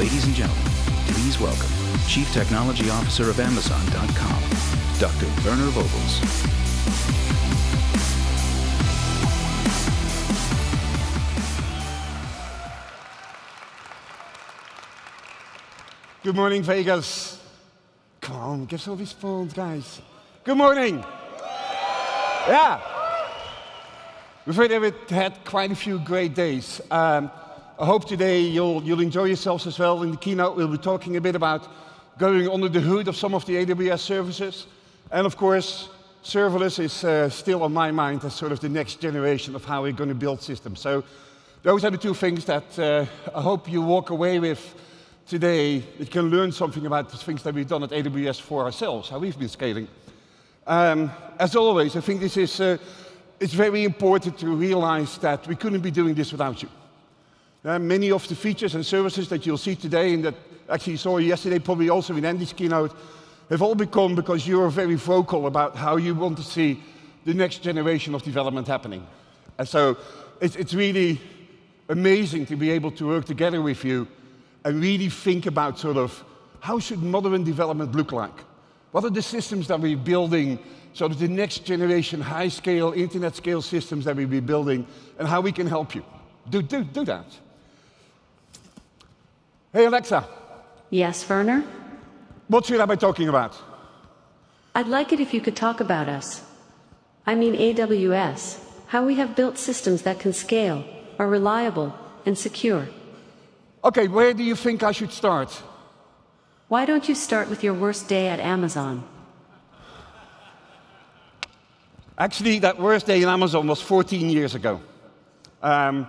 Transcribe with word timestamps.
Ladies 0.00 0.24
and 0.24 0.34
gentlemen, 0.34 0.64
please 1.08 1.38
welcome 1.38 1.68
Chief 2.08 2.26
Technology 2.32 2.88
Officer 2.88 3.28
of 3.28 3.38
Amazon.com, 3.38 4.42
Dr. 4.98 5.26
Werner 5.44 5.70
Vogels. 5.72 6.22
Good 16.22 16.34
morning, 16.34 16.62
Vegas. 16.62 17.38
Come 18.22 18.36
on, 18.36 18.64
give 18.64 18.80
some 18.80 18.96
response, 18.96 19.52
guys. 19.52 20.00
Good 20.44 20.56
morning. 20.56 21.04
Yeah. 22.48 22.80
We've 24.46 24.58
already 24.58 24.96
had 25.10 25.44
quite 25.44 25.70
a 25.70 25.76
few 25.76 25.98
great 25.98 26.34
days. 26.34 26.80
Um, 26.90 27.30
I 27.80 27.86
hope 27.86 28.04
today 28.04 28.40
you'll, 28.40 28.82
you'll 28.82 29.00
enjoy 29.00 29.24
yourselves 29.24 29.66
as 29.66 29.78
well. 29.78 30.02
In 30.02 30.10
the 30.10 30.18
keynote, 30.18 30.54
we'll 30.54 30.68
be 30.68 30.76
talking 30.76 31.16
a 31.16 31.20
bit 31.20 31.34
about 31.34 31.66
going 32.18 32.46
under 32.46 32.68
the 32.68 32.78
hood 32.78 33.08
of 33.08 33.16
some 33.16 33.34
of 33.34 33.46
the 33.46 33.54
AWS 33.54 34.00
services. 34.00 34.66
And 35.10 35.26
of 35.26 35.38
course, 35.38 35.88
serverless 36.22 36.78
is 36.78 37.02
uh, 37.04 37.30
still 37.30 37.62
on 37.62 37.72
my 37.72 37.90
mind 37.90 38.22
as 38.22 38.34
sort 38.34 38.52
of 38.52 38.60
the 38.60 38.68
next 38.68 39.00
generation 39.00 39.54
of 39.54 39.64
how 39.64 39.80
we're 39.80 39.92
going 39.92 40.10
to 40.10 40.14
build 40.14 40.42
systems. 40.42 40.78
So 40.78 41.02
those 41.62 41.82
are 41.82 41.90
the 41.90 41.96
two 41.96 42.12
things 42.12 42.44
that 42.44 42.78
uh, 42.78 43.06
I 43.34 43.40
hope 43.40 43.66
you 43.66 43.80
walk 43.80 44.10
away 44.10 44.38
with 44.40 44.74
today 45.26 45.82
you 45.98 46.04
can 46.04 46.28
learn 46.28 46.52
something 46.52 46.84
about 46.84 47.08
the 47.08 47.16
things 47.16 47.42
that 47.44 47.54
we've 47.54 47.66
done 47.66 47.82
at 47.82 47.92
AWS 47.92 48.42
for 48.42 48.64
ourselves, 48.64 49.08
how 49.08 49.18
we've 49.18 49.38
been 49.38 49.48
scaling. 49.48 49.88
Um, 50.66 51.10
as 51.38 51.56
always, 51.56 51.96
I 51.96 52.02
think 52.02 52.20
this 52.20 52.36
is 52.36 52.60
uh, 52.60 52.76
it's 53.38 53.54
very 53.54 53.84
important 53.84 54.36
to 54.40 54.48
realize 54.48 55.16
that 55.18 55.46
we 55.46 55.56
couldn't 55.56 55.80
be 55.80 55.90
doing 55.90 56.12
this 56.14 56.30
without 56.30 56.62
you. 56.62 56.68
Uh, 57.62 57.78
many 57.78 58.10
of 58.10 58.26
the 58.26 58.34
features 58.34 58.74
and 58.74 58.86
services 58.86 59.28
that 59.28 59.44
you'll 59.44 59.58
see 59.58 59.74
today 59.74 60.14
and 60.14 60.24
that 60.24 60.34
actually 60.70 60.96
saw 60.96 61.18
yesterday, 61.18 61.58
probably 61.58 61.90
also 61.90 62.16
in 62.16 62.24
Andy's 62.24 62.54
keynote, 62.54 62.94
have 63.50 63.60
all 63.60 63.74
become 63.74 64.14
because 64.14 64.46
you 64.46 64.62
are 64.62 64.70
very 64.70 64.94
vocal 64.94 65.46
about 65.46 65.76
how 65.76 65.96
you 65.96 66.14
want 66.14 66.38
to 66.38 66.44
see 66.44 66.82
the 67.26 67.34
next 67.34 67.58
generation 67.58 68.14
of 68.14 68.22
development 68.22 68.66
happening. 68.66 69.06
And 69.58 69.68
so 69.68 69.98
it's, 70.40 70.56
it's 70.56 70.72
really 70.72 71.20
amazing 71.90 72.46
to 72.46 72.56
be 72.56 72.70
able 72.70 72.92
to 72.92 73.08
work 73.08 73.26
together 73.26 73.60
with 73.60 73.84
you 73.84 74.08
and 74.64 74.80
really 74.80 75.10
think 75.10 75.44
about 75.44 75.78
sort 75.78 75.98
of 75.98 76.24
how 76.60 76.78
should 76.78 77.02
modern 77.02 77.44
development 77.44 77.94
look 77.94 78.12
like? 78.12 78.44
What 78.92 79.04
are 79.04 79.10
the 79.10 79.22
systems 79.22 79.68
that 79.68 79.80
we're 79.80 79.96
building, 79.96 80.58
sort 80.94 81.12
of 81.12 81.18
the 81.18 81.28
next 81.28 81.64
generation 81.64 82.22
high 82.22 82.48
scale, 82.48 82.92
internet 82.92 83.36
scale 83.36 83.60
systems 83.60 84.06
that 84.06 84.16
we'll 84.16 84.28
be 84.28 84.40
building, 84.40 84.86
and 85.18 85.28
how 85.28 85.42
we 85.42 85.52
can 85.52 85.66
help 85.66 85.94
you? 85.94 86.04
Do, 86.48 86.62
do, 86.62 86.84
do 86.84 87.04
that. 87.04 87.26
Hey, 89.72 89.84
Alexa, 89.86 90.24
Yes, 90.90 91.28
Werner? 91.28 91.62
what 92.48 92.66
should 92.66 92.80
I 92.80 92.86
be 92.86 92.96
talking 92.96 93.28
about? 93.28 93.54
I'd 94.74 94.88
like 94.88 95.12
it 95.12 95.20
if 95.20 95.32
you 95.32 95.40
could 95.40 95.54
talk 95.56 95.80
about 95.80 96.08
us. 96.08 96.42
I 97.26 97.34
mean 97.36 97.54
AWS, 97.54 98.58
how 98.88 99.04
we 99.06 99.14
have 99.16 99.36
built 99.36 99.58
systems 99.58 100.02
that 100.02 100.18
can 100.18 100.32
scale, 100.32 100.84
are 101.18 101.28
reliable, 101.28 101.94
and 102.26 102.36
secure. 102.36 102.88
Okay, 103.84 104.08
where 104.08 104.34
do 104.34 104.42
you 104.42 104.56
think 104.56 104.82
I 104.82 104.92
should 104.92 105.12
start? 105.12 105.50
Why 106.68 106.84
don't 106.84 107.08
you 107.08 107.14
start 107.14 107.48
with 107.48 107.62
your 107.62 107.74
worst 107.74 108.08
day 108.08 108.28
at 108.28 108.40
Amazon? 108.40 109.04
Actually, 112.18 112.58
that 112.58 112.78
worst 112.78 113.06
day 113.06 113.22
in 113.22 113.28
Amazon 113.28 113.66
was 113.66 113.80
14 113.80 114.28
years 114.28 114.54
ago. 114.54 114.80
Um, 115.62 116.06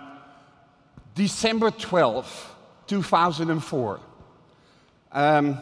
December 1.15 1.71
12, 1.71 2.50
2004. 2.91 3.99
Um, 5.13 5.57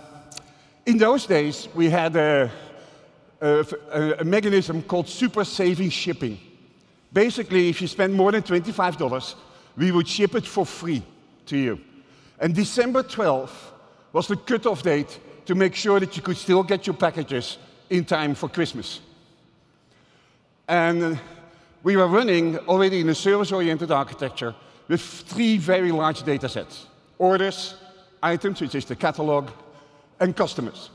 in 0.88 0.98
those 0.98 1.28
days, 1.28 1.68
we 1.76 1.88
had 1.88 2.16
a, 2.16 2.50
a, 3.40 3.66
a 4.20 4.24
mechanism 4.24 4.82
called 4.82 5.08
Super 5.08 5.44
Saver 5.44 5.92
Shipping. 5.92 6.40
Basically, 7.14 7.70
if 7.70 7.82
you 7.82 7.88
spend 7.88 8.16
more 8.16 8.32
than 8.32 8.42
$25, 8.42 9.36
we 9.78 9.92
would 9.92 10.08
ship 10.08 10.34
it 10.34 10.48
for 10.48 10.66
free 10.66 11.04
to 11.46 11.56
you. 11.56 11.80
And 12.40 12.56
December 12.56 13.04
12 13.04 13.74
was 14.12 14.28
the 14.28 14.36
cutoff 14.36 14.82
date 14.82 15.20
to 15.46 15.54
make 15.54 15.76
sure 15.76 16.00
that 16.00 16.16
you 16.16 16.24
could 16.24 16.38
still 16.38 16.64
get 16.64 16.88
your 16.88 16.96
packages 16.96 17.60
in 17.92 18.06
time 18.06 18.34
for 18.34 18.50
Christmas. 18.50 19.02
And 20.68 21.04
uh, 21.04 21.16
we 21.84 21.96
were 21.96 22.08
running 22.08 22.58
already 22.68 23.02
in 23.02 23.10
a 23.10 23.16
service-oriented 23.16 23.92
architecture 23.92 24.56
with 24.88 25.02
three 25.02 25.60
very 25.60 25.92
large 25.92 26.24
data 26.24 26.50
sets. 26.50 26.89
Orders, 27.20 27.76
items, 28.24 28.62
which 28.62 28.74
is 28.74 28.86
the 28.86 28.96
catalog, 28.96 29.50
and 30.20 30.36
customers. 30.36 30.90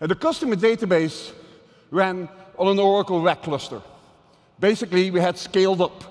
And 0.00 0.10
the 0.10 0.16
customer 0.16 0.56
database 0.56 1.32
ran 1.90 2.28
on 2.58 2.68
an 2.68 2.78
Oracle 2.78 3.22
RAC 3.22 3.42
cluster. 3.42 3.80
Basically, 4.58 5.10
we 5.10 5.20
had 5.20 5.38
scaled 5.38 5.80
up 5.80 6.04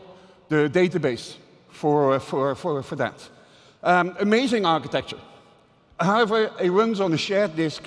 the 0.50 0.70
database 0.70 1.36
for, 1.70 2.20
for, 2.20 2.56
for, 2.56 2.82
for 2.84 2.96
that. 2.96 3.30
Um, 3.84 4.16
amazing 4.20 4.66
architecture. 4.66 5.20
However, 6.00 6.52
it 6.60 6.70
runs 6.70 7.00
on 7.00 7.14
a 7.14 7.18
shared 7.18 7.56
disk, 7.56 7.84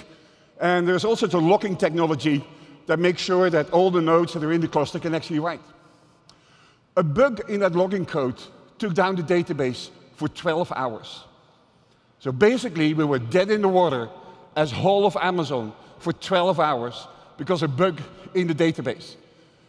and 0.61 0.87
there's 0.87 1.05
also 1.05 1.27
the 1.27 1.41
locking 1.41 1.77
technology 1.77 2.45
that 2.87 2.99
makes 2.99 3.23
sure 3.23 3.51
that 3.51 3.71
all 3.71 3.91
the 3.91 4.01
nodes 4.01 4.35
that 4.35 4.45
are 4.45 4.53
in 4.53 4.61
the 4.61 4.69
cluster 4.69 4.99
can 4.99 5.15
actually 5.15 5.39
write. 5.39 5.61
A 6.97 7.03
bug 7.03 7.49
in 7.51 7.61
that 7.61 7.75
locking 7.75 8.07
code 8.07 8.41
took 8.79 8.95
down 8.95 9.17
the 9.17 9.23
database 9.23 9.91
for 10.17 10.29
12 10.29 10.73
hours. 10.75 11.25
So 12.19 12.33
basically, 12.33 12.95
we 12.95 13.05
were 13.05 13.19
dead 13.19 13.51
in 13.51 13.63
the 13.63 13.69
water 13.69 14.09
as 14.57 14.71
whole 14.71 15.07
of 15.07 15.17
Amazon 15.21 15.73
for 15.99 16.13
12 16.13 16.61
hours 16.61 17.07
because 17.37 17.63
of 17.63 17.73
a 17.73 17.77
bug 17.77 18.01
in 18.35 18.47
the 18.47 18.55
database. 18.55 19.17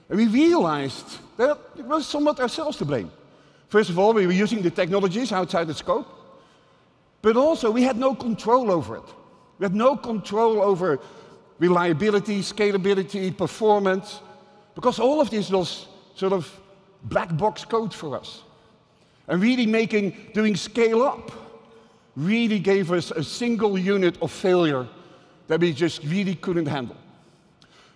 And 0.09 0.17
we 0.17 0.27
realized 0.27 1.19
that 1.37 1.57
it 1.77 1.85
was 1.85 2.07
somewhat 2.07 2.39
ourselves 2.39 2.77
to 2.77 2.85
blame. 2.85 3.11
First 3.69 3.89
of 3.89 3.97
all, 3.99 4.13
we 4.13 4.25
were 4.27 4.33
using 4.33 4.61
the 4.61 4.69
technologies 4.69 5.31
outside 5.31 5.67
the 5.67 5.73
scope, 5.73 6.07
but 7.21 7.35
also 7.35 7.71
we 7.71 7.81
had 7.81 7.97
no 7.97 8.13
control 8.13 8.71
over 8.71 8.97
it. 8.97 9.09
We 9.57 9.65
had 9.65 9.75
no 9.75 9.97
control 9.97 10.61
over 10.61 10.99
reliability, 11.57 12.41
scalability, 12.41 13.35
performance, 13.35 14.21
because 14.75 14.99
all 14.99 15.19
of 15.19 15.29
this 15.29 15.49
was 15.49 15.87
sort 16.15 16.33
of 16.33 16.49
black 17.03 17.35
box 17.35 17.65
code 17.65 17.93
for 17.93 18.17
us. 18.17 18.43
And 19.27 19.41
really 19.41 19.65
making, 19.65 20.15
doing 20.33 20.55
scale 20.55 21.01
up, 21.01 21.31
really 22.15 22.59
gave 22.59 22.91
us 22.91 23.11
a 23.11 23.23
single 23.23 23.77
unit 23.77 24.21
of 24.21 24.31
failure 24.31 24.87
that 25.47 25.59
we 25.59 25.73
just 25.73 26.03
really 26.03 26.35
couldn't 26.35 26.65
handle. 26.65 26.95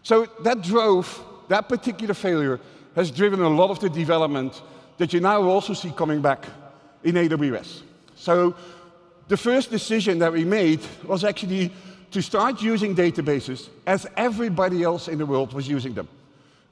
So 0.04 0.28
that 0.44 0.62
drove, 0.62 1.24
that 1.48 1.70
particular 1.70 2.14
failure 2.14 2.60
has 2.96 3.12
driven 3.12 3.42
a 3.42 3.50
lot 3.50 3.70
of 3.70 3.80
the 3.80 3.90
development 3.90 4.62
that 4.98 5.14
you 5.14 5.20
now 5.20 5.42
also 5.44 5.74
see 5.74 5.92
coming 5.92 6.22
back 6.22 6.46
in 7.04 7.16
AWS. 7.16 7.82
So 8.16 8.56
the 9.28 9.38
first 9.38 9.72
decision 9.72 10.20
that 10.20 10.34
we 10.34 10.44
made 10.44 10.82
was 11.06 11.24
actually 11.24 11.72
to 12.12 12.22
start 12.22 12.62
using 12.62 12.96
databases 12.96 13.70
as 13.86 14.08
everybody 14.18 14.84
else 14.84 15.08
in 15.08 15.18
the 15.18 15.26
world 15.26 15.54
was 15.54 15.68
using 15.68 15.94
them. 15.94 16.08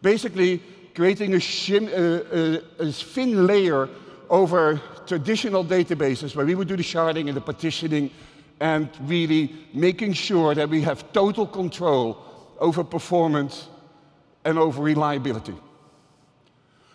Basically, 0.02 0.62
creating 0.96 1.36
a, 1.36 1.38
shim, 1.38 1.88
uh, 1.88 2.84
a 2.84 2.92
thin 2.92 3.46
layer 3.46 3.88
over 4.30 4.82
traditional 5.06 5.64
databases 5.64 6.36
where 6.36 6.46
we 6.46 6.56
would 6.56 6.68
do 6.68 6.76
the 6.76 6.84
sharding 6.84 7.28
and 7.28 7.36
the 7.38 7.42
partitioning 7.42 8.12
and 8.60 8.90
really 9.02 9.56
making 9.74 10.14
sure 10.14 10.56
that 10.56 10.70
we 10.70 10.82
have 10.82 11.12
total 11.14 11.46
control 11.46 12.18
over 12.60 12.84
performance 12.84 13.68
and 14.44 14.58
over 14.58 14.82
reliability. 14.82 15.56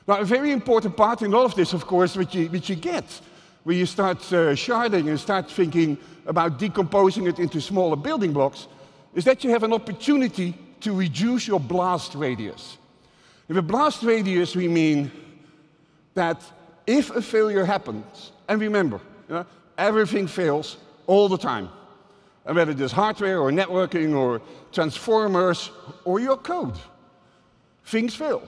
Now, 0.06 0.19
a 0.19 0.25
very 0.25 0.50
important 0.50 0.97
part 0.97 1.22
in 1.22 1.32
all 1.32 1.44
of 1.44 1.54
this, 1.54 1.72
of 1.72 1.87
course, 1.87 2.17
which 2.17 2.34
you, 2.34 2.49
which 2.49 2.69
you 2.69 2.76
get 2.76 3.05
when 3.62 3.78
you 3.78 3.87
start 3.87 4.19
uh, 4.32 4.55
sharding 4.55 5.08
and 5.08 5.19
start 5.19 5.49
thinking 5.49 5.96
about 6.26 6.58
decomposing 6.58 7.26
it 7.26 7.38
into 7.38 7.61
smaller 7.61 7.96
building 7.96 8.32
blocks, 8.32 8.67
is 9.14 9.25
that 9.25 9.44
you 9.44 9.50
have 9.50 9.62
an 9.62 9.73
opportunity 9.73 10.55
to 10.81 10.93
reduce 10.93 11.46
your 11.46 11.61
blast 11.61 12.14
radius. 12.14 12.78
With 13.46 13.58
a 13.58 13.62
blast 13.62 14.02
radius, 14.02 14.56
we 14.56 14.67
mean 14.67 15.12
that 16.14 16.43
if 16.92 17.10
a 17.10 17.22
failure 17.22 17.64
happens, 17.64 18.32
and 18.48 18.60
remember, 18.60 19.00
you 19.28 19.34
know, 19.34 19.46
everything 19.78 20.26
fails 20.26 20.76
all 21.06 21.28
the 21.28 21.38
time, 21.38 21.68
and 22.44 22.54
whether 22.56 22.72
it 22.72 22.80
is 22.80 22.92
hardware 22.92 23.40
or 23.40 23.50
networking 23.50 24.14
or 24.14 24.42
transformers 24.72 25.70
or 26.04 26.20
your 26.20 26.36
code, 26.36 26.76
things 27.84 28.14
fail. 28.14 28.42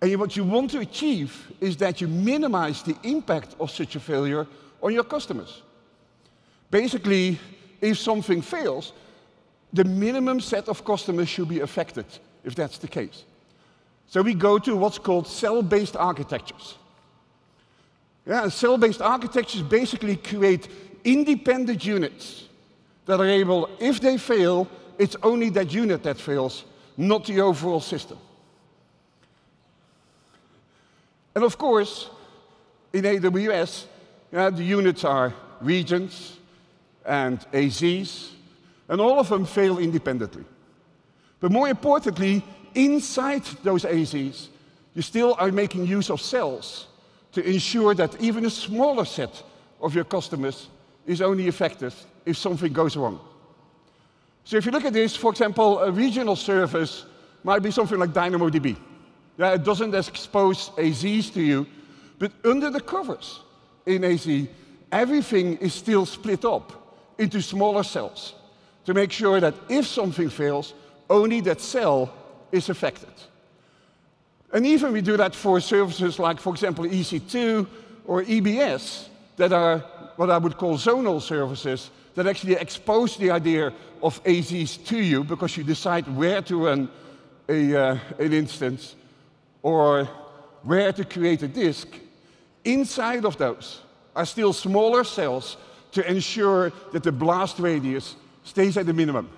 And 0.00 0.16
what 0.18 0.36
you 0.36 0.44
want 0.44 0.70
to 0.70 0.78
achieve 0.78 1.52
is 1.60 1.76
that 1.78 2.00
you 2.00 2.08
minimize 2.08 2.82
the 2.82 2.96
impact 3.02 3.56
of 3.58 3.70
such 3.70 3.96
a 3.96 4.00
failure 4.00 4.46
on 4.80 4.92
your 4.92 5.04
customers. 5.04 5.62
Basically, 6.70 7.38
if 7.80 7.98
something 7.98 8.42
fails, 8.42 8.92
the 9.72 9.84
minimum 9.84 10.40
set 10.40 10.68
of 10.68 10.84
customers 10.84 11.28
should 11.28 11.48
be 11.48 11.60
affected 11.60 12.06
if 12.44 12.54
that's 12.54 12.78
the 12.78 12.88
case. 12.88 13.24
So 14.08 14.22
we 14.22 14.34
go 14.34 14.58
to 14.58 14.76
what's 14.76 14.98
called 14.98 15.26
cell-based 15.26 15.96
architectures. 15.96 16.76
Yeah, 18.26 18.48
cell-based 18.48 19.02
architectures 19.02 19.62
basically 19.62 20.16
create 20.16 20.68
independent 21.04 21.84
units 21.84 22.48
that 23.06 23.18
are 23.20 23.26
able, 23.26 23.68
if 23.80 24.00
they 24.00 24.16
fail, 24.16 24.68
it's 24.98 25.16
only 25.22 25.50
that 25.50 25.72
unit 25.72 26.02
that 26.04 26.18
fails, 26.18 26.64
not 26.96 27.24
the 27.24 27.40
overall 27.40 27.80
system. 27.80 28.18
And 31.34 31.44
of 31.44 31.58
course, 31.58 32.10
in 32.92 33.04
AWS, 33.04 33.86
yeah, 34.30 34.50
the 34.50 34.62
units 34.62 35.02
are 35.04 35.34
regions 35.60 36.36
and 37.04 37.40
AZs, 37.52 38.30
and 38.88 39.00
all 39.00 39.18
of 39.18 39.28
them 39.28 39.46
fail 39.46 39.78
independently. 39.78 40.44
But 41.40 41.50
more 41.50 41.68
importantly, 41.68 42.44
inside 42.74 43.42
those 43.64 43.84
AZs, 43.84 44.48
you 44.94 45.02
still 45.02 45.34
are 45.38 45.50
making 45.50 45.86
use 45.86 46.10
of 46.10 46.20
cells 46.20 46.86
to 47.32 47.44
ensure 47.44 47.94
that 47.94 48.20
even 48.20 48.44
a 48.44 48.50
smaller 48.50 49.04
set 49.04 49.42
of 49.80 49.94
your 49.94 50.04
customers 50.04 50.68
is 51.06 51.20
only 51.20 51.48
effective 51.48 51.94
if 52.24 52.36
something 52.36 52.72
goes 52.72 52.96
wrong. 52.96 53.20
So 54.44 54.56
if 54.56 54.66
you 54.66 54.72
look 54.72 54.84
at 54.84 54.92
this, 54.92 55.16
for 55.16 55.30
example, 55.30 55.78
a 55.78 55.90
regional 55.90 56.36
service 56.36 57.04
might 57.44 57.62
be 57.62 57.70
something 57.70 57.98
like 57.98 58.10
DynamoDB. 58.10 58.76
Yeah, 59.38 59.54
it 59.54 59.64
doesn't 59.64 59.94
expose 59.94 60.70
AZs 60.70 61.32
to 61.34 61.42
you, 61.42 61.66
but 62.18 62.32
under 62.44 62.70
the 62.70 62.80
covers 62.80 63.40
in 63.86 64.04
AZ, 64.04 64.28
everything 64.90 65.56
is 65.56 65.74
still 65.74 66.06
split 66.06 66.44
up 66.44 66.72
into 67.18 67.40
smaller 67.40 67.82
cells 67.82 68.34
to 68.84 68.94
make 68.94 69.10
sure 69.10 69.40
that 69.40 69.54
if 69.68 69.86
something 69.86 70.28
fails, 70.28 70.74
only 71.08 71.40
that 71.40 71.60
cell 71.60 72.12
is 72.50 72.68
affected. 72.68 73.12
And 74.52 74.66
even 74.66 74.92
we 74.92 75.00
do 75.00 75.16
that 75.16 75.34
for 75.34 75.60
services 75.60 76.18
like, 76.18 76.38
for 76.38 76.52
example, 76.52 76.84
EC2 76.84 77.66
or 78.06 78.22
EBS 78.22 79.08
that 79.36 79.52
are 79.52 79.78
what 80.16 80.30
I 80.30 80.38
would 80.38 80.58
call 80.58 80.76
zonal 80.76 81.20
services 81.20 81.90
that 82.14 82.26
actually 82.26 82.54
expose 82.54 83.16
the 83.16 83.30
idea 83.30 83.72
of 84.02 84.22
AZs 84.24 84.84
to 84.86 84.98
you 84.98 85.24
because 85.24 85.56
you 85.56 85.64
decide 85.64 86.06
where 86.14 86.42
to 86.42 86.66
run 86.66 86.90
a, 87.48 87.74
uh, 87.74 87.98
an 88.18 88.32
instance 88.32 88.94
or 89.62 90.04
where 90.62 90.92
to 90.92 91.04
create 91.04 91.42
a 91.42 91.48
disk. 91.48 91.88
Inside 92.64 93.24
of 93.24 93.38
those 93.38 93.80
are 94.14 94.26
still 94.26 94.52
smaller 94.52 95.04
cells 95.04 95.56
to 95.92 96.08
ensure 96.08 96.72
that 96.92 97.02
the 97.02 97.12
blast 97.12 97.58
radius 97.58 98.16
stays 98.44 98.76
at 98.76 98.86
the 98.86 98.92
minimum. 98.92 99.30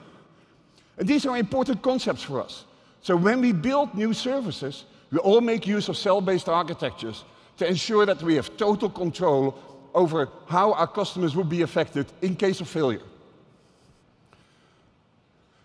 And 0.98 1.08
these 1.08 1.26
are 1.26 1.36
important 1.36 1.82
concepts 1.82 2.22
for 2.22 2.42
us. 2.42 2.64
So 3.02 3.16
when 3.16 3.40
we 3.40 3.52
build 3.52 3.94
new 3.94 4.12
services, 4.12 4.84
we 5.14 5.20
all 5.20 5.40
make 5.40 5.64
use 5.64 5.88
of 5.88 5.96
cell-based 5.96 6.48
architectures 6.48 7.22
to 7.56 7.64
ensure 7.64 8.04
that 8.04 8.20
we 8.20 8.34
have 8.34 8.56
total 8.56 8.90
control 8.90 9.56
over 9.94 10.28
how 10.48 10.72
our 10.72 10.88
customers 10.88 11.36
will 11.36 11.44
be 11.44 11.62
affected 11.62 12.06
in 12.20 12.34
case 12.34 12.60
of 12.60 12.66
failure. 12.68 13.00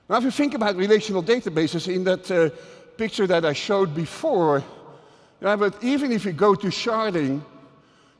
Now, 0.08 0.18
if 0.18 0.24
you 0.24 0.30
think 0.30 0.54
about 0.54 0.76
relational 0.76 1.24
databases 1.24 1.92
in 1.92 2.04
that 2.04 2.30
uh, 2.30 2.52
picture 2.96 3.26
that 3.26 3.44
I 3.44 3.54
showed 3.54 3.96
before, 3.96 4.64
yeah, 5.42 5.56
but 5.56 5.84
even 5.84 6.12
if 6.12 6.26
you 6.26 6.32
go 6.32 6.54
to 6.54 6.68
sharding, 6.68 7.42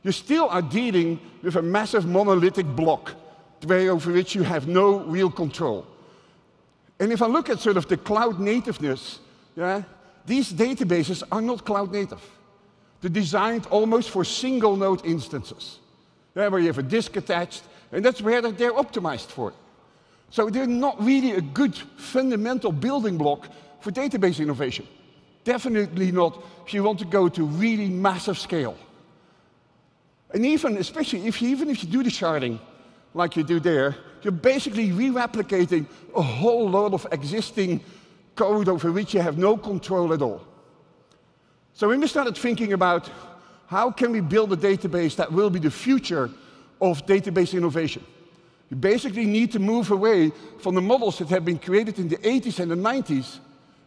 you 0.02 0.10
still 0.10 0.48
are 0.48 0.62
dealing 0.62 1.20
with 1.44 1.54
a 1.54 1.62
massive 1.62 2.06
monolithic 2.06 2.66
block 2.66 3.14
over 3.68 4.12
which 4.12 4.34
you 4.34 4.42
have 4.42 4.66
no 4.66 4.98
real 5.04 5.30
control. 5.30 5.86
And 6.98 7.12
if 7.12 7.22
I 7.22 7.26
look 7.26 7.48
at 7.48 7.60
sort 7.60 7.76
of 7.76 7.86
the 7.86 7.98
cloud 7.98 8.40
nativeness, 8.40 9.20
yeah, 9.54 9.84
these 10.26 10.52
databases 10.52 11.22
are 11.30 11.42
not 11.42 11.64
cloud 11.64 11.92
native. 11.92 12.22
They're 13.00 13.10
designed 13.10 13.66
almost 13.66 14.10
for 14.10 14.24
single 14.24 14.76
node 14.76 15.04
instances, 15.04 15.78
where 16.34 16.58
you 16.58 16.66
have 16.66 16.78
a 16.78 16.82
disk 16.82 17.16
attached, 17.16 17.62
and 17.92 18.04
that's 18.04 18.20
where 18.20 18.42
they're 18.42 18.72
optimized 18.72 19.28
for. 19.28 19.52
So 20.30 20.48
they're 20.48 20.66
not 20.66 21.02
really 21.02 21.32
a 21.32 21.40
good 21.40 21.74
fundamental 21.74 22.72
building 22.72 23.18
block 23.18 23.48
for 23.80 23.90
database 23.90 24.40
innovation. 24.40 24.86
Definitely 25.44 26.12
not 26.12 26.42
if 26.66 26.74
you 26.74 26.84
want 26.84 26.98
to 27.00 27.04
go 27.06 27.28
to 27.28 27.44
really 27.44 27.88
massive 27.88 28.38
scale. 28.38 28.76
And 30.32 30.46
even, 30.46 30.76
especially 30.76 31.26
if 31.26 31.42
you, 31.42 31.48
even 31.48 31.70
if 31.70 31.82
you 31.82 31.90
do 31.90 32.02
the 32.02 32.10
sharding 32.10 32.60
like 33.14 33.36
you 33.36 33.42
do 33.42 33.58
there, 33.58 33.96
you're 34.22 34.30
basically 34.32 34.92
re-replicating 34.92 35.86
a 36.14 36.22
whole 36.22 36.68
lot 36.70 36.92
of 36.92 37.06
existing 37.10 37.80
code 38.34 38.68
over 38.68 38.92
which 38.92 39.14
you 39.14 39.20
have 39.20 39.38
no 39.38 39.56
control 39.56 40.12
at 40.12 40.22
all. 40.22 40.42
So 41.74 41.88
when 41.88 42.00
we 42.00 42.06
started 42.06 42.36
thinking 42.36 42.72
about 42.72 43.10
how 43.66 43.90
can 43.90 44.12
we 44.12 44.20
build 44.20 44.52
a 44.52 44.56
database 44.56 45.16
that 45.16 45.32
will 45.32 45.50
be 45.50 45.58
the 45.58 45.70
future 45.70 46.30
of 46.80 47.06
database 47.06 47.56
innovation, 47.56 48.04
you 48.68 48.76
basically 48.76 49.26
need 49.26 49.52
to 49.52 49.58
move 49.58 49.90
away 49.90 50.32
from 50.58 50.74
the 50.74 50.80
models 50.80 51.18
that 51.18 51.28
have 51.28 51.44
been 51.44 51.58
created 51.58 51.98
in 51.98 52.08
the 52.08 52.16
80s 52.18 52.60
and 52.60 52.70
the 52.70 52.76
90s 52.76 53.38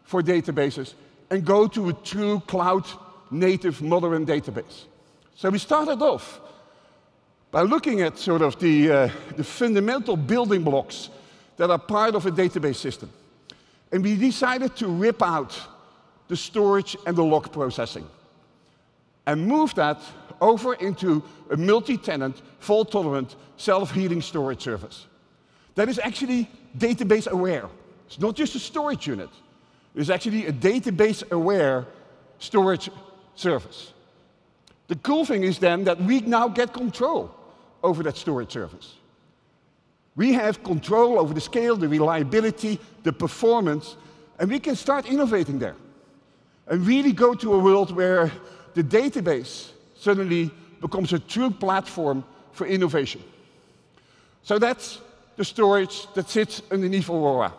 for 0.03 0.21
databases 0.21 0.93
and 1.29 1.45
go 1.45 1.67
to 1.67 1.89
a 1.89 1.93
true 1.93 2.41
cloud 2.47 2.85
native 3.31 3.81
modern 3.81 4.25
database. 4.25 4.85
So 5.35 5.49
we 5.49 5.57
started 5.57 6.01
off 6.01 6.39
by 7.51 7.61
looking 7.61 8.01
at 8.01 8.17
sort 8.17 8.41
of 8.41 8.59
the, 8.59 8.91
uh, 8.91 9.09
the 9.35 9.43
fundamental 9.43 10.17
building 10.17 10.63
blocks 10.63 11.09
that 11.57 11.69
are 11.69 11.79
part 11.79 12.15
of 12.15 12.25
a 12.25 12.31
database 12.31 12.77
system. 12.77 13.11
And 13.93 14.03
we 14.03 14.15
decided 14.15 14.75
to 14.77 14.87
rip 14.87 15.21
out 15.21 15.57
the 16.27 16.35
storage 16.35 16.97
and 17.05 17.15
the 17.15 17.23
log 17.23 17.53
processing 17.53 18.07
and 19.27 19.47
move 19.47 19.75
that 19.75 20.01
over 20.41 20.73
into 20.73 21.23
a 21.51 21.55
multi-tenant, 21.55 22.41
fault-tolerant, 22.59 23.35
self-healing 23.55 24.21
storage 24.21 24.61
service. 24.61 25.05
That 25.75 25.89
is 25.89 25.99
actually 25.99 26.49
database 26.77 27.27
aware. 27.27 27.69
It's 28.07 28.19
not 28.19 28.35
just 28.35 28.55
a 28.55 28.59
storage 28.59 29.07
unit. 29.07 29.29
It's 29.95 30.09
actually 30.09 30.47
a 30.47 30.51
database 30.51 31.31
aware 31.31 31.85
storage 32.39 32.89
service. 33.35 33.93
The 34.87 34.95
cool 34.95 35.23
thing 35.23 35.43
is 35.43 35.59
then 35.59 35.83
that 35.83 36.01
we 36.01 36.19
now 36.21 36.47
get 36.47 36.73
control 36.73 37.33
over 37.83 38.01
that 38.03 38.17
storage 38.17 38.51
service. 38.51 38.95
We 40.15 40.33
have 40.33 40.63
control 40.63 41.19
over 41.19 41.33
the 41.33 41.41
scale, 41.41 41.75
the 41.75 41.87
reliability, 41.87 42.79
the 43.03 43.13
performance, 43.13 43.97
and 44.39 44.49
we 44.49 44.59
can 44.59 44.75
start 44.75 45.05
innovating 45.05 45.59
there. 45.59 45.75
And 46.67 46.85
really 46.85 47.11
go 47.11 47.33
to 47.33 47.53
a 47.53 47.59
world 47.59 47.95
where 47.95 48.31
the 48.73 48.83
database 48.83 49.71
suddenly 49.95 50.51
becomes 50.81 51.13
a 51.13 51.19
true 51.19 51.49
platform 51.49 52.23
for 52.51 52.67
innovation. 52.67 53.23
So 54.43 54.59
that's 54.59 54.99
the 55.35 55.45
storage 55.45 56.07
that 56.13 56.29
sits 56.29 56.61
underneath 56.71 57.09
Aurora. 57.09 57.53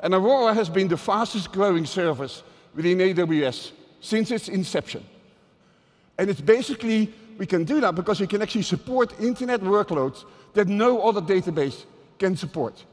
And 0.00 0.14
Aurora 0.14 0.54
has 0.54 0.68
been 0.68 0.88
the 0.88 0.96
fastest 0.96 1.52
growing 1.52 1.86
service 1.86 2.42
within 2.74 2.98
AWS 2.98 3.72
since 4.00 4.30
its 4.30 4.48
inception. 4.48 5.04
And 6.18 6.28
it's 6.28 6.40
basically, 6.40 7.12
we 7.38 7.46
can 7.46 7.64
do 7.64 7.80
that 7.80 7.94
because 7.94 8.20
we 8.20 8.26
can 8.26 8.42
actually 8.42 8.62
support 8.62 9.18
internet 9.20 9.60
workloads 9.60 10.24
that 10.54 10.68
no 10.68 11.02
other 11.02 11.20
database 11.20 11.84
can 12.18 12.36
support. 12.36 12.84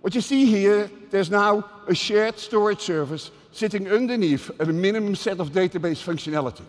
What 0.00 0.14
you 0.14 0.20
see 0.20 0.46
here, 0.46 0.90
there's 1.10 1.30
now 1.30 1.68
a 1.86 1.94
shared 1.94 2.38
storage 2.38 2.80
service 2.80 3.30
sitting 3.52 3.90
underneath 3.90 4.50
a 4.60 4.66
minimum 4.66 5.14
set 5.14 5.40
of 5.40 5.50
database 5.50 6.02
functionality. 6.02 6.64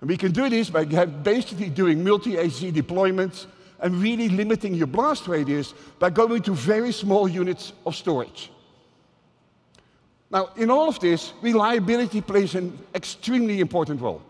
And 0.00 0.10
we 0.10 0.16
can 0.16 0.32
do 0.32 0.48
this 0.50 0.68
by 0.68 0.84
basically 0.84 1.70
doing 1.70 2.04
multi-AZ 2.04 2.60
deployments 2.60 3.46
and 3.80 3.94
really 3.96 4.28
limiting 4.28 4.74
your 4.74 4.86
blast 4.86 5.26
radius 5.26 5.72
by 5.98 6.10
going 6.10 6.42
to 6.42 6.52
very 6.52 6.92
small 6.92 7.28
units 7.28 7.72
of 7.84 7.96
storage. 7.96 8.50
Now, 10.30 10.50
in 10.56 10.70
all 10.70 10.88
of 10.88 10.98
this, 11.00 11.32
reliability 11.40 12.20
plays 12.20 12.54
an 12.54 12.78
extremely 12.94 13.60
important 13.60 14.00
role, 14.00 14.22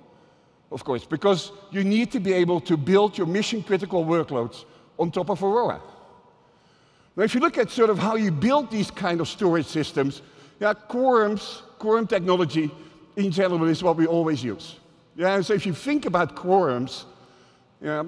of 0.70 0.84
course, 0.84 1.04
because 1.04 1.52
you 1.70 1.84
need 1.84 2.10
to 2.12 2.20
be 2.20 2.32
able 2.32 2.60
to 2.60 2.76
build 2.76 3.16
your 3.16 3.26
mission-critical 3.26 4.04
workloads 4.04 4.64
on 4.98 5.10
top 5.10 5.30
of 5.30 5.42
Aurora. 5.42 5.80
Now, 7.16 7.22
if 7.22 7.34
you 7.34 7.40
look 7.40 7.56
at 7.56 7.70
sort 7.70 7.90
of 7.90 7.98
how 7.98 8.16
you 8.16 8.30
build 8.30 8.70
these 8.70 8.90
kind 8.90 9.20
of 9.20 9.28
storage 9.28 9.66
systems, 9.66 10.22
yeah, 10.60 10.74
quorums, 10.88 11.62
quorum 11.78 12.06
technology 12.06 12.70
in 13.16 13.30
general 13.30 13.64
is 13.64 13.82
what 13.82 13.96
we 13.96 14.06
always 14.06 14.42
use. 14.42 14.76
Yeah, 15.16 15.40
so 15.40 15.54
if 15.54 15.64
you 15.64 15.72
think 15.72 16.04
about 16.04 16.36
quorums, 16.36 17.04
yeah, 17.80 18.04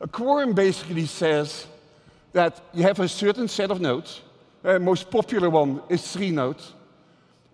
a 0.00 0.08
quorum 0.08 0.52
basically 0.52 1.06
says 1.06 1.66
that 2.32 2.60
you 2.72 2.82
have 2.82 3.00
a 3.00 3.08
certain 3.08 3.48
set 3.48 3.70
of 3.70 3.80
nodes. 3.80 4.20
The 4.62 4.80
most 4.80 5.10
popular 5.10 5.50
one 5.50 5.82
is 5.88 6.12
three 6.12 6.30
nodes. 6.30 6.74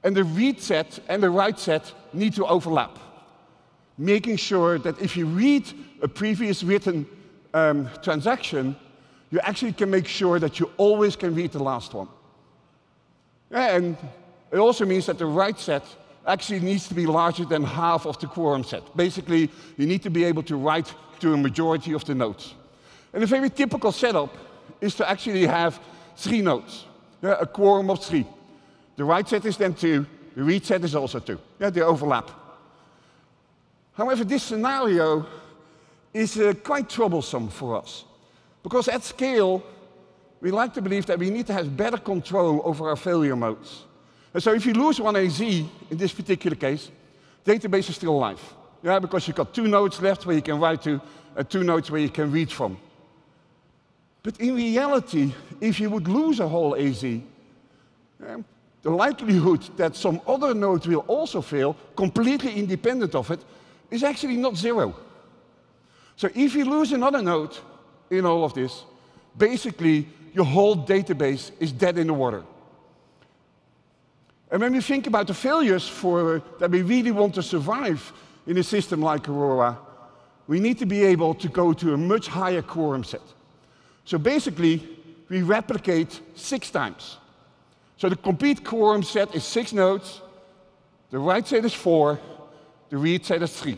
And 0.03 0.15
the 0.15 0.25
read 0.25 0.61
set 0.61 0.99
and 1.09 1.23
the 1.23 1.31
write 1.31 1.59
set 1.59 1.93
need 2.13 2.35
to 2.35 2.47
overlap, 2.47 2.99
making 3.99 4.37
sure 4.37 4.79
that 4.79 5.01
if 5.01 5.17
you 5.17 5.27
read 5.27 5.71
a 6.03 6.09
previous 6.09 6.63
written 6.63 7.07
um, 7.53 7.89
transaction, 8.03 8.77
you 9.31 9.41
actually 9.41 9.73
can 9.73 9.91
make 9.91 10.07
sure 10.07 10.39
that 10.39 10.61
you 10.61 10.71
always 10.77 11.17
can 11.17 11.35
read 11.35 11.53
the 11.53 11.63
last 11.63 11.95
one. 11.95 12.09
And 13.51 13.97
it 14.51 14.59
also 14.59 14.85
means 14.85 15.07
that 15.07 15.19
the 15.19 15.27
write 15.27 15.59
set 15.59 15.85
actually 16.27 16.61
needs 16.61 16.89
to 16.89 16.95
be 16.95 17.07
larger 17.07 17.45
than 17.45 17.63
half 17.63 18.07
of 18.07 18.19
the 18.19 18.27
quorum 18.27 18.65
set. 18.65 18.97
Basically, 18.97 19.51
you 19.77 19.87
need 19.87 20.03
to 20.03 20.11
be 20.11 20.25
able 20.25 20.43
to 20.45 20.57
write 20.57 20.93
to 21.21 21.35
a 21.35 21.37
majority 21.37 21.93
of 21.93 22.05
the 22.05 22.15
nodes. 22.15 22.55
And 23.13 23.23
a 23.23 23.27
very 23.27 23.51
typical 23.51 23.93
setup 23.93 24.37
is 24.81 24.95
to 24.97 25.09
actually 25.09 25.47
have 25.47 25.79
three 26.17 26.41
nodes, 26.41 26.85
yeah, 27.23 27.37
a 27.41 27.47
quorum 27.47 27.91
of 27.91 28.03
three. 28.05 28.27
The 28.97 29.05
write 29.05 29.29
set 29.29 29.45
is 29.45 29.57
then 29.57 29.75
two, 29.75 30.07
the 30.35 30.43
read 30.43 30.65
set 30.65 30.83
is 30.85 30.95
also 30.95 31.21
two. 31.21 31.39
Yeah, 31.61 31.71
they 31.71 31.81
overlap. 31.81 32.31
However, 33.95 34.25
this 34.25 34.43
scenario 34.43 35.27
is 36.13 36.39
uh, 36.39 36.53
quite 36.63 36.89
troublesome 36.89 37.49
for 37.49 37.77
us 37.77 38.05
because 38.63 38.89
at 38.89 39.03
scale, 39.03 39.63
we 40.41 40.51
like 40.51 40.75
to 40.75 40.83
believe 40.83 41.07
that 41.07 41.19
we 41.19 41.31
need 41.31 41.47
to 41.47 41.53
have 41.53 41.77
better 41.77 41.97
control 41.97 42.61
over 42.65 42.89
our 42.89 42.97
failure 42.97 43.37
modes. 43.37 43.85
And 44.33 44.43
so 44.43 44.53
if 44.53 44.67
you 44.67 44.75
lose 44.75 45.01
one 45.01 45.17
AZ, 45.17 45.41
in 45.41 45.69
this 45.91 46.13
particular 46.13 46.57
case, 46.57 46.91
database 47.45 47.89
is 47.89 47.97
still 47.97 48.13
alive. 48.13 48.41
Yeah, 48.83 48.99
because 48.99 49.27
you've 49.27 49.37
got 49.37 49.55
two 49.55 49.69
nodes 49.69 50.03
left 50.03 50.27
where 50.27 50.37
you 50.37 50.43
can 50.43 50.59
write 50.59 50.83
to, 50.83 51.01
and 51.37 51.49
two 51.49 51.63
nodes 51.63 51.91
where 51.91 52.01
you 52.01 52.11
can 52.11 52.31
read 52.31 52.53
from. 52.53 52.77
But 54.23 54.41
in 54.41 54.55
reality, 54.55 55.33
if 55.61 55.79
you 55.79 55.89
would 55.91 56.09
lose 56.09 56.41
a 56.41 56.49
whole 56.49 56.75
AZ, 56.75 57.01
the 57.01 58.91
likelihood 58.91 59.63
that 59.77 59.97
some 59.97 60.21
other 60.27 60.53
node 60.53 60.87
will 60.87 61.05
also 61.07 61.41
fail, 61.41 61.77
completely 61.97 62.55
independent 62.55 63.15
of 63.15 63.31
it, 63.31 63.41
is 63.91 64.03
actually 64.03 64.37
not 64.37 64.57
zero. 64.57 64.95
So 66.17 66.29
if 66.35 66.55
you 66.55 66.65
lose 66.65 66.93
another 66.93 67.23
node 67.23 67.57
in 68.11 68.25
all 68.25 68.45
of 68.45 68.55
this, 68.55 68.85
basically 69.37 70.09
your 70.33 70.45
whole 70.45 70.77
database 70.77 71.51
is 71.61 71.73
dead 71.73 71.99
in 71.99 72.09
the 72.09 72.15
water. 72.15 72.43
And 74.51 74.61
when 74.61 74.73
we 74.73 74.81
think 74.81 75.07
about 75.07 75.27
the 75.27 75.35
failures 75.35 75.89
for, 75.89 76.43
that 76.61 76.71
we 76.71 76.83
really 76.83 77.11
want 77.11 77.35
to 77.35 77.43
survive 77.43 78.13
in 78.47 78.59
a 78.59 78.63
system 78.63 79.01
like 79.01 79.29
Aurora, 79.29 79.79
we 80.47 80.61
need 80.61 80.79
to 80.79 80.87
be 80.87 81.03
able 81.05 81.35
to 81.35 81.49
go 81.49 81.73
to 81.73 81.95
a 81.95 81.97
much 81.97 82.29
higher 82.29 82.63
quorum 82.63 83.03
set. 83.03 83.23
So 84.05 84.19
basically, 84.19 84.87
we 85.29 85.43
replicate 85.43 86.21
six 86.35 86.71
times. 86.71 87.17
So 87.97 88.09
the 88.09 88.17
complete 88.17 88.65
quorum 88.65 89.03
set 89.03 89.35
is 89.35 89.45
six 89.45 89.73
nodes, 89.73 90.21
the 91.11 91.19
write 91.19 91.47
set 91.49 91.65
is 91.65 91.73
four, 91.73 92.19
the 92.95 93.01
read 93.01 93.29
is 93.29 93.61
three. 93.61 93.77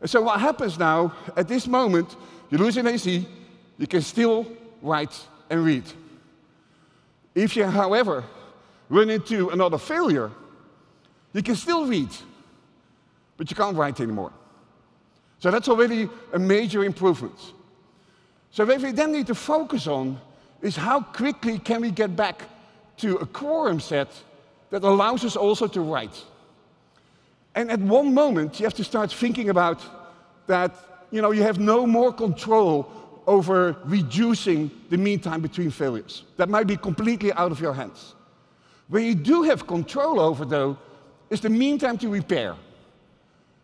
And 0.00 0.10
so 0.10 0.20
what 0.22 0.40
happens 0.40 0.76
now, 0.76 1.14
at 1.36 1.46
this 1.46 1.68
moment, 1.68 2.16
you 2.50 2.58
lose 2.58 2.76
an 2.76 2.88
AZ, 2.88 3.06
you 3.06 3.86
can 3.88 4.02
still 4.02 4.44
write 4.82 5.16
and 5.48 5.64
read. 5.64 5.84
If 7.32 7.54
you, 7.54 7.64
however, 7.66 8.24
run 8.88 9.08
into 9.08 9.50
another 9.50 9.78
failure, 9.78 10.32
you 11.32 11.44
can 11.44 11.54
still 11.54 11.86
read, 11.86 12.08
but 13.36 13.48
you 13.48 13.54
can't 13.54 13.76
write 13.76 14.00
anymore. 14.00 14.32
So 15.38 15.52
that's 15.52 15.68
already 15.68 16.10
a 16.32 16.40
major 16.40 16.82
improvement. 16.82 17.38
So 18.50 18.64
what 18.64 18.80
we 18.80 18.90
then 18.90 19.12
need 19.12 19.28
to 19.28 19.34
focus 19.36 19.86
on 19.86 20.20
is 20.60 20.74
how 20.74 21.02
quickly 21.02 21.60
can 21.60 21.82
we 21.82 21.92
get 21.92 22.16
back 22.16 22.42
to 22.96 23.18
a 23.18 23.26
quorum 23.26 23.78
set 23.78 24.08
that 24.70 24.82
allows 24.82 25.24
us 25.24 25.36
also 25.36 25.68
to 25.68 25.80
write. 25.80 26.24
And 27.54 27.70
at 27.70 27.80
one 27.80 28.12
moment, 28.12 28.58
you 28.58 28.66
have 28.66 28.74
to 28.74 28.84
start 28.84 29.12
thinking 29.12 29.48
about 29.48 29.80
that 30.46 30.74
you, 31.10 31.22
know, 31.22 31.30
you 31.30 31.42
have 31.42 31.58
no 31.60 31.86
more 31.86 32.12
control 32.12 32.90
over 33.26 33.76
reducing 33.84 34.70
the 34.90 34.98
mean 34.98 35.20
time 35.20 35.40
between 35.40 35.70
failures. 35.70 36.24
That 36.36 36.48
might 36.48 36.66
be 36.66 36.76
completely 36.76 37.32
out 37.32 37.52
of 37.52 37.60
your 37.60 37.72
hands. 37.72 38.14
Where 38.88 39.02
you 39.02 39.14
do 39.14 39.42
have 39.42 39.66
control 39.66 40.20
over, 40.20 40.44
though, 40.44 40.76
is 41.30 41.40
the 41.40 41.50
mean 41.50 41.78
time 41.78 41.98
to 41.98 42.08
repair. 42.08 42.56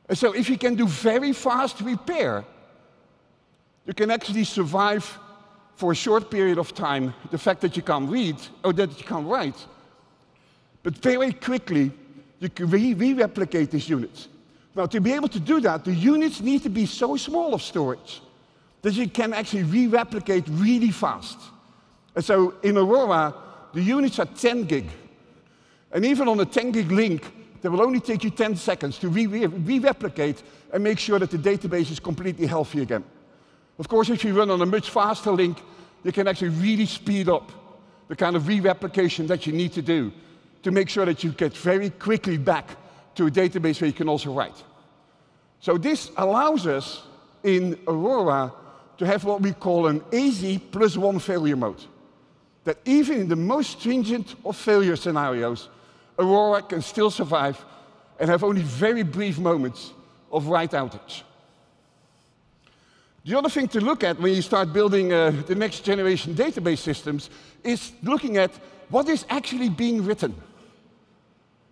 And 0.08 0.16
so 0.16 0.32
if 0.32 0.48
you 0.48 0.56
can 0.56 0.74
do 0.76 0.86
very 0.86 1.32
fast 1.32 1.80
repair, 1.80 2.44
you 3.86 3.94
can 3.94 4.10
actually 4.10 4.44
survive 4.44 5.18
for 5.76 5.92
a 5.92 5.94
short 5.94 6.30
period 6.30 6.58
of 6.58 6.74
time 6.74 7.14
the 7.30 7.38
fact 7.38 7.60
that 7.62 7.76
you 7.76 7.82
can't 7.82 8.08
read 8.10 8.36
or 8.64 8.72
that 8.72 8.96
you 8.98 9.04
can't 9.04 9.26
write. 9.26 9.66
But 10.82 10.96
very 10.98 11.32
quickly, 11.32 11.92
you 12.40 12.48
can 12.48 12.68
re-replicate 12.68 13.70
these 13.70 13.88
units. 13.88 14.28
Now, 14.74 14.86
to 14.86 15.00
be 15.00 15.12
able 15.12 15.28
to 15.28 15.40
do 15.40 15.60
that, 15.60 15.84
the 15.84 15.94
units 15.94 16.40
need 16.40 16.62
to 16.62 16.70
be 16.70 16.86
so 16.86 17.16
small 17.16 17.54
of 17.54 17.62
storage 17.62 18.22
that 18.82 18.94
you 18.94 19.08
can 19.08 19.34
actually 19.34 19.64
re-replicate 19.64 20.44
really 20.48 20.90
fast. 20.90 21.38
And 22.14 22.24
so 22.24 22.54
in 22.62 22.78
Aurora, 22.78 23.34
the 23.74 23.82
units 23.82 24.18
are 24.18 24.24
10 24.24 24.64
gig. 24.64 24.86
And 25.92 26.04
even 26.04 26.28
on 26.28 26.40
a 26.40 26.44
10 26.44 26.72
gig 26.72 26.90
link, 26.90 27.30
that 27.60 27.70
will 27.70 27.82
only 27.82 28.00
take 28.00 28.24
you 28.24 28.30
10 28.30 28.56
seconds 28.56 28.98
to 28.98 29.08
re-replicate 29.08 30.42
and 30.72 30.82
make 30.82 30.98
sure 30.98 31.18
that 31.18 31.30
the 31.30 31.36
database 31.36 31.90
is 31.90 32.00
completely 32.00 32.46
healthy 32.46 32.80
again. 32.80 33.04
Of 33.78 33.86
course, 33.86 34.08
if 34.08 34.24
you 34.24 34.36
run 34.36 34.50
on 34.50 34.62
a 34.62 34.66
much 34.66 34.88
faster 34.88 35.30
link, 35.30 35.62
you 36.02 36.12
can 36.12 36.26
actually 36.26 36.48
really 36.50 36.86
speed 36.86 37.28
up 37.28 37.52
the 38.08 38.16
kind 38.16 38.34
of 38.34 38.48
re-replication 38.48 39.26
that 39.26 39.46
you 39.46 39.52
need 39.52 39.72
to 39.74 39.82
do 39.82 40.10
to 40.62 40.70
make 40.70 40.88
sure 40.88 41.04
that 41.04 41.24
you 41.24 41.32
get 41.32 41.56
very 41.56 41.90
quickly 41.90 42.38
back 42.38 42.76
to 43.14 43.26
a 43.26 43.30
database 43.30 43.80
where 43.80 43.88
you 43.88 43.94
can 43.94 44.08
also 44.08 44.32
write. 44.32 44.62
So 45.60 45.76
this 45.76 46.10
allows 46.16 46.66
us 46.66 47.02
in 47.42 47.78
Aurora 47.86 48.52
to 48.98 49.06
have 49.06 49.24
what 49.24 49.40
we 49.40 49.52
call 49.52 49.86
an 49.86 50.02
AZ 50.12 50.58
plus 50.70 50.96
one 50.96 51.18
failure 51.18 51.56
mode. 51.56 51.82
That 52.64 52.78
even 52.84 53.20
in 53.20 53.28
the 53.28 53.36
most 53.36 53.80
stringent 53.80 54.34
of 54.44 54.56
failure 54.56 54.96
scenarios, 54.96 55.68
Aurora 56.18 56.62
can 56.62 56.82
still 56.82 57.10
survive 57.10 57.62
and 58.18 58.28
have 58.28 58.44
only 58.44 58.62
very 58.62 59.02
brief 59.02 59.38
moments 59.38 59.92
of 60.30 60.46
write 60.48 60.72
outage. 60.72 61.22
The 63.24 63.36
other 63.36 63.48
thing 63.48 63.68
to 63.68 63.80
look 63.80 64.02
at 64.04 64.18
when 64.18 64.34
you 64.34 64.42
start 64.42 64.72
building 64.72 65.12
uh, 65.12 65.30
the 65.46 65.54
next 65.54 65.80
generation 65.80 66.34
database 66.34 66.78
systems 66.78 67.30
is 67.62 67.92
looking 68.02 68.38
at 68.38 68.50
what 68.88 69.08
is 69.08 69.24
actually 69.28 69.68
being 69.68 70.04
written. 70.04 70.34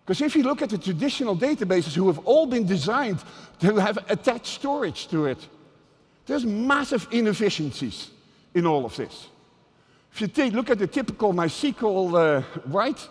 Because 0.09 0.25
if 0.25 0.35
you 0.35 0.41
look 0.41 0.63
at 0.63 0.71
the 0.71 0.77
traditional 0.79 1.37
databases 1.37 1.93
who 1.93 2.07
have 2.07 2.17
all 2.25 2.47
been 2.47 2.65
designed 2.65 3.19
to 3.59 3.75
have 3.75 3.99
attached 4.09 4.47
storage 4.47 5.07
to 5.09 5.27
it, 5.27 5.37
there's 6.25 6.43
massive 6.43 7.07
inefficiencies 7.11 8.09
in 8.55 8.65
all 8.65 8.85
of 8.85 8.95
this. 8.95 9.27
If 10.11 10.21
you 10.21 10.27
take, 10.27 10.53
look 10.53 10.71
at 10.71 10.79
the 10.79 10.87
typical 10.87 11.31
MySQL 11.31 12.39
uh, 12.39 12.43
write, 12.65 13.07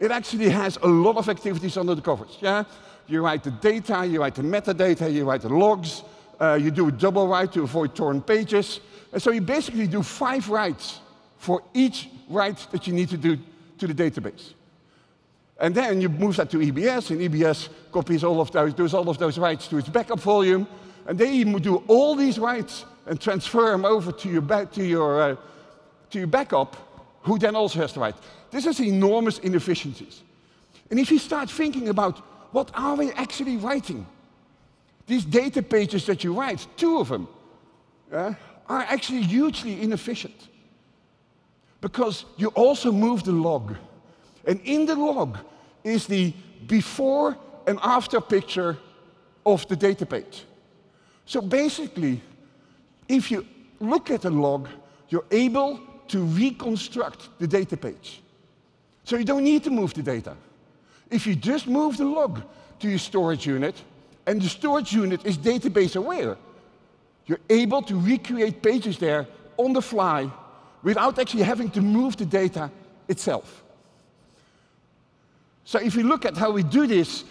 it 0.00 0.10
actually 0.10 0.48
has 0.48 0.78
a 0.82 0.88
lot 0.88 1.16
of 1.16 1.28
activities 1.28 1.76
under 1.76 1.94
the 1.94 2.02
covers. 2.02 2.36
Yeah? 2.40 2.64
You 3.06 3.24
write 3.24 3.44
the 3.44 3.52
data, 3.52 4.04
you 4.04 4.20
write 4.20 4.34
the 4.34 4.42
metadata, 4.42 5.12
you 5.12 5.24
write 5.24 5.42
the 5.42 5.48
logs, 5.48 6.02
uh, 6.40 6.58
you 6.60 6.72
do 6.72 6.88
a 6.88 6.90
double 6.90 7.28
write 7.28 7.52
to 7.52 7.62
avoid 7.62 7.94
torn 7.94 8.20
pages. 8.20 8.80
And 9.12 9.22
so 9.22 9.30
you 9.30 9.42
basically 9.42 9.86
do 9.86 10.02
five 10.02 10.48
writes 10.48 10.98
for 11.38 11.62
each 11.72 12.08
write 12.28 12.66
that 12.72 12.88
you 12.88 12.94
need 12.94 13.10
to 13.10 13.16
do 13.16 13.38
to 13.78 13.86
the 13.86 13.94
database. 13.94 14.54
And 15.62 15.76
then 15.76 16.00
you 16.00 16.08
move 16.08 16.34
that 16.36 16.50
to 16.50 16.58
EBS, 16.58 17.12
and 17.12 17.20
EBS 17.20 17.68
copies 17.92 18.24
all 18.24 18.40
of 18.40 18.50
those, 18.50 18.74
does 18.74 18.94
all 18.94 19.08
of 19.08 19.16
those 19.16 19.38
writes 19.38 19.68
to 19.68 19.78
its 19.78 19.88
backup 19.88 20.18
volume, 20.18 20.66
and 21.06 21.16
then 21.16 21.32
you 21.32 21.60
do 21.60 21.76
all 21.86 22.16
these 22.16 22.36
writes 22.36 22.84
and 23.06 23.20
transfer 23.20 23.70
them 23.70 23.84
over 23.84 24.10
to 24.10 24.28
your, 24.28 24.42
to 24.42 24.84
your, 24.84 25.22
uh, 25.22 25.36
to 26.10 26.18
your 26.18 26.26
backup, 26.26 26.76
who 27.22 27.38
then 27.38 27.54
also 27.54 27.78
has 27.78 27.92
to 27.92 28.00
write. 28.00 28.16
This 28.50 28.66
is 28.66 28.80
enormous 28.80 29.38
inefficiencies. 29.38 30.22
And 30.90 30.98
if 30.98 31.12
you 31.12 31.18
start 31.20 31.48
thinking 31.48 31.88
about 31.90 32.18
what 32.52 32.72
are 32.74 32.96
we 32.96 33.12
actually 33.12 33.56
writing, 33.56 34.04
these 35.06 35.24
data 35.24 35.62
pages 35.62 36.06
that 36.06 36.24
you 36.24 36.34
write, 36.34 36.66
two 36.76 36.98
of 36.98 37.08
them, 37.08 37.28
uh, 38.12 38.34
are 38.68 38.82
actually 38.82 39.22
hugely 39.22 39.80
inefficient. 39.80 40.48
Because 41.80 42.24
you 42.36 42.48
also 42.48 42.90
move 42.90 43.22
the 43.22 43.32
log. 43.32 43.76
And 44.44 44.60
in 44.64 44.86
the 44.86 44.96
log, 44.96 45.38
is 45.84 46.06
the 46.06 46.32
before 46.66 47.36
and 47.66 47.78
after 47.82 48.20
picture 48.20 48.78
of 49.44 49.66
the 49.68 49.76
data 49.76 50.06
page. 50.06 50.44
So 51.26 51.40
basically, 51.40 52.20
if 53.08 53.30
you 53.30 53.46
look 53.80 54.10
at 54.10 54.24
a 54.24 54.30
log, 54.30 54.68
you're 55.08 55.26
able 55.30 55.80
to 56.08 56.24
reconstruct 56.24 57.28
the 57.38 57.46
data 57.46 57.76
page. 57.76 58.22
So 59.04 59.16
you 59.16 59.24
don't 59.24 59.44
need 59.44 59.64
to 59.64 59.70
move 59.70 59.94
the 59.94 60.02
data. 60.02 60.36
If 61.10 61.26
you 61.26 61.34
just 61.34 61.66
move 61.66 61.96
the 61.96 62.04
log 62.04 62.42
to 62.80 62.88
your 62.88 62.98
storage 62.98 63.46
unit, 63.46 63.82
and 64.26 64.40
the 64.40 64.48
storage 64.48 64.92
unit 64.92 65.24
is 65.26 65.36
database 65.36 65.96
aware, 65.96 66.36
you're 67.26 67.40
able 67.50 67.82
to 67.82 67.98
recreate 67.98 68.62
pages 68.62 68.98
there 68.98 69.26
on 69.56 69.72
the 69.72 69.82
fly 69.82 70.30
without 70.82 71.18
actually 71.18 71.42
having 71.42 71.70
to 71.70 71.80
move 71.80 72.16
the 72.16 72.24
data 72.24 72.70
itself. 73.08 73.61
So 75.64 75.78
if 75.78 75.94
you 75.94 76.02
look 76.02 76.24
at 76.24 76.36
how 76.36 76.50
we 76.50 76.62
do 76.62 76.86
this 76.86 77.24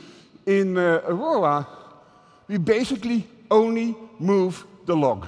in 0.45 0.77
uh, 0.77 1.01
Aurora, 1.05 1.67
we 2.47 2.57
basically 2.57 3.27
only 3.50 3.95
move 4.19 4.65
the 4.85 4.95
log. 4.95 5.27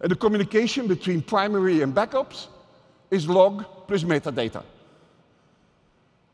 And 0.00 0.10
the 0.10 0.16
communication 0.16 0.86
between 0.86 1.22
primary 1.22 1.82
and 1.82 1.94
backups 1.94 2.48
is 3.10 3.28
log 3.28 3.64
plus 3.86 4.04
metadata. 4.04 4.62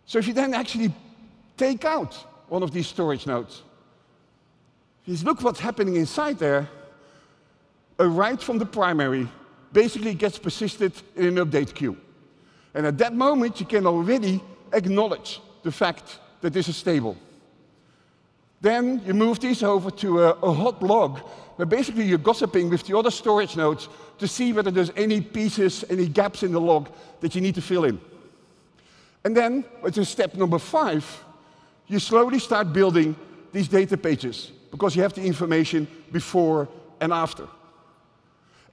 So 0.07 0.19
if 0.19 0.27
you 0.27 0.35
then 0.35 0.55
actually 0.55 0.93
take 1.57 1.85
out 1.85 2.15
one 2.49 2.63
of 2.63 2.73
these 2.73 2.89
storage 2.89 3.27
nodes. 3.27 3.63
You 5.05 5.17
look 5.19 5.43
what's 5.43 5.61
happening 5.61 5.97
inside 5.97 6.39
there, 6.39 6.69
a 7.99 8.09
write 8.09 8.43
from 8.43 8.59
the 8.59 8.67
primary 8.67 9.29
basically 9.73 10.15
gets 10.15 10.39
persisted 10.39 10.93
in 11.15 11.39
an 11.39 11.47
update 11.47 11.75
queue. 11.75 11.97
And 12.75 12.87
at 12.87 12.99
that 12.99 13.15
moment, 13.15 13.61
you 13.61 13.67
can 13.67 13.87
already 13.87 14.41
acknowledge 14.73 15.41
the 15.63 15.73
fact 15.73 16.19
that 16.41 16.53
this 16.53 16.69
is 16.69 16.77
stable. 16.77 17.17
Then 18.61 19.03
you 19.07 19.15
move 19.15 19.41
these 19.41 19.63
over 19.63 19.91
to 19.91 20.25
a, 20.25 20.31
a, 20.31 20.53
hot 20.53 20.83
log, 20.83 21.19
where 21.57 21.67
basically 21.67 22.05
you're 22.05 22.19
gossiping 22.19 22.69
with 22.69 22.87
the 22.87 22.97
other 22.97 23.11
storage 23.11 23.57
nodes 23.57 23.89
to 24.19 24.29
see 24.29 24.53
whether 24.53 24.71
there's 24.71 24.93
any 24.97 25.21
pieces, 25.21 25.85
any 25.89 26.07
gaps 26.07 26.43
in 26.43 26.53
the 26.53 26.61
log 26.61 26.91
that 27.21 27.35
you 27.35 27.41
need 27.41 27.55
to 27.55 27.63
fill 27.63 27.85
in. 27.85 27.99
And 29.25 29.37
then, 29.37 29.63
which 29.81 29.99
is 29.99 30.09
step 30.09 30.35
number 30.35 30.59
five, 30.59 31.25
you 31.87 31.99
slowly 31.99 32.39
start 32.39 32.73
building 32.73 33.17
these 33.53 33.69
data 33.69 33.97
pages 33.97 34.53
because 34.71 34.95
you 34.95 35.03
have 35.03 35.15
the 35.15 35.25
information 35.25 35.89
before 36.13 36.69
and 37.01 37.13
after. 37.13 37.49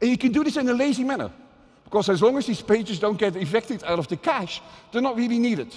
And 0.02 0.10
you 0.10 0.18
can 0.18 0.32
do 0.32 0.44
this 0.44 0.58
in 0.58 0.68
a 0.70 0.74
lazy 0.74 1.04
manner 1.04 1.32
because 1.84 2.10
as 2.10 2.22
long 2.22 2.38
as 2.38 2.46
these 2.46 2.62
pages 2.62 3.00
don't 3.00 3.18
get 3.18 3.36
evicted 3.36 3.84
out 3.86 4.00
of 4.00 4.08
the 4.08 4.18
cache, 4.18 4.62
they're 4.92 5.02
not 5.02 5.16
really 5.16 5.40
needed. 5.40 5.74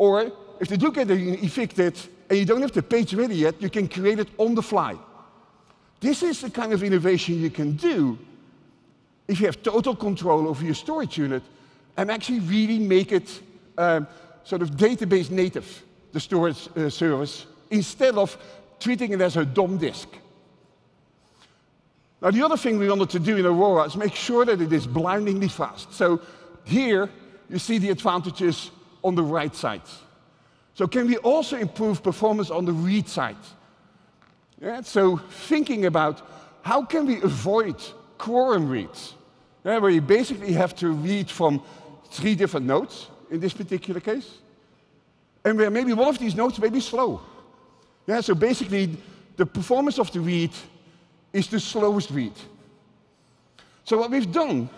Or 0.00 0.32
if 0.58 0.68
they 0.68 0.78
do 0.78 0.90
get 0.90 1.10
evicted 1.10 1.94
and 2.30 2.38
you 2.38 2.46
don't 2.46 2.62
have 2.62 2.72
the 2.72 2.82
page 2.82 3.12
ready 3.12 3.34
yet, 3.34 3.60
you 3.60 3.68
can 3.68 3.86
create 3.86 4.18
it 4.18 4.28
on 4.38 4.54
the 4.54 4.62
fly. 4.62 4.96
This 6.00 6.22
is 6.22 6.40
the 6.40 6.48
kind 6.48 6.72
of 6.72 6.82
innovation 6.82 7.38
you 7.38 7.50
can 7.50 7.76
do 7.76 8.18
if 9.28 9.38
you 9.40 9.44
have 9.44 9.62
total 9.62 9.94
control 9.94 10.48
over 10.48 10.64
your 10.64 10.74
storage 10.74 11.18
unit 11.18 11.42
and 11.98 12.10
actually 12.10 12.40
really 12.40 12.78
make 12.78 13.12
it 13.12 13.42
um, 13.76 14.06
sort 14.42 14.62
of 14.62 14.70
database 14.70 15.30
native, 15.30 15.82
the 16.12 16.20
storage 16.20 16.70
uh, 16.78 16.88
service, 16.88 17.44
instead 17.68 18.14
of 18.14 18.38
treating 18.78 19.12
it 19.12 19.20
as 19.20 19.36
a 19.36 19.44
DOM 19.44 19.76
disk. 19.76 20.08
Now, 22.22 22.30
the 22.30 22.42
other 22.42 22.56
thing 22.56 22.78
we 22.78 22.88
wanted 22.88 23.10
to 23.10 23.18
do 23.18 23.36
in 23.36 23.44
Aurora 23.44 23.84
is 23.84 23.96
make 23.96 24.14
sure 24.14 24.46
that 24.46 24.62
it 24.62 24.72
is 24.72 24.86
blindingly 24.86 25.48
fast. 25.48 25.92
So 25.92 26.22
here, 26.64 27.10
you 27.50 27.58
see 27.58 27.76
the 27.76 27.90
advantages 27.90 28.70
on 29.02 29.14
the 29.14 29.22
write 29.22 29.54
side. 29.54 29.82
So 30.74 30.86
can 30.86 31.06
we 31.06 31.16
also 31.18 31.56
improve 31.56 32.02
performance 32.02 32.50
on 32.50 32.64
the 32.64 32.72
read 32.72 33.08
side? 33.08 33.36
Yeah, 34.60 34.82
so 34.82 35.16
thinking 35.16 35.86
about 35.86 36.26
how 36.62 36.84
can 36.84 37.06
we 37.06 37.22
avoid 37.22 37.76
quorum 38.18 38.68
reads, 38.68 39.14
yeah, 39.64 39.78
where 39.78 39.90
you 39.90 40.02
basically 40.02 40.52
have 40.52 40.74
to 40.76 40.92
read 40.92 41.30
from 41.30 41.62
three 42.10 42.34
different 42.34 42.66
nodes 42.66 43.08
in 43.30 43.40
this 43.40 43.54
particular 43.54 44.00
case, 44.00 44.38
and 45.44 45.56
where 45.56 45.70
maybe 45.70 45.92
one 45.92 46.08
of 46.08 46.18
these 46.18 46.34
nodes 46.34 46.58
may 46.58 46.68
be 46.68 46.80
slow. 46.80 47.20
Yeah, 48.06 48.20
so 48.20 48.34
basically, 48.34 48.96
the 49.36 49.46
performance 49.46 49.98
of 49.98 50.12
the 50.12 50.20
read 50.20 50.50
is 51.32 51.48
the 51.48 51.60
slowest 51.60 52.10
read. 52.10 52.32
So 53.84 53.98
what 53.98 54.10
we've 54.10 54.30
done 54.30 54.68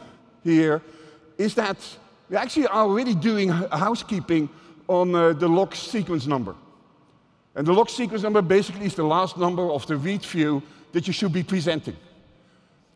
here 0.45 0.83
is 1.39 1.55
that 1.55 1.79
we 2.33 2.39
actually 2.39 2.67
are 2.69 2.85
already 2.89 3.15
doing 3.15 3.51
housekeeping 3.51 4.49
on 4.89 5.15
uh, 5.15 5.35
the 5.35 5.47
log 5.47 5.75
sequence 5.75 6.27
number. 6.27 6.55
And 7.55 7.67
the 7.67 7.75
log 7.75 7.91
sequence 7.91 8.23
number 8.23 8.41
basically 8.41 8.87
is 8.87 8.95
the 8.95 9.05
last 9.05 9.37
number 9.37 9.71
of 9.71 9.87
the 9.87 9.97
read 9.99 10.25
view 10.25 10.63
that 10.93 11.07
you 11.07 11.13
should 11.13 11.35
be 11.35 11.43
presenting. 11.43 11.95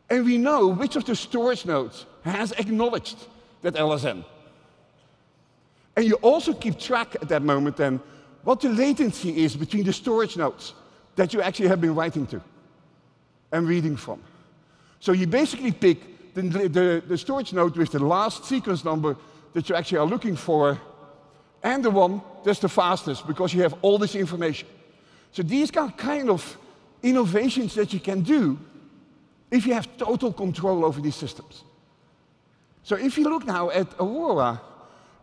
And 0.09 0.25
we 0.25 0.39
know 0.39 0.69
which 0.69 0.97
of 0.97 1.05
the 1.05 1.15
storage 1.15 1.67
nodes 1.67 2.07
has 2.23 2.53
acknowledged 2.53 3.27
that 3.61 3.75
LSN. 3.75 4.25
And 5.97 6.07
you 6.07 6.15
also 6.23 6.55
keep 6.55 6.79
track 6.79 7.17
at 7.17 7.29
that 7.29 7.43
moment 7.43 7.77
then 7.77 8.01
what 8.43 8.61
the 8.61 8.71
latency 8.71 9.45
is 9.45 9.55
between 9.55 9.85
the 9.85 9.93
storage 9.93 10.39
nodes 10.39 10.73
that 11.17 11.35
you 11.35 11.43
actually 11.43 11.69
have 11.69 11.83
been 11.83 11.95
writing 11.95 12.27
to 12.29 12.41
and 13.53 13.69
reading 13.69 13.99
from. 13.99 14.23
So 14.99 15.13
you 15.13 15.27
basically 15.27 15.73
pick 15.73 16.16
the, 16.37 16.69
the, 16.69 17.03
the 17.07 17.19
storage 17.19 17.53
node 17.53 17.77
with 17.77 17.93
the 17.93 17.99
last 17.99 18.45
sequence 18.45 18.85
number 18.85 19.17
that 19.55 19.69
you 19.69 19.75
actually 19.75 19.99
are 19.99 20.07
looking 20.07 20.37
for 20.37 20.79
and 21.63 21.85
the 21.85 21.91
one 21.91 22.21
that's 22.45 22.61
the 22.61 22.69
fastest 22.69 23.27
because 23.27 23.55
you 23.55 23.63
have 23.63 23.75
all 23.83 23.99
this 23.99 24.15
information. 24.15 24.69
So 25.33 25.43
these 25.43 25.75
are 25.77 25.91
kind 25.91 26.31
of 26.31 26.57
innovations 27.03 27.75
that 27.75 27.93
you 27.93 28.01
can 28.01 28.21
do 28.21 28.59
if 29.51 29.67
you 29.67 29.75
have 29.75 29.97
total 29.97 30.33
control 30.33 30.85
over 30.85 31.01
these 31.01 31.15
systems. 31.15 31.65
So 32.83 32.97
if 32.97 33.17
you 33.17 33.25
look 33.25 33.47
now 33.47 33.71
at 33.71 33.89
Aurora, 33.99 34.61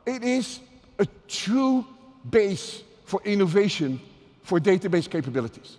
it 0.06 0.24
is 0.24 0.60
a 1.00 1.06
true 1.28 1.86
base 2.30 2.82
for 3.06 3.22
innovation 3.24 4.02
for 4.42 4.60
database 4.60 5.10
capabilities. 5.10 5.78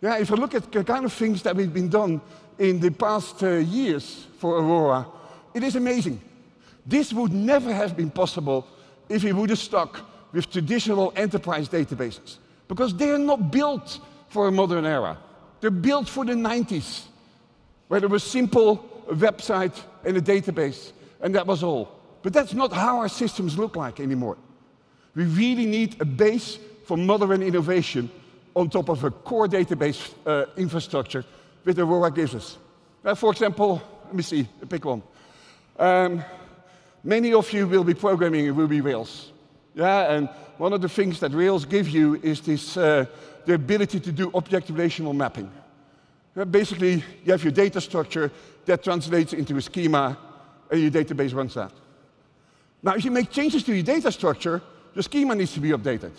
Yeah, 0.00 0.18
if 0.18 0.30
I 0.30 0.36
look 0.36 0.54
at 0.54 0.70
the 0.70 0.84
kind 0.84 1.04
of 1.04 1.12
things 1.12 1.42
that 1.42 1.56
we've 1.56 1.72
been 1.72 1.88
done 1.88 2.20
in 2.60 2.78
the 2.78 2.90
past 2.90 3.42
uh, 3.42 3.54
years 3.56 4.26
for 4.38 4.58
Aurora, 4.58 5.06
it 5.54 5.64
is 5.64 5.76
amazing. 5.76 6.20
This 6.86 7.12
would 7.12 7.32
never 7.32 7.72
have 7.72 7.96
been 7.96 8.10
possible 8.10 8.66
if 9.08 9.24
we 9.24 9.32
would 9.32 9.50
have 9.50 9.58
stuck 9.58 10.00
with 10.32 10.50
traditional 10.50 11.12
enterprise 11.16 11.68
databases, 11.68 12.36
because 12.68 12.94
they 12.94 13.10
are 13.10 13.18
not 13.18 13.50
built 13.50 13.98
for 14.28 14.46
a 14.46 14.52
modern 14.52 14.84
era. 14.84 15.18
They're 15.60 15.70
built 15.70 16.08
for 16.08 16.24
the 16.24 16.34
90s, 16.34 17.04
where 17.88 17.98
there 17.98 18.08
was 18.08 18.22
simple 18.22 19.04
a 19.08 19.14
website 19.14 19.76
and 20.04 20.16
a 20.16 20.20
database, 20.20 20.92
and 21.20 21.34
that 21.34 21.46
was 21.46 21.62
all. 21.62 21.90
But 22.22 22.34
that's 22.34 22.52
not 22.52 22.72
how 22.72 22.98
our 22.98 23.08
systems 23.08 23.58
look 23.58 23.74
like 23.74 24.00
anymore. 24.00 24.36
We 25.14 25.24
really 25.24 25.66
need 25.66 26.00
a 26.00 26.04
base 26.04 26.58
for 26.84 26.96
modern 26.96 27.42
innovation 27.42 28.10
on 28.54 28.68
top 28.68 28.90
of 28.90 29.02
a 29.02 29.10
core 29.10 29.48
database 29.48 30.12
uh, 30.26 30.44
infrastructure 30.56 31.24
that 31.64 31.78
Aurora 31.78 32.10
gives 32.10 32.34
us. 32.34 32.58
Uh, 33.04 33.14
for 33.14 33.32
example, 33.32 33.80
let 34.06 34.14
me 34.14 34.22
see, 34.22 34.48
pick 34.68 34.84
one. 34.84 35.02
Um, 35.78 36.24
Many 37.02 37.32
of 37.32 37.50
you 37.52 37.66
will 37.66 37.84
be 37.84 37.94
programming 37.94 38.46
in 38.46 38.54
Ruby 38.54 38.80
Rails. 38.82 39.32
Yeah, 39.74 40.12
and 40.12 40.28
one 40.58 40.74
of 40.74 40.82
the 40.82 40.88
things 40.88 41.18
that 41.20 41.32
Rails 41.32 41.64
gives 41.64 41.92
you 41.94 42.16
is 42.16 42.42
this, 42.42 42.76
uh, 42.76 43.06
the 43.46 43.54
ability 43.54 44.00
to 44.00 44.12
do 44.12 44.30
object 44.34 44.68
relational 44.68 45.14
mapping. 45.14 45.50
Uh, 46.36 46.44
basically, 46.44 47.02
you 47.24 47.32
have 47.32 47.42
your 47.42 47.52
data 47.52 47.80
structure 47.80 48.30
that 48.66 48.84
translates 48.84 49.32
into 49.32 49.56
a 49.56 49.62
schema, 49.62 50.18
and 50.70 50.80
your 50.80 50.90
database 50.90 51.34
runs 51.34 51.54
that. 51.54 51.72
Now, 52.82 52.94
if 52.94 53.04
you 53.04 53.10
make 53.10 53.30
changes 53.30 53.62
to 53.64 53.74
your 53.74 53.82
data 53.82 54.12
structure, 54.12 54.60
the 54.94 55.02
schema 55.02 55.34
needs 55.34 55.54
to 55.54 55.60
be 55.60 55.70
updated. 55.70 56.12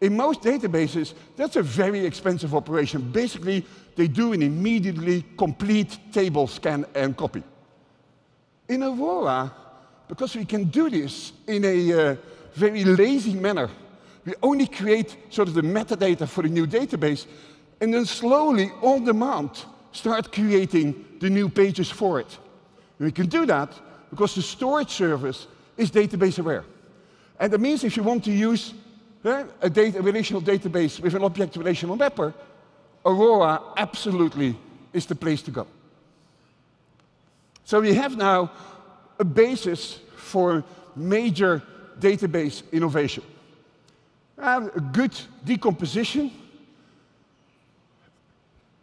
In 0.00 0.16
most 0.16 0.42
databases, 0.42 1.14
that's 1.36 1.56
a 1.56 1.62
very 1.62 2.06
expensive 2.06 2.54
operation. 2.54 3.10
Basically, 3.10 3.64
they 3.96 4.06
do 4.06 4.32
an 4.32 4.42
immediately 4.42 5.24
complete 5.36 5.98
table 6.12 6.46
scan 6.46 6.86
and 6.94 7.16
copy. 7.16 7.42
In 8.68 8.82
Aurora, 8.82 9.52
because 10.06 10.36
we 10.36 10.44
can 10.44 10.64
do 10.64 10.88
this 10.88 11.32
in 11.46 11.64
a 11.64 11.92
uh, 11.92 12.16
very 12.54 12.84
lazy 12.84 13.34
manner. 13.34 13.68
We 14.24 14.34
only 14.42 14.66
create 14.66 15.16
sort 15.30 15.48
of 15.48 15.54
the 15.54 15.62
metadata 15.62 16.28
for 16.28 16.42
the 16.42 16.48
new 16.48 16.66
database, 16.66 17.26
and 17.80 17.92
then 17.92 18.04
slowly, 18.04 18.70
on 18.82 19.04
demand, 19.04 19.50
start 19.92 20.32
creating 20.32 21.04
the 21.20 21.30
new 21.30 21.48
pages 21.48 21.90
for 21.90 22.20
it. 22.20 22.38
And 22.98 23.06
we 23.06 23.12
can 23.12 23.26
do 23.26 23.46
that 23.46 23.72
because 24.10 24.34
the 24.34 24.42
storage 24.42 24.90
service 24.90 25.46
is 25.76 25.90
database 25.90 26.38
aware. 26.38 26.64
And 27.38 27.52
that 27.52 27.60
means 27.60 27.84
if 27.84 27.96
you 27.96 28.02
want 28.02 28.24
to 28.24 28.32
use 28.32 28.74
a, 29.24 29.70
data, 29.70 29.98
a 29.98 30.02
relational 30.02 30.42
database 30.42 31.00
with 31.00 31.14
an 31.14 31.22
object 31.22 31.56
relational 31.56 31.96
mapper, 31.96 32.34
Aurora 33.04 33.60
absolutely 33.76 34.56
is 34.92 35.06
the 35.06 35.14
place 35.14 35.42
to 35.42 35.50
go. 35.50 35.66
So 37.64 37.80
we 37.80 37.94
have 37.94 38.16
now 38.16 38.50
a 39.18 39.24
basis 39.24 39.98
for 40.16 40.64
major 40.96 41.62
database 41.98 42.62
innovation. 42.72 43.24
Uh, 44.38 44.68
a 44.74 44.80
good 44.80 45.18
decomposition 45.44 46.30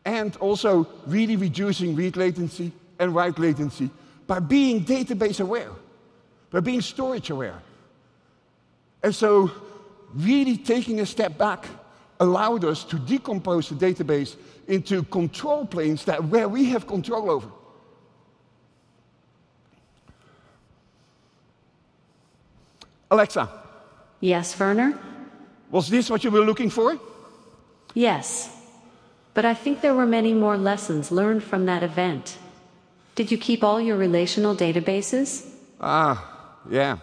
and 0.03 0.35
also 0.37 0.87
really 1.07 1.35
reducing 1.35 1.95
read 1.95 2.17
latency 2.17 2.71
and 2.99 3.15
write 3.15 3.39
latency 3.39 3.89
by 4.27 4.39
being 4.39 4.85
database 4.85 5.39
aware, 5.39 5.71
by 6.51 6.59
being 6.59 6.81
storage 6.81 7.29
aware. 7.29 7.61
And 9.01 9.13
so 9.13 9.51
really 10.15 10.57
taking 10.57 11.01
a 11.01 11.05
step 11.05 11.37
back 11.37 11.67
allowed 12.19 12.63
us 12.63 12.83
to 12.85 12.97
decompose 12.97 13.69
the 13.69 13.75
database 13.75 14.35
into 14.67 15.03
control 15.03 15.65
planes 15.65 16.05
that 16.05 16.23
where 16.23 16.47
we 16.47 16.65
have 16.65 16.87
control 16.87 17.29
over. 17.29 17.49
Alexa. 23.11 23.49
Yes, 24.19 24.57
Werner? 24.59 24.97
Was 25.69 25.89
this 25.89 26.09
what 26.09 26.23
you 26.23 26.31
were 26.31 26.45
looking 26.45 26.69
for? 26.69 26.97
Yes. 27.93 28.49
But 29.33 29.45
I 29.45 29.53
think 29.53 29.81
there 29.81 29.93
were 29.93 30.05
many 30.05 30.33
more 30.33 30.57
lessons 30.57 31.11
learned 31.11 31.43
from 31.43 31.65
that 31.65 31.83
event. 31.83 32.37
Did 33.15 33.31
you 33.31 33.37
keep 33.37 33.63
all 33.63 33.79
your 33.79 33.97
relational 33.97 34.55
databases? 34.55 35.45
Ah, 35.79 36.57
yeah. 36.69 36.97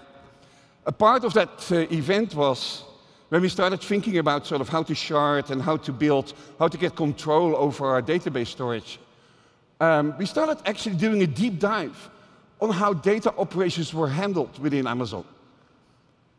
A 0.87 0.93
part 0.93 1.25
of 1.25 1.33
that 1.35 1.71
uh, 1.71 1.77
event 1.91 2.35
was 2.35 2.85
when 3.33 3.41
we 3.41 3.49
started 3.49 3.81
thinking 3.81 4.19
about 4.19 4.47
sort 4.47 4.61
of 4.61 4.69
how 4.69 4.83
to 4.83 4.95
shard 4.95 5.51
and 5.51 5.63
how 5.63 5.79
to 5.79 5.91
build, 5.91 6.35
how 6.59 6.69
to 6.69 6.77
get 6.77 6.95
control 6.95 7.57
over 7.57 7.87
our 7.87 8.03
database 8.03 8.49
storage, 8.49 8.99
um, 9.81 10.15
we 10.19 10.27
started 10.27 10.59
actually 10.67 10.97
doing 10.97 11.23
a 11.23 11.27
deep 11.27 11.59
dive 11.59 12.11
on 12.61 12.69
how 12.69 12.93
data 12.93 13.33
operations 13.39 13.95
were 13.95 14.07
handled 14.07 14.59
within 14.59 14.87
Amazon. 14.87 15.25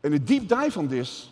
And 0.04 0.14
a 0.14 0.20
deep 0.20 0.46
dive 0.46 0.78
on 0.78 0.86
this 0.86 1.30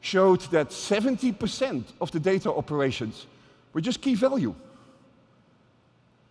showed 0.00 0.40
that 0.50 0.70
70% 0.70 1.84
of 2.00 2.10
the 2.10 2.18
data 2.18 2.50
operations 2.50 3.26
were 3.74 3.82
just 3.82 4.00
key 4.00 4.14
value. 4.14 4.54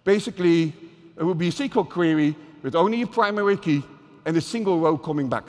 Basically, 0.04 0.74
it 1.20 1.24
would 1.24 1.38
be 1.38 1.50
a 1.50 1.52
SQL 1.52 1.88
query 1.88 2.36
with 2.64 2.74
only 2.74 3.04
a 3.04 3.08
primary 3.08 3.58
key 3.58 3.84
and 4.26 4.36
a 4.36 4.42
single 4.42 4.80
row 4.80 4.98
coming 4.98 5.30
back. 5.30 5.46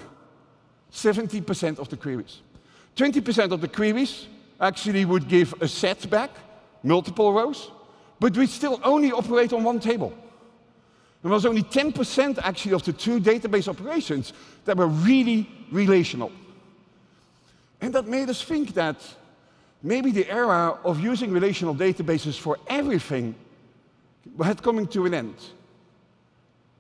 70% 0.93 1.79
of 1.79 1.89
the 1.89 1.97
queries. 1.97 2.43
20% 2.97 3.53
of 3.53 3.61
the 3.61 3.69
queries 3.69 4.27
actually 4.61 5.05
would 5.05 5.29
give 5.29 5.55
a 5.61 5.69
set 5.69 6.09
back, 6.11 6.31
multiple 6.83 7.33
rows, 7.33 7.71
but 8.21 8.37
we 8.37 8.47
still 8.47 8.81
only 8.85 9.11
operate 9.11 9.53
on 9.53 9.65
one 9.65 9.81
table. 9.81 10.13
There 11.23 11.31
was 11.31 11.47
only 11.47 11.63
10% 11.63 12.39
actually 12.39 12.75
of 12.75 12.85
the 12.85 12.93
two 12.93 13.21
database 13.21 13.69
operations 13.69 14.33
that 14.65 14.77
were 14.77 14.89
really 14.89 15.49
relational. 15.71 16.33
And 17.81 17.95
that 17.95 18.07
made 18.07 18.29
us 18.29 18.43
think 18.43 18.75
that 18.75 18.97
maybe 19.83 20.11
the 20.11 20.29
era 20.31 20.79
of 20.85 21.01
using 21.01 21.33
relational 21.33 21.75
databases 21.75 22.39
for 22.39 22.59
everything 22.69 23.35
had 24.43 24.63
coming 24.63 24.87
to 24.89 25.07
an 25.07 25.15
end. 25.15 25.35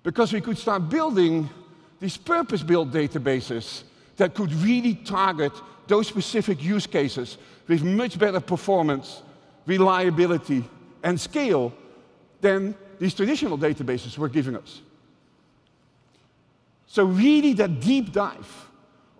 Because 0.03 0.33
we 0.33 0.41
could 0.41 0.59
start 0.59 0.89
building 0.89 1.49
these 2.01 2.17
purpose-built 2.17 2.91
databases 2.91 3.83
that 4.17 4.35
could 4.35 4.53
really 4.55 4.95
target 4.95 5.53
those 5.87 6.07
specific 6.07 6.63
use 6.63 6.87
cases 6.87 7.39
with 7.69 7.83
much 7.83 8.19
better 8.19 8.41
performance, 8.41 9.23
reliability, 9.67 10.65
and 11.03 11.21
scale 11.21 11.73
than 12.41 12.75
these 12.99 13.15
traditional 13.15 13.59
databases 13.59 14.17
were 14.19 14.29
giving 14.29 14.57
us. 14.57 14.81
So 16.87 17.05
really 17.05 17.55
that 17.55 17.81
deep 17.81 18.13
dive 18.13 18.69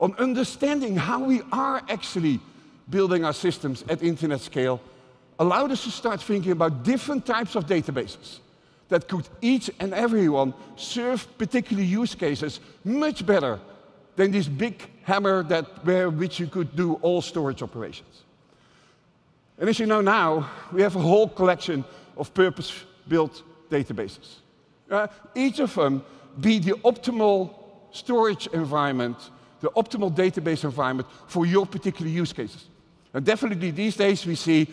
on 0.01 0.15
understanding 0.19 0.97
how 0.97 1.25
we 1.25 1.43
are 1.53 1.83
actually 1.89 2.41
building 2.91 3.25
our 3.25 3.33
systems 3.33 3.85
at 3.89 4.03
internet 4.03 4.41
scale 4.41 4.81
allowed 5.39 5.71
us 5.71 5.85
to 5.85 5.91
start 5.91 6.21
thinking 6.21 6.53
about 6.53 6.83
different 6.83 7.25
types 7.25 7.55
of 7.55 7.67
databases 7.67 8.41
that 8.89 9.09
could 9.09 9.27
each 9.41 9.71
and 9.81 9.95
every 9.95 10.29
one 10.29 10.53
serve 10.77 11.27
particular 11.39 11.83
use 11.83 12.15
cases 12.15 12.61
much 12.85 13.25
better 13.25 13.59
than 14.17 14.31
this 14.31 14.49
big 14.49 14.89
hammer 15.05 15.43
that 15.45 15.85
where 15.85 16.11
which 16.11 16.39
you 16.39 16.47
could 16.47 16.77
do 16.77 16.95
all 17.03 17.23
storage 17.23 17.63
operations. 17.63 18.23
And 19.59 19.69
as 19.69 19.79
you 19.79 19.87
know 19.87 20.01
now, 20.01 20.51
we 20.73 20.83
have 20.83 20.97
a 20.97 21.01
whole 21.01 21.29
collection 21.29 21.85
of 22.17 22.33
purpose-built 22.35 23.43
databases. 23.71 24.37
Uh, 24.91 25.07
each 25.35 25.61
of 25.61 25.75
them 25.75 26.05
be 26.41 26.59
the 26.59 26.73
optimal 26.85 27.55
storage 27.93 28.47
environment, 28.49 29.17
the 29.61 29.71
optimal 29.71 30.15
database 30.15 30.65
environment 30.65 31.09
for 31.27 31.47
your 31.47 31.67
particular 31.67 32.11
use 32.11 32.33
cases. 32.33 32.69
And 33.15 33.25
definitely 33.25 33.71
these 33.71 33.97
days 33.97 34.27
we 34.27 34.35
see 34.35 34.67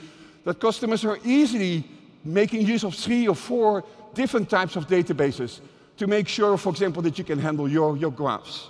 that 0.44 0.60
customers 0.60 1.06
are 1.06 1.20
easily 1.24 1.84
making 2.24 2.66
use 2.66 2.84
of 2.84 2.96
three 2.96 3.28
or 3.28 3.36
four 3.36 3.84
different 4.14 4.50
types 4.50 4.76
of 4.76 4.88
databases 4.88 5.60
to 5.98 6.08
make 6.08 6.28
sure, 6.28 6.58
for 6.58 6.70
example, 6.70 7.02
that 7.02 7.18
you 7.18 7.24
can 7.24 7.40
handle 7.40 7.70
your, 7.70 7.98
your 7.98 8.12
graphs. 8.12 8.70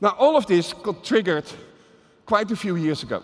Now, 0.00 0.10
all 0.18 0.36
of 0.36 0.46
this 0.46 0.72
got 0.72 1.04
triggered 1.04 1.44
quite 2.24 2.50
a 2.50 2.56
few 2.56 2.76
years 2.76 3.02
ago. 3.02 3.22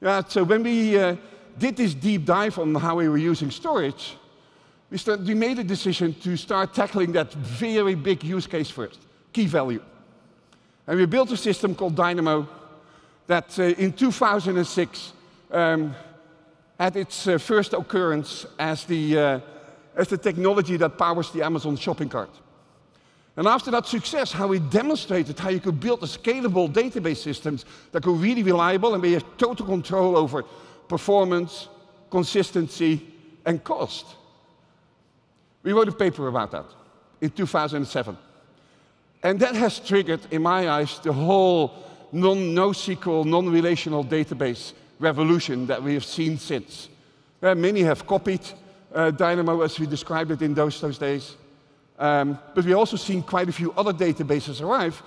Yeah, 0.00 0.22
so 0.28 0.44
when 0.44 0.62
we 0.62 0.98
uh, 0.98 1.16
did 1.58 1.76
this 1.76 1.94
deep 1.94 2.24
dive 2.24 2.58
on 2.58 2.74
how 2.74 2.96
we 2.96 3.08
were 3.08 3.16
using 3.16 3.50
storage, 3.50 4.16
we, 4.90 4.98
start, 4.98 5.20
we 5.20 5.34
made 5.34 5.58
a 5.58 5.64
decision 5.64 6.14
to 6.20 6.36
start 6.36 6.74
tackling 6.74 7.12
that 7.12 7.32
very 7.32 7.94
big 7.94 8.22
use 8.22 8.46
case 8.46 8.70
first, 8.70 9.00
key 9.32 9.46
value. 9.46 9.82
And 10.86 10.98
we 10.98 11.06
built 11.06 11.32
a 11.32 11.36
system 11.36 11.74
called 11.74 11.96
Dynamo 11.96 12.46
that 13.26 13.58
uh, 13.58 13.62
in 13.62 13.92
2006 13.92 15.12
um, 15.50 15.94
had 16.78 16.96
its 16.96 17.26
uh, 17.26 17.38
first 17.38 17.72
occurrence 17.72 18.46
as 18.58 18.84
the, 18.84 19.18
uh, 19.18 19.40
as 19.96 20.08
the 20.08 20.18
technology 20.18 20.76
that 20.76 20.98
powers 20.98 21.30
the 21.30 21.42
Amazon 21.42 21.76
shopping 21.76 22.08
cart. 22.08 22.30
And 23.36 23.48
after 23.48 23.70
that 23.72 23.86
success, 23.86 24.30
how 24.30 24.46
we 24.46 24.60
demonstrated 24.60 25.38
how 25.38 25.48
you 25.48 25.58
could 25.58 25.80
build 25.80 26.02
a 26.04 26.06
scalable 26.06 26.72
database 26.72 27.16
systems 27.16 27.64
that 27.90 28.06
were 28.06 28.12
really 28.12 28.44
reliable 28.44 28.94
and 28.94 29.02
we 29.02 29.12
have 29.12 29.24
total 29.38 29.66
control 29.66 30.16
over 30.16 30.44
performance, 30.88 31.68
consistency, 32.10 33.04
and 33.44 33.62
cost. 33.64 34.06
We 35.64 35.72
wrote 35.72 35.88
a 35.88 35.92
paper 35.92 36.28
about 36.28 36.52
that 36.52 36.66
in 37.20 37.30
2007. 37.30 38.16
And 39.22 39.40
that 39.40 39.54
has 39.54 39.80
triggered, 39.80 40.20
in 40.30 40.42
my 40.42 40.68
eyes, 40.68 40.98
the 41.00 41.12
whole 41.12 41.82
non 42.12 42.54
NoSQL, 42.54 43.24
non-relational 43.24 44.04
database 44.04 44.74
revolution 45.00 45.66
that 45.66 45.82
we 45.82 45.94
have 45.94 46.04
seen 46.04 46.38
since. 46.38 46.88
Uh, 47.42 47.54
many 47.54 47.80
have 47.80 48.06
copied 48.06 48.42
uh, 48.94 49.10
Dynamo 49.10 49.62
as 49.62 49.80
we 49.80 49.86
described 49.86 50.30
it 50.30 50.42
in 50.42 50.54
those, 50.54 50.80
those 50.80 50.98
days. 50.98 51.34
Um, 51.98 52.38
but 52.54 52.64
we've 52.64 52.76
also 52.76 52.96
seen 52.96 53.22
quite 53.22 53.48
a 53.48 53.52
few 53.52 53.72
other 53.72 53.92
databases 53.92 54.60
arrive 54.60 55.02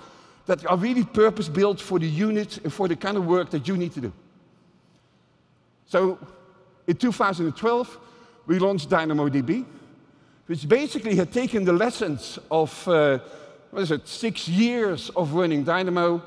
that 0.46 0.64
are 0.66 0.76
really 0.76 1.04
purpose-built 1.04 1.80
for 1.80 1.98
the 1.98 2.08
unit 2.08 2.58
and 2.64 2.72
for 2.72 2.88
the 2.88 2.96
kind 2.96 3.16
of 3.16 3.26
work 3.26 3.50
that 3.50 3.68
you 3.68 3.76
need 3.76 3.92
to 3.92 4.00
do. 4.00 4.12
So 5.86 6.18
in 6.86 6.96
2012, 6.96 7.98
we 8.46 8.58
launched 8.58 8.88
DynamoDB, 8.88 9.66
which 10.46 10.66
basically 10.66 11.14
had 11.16 11.30
taken 11.32 11.64
the 11.64 11.72
lessons 11.74 12.38
of, 12.50 12.88
uh, 12.88 13.18
what 13.70 13.82
is 13.82 13.90
it, 13.90 14.08
six 14.08 14.48
years 14.48 15.10
of 15.10 15.34
running 15.34 15.64
Dynamo 15.64 16.22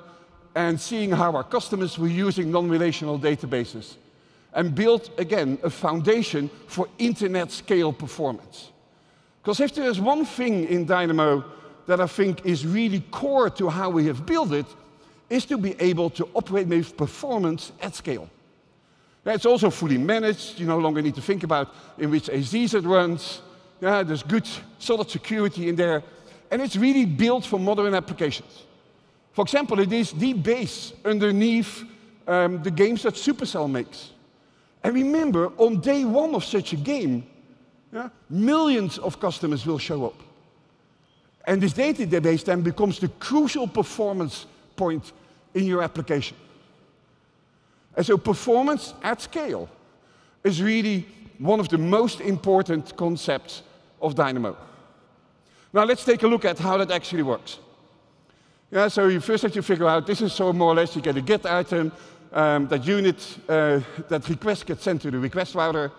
and 0.53 0.79
seeing 0.79 1.11
how 1.11 1.35
our 1.35 1.43
customers 1.43 1.97
were 1.97 2.07
using 2.07 2.51
non-relational 2.51 3.17
databases 3.17 3.95
and 4.53 4.75
built, 4.75 5.09
again, 5.17 5.57
a 5.63 5.69
foundation 5.69 6.49
for 6.67 6.87
internet 6.99 7.51
scale 7.51 7.91
performance. 7.93 8.69
Because 9.41 9.59
if 9.59 9.73
there 9.73 9.89
is 9.89 9.99
one 9.99 10.25
thing 10.25 10.65
in 10.65 10.85
Dynamo 10.85 11.43
that 11.87 11.99
I 11.99 12.07
think 12.07 12.45
is 12.45 12.65
really 12.65 13.01
core 13.11 13.49
to 13.51 13.69
how 13.69 13.89
we 13.89 14.05
have 14.05 14.25
built 14.25 14.51
it, 14.51 14.67
is 15.29 15.45
to 15.45 15.57
be 15.57 15.75
able 15.79 16.09
to 16.09 16.27
operate 16.33 16.67
with 16.67 16.95
performance 16.97 17.71
at 17.81 17.95
scale. 17.95 18.29
Now, 19.25 19.33
it's 19.33 19.45
also 19.45 19.69
fully 19.69 19.97
managed. 19.97 20.59
You 20.59 20.65
no 20.65 20.77
longer 20.77 21.01
need 21.01 21.15
to 21.15 21.21
think 21.21 21.43
about 21.43 21.73
in 21.97 22.11
which 22.11 22.27
AZs 22.27 22.73
it 22.73 22.83
runs. 22.83 23.41
Yeah, 23.79 24.03
there's 24.03 24.23
good, 24.23 24.47
solid 24.77 25.09
security 25.09 25.69
in 25.69 25.75
there. 25.75 26.03
And 26.51 26.61
it's 26.61 26.75
really 26.75 27.05
built 27.05 27.45
for 27.45 27.59
modern 27.59 27.93
applications. 27.95 28.63
For 29.31 29.43
example, 29.43 29.79
it 29.79 29.93
is 29.93 30.11
the 30.11 30.33
base 30.33 30.93
underneath 31.05 31.83
um, 32.27 32.61
the 32.61 32.71
games 32.71 33.03
that 33.03 33.13
Supercell 33.13 33.71
makes. 33.71 34.11
And 34.83 34.93
remember, 34.93 35.51
on 35.57 35.79
day 35.79 36.03
one 36.03 36.35
of 36.35 36.43
such 36.43 36.73
a 36.73 36.75
game, 36.75 37.25
yeah, 37.93 38.09
millions 38.29 38.97
of 38.97 39.19
customers 39.19 39.65
will 39.65 39.79
show 39.79 40.05
up. 40.05 40.15
And 41.45 41.61
this 41.61 41.73
database 41.73 42.43
then 42.43 42.61
becomes 42.61 42.99
the 42.99 43.07
crucial 43.19 43.67
performance 43.67 44.45
point 44.75 45.11
in 45.53 45.65
your 45.65 45.83
application. 45.83 46.37
And 47.95 48.05
so 48.05 48.17
performance 48.17 48.93
at 49.03 49.21
scale 49.21 49.67
is 50.43 50.61
really 50.61 51.05
one 51.39 51.59
of 51.59 51.69
the 51.69 51.77
most 51.77 52.21
important 52.21 52.95
concepts 52.95 53.63
of 54.01 54.15
Dynamo. 54.15 54.55
Now 55.73 55.83
let's 55.83 56.05
take 56.05 56.23
a 56.23 56.27
look 56.27 56.45
at 56.45 56.59
how 56.59 56.77
that 56.77 56.91
actually 56.91 57.23
works. 57.23 57.59
Yeah, 58.71 58.87
so 58.87 59.07
you 59.07 59.19
first 59.19 59.43
have 59.43 59.51
to 59.53 59.61
figure 59.61 59.87
out, 59.87 60.07
this 60.07 60.21
is 60.21 60.31
so 60.31 60.53
more 60.53 60.71
or 60.71 60.75
less, 60.75 60.95
you 60.95 61.01
get 61.01 61.17
a 61.17 61.21
get 61.21 61.45
item, 61.45 61.91
um, 62.31 62.67
that 62.67 62.85
unit, 62.85 63.37
uh, 63.49 63.81
that 64.07 64.29
request 64.29 64.65
gets 64.65 64.83
sent 64.83 65.01
to 65.01 65.11
the 65.11 65.19
request 65.19 65.55
router, 65.55 65.91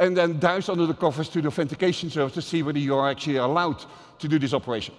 and 0.00 0.16
then 0.16 0.40
dives 0.40 0.70
under 0.70 0.86
the 0.86 0.94
covers 0.94 1.28
to 1.28 1.42
the 1.42 1.48
authentication 1.48 2.08
service 2.08 2.32
to 2.32 2.42
see 2.42 2.62
whether 2.62 2.78
you 2.78 2.96
are 2.96 3.10
actually 3.10 3.36
allowed 3.36 3.84
to 4.18 4.26
do 4.26 4.38
this 4.38 4.54
operation. 4.54 4.94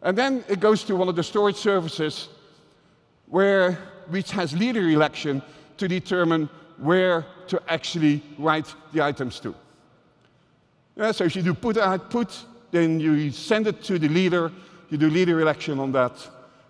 And 0.00 0.16
then 0.16 0.42
it 0.48 0.58
goes 0.58 0.84
to 0.84 0.96
one 0.96 1.08
of 1.08 1.16
the 1.16 1.22
storage 1.22 1.56
services 1.56 2.28
where, 3.26 3.72
which 4.08 4.30
has 4.30 4.56
leader 4.56 4.88
election 4.88 5.42
to 5.76 5.86
determine 5.86 6.48
where 6.78 7.26
to 7.48 7.62
actually 7.68 8.22
write 8.38 8.74
the 8.94 9.02
items 9.02 9.38
to. 9.40 9.54
Yeah, 10.96 11.12
so 11.12 11.24
if 11.24 11.36
you 11.36 11.42
do 11.42 11.52
put 11.52 11.76
output, 11.76 12.42
then 12.70 12.98
you 12.98 13.30
send 13.30 13.66
it 13.66 13.82
to 13.84 13.98
the 13.98 14.08
leader, 14.08 14.50
you 14.88 14.96
do 14.96 15.10
leader 15.10 15.40
election 15.42 15.78
on 15.78 15.92
that, 15.92 16.12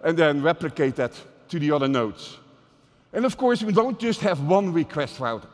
and 0.03 0.19
then 0.19 0.43
replicate 0.43 0.97
that 0.97 1.13
to 1.49 1.61
the 1.61 1.71
other 1.71 1.87
nodes. 1.87 2.39
And 3.13 3.25
of 3.25 3.37
course, 3.37 3.63
we 3.63 3.73
don't 3.73 4.01
just 4.01 4.21
have 4.23 4.41
one 4.41 4.73
request 4.73 5.21
router. 5.21 5.49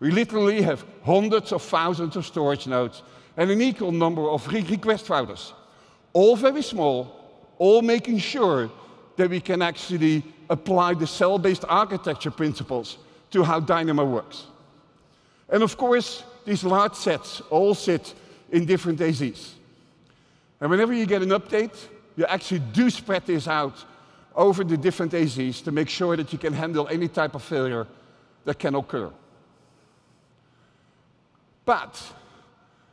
We 0.00 0.10
literally 0.10 0.62
have 0.62 0.84
hundreds 1.04 1.52
of 1.52 1.62
thousands 1.62 2.16
of 2.16 2.26
storage 2.26 2.66
nodes 2.66 3.02
and 3.36 3.50
an 3.50 3.60
equal 3.60 3.92
number 3.92 4.28
of 4.28 4.46
request 4.48 5.06
routers, 5.06 5.52
all 6.14 6.36
very 6.36 6.62
small, 6.62 7.14
all 7.58 7.82
making 7.82 8.18
sure 8.18 8.70
that 9.16 9.28
we 9.28 9.40
can 9.40 9.60
actually 9.60 10.24
apply 10.48 10.94
the 10.94 11.06
cell-based 11.06 11.64
architecture 11.68 12.30
principles 12.30 12.96
to 13.30 13.44
how 13.44 13.60
Dynamo 13.60 14.04
works. 14.04 14.46
And 15.50 15.62
of 15.62 15.76
course, 15.76 16.24
these 16.46 16.64
large 16.64 16.94
sets 16.94 17.42
all 17.50 17.74
sit 17.74 18.14
in 18.50 18.64
different 18.64 18.98
AZs. 18.98 19.52
And 20.60 20.70
whenever 20.70 20.92
you 20.92 21.06
get 21.06 21.22
an 21.22 21.30
update, 21.30 21.76
you 22.16 22.24
actually 22.26 22.60
do 22.72 22.88
spread 22.90 23.26
this 23.26 23.46
out 23.46 23.84
over 24.34 24.64
the 24.64 24.76
different 24.76 25.12
AZs 25.12 25.62
to 25.64 25.72
make 25.72 25.88
sure 25.88 26.16
that 26.16 26.32
you 26.32 26.38
can 26.38 26.52
handle 26.52 26.88
any 26.88 27.08
type 27.08 27.34
of 27.34 27.42
failure 27.42 27.86
that 28.44 28.58
can 28.58 28.74
occur. 28.74 29.10
But, 31.64 32.02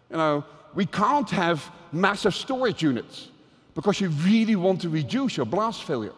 you 0.10 0.18
know, 0.18 0.44
we 0.74 0.86
can't 0.86 1.30
have 1.30 1.70
massive 1.92 2.36
storage 2.36 2.84
units 2.84 3.30
because 3.74 4.02
you 4.02 4.10
really 4.10 4.56
want 4.56 4.82
to 4.82 4.90
reduce 4.90 5.38
your 5.38 5.46
blast 5.46 5.84
failure. 5.84 6.14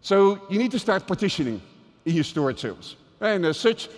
So 0.00 0.40
you 0.50 0.58
need 0.58 0.70
to 0.72 0.78
start 0.78 1.06
partitioning 1.06 1.62
in 2.04 2.14
your 2.14 2.24
storage 2.24 2.60
service. 2.60 2.96
And 3.20 3.46
as 3.46 3.58
such, 3.58 3.88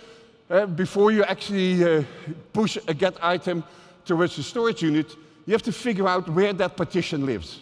uh, 0.48 0.66
before 0.66 1.10
you 1.10 1.24
actually 1.24 1.82
uh, 1.82 2.02
push 2.52 2.78
a 2.86 2.94
get 2.94 3.16
item 3.22 3.64
towards 4.04 4.36
the 4.36 4.42
storage 4.42 4.82
unit, 4.82 5.16
you 5.46 5.52
have 5.52 5.62
to 5.62 5.72
figure 5.72 6.06
out 6.06 6.28
where 6.28 6.52
that 6.52 6.76
partition 6.76 7.26
lives. 7.26 7.60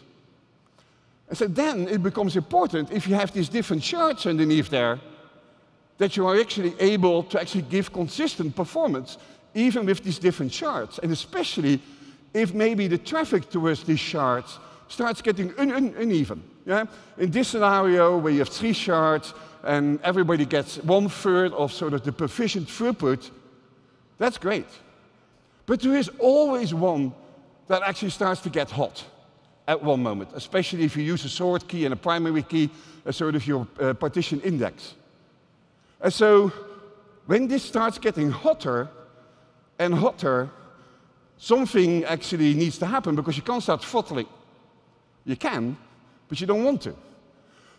And 1.29 1.39
so 1.39 1.47
then 1.47 1.89
it 1.89 2.03
becomes 2.03 2.37
important, 2.37 2.93
if 2.93 3.09
you 3.09 3.15
have 3.15 3.33
these 3.33 3.49
different 3.49 3.83
shards 3.83 4.27
underneath 4.27 4.69
there, 4.69 5.01
that 5.97 6.17
you 6.17 6.27
are 6.27 6.39
actually 6.39 6.75
able 6.81 7.23
to 7.23 7.41
actually 7.41 7.63
give 7.63 7.93
consistent 7.93 8.55
performance 8.55 9.17
even 9.55 9.87
with 9.87 10.03
these 10.03 10.19
different 10.19 10.53
shards. 10.53 10.99
And 10.99 11.13
especially 11.13 11.81
if 12.33 12.53
maybe 12.53 12.89
the 12.89 12.99
traffic 12.99 13.49
towards 13.51 13.85
these 13.85 14.01
shards 14.01 14.59
starts 14.89 15.23
getting 15.23 15.55
un 15.59 15.73
un 15.73 15.95
uneven. 15.99 16.43
Yeah? 16.67 16.87
In 17.19 17.31
this 17.31 17.49
scenario, 17.49 18.19
where 18.19 18.33
you 18.33 18.41
have 18.41 18.49
three 18.49 18.73
shards 18.73 19.35
and 19.63 20.01
everybody 20.03 20.45
gets 20.45 20.77
one 20.79 21.09
third 21.09 21.53
of 21.53 21.73
sort 21.73 21.95
of 21.95 22.03
the 22.03 22.13
provisioned 22.13 22.67
throughput, 22.67 23.31
that's 24.19 24.39
great. 24.39 24.67
But 25.67 25.81
there 25.81 25.97
is 25.97 26.11
always 26.19 26.75
one 26.75 27.13
that 27.69 27.83
actually 27.83 28.11
starts 28.11 28.41
to 28.43 28.51
get 28.51 28.71
hot 28.71 29.05
at 29.67 29.83
one 29.83 30.03
moment, 30.03 30.31
especially 30.35 30.85
if 30.85 30.97
you 30.97 31.03
use 31.03 31.25
a 31.25 31.29
sort 31.29 31.67
key 31.67 31.87
and 31.87 31.95
a 31.95 31.97
primary 31.97 32.43
key 32.43 32.69
as 33.07 33.17
sort 33.17 33.35
of 33.35 33.47
your 33.47 33.67
uh, 33.81 33.95
partition 33.95 34.41
index. 34.43 34.95
And 36.01 36.13
so 36.13 36.53
when 37.27 37.49
this 37.49 37.63
starts 37.63 37.99
getting 37.99 38.31
hotter 38.31 38.89
and 39.79 39.95
hotter, 39.95 40.51
something 41.39 42.05
actually 42.05 42.55
needs 42.55 42.79
to 42.79 42.87
happen 42.87 43.15
because 43.15 43.37
you 43.37 43.43
can't 43.43 43.63
start 43.63 43.83
throttling. 43.83 44.27
You 45.25 45.37
can, 45.37 45.77
but 46.29 46.41
you 46.41 46.47
don't 46.47 46.65
want 46.65 46.83
to. 46.83 46.95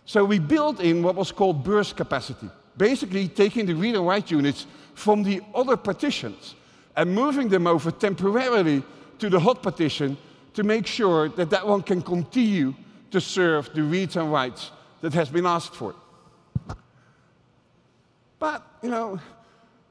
So 0.05 0.23
we 0.23 0.39
built 0.39 0.79
in 0.79 1.01
what 1.01 1.15
was 1.15 1.31
called 1.31 1.63
burst 1.63 1.95
capacity, 1.95 2.49
basically 2.77 3.27
taking 3.27 3.65
the 3.65 3.73
read 3.73 3.95
and 3.95 4.05
write 4.05 4.29
units 4.29 4.67
from 4.93 5.23
the 5.23 5.41
other 5.53 5.77
partitions 5.77 6.55
and 6.95 7.13
moving 7.13 7.49
them 7.49 7.67
over 7.67 7.91
temporarily 7.91 8.84
to 9.19 9.29
the 9.29 9.39
hot 9.39 9.62
partition 9.63 10.17
to 10.53 10.63
make 10.63 10.88
sure 10.88 11.29
that 11.29 11.49
that 11.49 11.67
one 11.67 11.81
can 11.81 12.01
continue 12.01 12.73
to 13.12 13.19
serve 13.19 13.73
the 13.73 13.84
reads 13.84 14.15
and 14.15 14.31
writes 14.31 14.71
that 15.01 15.13
has 15.13 15.29
been 15.29 15.45
asked 15.45 15.75
for. 15.75 15.95
But, 18.39 18.65
you 18.81 18.89
know, 18.89 19.19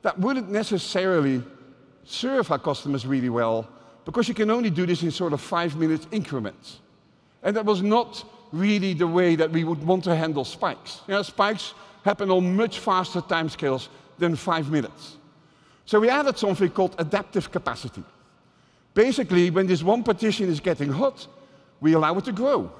that 0.02 0.18
wouldn't 0.18 0.50
necessarily 0.50 1.42
serve 2.04 2.50
our 2.50 2.58
customers 2.58 3.06
really 3.06 3.28
well 3.28 3.68
because 4.04 4.28
you 4.28 4.34
can 4.34 4.50
only 4.50 4.70
do 4.70 4.86
this 4.86 5.02
in 5.02 5.10
sort 5.10 5.32
of 5.32 5.40
five 5.40 5.76
minute 5.76 6.06
increments. 6.12 6.80
And 7.42 7.56
that 7.56 7.64
was 7.64 7.82
not 7.82 8.24
really 8.52 8.94
the 8.94 9.06
way 9.06 9.36
that 9.36 9.50
we 9.50 9.64
would 9.64 9.82
want 9.84 10.04
to 10.04 10.14
handle 10.14 10.44
spikes. 10.44 11.00
You 11.08 11.14
know, 11.14 11.22
spikes 11.22 11.74
happen 12.04 12.30
on 12.30 12.56
much 12.56 12.78
faster 12.78 13.20
timescales 13.20 13.88
than 14.18 14.36
five 14.36 14.70
minutes. 14.70 15.16
So 15.86 16.00
we 16.00 16.08
added 16.08 16.38
something 16.38 16.70
called 16.70 16.94
adaptive 16.98 17.50
capacity. 17.50 18.04
Basically, 18.94 19.50
when 19.50 19.66
this 19.66 19.82
one 19.82 20.02
partition 20.02 20.48
is 20.48 20.60
getting 20.60 20.90
hot, 20.90 21.26
we 21.80 21.94
allow 21.94 22.16
it 22.16 22.24
to 22.24 22.32
grow, 22.32 22.70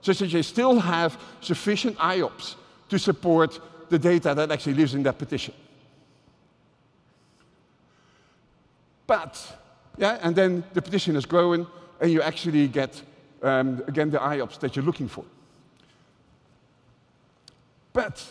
so 0.00 0.12
that 0.12 0.26
you 0.26 0.42
still 0.42 0.80
have 0.80 1.18
sufficient 1.40 1.96
IOPS 1.98 2.56
to 2.88 2.98
support 2.98 3.60
the 3.88 3.98
data 3.98 4.34
that 4.34 4.50
actually 4.50 4.74
lives 4.74 4.94
in 4.94 5.02
that 5.04 5.18
partition. 5.18 5.54
But, 9.06 9.58
yeah, 9.98 10.18
and 10.22 10.34
then 10.34 10.64
the 10.72 10.82
partition 10.82 11.16
is 11.16 11.26
growing, 11.26 11.66
and 12.00 12.10
you 12.10 12.22
actually 12.22 12.68
get, 12.68 13.02
um, 13.42 13.82
again, 13.86 14.10
the 14.10 14.18
IOPS 14.18 14.58
that 14.60 14.76
you're 14.76 14.84
looking 14.84 15.08
for. 15.08 15.24
But 17.92 18.24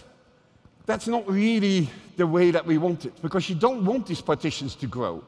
that's 0.86 1.08
not 1.08 1.30
really 1.30 1.90
the 2.18 2.28
way 2.28 2.52
that 2.52 2.66
we 2.66 2.78
want 2.78 3.06
it, 3.06 3.22
because 3.22 3.50
you 3.50 3.56
don't 3.56 3.86
want 3.86 4.08
these 4.08 4.22
partitions 4.22 4.76
to 4.76 4.88
grow, 4.88 5.24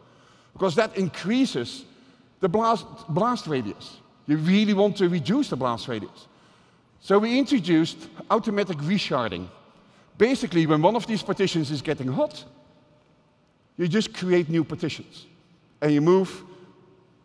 because 0.54 0.76
that 0.76 0.98
increases 0.98 1.86
the 2.42 2.50
blast, 2.50 2.86
blast 3.10 3.48
radius. 3.48 3.98
You 4.28 4.38
really 4.38 4.74
want 4.74 4.98
to 4.98 5.08
reduce 5.08 5.50
the 5.50 5.56
blast 5.56 5.88
radius. 5.88 6.28
So 7.00 7.20
we 7.20 7.38
introduced 7.38 8.10
automatic 8.30 8.78
resharding. 8.82 9.50
Basically, 10.18 10.66
when 10.66 10.82
one 10.82 10.96
of 10.96 11.06
these 11.06 11.22
partitions 11.22 11.72
is 11.72 11.82
getting 11.82 12.08
hot, 12.08 12.44
you 13.78 13.88
just 13.88 14.14
create 14.14 14.50
new 14.50 14.64
partitions. 14.64 15.28
And 15.82 15.94
you 15.94 16.02
move 16.02 16.44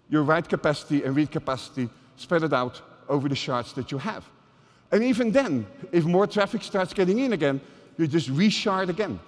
your 0.08 0.22
write 0.22 0.48
capacity 0.48 1.04
and 1.04 1.14
read 1.14 1.30
capacity, 1.30 1.88
spread 2.16 2.42
it 2.42 2.52
out 2.52 2.82
over 3.08 3.28
the 3.28 3.34
shards 3.34 3.72
that 3.74 3.90
you 3.92 3.98
have. 3.98 4.24
And 4.92 5.04
even 5.04 5.30
then, 5.30 5.66
if 5.92 6.04
more 6.04 6.26
traffic 6.26 6.62
starts 6.62 6.92
getting 6.92 7.18
in 7.20 7.32
again, 7.32 7.60
you 7.96 8.06
just 8.06 8.28
reshard 8.28 8.88
again. 8.88 9.20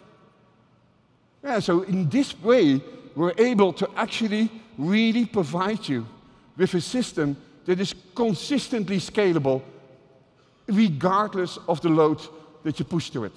Yeah, 1.45 1.61
so 1.61 1.83
in 1.83 2.09
this 2.09 2.41
way, 2.41 2.81
we're 3.15 3.35
able 3.39 3.73
to 3.75 3.89
actually 3.97 4.51
really 4.79 5.27
provide 5.27 5.89
you 5.89 6.07
with 6.57 6.75
a 6.75 6.81
system 6.81 7.37
that 7.65 7.81
is 7.81 7.95
consistently 8.15 8.99
scalable 8.99 9.63
regardless 10.67 11.59
of 11.69 11.81
the 11.81 11.89
load 11.89 12.21
that 12.63 12.79
you 12.79 12.85
push 12.85 13.11
to 13.11 13.25
it. 13.25 13.33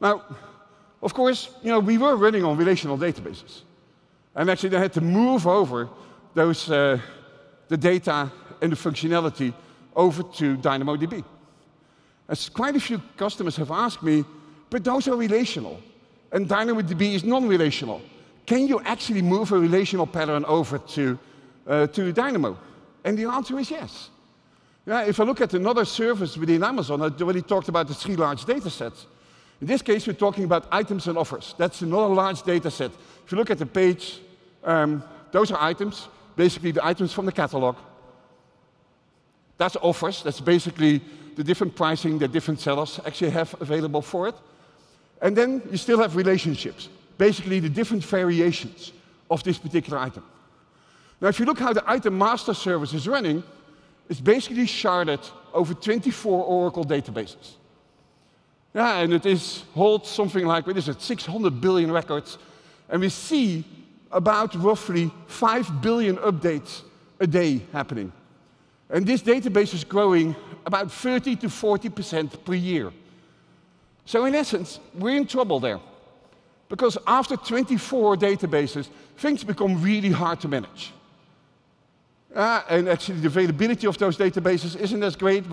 Now, 0.00 0.22
of 1.02 1.14
course, 1.14 1.50
you 1.62 1.70
know, 1.70 1.80
we 1.80 1.98
were 1.98 2.16
running 2.16 2.44
on 2.44 2.56
relational 2.56 2.98
databases. 2.98 3.62
And 4.36 4.50
actually, 4.50 4.68
they 4.68 4.78
had 4.78 4.92
to 4.92 5.00
move 5.00 5.46
over 5.46 5.88
those, 6.34 6.70
uh, 6.70 7.00
the 7.68 7.76
data 7.76 8.30
and 8.60 8.70
the 8.70 8.76
functionality 8.76 9.52
over 9.94 10.22
to 10.22 10.56
DynamoDB. 10.58 11.24
As 12.28 12.48
quite 12.48 12.76
a 12.76 12.80
few 12.80 13.00
customers 13.16 13.56
have 13.56 13.70
asked 13.70 14.02
me, 14.02 14.24
but 14.68 14.84
those 14.84 15.08
are 15.08 15.16
relational, 15.16 15.80
and 16.32 16.46
DynamoDB 16.46 17.14
is 17.14 17.24
non-relational. 17.24 18.02
Can 18.44 18.68
you 18.68 18.80
actually 18.84 19.22
move 19.22 19.52
a 19.52 19.58
relational 19.58 20.06
pattern 20.06 20.44
over 20.44 20.78
to, 20.78 21.18
uh, 21.66 21.86
to 21.88 22.12
Dynamo? 22.12 22.58
And 23.04 23.16
the 23.16 23.24
answer 23.24 23.58
is 23.58 23.70
yes. 23.70 24.10
If 24.86 25.18
I 25.18 25.24
look 25.24 25.40
at 25.40 25.54
another 25.54 25.84
service 25.84 26.36
within 26.36 26.62
Amazon, 26.62 27.02
I 27.02 27.06
already 27.06 27.42
talked 27.42 27.68
about 27.68 27.88
the 27.88 27.94
three 27.94 28.16
large 28.16 28.44
data 28.44 28.70
sets. 28.70 29.06
In 29.60 29.66
this 29.66 29.82
case, 29.82 30.06
we're 30.06 30.12
talking 30.12 30.44
about 30.44 30.68
items 30.70 31.08
and 31.08 31.16
offers. 31.16 31.54
That's 31.58 31.80
another 31.82 32.14
large 32.14 32.42
data 32.42 32.70
set. 32.70 32.92
If 33.24 33.32
you 33.32 33.38
look 33.38 33.50
at 33.50 33.58
the 33.58 33.66
page, 33.66 34.20
um, 34.66 35.02
those 35.32 35.50
are 35.50 35.60
items, 35.60 36.08
basically 36.34 36.72
the 36.72 36.84
items 36.84 37.12
from 37.12 37.24
the 37.24 37.32
catalog. 37.32 37.76
That's 39.56 39.76
offers. 39.76 40.22
That's 40.22 40.40
basically 40.40 41.00
the 41.36 41.44
different 41.44 41.74
pricing 41.74 42.18
that 42.18 42.32
different 42.32 42.60
sellers 42.60 43.00
actually 43.06 43.30
have 43.30 43.54
available 43.60 44.02
for 44.02 44.28
it. 44.28 44.34
And 45.22 45.36
then 45.36 45.62
you 45.70 45.76
still 45.78 45.98
have 46.00 46.16
relationships, 46.16 46.88
basically 47.16 47.60
the 47.60 47.68
different 47.68 48.04
variations 48.04 48.92
of 49.30 49.42
this 49.42 49.56
particular 49.58 49.98
item. 49.98 50.24
Now, 51.20 51.28
if 51.28 51.40
you 51.40 51.46
look 51.46 51.58
how 51.58 51.72
the 51.72 51.88
item 51.90 52.18
master 52.18 52.52
service 52.52 52.92
is 52.92 53.08
running, 53.08 53.42
it's 54.08 54.20
basically 54.20 54.66
sharded 54.66 55.30
over 55.54 55.72
24 55.72 56.44
Oracle 56.44 56.84
databases. 56.84 57.52
Yeah, 58.74 58.98
and 58.98 59.14
it 59.14 59.24
is 59.24 59.64
holds 59.74 60.10
something 60.10 60.44
like, 60.44 60.66
what 60.66 60.76
is 60.76 60.88
it, 60.88 61.00
600 61.00 61.60
billion 61.60 61.90
records. 61.90 62.36
And 62.90 63.00
we 63.00 63.08
see 63.08 63.64
about 64.16 64.54
roughly 64.54 65.12
5 65.26 65.82
billion 65.82 66.16
updates 66.16 66.80
a 67.20 67.26
day 67.26 67.60
happening. 67.70 68.10
And 68.88 69.06
this 69.06 69.20
database 69.20 69.74
is 69.74 69.84
growing 69.84 70.34
about 70.64 70.90
30 70.90 71.36
to 71.36 71.48
40% 71.48 72.42
per 72.44 72.54
year. 72.54 72.92
So 74.06 74.24
in 74.24 74.34
essence, 74.34 74.80
we're 74.94 75.16
in 75.16 75.26
trouble 75.26 75.60
there. 75.60 75.80
Because 76.70 76.96
after 77.06 77.36
24 77.36 78.16
databases, 78.16 78.88
things 79.18 79.44
become 79.44 79.82
really 79.82 80.10
hard 80.10 80.40
to 80.40 80.48
manage. 80.48 80.92
Uh, 82.34 82.62
and 82.70 82.88
actually 82.88 83.20
the 83.20 83.26
availability 83.26 83.86
of 83.86 83.98
those 83.98 84.16
databases 84.16 84.80
isn't 84.80 85.02
as 85.02 85.14
great, 85.14 85.44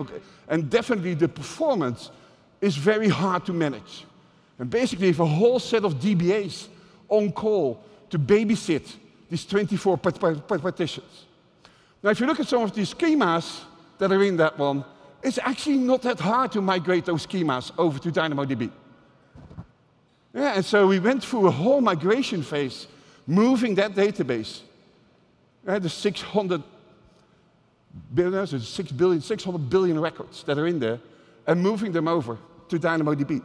and 0.48 0.70
definitely 0.70 1.12
the 1.12 1.28
performance 1.28 2.10
is 2.62 2.76
very 2.76 3.08
hard 3.08 3.44
to 3.44 3.52
manage. 3.52 4.04
And 4.58 4.70
basically, 4.70 5.08
if 5.08 5.20
a 5.20 5.26
whole 5.26 5.58
set 5.58 5.84
of 5.84 5.96
DBAs 5.96 6.68
on 7.08 7.30
call 7.32 7.82
to 8.14 8.18
babysit 8.20 8.94
these 9.28 9.44
24 9.44 9.96
partitions. 9.96 11.24
Now, 12.00 12.10
if 12.10 12.20
you 12.20 12.26
look 12.26 12.38
at 12.38 12.46
some 12.46 12.62
of 12.62 12.72
these 12.72 12.94
schemas 12.94 13.62
that 13.98 14.12
are 14.12 14.22
in 14.22 14.36
that 14.36 14.56
one, 14.56 14.84
it's 15.20 15.38
actually 15.38 15.78
not 15.78 16.02
that 16.02 16.20
hard 16.20 16.52
to 16.52 16.60
migrate 16.60 17.06
those 17.06 17.26
schemas 17.26 17.72
over 17.76 17.98
to 17.98 18.12
DynamoDB. 18.12 18.70
Yeah, 20.32 20.54
and 20.54 20.64
so 20.64 20.86
we 20.86 21.00
went 21.00 21.24
through 21.24 21.48
a 21.48 21.50
whole 21.50 21.80
migration 21.80 22.44
phase, 22.44 22.86
moving 23.26 23.74
that 23.74 23.94
database, 23.94 24.60
yeah, 25.66 25.80
the 25.80 25.88
600 25.88 26.62
billion, 28.14 28.46
so 28.46 28.58
6 28.58 28.92
billion, 28.92 29.22
600 29.22 29.58
billion 29.68 29.98
records 29.98 30.44
that 30.44 30.56
are 30.56 30.68
in 30.68 30.78
there, 30.78 31.00
and 31.48 31.60
moving 31.60 31.90
them 31.90 32.06
over 32.06 32.38
to 32.68 32.78
DynamoDB. 32.78 33.42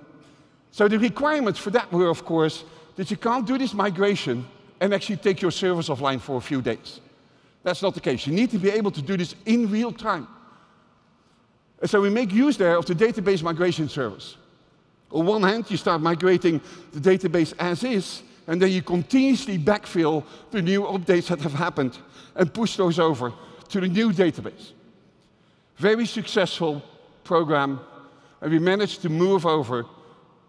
So 0.70 0.88
the 0.88 1.00
requirements 1.00 1.58
for 1.58 1.72
that 1.72 1.92
were, 1.92 2.10
of 2.10 2.24
course, 2.24 2.64
that 2.98 3.10
you 3.10 3.18
can't 3.18 3.48
do 3.48 3.58
this 3.58 3.74
migration 3.74 4.46
and 4.80 4.94
actually 4.94 5.18
take 5.18 5.42
your 5.42 5.52
service 5.52 5.90
offline 5.90 6.20
for 6.20 6.38
a 6.38 6.42
few 6.42 6.62
days. 6.62 7.02
That's 7.64 7.82
not 7.82 7.94
the 7.94 8.00
case. 8.00 8.26
You 8.26 8.34
need 8.34 8.52
to 8.52 8.58
be 8.58 8.70
able 8.70 8.92
to 8.92 9.02
do 9.02 9.18
this 9.18 9.36
in 9.46 9.70
real 9.70 9.92
time. 9.92 10.28
And 11.82 11.90
so 11.90 12.02
we 12.02 12.10
make 12.10 12.32
use 12.32 12.58
there 12.58 12.78
of 12.78 12.86
the 12.86 12.96
database 12.96 13.44
migration 13.44 13.90
service. 13.90 14.38
On 15.12 15.26
one 15.26 15.44
hand, 15.44 15.70
you 15.70 15.78
start 15.78 16.02
migrating 16.02 16.62
the 16.94 17.00
database 17.00 17.54
as 17.60 17.84
is, 17.84 18.22
and 18.48 18.62
then 18.62 18.72
you 18.72 18.82
continuously 18.82 19.58
backfill 19.58 20.24
the 20.52 20.62
new 20.62 20.84
updates 20.84 21.28
that 21.28 21.40
have 21.42 21.54
happened 21.54 21.98
and 22.36 22.54
push 22.54 22.76
those 22.76 23.00
over 23.00 23.34
to 23.70 23.80
the 23.80 23.88
new 23.88 24.12
database. 24.12 24.72
Very 25.78 26.06
successful 26.06 26.82
program, 27.24 27.80
and 28.42 28.52
we 28.52 28.60
managed 28.60 29.02
to 29.02 29.10
move 29.10 29.46
over 29.46 29.86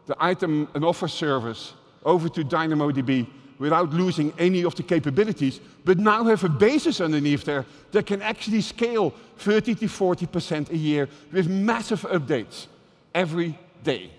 the 0.06 0.16
item 0.18 0.68
and 0.74 0.84
offer 0.84 1.08
service 1.08 1.74
over 2.04 2.28
to 2.28 2.42
DynamoDB 2.42 3.26
without 3.60 3.90
losing 3.90 4.32
any 4.38 4.64
of 4.64 4.74
the 4.74 4.82
capabilities, 4.82 5.60
but 5.84 5.98
now 5.98 6.24
have 6.24 6.42
a 6.42 6.48
basis 6.48 7.00
underneath 7.00 7.44
there 7.44 7.66
that 7.92 8.06
can 8.06 8.22
actually 8.22 8.62
scale 8.62 9.14
30 9.36 9.74
to 9.74 9.86
40% 9.86 10.70
a 10.70 10.76
year 10.76 11.08
with 11.30 11.46
massive 11.46 12.00
updates 12.00 12.66
every 13.14 13.56
day. 13.84 14.10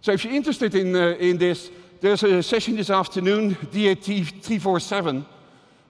So 0.00 0.12
if 0.12 0.24
you're 0.24 0.32
interested 0.32 0.74
in, 0.74 0.96
uh, 0.96 1.08
in 1.18 1.36
this, 1.36 1.70
there's 2.00 2.22
a 2.22 2.42
session 2.42 2.76
this 2.76 2.88
afternoon, 2.88 3.50
DAT 3.70 4.04
347, 4.04 5.26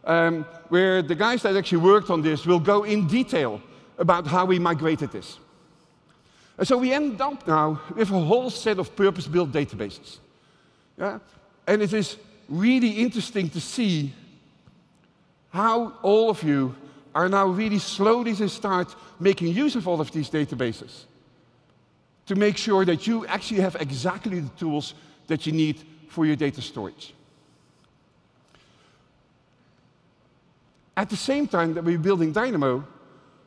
um, 0.05 0.43
where 0.69 1.03
the 1.03 1.15
guys 1.15 1.43
that 1.43 1.57
actually 1.57 1.79
worked 1.79 2.11
on 2.11 2.23
this 2.23 2.45
will 2.45 2.61
go 2.61 2.83
in 2.83 3.07
detail 3.07 3.63
about 3.99 4.27
how 4.27 4.45
we 4.45 4.59
migrated 4.59 5.13
this. 5.13 5.39
And 6.59 6.67
so 6.67 6.77
we 6.79 6.93
end 6.93 7.21
up 7.21 7.47
now 7.47 7.81
with 7.95 8.11
a 8.11 8.19
whole 8.19 8.51
set 8.51 8.79
of 8.79 8.97
purpose-built 8.97 9.53
databases. 9.53 10.19
Yeah? 10.99 11.19
And 11.67 11.83
it 11.83 11.93
is 11.93 12.17
really 12.49 12.91
interesting 12.91 13.51
to 13.51 13.61
see 13.61 14.13
how 15.51 15.95
all 16.03 16.31
of 16.31 16.43
you 16.43 16.75
are 17.15 17.29
now 17.29 17.47
really 17.47 17.79
slowly 17.79 18.35
to 18.35 18.49
start 18.49 18.95
making 19.19 19.49
use 19.49 19.75
of 19.75 19.89
all 19.89 20.01
of 20.01 20.11
these 20.13 20.29
databases 20.29 21.05
to 22.27 22.35
make 22.35 22.57
sure 22.57 22.85
that 22.85 23.07
you 23.07 23.27
actually 23.27 23.61
have 23.61 23.77
exactly 23.77 24.41
the 24.41 24.49
tools 24.59 24.95
that 25.29 25.47
you 25.47 25.53
need 25.53 25.83
for 26.09 26.27
your 26.27 26.37
data 26.37 26.61
storage. 26.61 27.15
At 30.97 31.09
the 31.09 31.17
same 31.17 31.47
time 31.47 31.75
that 31.75 31.85
we 31.85 31.97
were 31.97 32.03
building 32.03 32.33
Dynamo, 32.33 32.85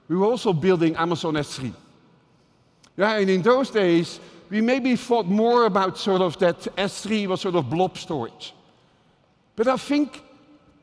we 0.07 0.15
were 0.15 0.25
also 0.25 0.53
building 0.53 0.95
Amazon 0.95 1.33
S3. 1.33 1.73
Yeah, 2.95 3.17
and 3.17 3.29
in 3.29 3.41
those 3.41 3.69
days, 3.69 4.19
we 4.49 4.61
maybe 4.61 4.95
thought 4.95 5.25
more 5.25 5.65
about 5.65 5.97
sort 5.97 6.21
of 6.21 6.37
that 6.39 6.59
S3 6.75 7.27
was 7.27 7.41
sort 7.41 7.55
of 7.55 7.69
blob 7.69 7.97
storage. 7.97 8.53
But 9.55 9.67
I 9.67 9.77
think 9.77 10.21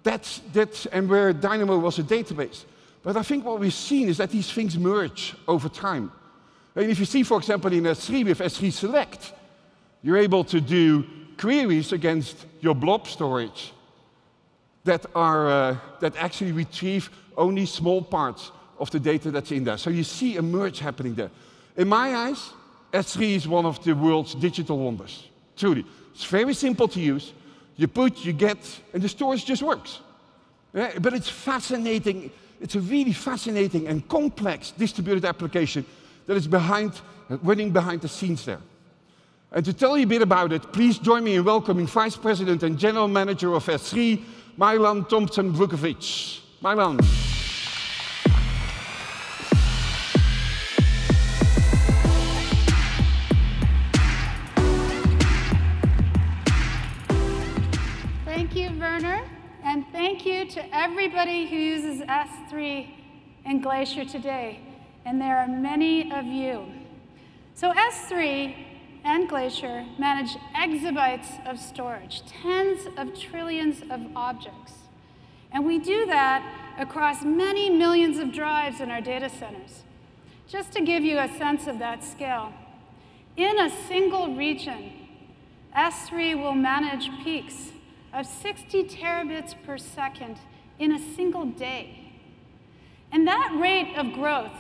that's, 0.03 0.41
that's 0.53 0.87
and 0.87 1.09
where 1.09 1.33
Dynamo 1.33 1.79
was 1.79 1.99
a 1.99 2.03
database. 2.03 2.65
But 3.03 3.17
I 3.17 3.23
think 3.23 3.45
what 3.45 3.61
we've 3.61 3.73
seen 3.73 4.09
is 4.09 4.19
that 4.19 4.31
these 4.31 4.51
things 4.51 4.79
merge 4.79 5.35
over 5.49 5.69
time. 5.69 6.13
And 6.75 6.91
if 6.91 6.99
you 6.99 7.05
see, 7.05 7.23
for 7.23 7.39
example, 7.39 7.73
in 7.73 7.85
S3 7.85 8.25
with 8.25 8.39
S3 8.39 8.73
Select, 8.73 9.33
you're 10.03 10.19
able 10.19 10.45
to 10.45 10.61
do 10.61 11.05
queries 11.39 11.93
against 11.93 12.47
your 12.61 12.75
blob 12.75 13.07
storage 13.07 13.73
that, 14.85 15.07
are, 15.15 15.49
uh, 15.49 15.77
that 16.01 16.17
actually 16.17 16.53
retrieve 16.53 17.11
only 17.37 17.67
small 17.67 18.03
parts 18.03 18.53
of 18.79 18.91
the 18.91 19.01
data 19.01 19.31
that's 19.31 19.51
in 19.51 19.65
there. 19.65 19.79
So 19.79 19.91
you 19.91 20.05
see 20.05 20.37
a 20.37 20.43
merge 20.43 20.79
happening 20.79 21.15
there. 21.15 21.31
In 21.77 21.89
my 21.89 22.15
eyes, 22.15 22.51
S3 22.93 23.37
is 23.37 23.49
one 23.49 23.67
of 23.67 23.83
the 23.85 23.95
world's 23.95 24.35
digital 24.35 24.79
wonders, 24.79 25.29
truly. 25.57 25.85
It's 26.15 26.25
very 26.25 26.55
simple 26.55 26.89
to 26.89 27.01
use. 27.01 27.33
You 27.77 27.89
put, 27.89 28.25
you 28.25 28.33
get, 28.33 28.59
and 28.95 29.03
the 29.03 29.09
storage 29.09 29.45
just 29.45 29.63
works. 29.63 30.01
Yeah, 30.73 30.99
but 30.99 31.13
it's 31.13 31.29
fascinating. 31.29 32.31
It's 32.61 32.75
a 32.75 32.81
really 32.81 33.13
fascinating 33.13 33.87
and 33.87 34.07
complex 34.09 34.71
distributed 34.71 35.25
application 35.25 35.85
that 36.27 36.37
is 36.37 36.49
behind, 36.49 36.93
running 37.29 37.71
behind 37.71 38.01
the 38.01 38.09
scenes 38.09 38.45
there. 38.45 38.61
And 39.53 39.65
to 39.65 39.73
tell 39.73 39.97
you 39.97 40.05
a 40.05 40.07
bit 40.07 40.23
about 40.23 40.53
it, 40.53 40.73
please 40.73 40.99
join 40.99 41.25
me 41.25 41.37
in 41.37 41.45
welcoming 41.45 41.87
Vice 41.87 42.17
President 42.17 42.63
and 42.63 42.79
General 42.79 43.09
Manager 43.09 43.55
of 43.55 43.65
S3, 43.65 44.23
Mai-Lan 44.57 45.05
Tomsen 45.05 45.53
Bukovec. 45.53 46.41
Everybody 61.07 61.47
who 61.47 61.55
uses 61.55 62.01
S3 62.01 62.91
and 63.45 63.63
Glacier 63.63 64.05
today, 64.05 64.59
and 65.05 65.21
there 65.21 65.39
are 65.39 65.47
many 65.47 66.11
of 66.11 66.25
you. 66.25 66.67
So 67.55 67.73
S3 67.73 68.53
and 69.05 69.29
Glacier 69.29 69.87
manage 70.01 70.37
exabytes 70.57 71.49
of 71.49 71.61
storage, 71.61 72.23
tens 72.27 72.89
of 72.97 73.17
trillions 73.17 73.83
of 73.89 74.01
objects. 74.17 74.73
And 75.53 75.65
we 75.65 75.79
do 75.79 76.07
that 76.07 76.43
across 76.77 77.23
many 77.23 77.71
millions 77.71 78.19
of 78.19 78.33
drives 78.33 78.81
in 78.81 78.91
our 78.91 79.01
data 79.01 79.31
centers. 79.31 79.85
Just 80.49 80.73
to 80.73 80.83
give 80.83 81.05
you 81.05 81.21
a 81.21 81.29
sense 81.39 81.69
of 81.69 81.79
that 81.79 82.03
scale, 82.03 82.53
in 83.37 83.61
a 83.61 83.71
single 83.87 84.35
region, 84.35 84.91
S3 85.73 86.37
will 86.37 86.57
manage 86.57 87.09
peaks 87.23 87.71
of 88.13 88.27
60 88.27 88.83
terabits 88.89 89.55
per 89.65 89.79
second 89.79 90.41
in 90.79 90.93
a 90.93 91.15
single 91.15 91.47
day. 91.47 92.13
And 93.13 93.27
that 93.27 93.57
rate 93.61 93.95
of 93.97 94.13
growth 94.13 94.53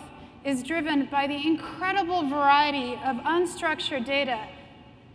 is 0.44 0.62
driven 0.62 1.06
by 1.06 1.26
the 1.26 1.46
incredible 1.46 2.28
variety 2.28 2.92
of 3.04 3.16
unstructured 3.16 4.04
data 4.04 4.46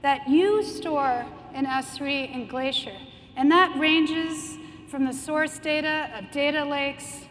that 0.01 0.27
you 0.27 0.63
store 0.63 1.25
in 1.53 1.65
S3 1.65 2.35
and 2.35 2.49
Glacier. 2.49 2.97
And 3.35 3.49
that 3.51 3.77
ranges 3.79 4.57
from 4.89 5.05
the 5.05 5.13
source 5.13 5.57
data 5.57 6.11
of 6.17 6.31
data 6.31 6.65
lakes 6.65 7.25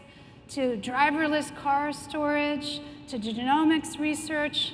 to 0.49 0.77
driverless 0.77 1.55
car 1.55 1.93
storage 1.93 2.81
to 3.07 3.19
genomics 3.19 3.99
research. 3.99 4.73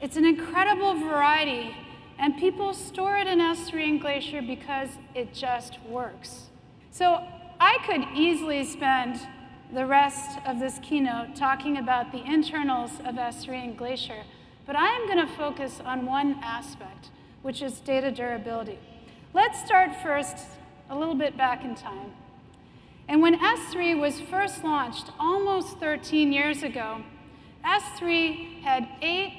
It's 0.00 0.16
an 0.16 0.24
incredible 0.24 0.94
variety 0.94 1.74
and 2.18 2.36
people 2.36 2.74
store 2.74 3.16
it 3.16 3.26
in 3.26 3.38
S3 3.38 3.88
and 3.88 4.00
Glacier 4.00 4.42
because 4.42 4.90
it 5.14 5.34
just 5.34 5.80
works. 5.82 6.46
So 6.90 7.24
I 7.60 7.78
could 7.84 8.16
easily 8.16 8.64
spend 8.64 9.20
the 9.74 9.84
rest 9.84 10.38
of 10.46 10.60
this 10.60 10.78
keynote 10.80 11.34
talking 11.34 11.76
about 11.76 12.12
the 12.12 12.24
internals 12.24 12.92
of 13.00 13.16
S3 13.16 13.64
and 13.64 13.76
Glacier, 13.76 14.22
but 14.64 14.76
I 14.76 14.86
am 14.86 15.06
going 15.06 15.26
to 15.26 15.32
focus 15.34 15.80
on 15.84 16.06
one 16.06 16.38
aspect, 16.42 17.10
which 17.42 17.60
is 17.60 17.80
data 17.80 18.12
durability. 18.12 18.78
Let's 19.34 19.62
start 19.64 19.90
first 20.02 20.36
a 20.88 20.96
little 20.96 21.16
bit 21.16 21.36
back 21.36 21.64
in 21.64 21.74
time. 21.74 22.12
And 23.08 23.22
when 23.22 23.38
S3 23.40 23.98
was 23.98 24.20
first 24.20 24.62
launched 24.62 25.10
almost 25.18 25.78
13 25.78 26.32
years 26.32 26.62
ago, 26.62 27.02
S3 27.64 28.62
had 28.62 28.88
eight 29.02 29.32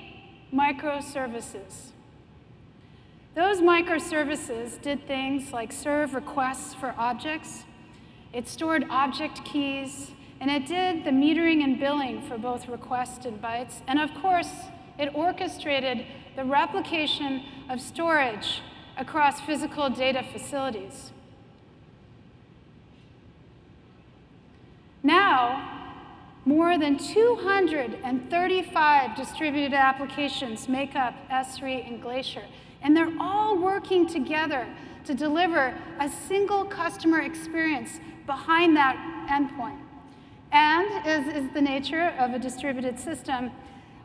microservices. 0.53 1.91
Those 3.35 3.61
microservices 3.61 4.81
did 4.81 5.07
things 5.07 5.53
like 5.53 5.71
serve 5.71 6.13
requests 6.13 6.73
for 6.73 6.93
objects, 6.97 7.63
it 8.33 8.47
stored 8.47 8.85
object 8.89 9.43
keys, 9.43 10.11
and 10.39 10.49
it 10.49 10.65
did 10.65 11.03
the 11.03 11.11
metering 11.11 11.63
and 11.63 11.79
billing 11.79 12.21
for 12.27 12.37
both 12.37 12.67
requests 12.67 13.25
and 13.25 13.41
bytes. 13.41 13.81
And 13.87 13.99
of 13.99 14.13
course, 14.15 14.51
it 14.97 15.13
orchestrated 15.15 16.05
the 16.35 16.45
replication 16.45 17.43
of 17.69 17.81
storage 17.81 18.61
across 18.97 19.41
physical 19.41 19.89
data 19.89 20.23
facilities. 20.31 21.11
Now, 25.01 25.95
more 26.45 26.77
than 26.77 26.97
235 26.97 29.15
distributed 29.15 29.73
applications 29.73 30.67
make 30.67 30.95
up 30.95 31.15
S3 31.29 31.87
and 31.87 32.01
Glacier. 32.01 32.43
And 32.81 32.95
they're 32.95 33.13
all 33.19 33.57
working 33.57 34.07
together 34.07 34.65
to 35.05 35.13
deliver 35.13 35.77
a 35.99 36.09
single 36.09 36.65
customer 36.65 37.21
experience 37.21 37.99
behind 38.29 38.77
that 38.77 38.95
endpoint. 39.27 39.79
And 40.51 40.87
as 41.05 41.25
is 41.33 41.51
the 41.51 41.61
nature 41.61 42.13
of 42.19 42.31
a 42.31 42.39
distributed 42.39 42.99
system, 42.99 43.49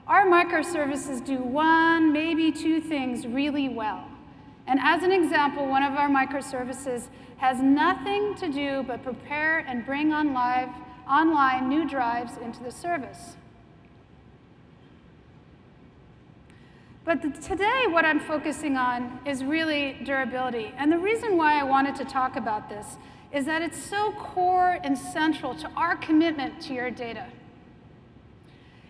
our 0.08 0.26
microservices 0.26 1.22
do 1.22 1.36
one, 1.36 2.10
maybe 2.10 2.50
two 2.50 2.80
things 2.80 3.26
really 3.26 3.68
well. 3.68 4.08
And 4.66 4.80
as 4.82 5.02
an 5.02 5.12
example, 5.12 5.66
one 5.66 5.82
of 5.82 5.92
our 5.92 6.08
microservices 6.08 7.08
has 7.36 7.60
nothing 7.60 8.34
to 8.36 8.48
do 8.50 8.82
but 8.82 9.02
prepare 9.02 9.58
and 9.58 9.84
bring 9.84 10.14
on 10.14 10.32
live, 10.32 10.70
online 11.06 11.68
new 11.68 11.86
drives 11.86 12.38
into 12.38 12.62
the 12.62 12.70
service. 12.70 13.36
But 17.04 17.20
the, 17.20 17.28
today, 17.28 17.84
what 17.90 18.06
I'm 18.06 18.20
focusing 18.20 18.78
on 18.78 19.20
is 19.26 19.44
really 19.44 19.98
durability. 20.02 20.72
And 20.78 20.90
the 20.90 20.98
reason 20.98 21.36
why 21.36 21.60
I 21.60 21.62
wanted 21.62 21.94
to 21.96 22.06
talk 22.06 22.36
about 22.36 22.70
this 22.70 22.96
is 23.34 23.46
that 23.46 23.62
it's 23.62 23.82
so 23.82 24.12
core 24.12 24.78
and 24.84 24.96
central 24.96 25.56
to 25.56 25.68
our 25.70 25.96
commitment 25.96 26.62
to 26.62 26.72
your 26.72 26.88
data. 26.88 27.26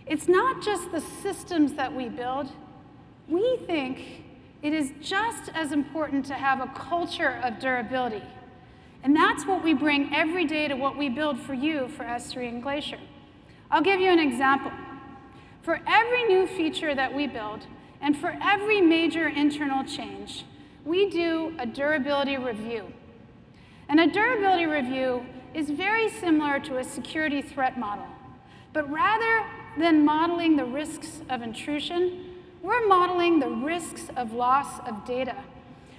It's 0.07 0.29
not 0.29 0.63
just 0.63 0.93
the 0.93 1.01
systems 1.01 1.73
that 1.75 1.95
we 1.95 2.11
build. 2.11 2.53
We 3.27 3.57
think 3.67 4.23
it 4.61 4.75
is 4.75 4.93
just 5.01 5.51
as 5.55 5.73
important 5.73 6.27
to 6.27 6.35
have 6.35 6.61
a 6.61 6.67
culture 6.75 7.41
of 7.43 7.59
durability. 7.59 8.23
And 9.03 9.17
that's 9.17 9.47
what 9.47 9.65
we 9.65 9.73
bring 9.73 10.15
every 10.15 10.45
day 10.45 10.69
to 10.69 10.75
what 10.75 10.99
we 10.99 11.09
build 11.09 11.41
for 11.41 11.55
you 11.55 11.89
for 11.89 12.05
S3 12.05 12.49
and 12.51 12.63
Glacier. 12.63 13.01
I'll 13.71 13.83
give 13.83 14.01
you 14.01 14.11
an 14.11 14.19
example. 14.19 14.73
For 15.63 15.81
every 15.87 16.25
new 16.25 16.47
feature 16.47 16.95
that 16.95 17.15
we 17.15 17.27
build, 17.27 17.67
and 18.03 18.15
for 18.15 18.37
every 18.43 18.83
major 18.83 19.27
internal 19.29 19.85
change, 19.85 20.45
we 20.85 21.09
do 21.09 21.55
a 21.59 21.65
durability 21.65 22.37
review. 22.37 22.93
And 23.89 24.01
a 24.01 24.07
durability 24.07 24.67
review 24.67 25.27
is 25.53 25.71
very 25.71 26.09
similar 26.09 26.59
to 26.61 26.79
a 26.79 26.85
security 26.85 27.43
threat 27.43 27.79
model. 27.79 28.07
But 28.73 28.91
rather 28.91 29.47
than 29.79 30.05
modeling 30.05 30.57
the 30.57 30.65
risks 30.65 31.23
of 31.29 31.43
intrusion, 31.43 32.41
we're 32.63 32.87
modeling 32.87 33.41
the 33.41 33.51
risks 33.51 34.09
of 34.17 34.33
loss 34.33 34.81
of 34.89 35.05
data. 35.05 35.37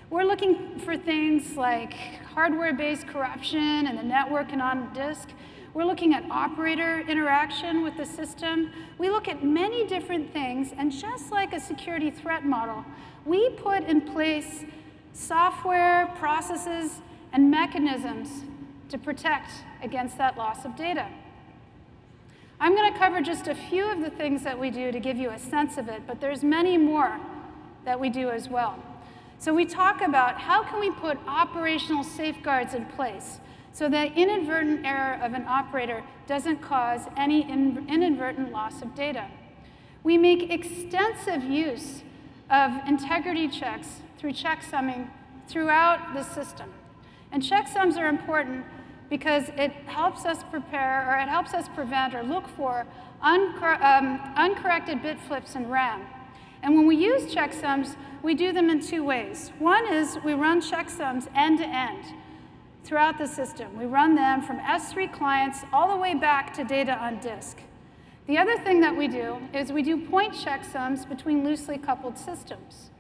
We're 0.10 0.24
looking 0.24 0.80
for 0.80 0.98
things 0.98 1.56
like 1.56 1.94
hardware-based 2.34 3.08
corruption 3.08 3.88
in 3.88 3.96
the 3.96 4.04
network 4.04 4.52
and 4.52 4.62
on 4.62 4.94
disk, 4.94 5.30
we're 5.76 5.84
looking 5.84 6.14
at 6.14 6.24
operator 6.32 7.02
interaction 7.02 7.84
with 7.84 7.98
the 7.98 8.06
system. 8.06 8.72
We 8.98 9.10
look 9.10 9.28
at 9.28 9.44
many 9.44 9.86
different 9.86 10.32
things, 10.32 10.74
and 10.78 10.90
just 10.90 11.34
like 11.34 11.52
a 11.52 11.60
security 11.60 12.10
threat 12.10 12.46
model, 12.46 12.86
we 13.26 13.50
put 13.50 13.84
in 13.84 14.00
place 14.00 14.64
software, 15.12 16.08
processes, 16.18 17.02
and 17.36 17.52
mechanisms 17.52 18.46
to 18.88 18.98
protect 18.98 19.52
against 19.84 20.18
that 20.18 20.38
loss 20.38 20.64
of 20.64 20.74
data. 20.78 21.06
I'm 22.62 22.74
going 22.74 22.94
to 22.94 22.98
cover 22.98 23.20
just 23.20 23.50
a 23.50 23.54
few 23.54 23.92
of 23.92 24.00
the 24.00 24.10
things 24.10 24.44
that 24.46 24.58
we 24.58 24.72
do 24.72 24.90
to 24.90 25.02
give 25.02 25.18
you 25.18 25.32
a 25.32 25.38
sense 25.38 25.78
of 25.78 25.90
it, 25.90 26.04
but 26.08 26.22
there's 26.22 26.46
many 26.46 26.78
more 26.78 27.20
that 27.84 28.00
we 28.00 28.10
do 28.10 28.30
as 28.30 28.48
well. 28.48 28.82
So 29.38 29.54
we 29.54 29.66
talk 29.66 30.02
about 30.02 30.40
how 30.40 30.64
can 30.64 30.80
we 30.80 30.92
put 30.92 31.18
operational 31.28 32.06
safeguards 32.06 32.74
in 32.74 32.86
place 32.86 33.42
so 33.74 33.90
that 33.90 34.18
inadvertent 34.18 34.86
error 34.86 35.20
of 35.22 35.34
an 35.34 35.44
operator 35.46 36.06
doesn't 36.28 36.62
cause 36.62 37.02
any 37.18 37.42
inadvertent 37.42 38.54
loss 38.54 38.82
of 38.82 38.96
data. 38.96 39.28
We 40.04 40.18
make 40.18 40.50
extensive 40.50 41.44
use 41.44 42.02
of 42.50 42.72
integrity 42.88 43.50
checks 43.50 44.00
through 44.18 44.32
checksumming 44.32 45.10
throughout 45.50 46.14
the 46.14 46.24
system. 46.24 46.72
And 47.36 47.44
checksums 47.44 47.98
are 47.98 48.08
important 48.08 48.64
because 49.10 49.50
it 49.58 49.74
helps 49.88 50.24
us 50.24 50.42
prepare, 50.50 51.06
or 51.06 51.18
it 51.20 51.28
helps 51.28 51.54
us 51.54 51.68
prevent 51.68 52.16
or 52.16 52.24
look 52.24 52.48
for 52.48 52.88
uncor 53.22 53.78
um, 53.84 54.22
uncorrected 54.38 55.02
bit 55.02 55.20
flips 55.20 55.56
in 55.56 55.68
RAM. 55.68 56.04
And 56.64 56.76
when 56.76 56.88
we 56.88 56.96
use 56.96 57.36
checksums, 57.36 57.98
we 58.24 58.36
do 58.36 58.54
them 58.54 58.70
in 58.70 58.80
two 58.80 59.04
ways. 59.04 59.52
One 59.60 59.86
is 59.86 60.18
we 60.24 60.34
run 60.34 60.62
checksums 60.62 61.28
end 61.36 61.58
to 61.58 61.66
end 61.66 62.06
throughout 62.86 63.18
the 63.18 63.28
system. 63.28 63.78
We 63.78 63.86
run 63.86 64.16
them 64.16 64.42
from 64.42 64.58
S3 64.60 65.12
clients 65.12 65.66
all 65.74 65.94
the 65.94 66.02
way 66.02 66.14
back 66.14 66.54
to 66.54 66.64
data 66.64 66.94
on 66.94 67.20
disk. 67.20 67.58
The 68.28 68.38
other 68.38 68.58
thing 68.60 68.80
that 68.80 68.96
we 68.96 69.10
do 69.10 69.40
is 69.54 69.74
we 69.74 69.84
do 69.84 69.98
point 69.98 70.34
checksums 70.34 71.06
between 71.06 71.44
loosely 71.44 71.78
coupled 71.78 72.18
systems. 72.18 72.92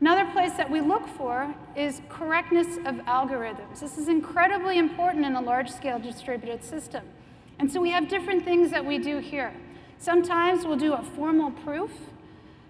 Another 0.00 0.24
place 0.32 0.52
that 0.54 0.70
we 0.70 0.80
look 0.80 1.06
for 1.06 1.54
is 1.76 2.00
correctness 2.08 2.78
of 2.86 2.96
algorithms. 3.04 3.80
This 3.80 3.98
is 3.98 4.08
incredibly 4.08 4.78
important 4.78 5.26
in 5.26 5.36
a 5.36 5.40
large-scale 5.42 5.98
distributed 5.98 6.64
system. 6.64 7.04
And 7.58 7.70
so 7.70 7.82
we 7.82 7.90
have 7.90 8.08
different 8.08 8.42
things 8.42 8.70
that 8.70 8.84
we 8.84 8.96
do 8.96 9.18
here. 9.18 9.52
Sometimes 9.98 10.64
we'll 10.64 10.78
do 10.78 10.94
a 10.94 11.02
formal 11.02 11.50
proof 11.50 11.90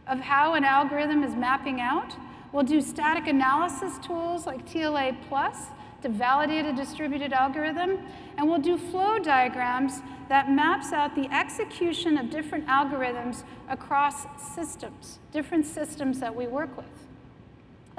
of 0.08 0.18
how 0.18 0.54
an 0.54 0.64
algorithm 0.64 1.22
is 1.22 1.36
mapping 1.36 1.80
out. 1.80 2.16
We'll 2.50 2.64
do 2.64 2.80
static 2.80 3.28
analysis 3.28 3.98
tools 4.04 4.44
like 4.44 4.66
TLA 4.66 5.16
Plus 5.28 5.66
to 6.02 6.08
validate 6.08 6.64
a 6.64 6.72
distributed 6.72 7.32
algorithm, 7.32 7.98
and 8.36 8.48
we'll 8.48 8.58
do 8.58 8.76
flow 8.76 9.20
diagrams 9.20 10.00
that 10.28 10.50
maps 10.50 10.92
out 10.92 11.14
the 11.14 11.32
execution 11.32 12.18
of 12.18 12.30
different 12.30 12.66
algorithms 12.66 13.44
across 13.68 14.26
systems, 14.54 15.20
different 15.30 15.66
systems 15.66 16.18
that 16.18 16.34
we 16.34 16.48
work 16.48 16.76
with. 16.76 16.99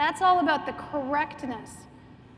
That's 0.01 0.23
all 0.23 0.39
about 0.39 0.65
the 0.65 0.73
correctness 0.73 1.75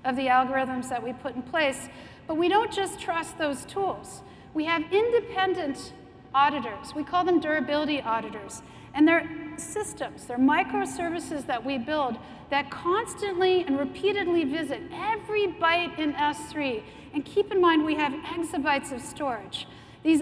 of 0.03 0.17
the 0.17 0.27
algorithms 0.27 0.89
that 0.89 1.01
we 1.01 1.13
put 1.13 1.33
in 1.33 1.41
place, 1.41 1.87
but 2.27 2.35
we 2.35 2.49
don't 2.49 2.69
just 2.69 2.99
trust 2.99 3.37
those 3.37 3.63
tools. 3.63 4.21
We 4.53 4.65
have 4.65 4.83
independent 4.91 5.93
auditors. 6.35 6.93
We 6.93 7.05
call 7.05 7.23
them 7.23 7.39
durability 7.39 8.01
auditors. 8.01 8.63
And 8.93 9.07
they're 9.07 9.53
systems, 9.55 10.25
they're 10.25 10.37
microservices 10.37 11.47
that 11.47 11.65
we 11.65 11.77
build 11.77 12.17
that 12.49 12.69
constantly 12.69 13.63
and 13.63 13.79
repeatedly 13.79 14.43
visit 14.43 14.81
every 14.91 15.47
byte 15.47 15.97
in 15.97 16.11
S3. 16.15 16.83
And 17.13 17.23
keep 17.23 17.49
in 17.49 17.61
mind, 17.61 17.85
we 17.85 17.95
have 17.95 18.11
exabytes 18.11 18.91
of 18.91 19.01
storage. 19.01 19.67
These, 20.03 20.21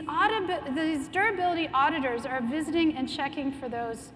these 0.76 1.08
durability 1.08 1.70
auditors 1.74 2.28
are 2.28 2.40
visiting 2.40 2.96
and 2.96 3.10
checking 3.10 3.52
for 3.52 3.68
those 3.68 4.12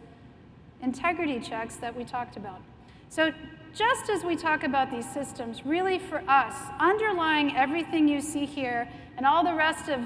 integrity 0.84 1.40
checks 1.40 1.78
that 1.78 1.98
we 1.98 2.04
talked 2.04 2.38
about. 2.38 2.62
So 3.10 3.32
just 3.74 4.10
as 4.10 4.24
we 4.24 4.36
talk 4.36 4.64
about 4.64 4.89
these 4.89 5.10
systems, 5.12 5.66
really 5.66 5.99
for 5.99 6.24
us, 6.30 6.56
underlying 6.80 7.56
everything 7.56 8.08
you 8.08 8.22
see 8.22 8.45
here 8.45 8.88
and 9.18 9.26
all 9.26 9.43
the 9.43 9.53
rest 9.53 9.89
of 9.89 10.01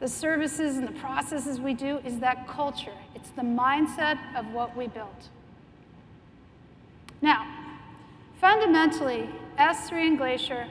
the 0.00 0.08
services 0.08 0.76
and 0.76 0.86
the 0.86 0.92
processes 0.92 1.60
we 1.60 1.74
do 1.74 1.98
is 1.98 2.18
that 2.18 2.48
culture. 2.48 2.94
It's 3.14 3.30
the 3.30 3.42
mindset 3.42 4.18
of 4.36 4.46
what 4.52 4.76
we 4.76 4.86
built. 4.86 5.28
Now, 7.22 7.46
fundamentally, 8.40 9.28
S3 9.58 9.92
and 9.92 10.18
Glacier 10.18 10.66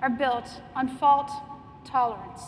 are 0.00 0.10
built 0.10 0.62
on 0.74 0.88
fault 0.88 1.30
tolerance. 1.84 2.42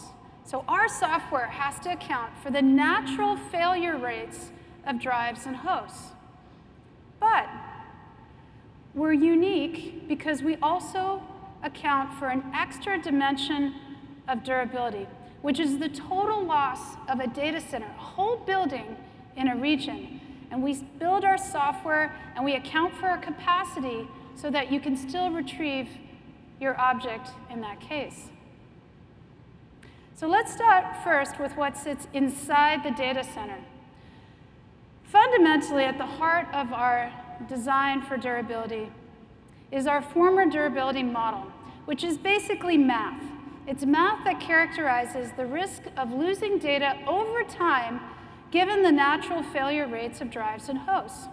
So 0.44 0.64
our 0.68 0.88
software 0.88 1.46
has 1.46 1.78
to 1.80 1.92
account 1.92 2.32
for 2.42 2.50
the 2.50 2.62
natural 2.62 3.36
failure 3.36 3.96
rates 3.96 4.50
of 4.86 5.00
drives 5.00 5.46
and 5.46 5.57
hosts. 5.57 6.12
But 7.18 7.46
we're 8.95 9.12
unique 9.12 10.09
because 10.09 10.42
we 10.42 10.57
also 10.57 11.22
account 11.62 12.12
for 12.18 12.28
an 12.28 12.42
extra 12.55 13.01
dimension 13.01 13.74
of 14.28 14.45
durability, 14.45 15.07
which 15.42 15.59
is 15.59 15.78
the 15.78 15.88
total 15.88 16.45
loss 16.45 16.97
of 17.09 17.20
a 17.20 17.26
data 17.26 17.61
center, 17.61 17.86
a 17.86 18.01
whole 18.01 18.36
building 18.36 18.97
in 19.36 19.49
a 19.49 19.57
region 19.57 20.20
and 20.55 20.62
we 20.62 20.74
build 21.01 21.24
our 21.24 21.36
software 21.36 22.14
and 22.36 22.45
we 22.45 22.55
account 22.55 22.95
for 22.95 23.07
our 23.07 23.18
capacity 23.18 24.07
so 24.36 24.51
that 24.51 24.70
you 24.70 24.78
can 24.78 24.97
still 24.97 25.28
retrieve 25.30 25.88
your 26.61 26.78
object 26.80 27.30
in 27.51 27.61
that 27.61 27.80
case. 27.80 28.28
So 30.14 30.28
let's 30.28 30.53
start 30.53 31.03
first 31.03 31.40
with 31.40 31.57
what 31.57 31.76
sits 31.76 32.07
inside 32.12 32.84
the 32.84 32.92
data 32.92 33.24
center. 33.24 33.59
Fundamentally, 35.03 35.82
at 35.82 35.99
the 35.99 36.07
heart 36.07 36.47
of 36.53 36.72
our 36.72 37.12
design 37.49 38.03
for 38.03 38.16
durability 38.16 38.91
is 39.70 39.87
our 39.87 40.03
former 40.03 40.49
durability 40.49 41.03
model, 41.03 41.51
which 41.85 42.05
is 42.05 42.16
basically 42.16 42.76
math. 42.76 43.22
It's 43.66 43.85
math 43.85 44.24
that 44.24 44.41
characterizes 44.41 45.32
the 45.37 45.47
risk 45.47 45.82
of 45.97 46.12
losing 46.12 46.59
data 46.59 46.99
over 47.07 47.43
time 47.45 48.01
given 48.51 48.82
the 48.82 48.93
natural 48.93 49.43
failure 49.43 49.87
rates 49.87 50.20
of 50.20 50.30
drives 50.30 50.68
and 50.68 50.78
hosts. 50.78 51.28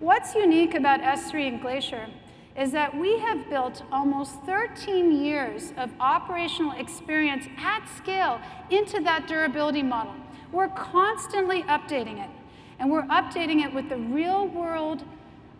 What's 0.00 0.34
unique 0.34 0.74
about 0.74 1.00
S3 1.00 1.48
and 1.48 1.60
Glacier 1.60 2.08
is 2.56 2.72
that 2.72 2.96
we 2.98 3.18
have 3.18 3.48
built 3.48 3.82
almost 3.92 4.40
13 4.46 5.22
years 5.22 5.72
of 5.76 5.90
operational 6.00 6.72
experience 6.72 7.46
at 7.58 7.86
scale 7.96 8.40
into 8.70 9.00
that 9.00 9.28
durability 9.28 9.82
model. 9.82 10.14
We're 10.50 10.68
constantly 10.68 11.62
updating 11.64 12.22
it, 12.22 12.30
and 12.78 12.90
we're 12.90 13.06
updating 13.06 13.64
it 13.64 13.72
with 13.72 13.88
the 13.88 13.96
real 13.96 14.48
world 14.48 15.04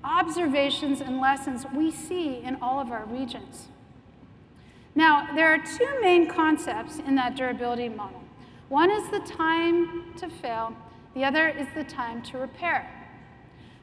observations 0.04 1.00
and 1.00 1.20
lessons 1.20 1.66
we 1.74 1.90
see 1.90 2.42
in 2.42 2.56
all 2.60 2.80
of 2.80 2.90
our 2.90 3.04
regions. 3.04 3.68
Now, 4.94 5.34
there 5.34 5.52
are 5.52 5.58
two 5.58 6.00
main 6.00 6.28
concepts 6.28 6.98
in 6.98 7.14
that 7.16 7.36
durability 7.36 7.88
model. 7.88 8.22
One 8.68 8.90
is 8.90 9.08
the 9.10 9.20
time 9.20 10.14
to 10.16 10.28
fail, 10.28 10.74
The 11.14 11.24
other 11.24 11.48
is 11.48 11.66
the 11.74 11.84
time 11.84 12.22
to 12.22 12.38
repair. 12.38 12.88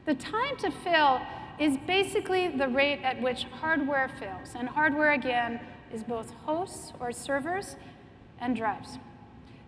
The 0.06 0.14
time 0.14 0.56
to 0.58 0.70
fail 0.70 1.20
is 1.58 1.76
basically 1.86 2.48
the 2.48 2.68
rate 2.68 3.02
at 3.02 3.20
which 3.20 3.44
hardware 3.44 4.08
fails. 4.08 4.54
And 4.54 4.68
hardware, 4.68 5.12
again, 5.12 5.60
is 5.92 6.02
both 6.02 6.30
hosts 6.46 6.92
or 7.00 7.12
servers 7.12 7.76
and 8.40 8.56
drives. 8.56 8.98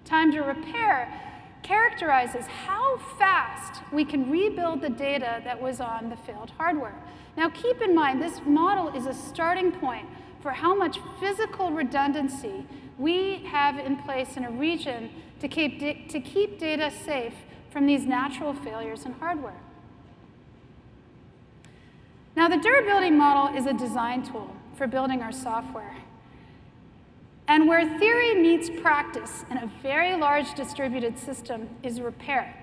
Time 0.05 0.33
to 0.33 0.41
repair 0.41 1.30
characterizes 1.63 2.47
how 2.47 2.99
fast 3.19 3.83
we 3.93 4.05
can 4.05 4.31
rebuild 4.31 4.81
the 4.81 4.89
data 4.91 5.41
that 5.45 5.61
was 5.61 5.81
on 5.81 6.11
the 6.11 6.17
failed 6.17 6.53
hardware. 6.59 7.01
Now 7.37 7.49
keep 7.49 7.81
in 7.81 7.95
mind, 7.95 8.21
this 8.23 8.41
model 8.45 8.89
is 8.97 9.07
a 9.07 9.15
starting 9.15 9.73
point 9.73 10.07
for 10.41 10.53
how 10.53 10.75
much 10.75 10.99
physical 11.19 11.71
redundancy 11.71 12.67
we 12.99 13.43
have 13.47 13.79
in 13.79 13.97
place 13.97 14.37
in 14.37 14.45
a 14.45 14.51
region 14.51 15.11
to 15.41 15.49
keep, 15.49 15.79
to 15.81 16.21
keep 16.21 16.59
data 16.59 16.91
safe 16.91 17.35
from 17.71 17.87
these 17.87 18.05
natural 18.05 18.53
failures 18.53 19.07
in 19.07 19.13
hardware. 19.13 19.61
Now, 22.37 22.49
the 22.49 22.59
durability 22.59 23.11
model 23.11 23.57
is 23.57 23.67
a 23.67 23.73
design 23.73 24.23
tool 24.23 24.55
for 24.77 24.87
building 24.87 25.23
our 25.23 25.33
software. 25.33 25.97
And 27.51 27.67
where 27.67 27.99
theory 27.99 28.37
meets 28.37 28.71
practice 28.71 29.45
in 29.51 29.57
a 29.57 29.69
very 29.83 30.15
large 30.15 30.55
distributed 30.55 31.19
system 31.19 31.69
is 31.83 32.01
repair. 32.01 32.55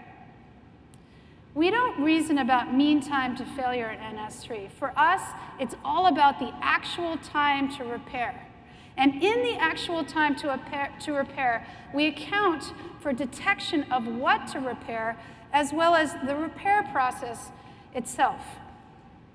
We 1.54 1.70
don't 1.72 2.02
reason 2.02 2.38
about 2.38 2.74
mean 2.74 3.02
time 3.02 3.36
to 3.36 3.44
failure 3.44 3.90
in 3.90 4.00
NS3. 4.00 4.72
For 4.72 4.98
us, 4.98 5.20
it's 5.60 5.76
all 5.84 6.08
about 6.08 6.40
the 6.40 6.54
actual 6.62 7.18
time 7.18 7.70
to 7.76 7.84
repair. 7.84 8.48
And 8.96 9.22
in 9.22 9.44
the 9.44 9.56
actual 9.56 10.06
time 10.06 10.38
to 10.38 10.52
repair, 10.52 10.96
to 11.02 11.12
repair, 11.12 11.68
we 11.94 12.08
account 12.08 12.72
for 13.02 13.12
detection 13.12 13.92
of 13.92 14.08
what 14.08 14.48
to 14.54 14.62
repair, 14.62 15.20
as 15.52 15.74
well 15.74 15.96
as 15.96 16.14
the 16.26 16.38
repair 16.38 16.84
process 16.94 17.52
itself. 17.94 18.40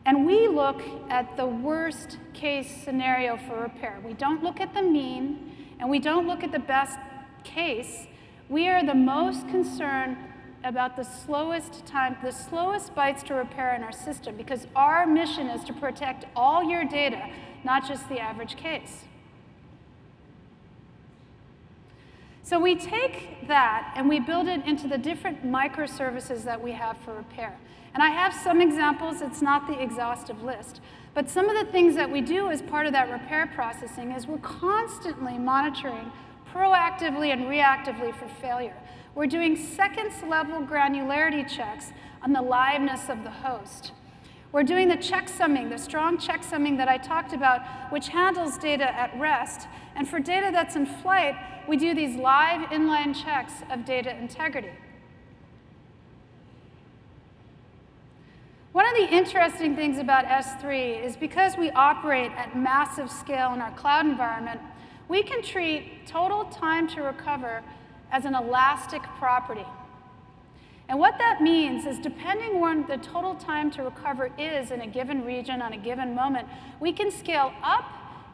And 0.04 0.26
we 0.26 0.48
look 0.48 0.82
at 1.08 1.36
the 1.36 1.46
worst 1.46 2.18
case 2.32 2.68
scenario 2.84 3.36
for 3.36 3.60
repair. 3.60 4.00
We 4.04 4.14
don't 4.14 4.42
look 4.42 4.60
at 4.60 4.74
the 4.74 4.82
mean, 4.82 5.74
and 5.78 5.88
we 5.88 5.98
don't 6.00 6.26
look 6.26 6.42
at 6.42 6.50
the 6.50 6.58
best 6.58 6.98
case. 7.44 8.08
We 8.48 8.68
are 8.68 8.84
the 8.84 8.94
most 8.94 9.48
concerned 9.48 10.16
about 10.64 10.96
the 10.96 11.04
slowest 11.04 11.86
time, 11.86 12.16
the 12.22 12.30
slowest 12.30 12.94
bytes 12.94 13.22
to 13.24 13.34
repair 13.34 13.74
in 13.74 13.82
our 13.82 13.92
system, 13.92 14.36
because 14.36 14.66
our 14.76 15.06
mission 15.06 15.48
is 15.48 15.64
to 15.64 15.72
protect 15.72 16.24
all 16.36 16.64
your 16.64 16.84
data, 16.84 17.30
not 17.64 17.86
just 17.86 18.08
the 18.08 18.18
average 18.18 18.56
case. 18.56 19.04
So 22.44 22.60
we 22.60 22.74
take 22.74 23.46
that 23.48 23.92
and 23.96 24.08
we 24.08 24.20
build 24.20 24.48
it 24.48 24.64
into 24.66 24.88
the 24.88 24.98
different 24.98 25.44
microservices 25.44 26.44
that 26.44 26.60
we 26.60 26.72
have 26.72 26.96
for 26.98 27.14
repair. 27.14 27.56
And 27.94 28.02
I 28.02 28.08
have 28.10 28.32
some 28.32 28.60
examples, 28.60 29.20
it's 29.20 29.42
not 29.42 29.66
the 29.66 29.80
exhaustive 29.80 30.42
list. 30.42 30.80
But 31.14 31.28
some 31.28 31.50
of 31.50 31.66
the 31.66 31.70
things 31.70 31.94
that 31.96 32.10
we 32.10 32.22
do 32.22 32.50
as 32.50 32.62
part 32.62 32.86
of 32.86 32.92
that 32.92 33.10
repair 33.10 33.46
processing 33.46 34.12
is 34.12 34.26
we're 34.26 34.38
constantly 34.38 35.36
monitoring 35.36 36.10
proactively 36.54 37.32
and 37.32 37.42
reactively 37.42 38.14
for 38.14 38.28
failure. 38.40 38.76
We're 39.14 39.26
doing 39.26 39.56
seconds 39.56 40.14
level 40.26 40.62
granularity 40.62 41.46
checks 41.48 41.92
on 42.22 42.32
the 42.32 42.40
liveness 42.40 43.10
of 43.10 43.24
the 43.24 43.30
host. 43.30 43.92
We're 44.52 44.62
doing 44.62 44.88
the 44.88 44.96
checksumming, 44.96 45.70
the 45.70 45.78
strong 45.78 46.18
checksumming 46.18 46.76
that 46.76 46.88
I 46.88 46.98
talked 46.98 47.32
about, 47.32 47.62
which 47.90 48.08
handles 48.08 48.58
data 48.58 48.84
at 48.84 49.18
rest. 49.18 49.66
And 49.96 50.06
for 50.06 50.20
data 50.20 50.50
that's 50.52 50.76
in 50.76 50.84
flight, 50.84 51.34
we 51.66 51.76
do 51.76 51.94
these 51.94 52.16
live 52.16 52.68
inline 52.68 53.14
checks 53.14 53.54
of 53.70 53.84
data 53.84 54.14
integrity. 54.16 54.72
One 58.72 58.86
of 58.86 58.94
the 58.94 59.14
interesting 59.14 59.76
things 59.76 59.98
about 59.98 60.24
S3 60.24 61.04
is 61.04 61.14
because 61.14 61.58
we 61.58 61.70
operate 61.72 62.32
at 62.32 62.56
massive 62.56 63.10
scale 63.10 63.52
in 63.52 63.60
our 63.60 63.70
cloud 63.72 64.06
environment, 64.06 64.62
we 65.08 65.22
can 65.22 65.42
treat 65.42 66.06
total 66.06 66.46
time 66.46 66.88
to 66.88 67.02
recover 67.02 67.62
as 68.10 68.24
an 68.24 68.34
elastic 68.34 69.02
property. 69.18 69.66
And 70.88 70.98
what 70.98 71.18
that 71.18 71.42
means 71.42 71.84
is 71.84 71.98
depending 71.98 72.62
on 72.62 72.86
the 72.86 72.96
total 72.96 73.34
time 73.34 73.70
to 73.72 73.82
recover 73.82 74.30
is 74.38 74.70
in 74.70 74.80
a 74.80 74.86
given 74.86 75.22
region 75.22 75.60
on 75.60 75.74
a 75.74 75.78
given 75.78 76.14
moment, 76.14 76.48
we 76.80 76.94
can 76.94 77.10
scale 77.10 77.52
up 77.62 77.84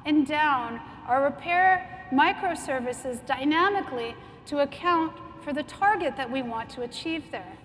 and 0.07 0.24
down 0.24 0.80
our 1.09 1.24
repair 1.24 2.07
microservices 2.12 3.26
dynamically 3.26 4.14
to 4.47 4.61
account 4.61 5.14
for 5.43 5.53
the 5.53 5.64
target 5.64 6.16
that 6.16 6.30
we 6.30 6.43
want 6.43 6.70
to 6.70 6.82
achieve 6.82 7.24
there. 7.32 7.57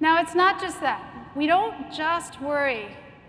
Now, 0.00 0.20
it's 0.20 0.34
not 0.34 0.60
just 0.60 0.80
that. 0.80 1.02
We 1.34 1.46
don't 1.46 1.92
just 1.92 2.40
worry 2.40 2.86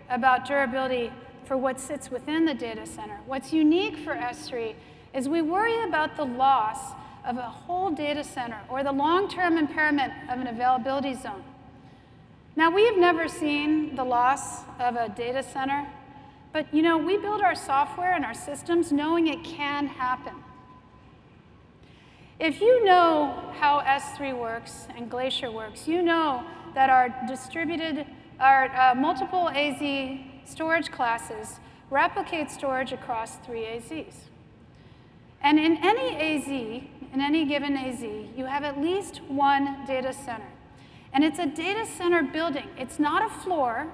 about 0.08 0.46
durability 0.46 1.12
for 1.44 1.56
what 1.56 1.80
sits 1.80 2.10
within 2.10 2.44
the 2.44 2.54
data 2.54 2.86
center. 2.86 3.18
What's 3.26 3.52
unique 3.52 3.96
for 3.96 4.14
S3 4.14 4.74
is 5.12 5.28
we 5.28 5.42
worry 5.42 5.82
about 5.82 6.16
the 6.16 6.24
loss 6.24 6.92
of 7.26 7.36
a 7.36 7.42
whole 7.42 7.90
data 7.90 8.22
center 8.22 8.60
or 8.68 8.84
the 8.84 8.92
long-term 8.92 9.58
impairment 9.58 10.12
of 10.30 10.38
an 10.40 10.46
availability 10.46 11.14
zone. 11.14 11.42
Now, 12.54 12.70
we've 12.70 12.96
never 12.96 13.26
seen 13.26 13.96
the 13.96 14.04
loss 14.04 14.62
of 14.78 14.94
a 14.94 15.08
data 15.08 15.42
center, 15.42 15.88
but 16.52 16.72
you 16.72 16.82
know, 16.82 16.98
we 16.98 17.16
build 17.16 17.40
our 17.40 17.54
software 17.54 18.14
and 18.14 18.24
our 18.24 18.34
systems 18.34 18.92
knowing 18.92 19.26
it 19.26 19.42
can 19.42 19.86
happen. 19.88 20.34
If 22.38 22.60
you 22.60 22.84
know 22.84 23.52
how 23.58 23.80
S3 23.80 24.38
works 24.38 24.86
and 24.96 25.10
Glacier 25.10 25.50
works, 25.50 25.86
you 25.86 26.00
know 26.00 26.44
that 26.74 26.90
our 26.90 27.14
distributed, 27.26 28.06
our 28.38 28.66
uh, 28.74 28.94
multiple 28.94 29.48
AZ 29.48 30.18
storage 30.44 30.90
classes 30.90 31.60
replicate 31.90 32.50
storage 32.50 32.92
across 32.92 33.36
three 33.36 33.62
AZs. 33.62 34.14
And 35.42 35.58
in 35.58 35.78
any 35.82 36.16
AZ, 36.16 36.48
in 36.48 37.20
any 37.20 37.44
given 37.46 37.76
AZ, 37.76 38.02
you 38.02 38.44
have 38.44 38.62
at 38.62 38.80
least 38.80 39.22
one 39.24 39.84
data 39.86 40.12
center. 40.12 40.46
And 41.12 41.24
it's 41.24 41.38
a 41.38 41.46
data 41.46 41.86
center 41.86 42.22
building. 42.22 42.68
It's 42.78 42.98
not 42.98 43.24
a 43.24 43.28
floor, 43.42 43.86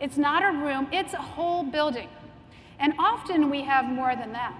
it's 0.00 0.16
not 0.16 0.42
a 0.42 0.56
room, 0.58 0.88
it's 0.92 1.14
a 1.14 1.22
whole 1.22 1.62
building. 1.62 2.08
And 2.78 2.92
often 2.98 3.50
we 3.50 3.62
have 3.62 3.84
more 3.86 4.14
than 4.14 4.32
that. 4.32 4.54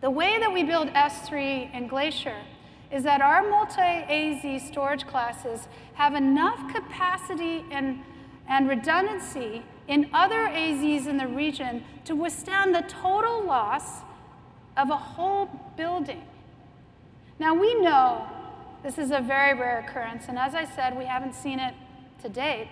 The 0.00 0.10
way 0.10 0.38
that 0.38 0.52
we 0.52 0.64
build 0.64 0.88
S3 0.88 1.70
and 1.72 1.88
Glacier 1.88 2.36
is 2.94 3.02
that 3.02 3.20
our 3.20 3.42
multi-AZ 3.42 4.62
storage 4.62 5.04
classes 5.04 5.66
have 5.94 6.14
enough 6.14 6.72
capacity 6.72 7.64
and, 7.72 7.98
and 8.48 8.68
redundancy 8.68 9.64
in 9.88 10.08
other 10.14 10.46
AZs 10.46 11.08
in 11.08 11.16
the 11.16 11.26
region 11.26 11.82
to 12.04 12.14
withstand 12.14 12.72
the 12.72 12.82
total 12.82 13.42
loss 13.42 14.02
of 14.76 14.90
a 14.90 14.96
whole 14.96 15.50
building. 15.76 16.22
Now 17.40 17.52
we 17.52 17.74
know 17.80 18.28
this 18.84 18.96
is 18.96 19.10
a 19.10 19.20
very 19.20 19.58
rare 19.58 19.80
occurrence, 19.80 20.26
and 20.28 20.38
as 20.38 20.54
I 20.54 20.64
said, 20.64 20.96
we 20.96 21.04
haven't 21.04 21.34
seen 21.34 21.58
it 21.58 21.74
to 22.22 22.28
date, 22.28 22.68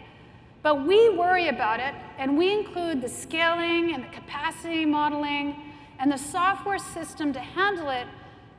but 0.62 0.86
we 0.86 1.08
worry 1.16 1.48
about 1.48 1.80
it, 1.80 1.96
and 2.16 2.38
we 2.38 2.52
include 2.52 3.02
the 3.02 3.08
scaling 3.08 3.92
and 3.92 4.04
the 4.04 4.08
capacity 4.08 4.86
modeling 4.86 5.56
and 5.98 6.12
the 6.12 6.16
software 6.16 6.78
system 6.78 7.32
to 7.32 7.40
handle 7.40 7.90
it 7.90 8.06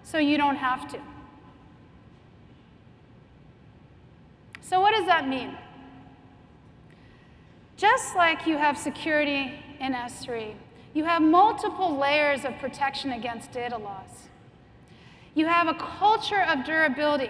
so 0.03 0.18
you 0.18 0.36
don't 0.36 0.57
have 0.57 0.91
to. 0.91 0.99
So 4.64 4.80
what 4.80 4.95
does 4.95 5.05
that 5.05 5.28
mean? 5.28 5.57
Just 7.76 8.16
like 8.16 8.47
you 8.47 8.57
have 8.57 8.78
security 8.78 9.59
in 9.82 9.93
S3, 9.93 10.55
you 10.93 11.03
have 11.03 11.22
multiple 11.22 11.97
layers 11.97 12.45
of 12.45 12.57
protection 12.59 13.11
against 13.11 13.51
data 13.51 13.78
loss. 13.78 14.30
You 15.36 15.47
have 15.47 15.68
a 15.68 15.74
culture 15.74 16.43
of 16.43 16.64
durability 16.64 17.30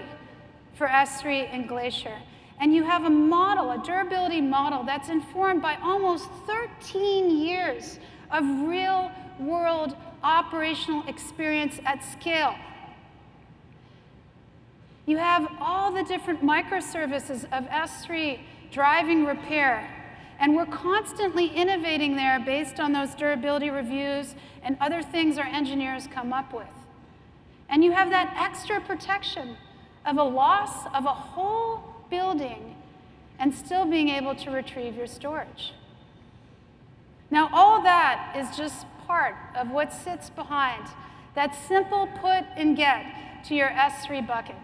for 0.75 0.87
S3 0.87 1.49
and 1.51 1.67
Glacier. 1.67 2.19
And 2.59 2.73
you 2.73 2.83
have 2.83 3.03
a 3.03 3.09
model, 3.09 3.71
a 3.71 3.83
durability 3.83 4.39
model, 4.39 4.83
that's 4.83 5.09
informed 5.09 5.61
by 5.61 5.77
almost 5.81 6.29
13 6.45 7.39
years 7.39 7.97
of 8.29 8.43
real 8.67 9.11
world 9.39 9.95
operational 10.21 11.03
experience 11.07 11.79
at 11.85 12.03
scale. 12.03 12.55
You 15.05 15.17
have 15.17 15.47
all 15.59 15.91
the 15.91 16.03
different 16.03 16.41
microservices 16.43 17.43
of 17.51 17.65
S3 17.65 18.39
driving 18.71 19.25
repair. 19.25 19.89
And 20.39 20.55
we're 20.55 20.65
constantly 20.65 21.47
innovating 21.47 22.15
there 22.15 22.39
based 22.39 22.79
on 22.79 22.93
those 22.93 23.13
durability 23.15 23.69
reviews 23.69 24.35
and 24.61 24.77
other 24.79 25.01
things 25.01 25.37
our 25.37 25.45
engineers 25.45 26.07
come 26.07 26.33
up 26.33 26.53
with. 26.53 26.67
And 27.69 27.83
you 27.83 27.91
have 27.91 28.09
that 28.09 28.35
extra 28.37 28.79
protection 28.81 29.57
of 30.05 30.17
a 30.17 30.23
loss 30.23 30.85
of 30.93 31.05
a 31.05 31.13
whole 31.13 31.83
building 32.09 32.75
and 33.39 33.53
still 33.53 33.85
being 33.85 34.09
able 34.09 34.35
to 34.35 34.51
retrieve 34.51 34.95
your 34.95 35.07
storage. 35.07 35.73
Now, 37.29 37.49
all 37.51 37.81
that 37.83 38.35
is 38.37 38.55
just 38.55 38.85
part 39.05 39.35
of 39.55 39.69
what 39.71 39.91
sits 39.91 40.29
behind 40.29 40.87
that 41.35 41.55
simple 41.67 42.07
put 42.21 42.45
and 42.55 42.77
get 42.77 43.43
to 43.45 43.55
your 43.55 43.69
S3 43.69 44.25
bucket. 44.27 44.55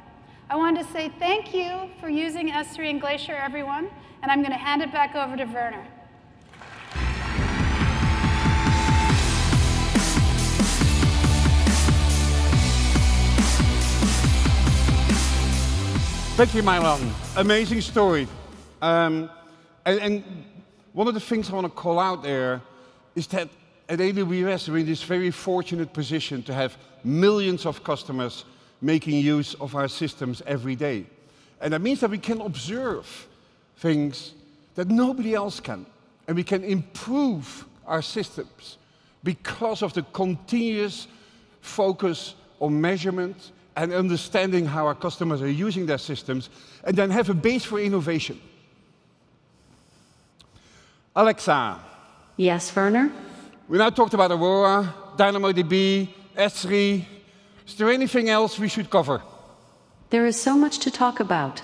I 0.51 0.55
wanted 0.55 0.83
to 0.83 0.91
say 0.91 1.11
thank 1.19 1.53
you 1.53 1.91
for 1.99 2.09
using 2.09 2.49
S3 2.49 2.89
and 2.89 2.99
Glacier, 2.99 3.35
everyone, 3.35 3.87
and 4.23 4.31
I'm 4.31 4.39
going 4.39 4.51
to 4.51 4.57
hand 4.57 4.81
it 4.81 4.91
back 4.91 5.13
over 5.13 5.37
to 5.37 5.45
Werner. 5.45 5.85
Thank 16.35 16.55
you, 16.55 16.63
Mai-Lan. 16.63 17.13
Amazing 17.37 17.81
story. 17.81 18.27
Um, 18.81 19.29
and, 19.85 19.99
and, 19.99 20.23
one 20.93 21.07
of 21.07 21.13
the 21.13 21.19
things 21.19 21.51
I 21.51 21.53
want 21.53 21.67
to 21.67 21.71
call 21.71 21.99
out 21.99 22.23
there 22.23 22.59
is 23.13 23.27
that 23.27 23.47
at 23.87 23.99
AWS, 23.99 24.67
we're 24.67 24.79
in 24.79 24.87
this 24.87 25.03
very 25.03 25.29
fortunate 25.29 25.93
position 25.93 26.41
to 26.43 26.53
have 26.55 26.75
millions 27.03 27.67
of 27.67 27.83
customers 27.83 28.45
making 28.81 29.15
use 29.15 29.53
of 29.55 29.75
our 29.75 29.87
systems 29.87 30.41
every 30.45 30.75
day. 30.75 31.05
And 31.61 31.73
that 31.73 31.81
means 31.81 31.99
that 31.99 32.09
we 32.09 32.17
can 32.17 32.41
observe 32.41 33.27
things 33.77 34.33
that 34.75 34.87
nobody 34.87 35.35
else 35.35 35.59
can. 35.59 35.85
And 36.27 36.35
we 36.35 36.43
can 36.43 36.63
improve 36.63 37.65
our 37.85 38.01
systems 38.01 38.77
because 39.23 39.81
of 39.81 39.93
the 39.93 40.03
continuous 40.13 41.07
focus 41.61 42.35
on 42.59 42.79
measurement 42.79 43.51
and 43.75 43.93
understanding 43.93 44.65
how 44.65 44.85
our 44.85 44.95
customers 44.95 45.41
are 45.41 45.49
using 45.49 45.85
their 45.85 45.97
systems, 45.97 46.49
and 46.83 46.97
then 46.97 47.09
have 47.09 47.29
a 47.29 47.33
base 47.33 47.63
for 47.63 47.79
innovation. 47.79 48.39
Alexa. 51.15 51.79
Yes, 52.35 52.75
Werner? 52.75 53.11
We 53.67 53.77
now 53.77 53.89
talked 53.89 54.13
about 54.13 54.31
Aurora, 54.31 54.93
DynamoDB, 55.15 56.09
S3. 56.35 57.05
Is 57.69 57.75
there 57.75 57.91
anything 57.91 58.29
else 58.29 58.57
we 58.57 58.67
should 58.67 58.89
cover? 58.89 59.21
There 60.09 60.25
is 60.25 60.41
so 60.41 60.57
much 60.57 60.79
to 60.79 60.89
talk 60.89 61.19
about. 61.19 61.61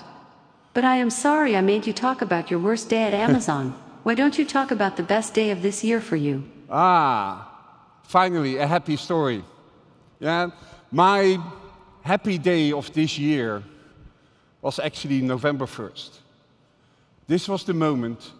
But 0.72 0.84
I 0.84 0.96
am 0.96 1.10
sorry 1.10 1.56
I 1.56 1.60
made 1.62 1.84
you 1.84 1.92
talk 1.92 2.22
about 2.22 2.48
your 2.48 2.60
worst 2.60 2.88
day 2.88 3.02
at 3.02 3.14
Amazon. 3.26 3.74
Why 4.04 4.14
don't 4.14 4.38
you 4.38 4.44
talk 4.44 4.70
about 4.70 4.96
the 4.96 5.02
best 5.02 5.34
day 5.34 5.50
of 5.50 5.62
this 5.62 5.82
year 5.82 6.00
for 6.00 6.14
you? 6.14 6.44
Ah, 6.70 7.50
finally, 8.04 8.56
a 8.58 8.66
happy 8.68 8.96
story. 8.96 9.42
Yeah, 10.20 10.50
my 10.92 11.38
happy 12.02 12.38
day 12.38 12.70
of 12.70 12.92
this 12.92 13.18
year 13.18 13.64
was 14.62 14.78
actually 14.78 15.22
November 15.22 15.66
1st. 15.66 16.20
This 17.26 17.48
was 17.48 17.64
the 17.64 17.74
moment 17.74 18.30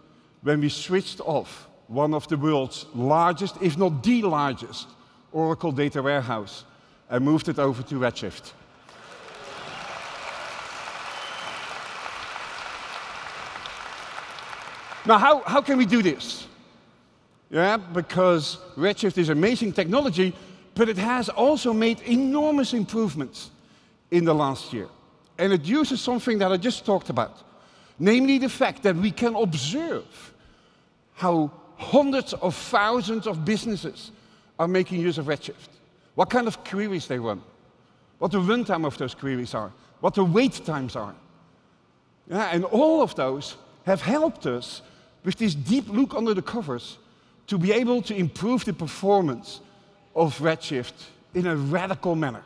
when 0.42 0.60
we 0.60 0.68
switched 0.68 1.20
off 1.20 1.66
one 1.88 2.14
of 2.14 2.28
the 2.28 2.36
world's 2.36 2.86
largest, 2.94 3.56
if 3.60 3.76
not 3.76 4.04
the 4.04 4.22
largest, 4.22 4.86
Oracle 5.32 5.72
data 5.72 6.00
warehouse 6.00 6.64
and 7.08 7.24
moved 7.24 7.48
it 7.48 7.58
over 7.58 7.82
to 7.82 7.94
Redshift. 7.96 8.52
now, 15.06 15.18
how, 15.18 15.40
how 15.40 15.60
can 15.60 15.78
we 15.78 15.86
do 15.86 16.02
this? 16.02 16.46
Yeah, 17.50 17.76
because 17.76 18.58
Redshift 18.76 19.18
is 19.18 19.28
amazing 19.28 19.72
technology, 19.72 20.34
but 20.74 20.88
it 20.88 20.98
has 20.98 21.28
also 21.28 21.72
made 21.72 22.00
enormous 22.02 22.74
improvements 22.74 23.50
in 24.10 24.24
the 24.24 24.34
last 24.34 24.72
year. 24.72 24.88
And 25.38 25.52
it 25.52 25.64
uses 25.64 26.00
something 26.00 26.38
that 26.38 26.50
I 26.50 26.56
just 26.56 26.84
talked 26.84 27.10
about, 27.10 27.38
namely 27.98 28.38
the 28.38 28.48
fact 28.48 28.82
that 28.82 28.96
we 28.96 29.10
can 29.10 29.36
observe 29.36 30.32
how 31.14 31.50
hundreds 31.76 32.32
of 32.34 32.54
thousands 32.54 33.26
of 33.26 33.44
businesses 33.44 34.10
are 34.58 34.68
making 34.68 35.00
use 35.00 35.18
of 35.18 35.26
Redshift, 35.26 35.68
what 36.16 36.30
kind 36.30 36.48
of 36.48 36.64
queries 36.64 37.06
they 37.06 37.18
run, 37.18 37.40
what 38.18 38.32
the 38.32 38.40
runtime 38.40 38.84
of 38.84 38.98
those 38.98 39.14
queries 39.14 39.54
are, 39.54 39.70
what 40.00 40.14
the 40.14 40.24
wait 40.24 40.64
times 40.64 40.96
are. 40.96 41.14
Yeah, 42.28 42.50
and 42.52 42.64
all 42.64 43.02
of 43.02 43.14
those 43.14 43.56
have 43.84 44.02
helped 44.02 44.46
us 44.46 44.82
with 45.24 45.36
this 45.36 45.54
deep 45.54 45.88
look 45.88 46.14
under 46.14 46.34
the 46.34 46.42
covers 46.42 46.98
to 47.46 47.58
be 47.58 47.70
able 47.70 48.02
to 48.02 48.14
improve 48.16 48.64
the 48.64 48.72
performance 48.72 49.60
of 50.16 50.36
Redshift 50.38 50.94
in 51.34 51.46
a 51.46 51.54
radical 51.54 52.16
manner. 52.16 52.42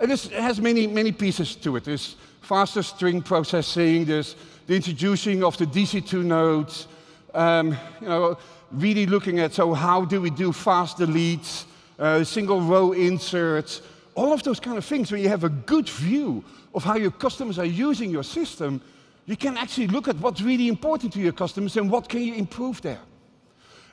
And 0.00 0.10
this 0.10 0.28
has 0.28 0.60
many, 0.60 0.86
many 0.86 1.12
pieces 1.12 1.54
to 1.56 1.76
it. 1.76 1.84
There's 1.84 2.16
faster 2.40 2.82
string 2.82 3.22
processing, 3.22 4.06
there's 4.06 4.34
the 4.66 4.74
introducing 4.74 5.44
of 5.44 5.56
the 5.58 5.66
DC2 5.66 6.24
nodes, 6.24 6.88
um, 7.34 7.76
you 8.00 8.08
know, 8.08 8.38
really 8.72 9.06
looking 9.06 9.40
at, 9.40 9.52
so 9.52 9.74
how 9.74 10.04
do 10.04 10.20
we 10.20 10.30
do 10.30 10.52
fast 10.52 10.98
deletes, 10.98 11.64
uh, 11.98 12.24
single 12.24 12.60
row 12.60 12.92
inserts, 12.92 13.82
all 14.14 14.32
of 14.32 14.42
those 14.42 14.60
kind 14.60 14.78
of 14.78 14.84
things 14.84 15.10
where 15.10 15.20
you 15.20 15.28
have 15.28 15.44
a 15.44 15.48
good 15.48 15.88
view 15.88 16.44
of 16.74 16.84
how 16.84 16.96
your 16.96 17.10
customers 17.10 17.58
are 17.58 17.64
using 17.64 18.10
your 18.10 18.22
system, 18.22 18.80
you 19.26 19.36
can 19.36 19.56
actually 19.56 19.88
look 19.88 20.08
at 20.08 20.16
what's 20.16 20.40
really 20.40 20.68
important 20.68 21.12
to 21.12 21.20
your 21.20 21.32
customers 21.32 21.76
and 21.76 21.90
what 21.90 22.08
can 22.08 22.22
you 22.22 22.34
improve 22.34 22.80
there. 22.82 23.00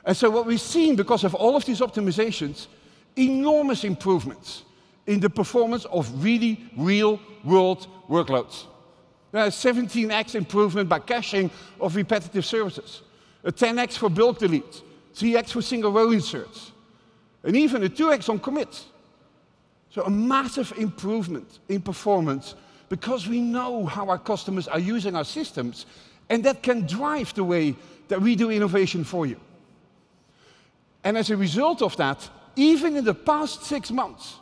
And 0.04 0.16
so 0.16 0.30
what 0.30 0.46
we've 0.46 0.60
seen 0.60 0.96
because 0.96 1.24
of 1.24 1.34
all 1.34 1.56
of 1.56 1.64
these 1.64 1.80
optimizations, 1.80 2.66
enormous 3.16 3.84
improvements 3.84 4.64
in 5.06 5.20
the 5.20 5.30
performance 5.30 5.84
of 5.86 6.22
really 6.22 6.64
real 6.76 7.20
world 7.42 7.86
workloads. 8.08 8.66
a 9.32 9.48
17x 9.48 10.34
improvement 10.34 10.88
by 10.88 10.98
caching 10.98 11.50
of 11.80 11.96
repetitive 11.96 12.44
services, 12.44 13.02
a 13.42 13.52
10x 13.52 13.98
for 13.98 14.08
bulk 14.08 14.38
delete, 14.38 14.82
3x 15.14 15.50
for 15.50 15.62
single 15.62 15.90
row 15.90 16.10
inserts, 16.12 16.72
and 17.44 17.56
even 17.56 17.84
a 17.84 17.88
2x 17.88 18.28
on 18.28 18.38
commits. 18.38 18.86
So 19.90 20.02
a 20.02 20.10
massive 20.10 20.72
improvement 20.76 21.60
in 21.68 21.80
performance 21.80 22.54
because 22.88 23.28
we 23.28 23.40
know 23.40 23.86
how 23.86 24.08
our 24.08 24.18
customers 24.18 24.66
are 24.68 24.78
using 24.78 25.14
our 25.14 25.24
systems, 25.24 25.86
and 26.28 26.44
that 26.44 26.62
can 26.62 26.86
drive 26.86 27.34
the 27.34 27.44
way 27.44 27.76
that 28.08 28.20
we 28.20 28.34
do 28.36 28.50
innovation 28.50 29.04
for 29.04 29.26
you. 29.26 29.38
And 31.02 31.16
as 31.16 31.30
a 31.30 31.36
result 31.36 31.82
of 31.82 31.96
that, 31.96 32.28
even 32.56 32.96
in 32.96 33.04
the 33.04 33.14
past 33.14 33.64
six 33.64 33.90
months, 33.90 34.36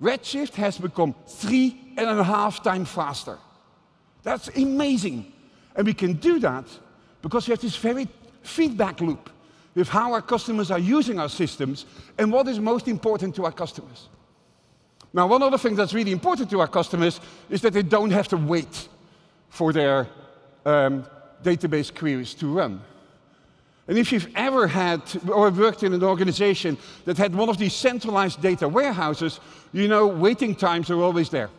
Redshift 0.00 0.54
has 0.54 0.78
become 0.78 1.14
three 1.26 1.80
and 1.96 2.08
a 2.08 2.24
half 2.24 2.62
times 2.62 2.90
faster. 2.90 3.38
That's 4.22 4.48
amazing. 4.48 5.32
And 5.76 5.86
we 5.86 5.94
can 5.94 6.14
do 6.14 6.38
that 6.40 6.64
because 7.22 7.46
we 7.46 7.52
have 7.52 7.60
this 7.60 7.76
very 7.76 8.08
feedback 8.42 9.00
loop 9.00 9.30
with 9.74 9.88
how 9.88 10.12
our 10.12 10.22
customers 10.22 10.70
are 10.70 10.78
using 10.78 11.18
our 11.18 11.28
systems 11.28 11.86
and 12.18 12.32
what 12.32 12.46
is 12.48 12.58
most 12.60 12.88
important 12.88 13.34
to 13.36 13.44
our 13.44 13.52
customers. 13.52 14.08
Now, 15.12 15.26
one 15.26 15.42
other 15.42 15.58
thing 15.58 15.76
that's 15.76 15.94
really 15.94 16.12
important 16.12 16.50
to 16.50 16.60
our 16.60 16.68
customers 16.68 17.20
is 17.48 17.60
that 17.62 17.72
they 17.72 17.82
don't 17.82 18.10
have 18.10 18.28
to 18.28 18.36
wait 18.36 18.88
for 19.48 19.72
their 19.72 20.08
um, 20.64 21.06
database 21.42 21.94
queries 21.94 22.34
to 22.34 22.52
run. 22.52 22.82
And 23.86 23.98
if 23.98 24.12
you've 24.12 24.30
ever 24.34 24.66
had 24.66 25.02
or 25.28 25.50
worked 25.50 25.82
in 25.82 25.92
an 25.92 26.02
organization 26.02 26.78
that 27.04 27.18
had 27.18 27.34
one 27.34 27.48
of 27.48 27.58
these 27.58 27.74
centralized 27.74 28.40
data 28.40 28.66
warehouses, 28.66 29.40
you 29.72 29.88
know 29.88 30.06
waiting 30.06 30.54
times 30.54 30.90
are 30.90 31.00
always 31.00 31.28
there. 31.28 31.50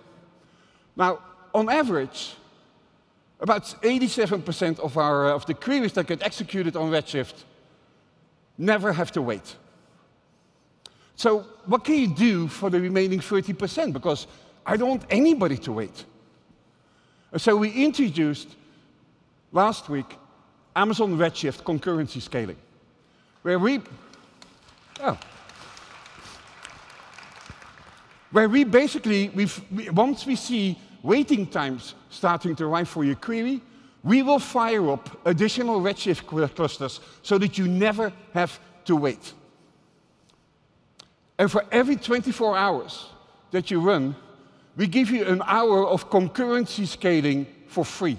Now, 0.95 1.19
on 1.53 1.69
average, 1.69 2.35
about 3.39 3.63
87% 3.83 4.79
of, 4.79 4.97
our, 4.97 5.29
uh, 5.29 5.35
of 5.35 5.45
the 5.45 5.53
queries 5.53 5.93
that 5.93 6.07
get 6.07 6.23
executed 6.23 6.75
on 6.75 6.89
Redshift 6.89 7.43
never 8.57 8.93
have 8.93 9.11
to 9.13 9.21
wait. 9.21 9.55
So 11.15 11.45
what 11.65 11.83
can 11.83 11.95
you 11.95 12.07
do 12.07 12.47
for 12.47 12.69
the 12.69 12.79
remaining 12.79 13.19
30%? 13.19 13.93
Because 13.93 14.27
I 14.65 14.77
don't 14.77 14.89
want 14.89 15.05
anybody 15.09 15.57
to 15.57 15.71
wait. 15.71 16.05
So 17.37 17.55
we 17.57 17.69
introduced 17.71 18.49
last 19.51 19.89
week 19.89 20.17
Amazon 20.75 21.17
Redshift 21.17 21.63
concurrency 21.63 22.21
scaling, 22.21 22.57
where 23.41 23.59
we, 23.59 23.81
oh, 25.01 25.17
where 28.31 28.49
we 28.49 28.65
basically, 28.65 29.29
we've, 29.29 29.61
once 29.93 30.25
we 30.25 30.35
see 30.35 30.77
waiting 31.01 31.47
times 31.47 31.95
starting 32.09 32.55
to 32.57 32.65
arrive 32.65 32.89
for 32.89 33.05
your 33.05 33.15
query, 33.15 33.61
we 34.05 34.21
will 34.21 34.39
fire 34.39 34.91
up 34.91 35.09
additional 35.25 35.81
Redshift 35.81 36.27
clusters 36.55 36.99
so 37.23 37.39
that 37.39 37.57
you 37.57 37.67
never 37.67 38.13
have 38.35 38.59
to 38.85 38.95
wait. 38.95 39.33
And 41.39 41.51
for 41.51 41.65
every 41.71 41.95
24 41.95 42.55
hours 42.55 43.09
that 43.49 43.71
you 43.71 43.81
run, 43.81 44.15
we 44.77 44.85
give 44.85 45.09
you 45.09 45.25
an 45.25 45.41
hour 45.43 45.87
of 45.87 46.11
concurrency 46.11 46.85
scaling 46.85 47.47
for 47.67 47.83
free. 47.83 48.17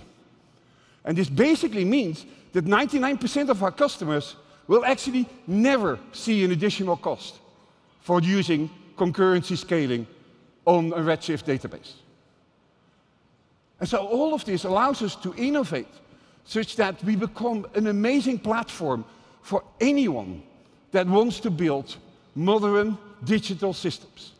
And 1.05 1.16
this 1.16 1.28
basically 1.28 1.84
means 1.84 2.26
that 2.53 2.64
99% 2.64 3.49
of 3.49 3.62
our 3.62 3.70
customers 3.70 4.34
will 4.66 4.84
actually 4.84 5.28
never 5.47 6.01
see 6.11 6.45
an 6.45 6.51
additional 6.51 6.97
cost 6.97 7.37
for 8.01 8.20
using 8.20 8.68
concurrency 8.97 9.57
scaling 9.57 10.05
on 10.64 10.93
a 10.95 10.99
Redshift 10.99 11.45
database. 11.45 11.93
And 13.81 13.89
so 13.89 14.07
all 14.07 14.35
of 14.35 14.45
this 14.45 14.64
allows 14.64 15.03
us 15.03 15.16
to 15.16 15.35
innovate 15.37 15.89
such 16.45 16.77
that 16.77 17.03
we 17.05 17.16
become 17.16 17.66
an 17.74 17.89
amazing 17.89 18.39
platform 18.39 19.05
for 19.43 19.62
anyone 19.81 20.43
that 20.93 21.07
wants 21.07 21.41
to 21.41 21.51
build 21.51 21.97
modern 22.35 22.97
digital 23.24 23.72
systems. 23.72 24.33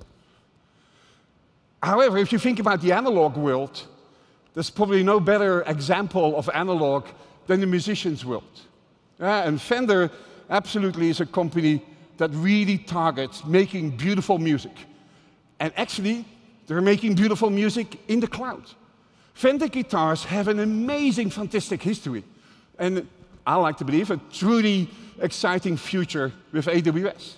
However, 1.83 2.19
if 2.19 2.33
you 2.33 2.39
think 2.39 2.59
about 2.59 2.81
the 2.81 2.93
analog 2.93 3.37
world, 3.37 3.83
there's 4.55 4.71
probably 4.71 5.03
no 5.03 5.21
better 5.21 5.63
example 5.63 6.37
of 6.37 6.49
analog 6.55 7.07
than 7.47 7.61
the 7.61 7.67
musician's 7.67 8.25
world. 8.25 8.61
And 9.19 9.61
Fender 9.61 10.11
absolutely 10.49 11.11
is 11.11 11.21
a 11.21 11.27
company 11.27 11.83
that 12.17 12.31
really 12.33 12.79
targets 12.79 13.45
making 13.45 13.97
beautiful 13.97 14.39
music. 14.39 14.73
And 15.61 15.73
actually, 15.77 16.25
they're 16.67 16.81
making 16.81 17.15
beautiful 17.15 17.51
music 17.51 17.99
in 18.09 18.21
the 18.21 18.27
cloud. 18.27 18.65
Fender 19.37 19.69
guitars 19.69 20.25
have 20.25 20.49
an 20.49 20.61
amazing, 20.61 21.29
fantastic 21.29 21.83
history. 21.83 22.25
And 22.79 23.07
I 23.47 23.57
like 23.57 23.77
to 23.77 23.85
believe 23.85 24.11
a 24.11 24.19
truly 24.33 24.89
exciting 25.21 25.77
future 25.77 26.33
with 26.53 26.65
AWS. 26.65 27.35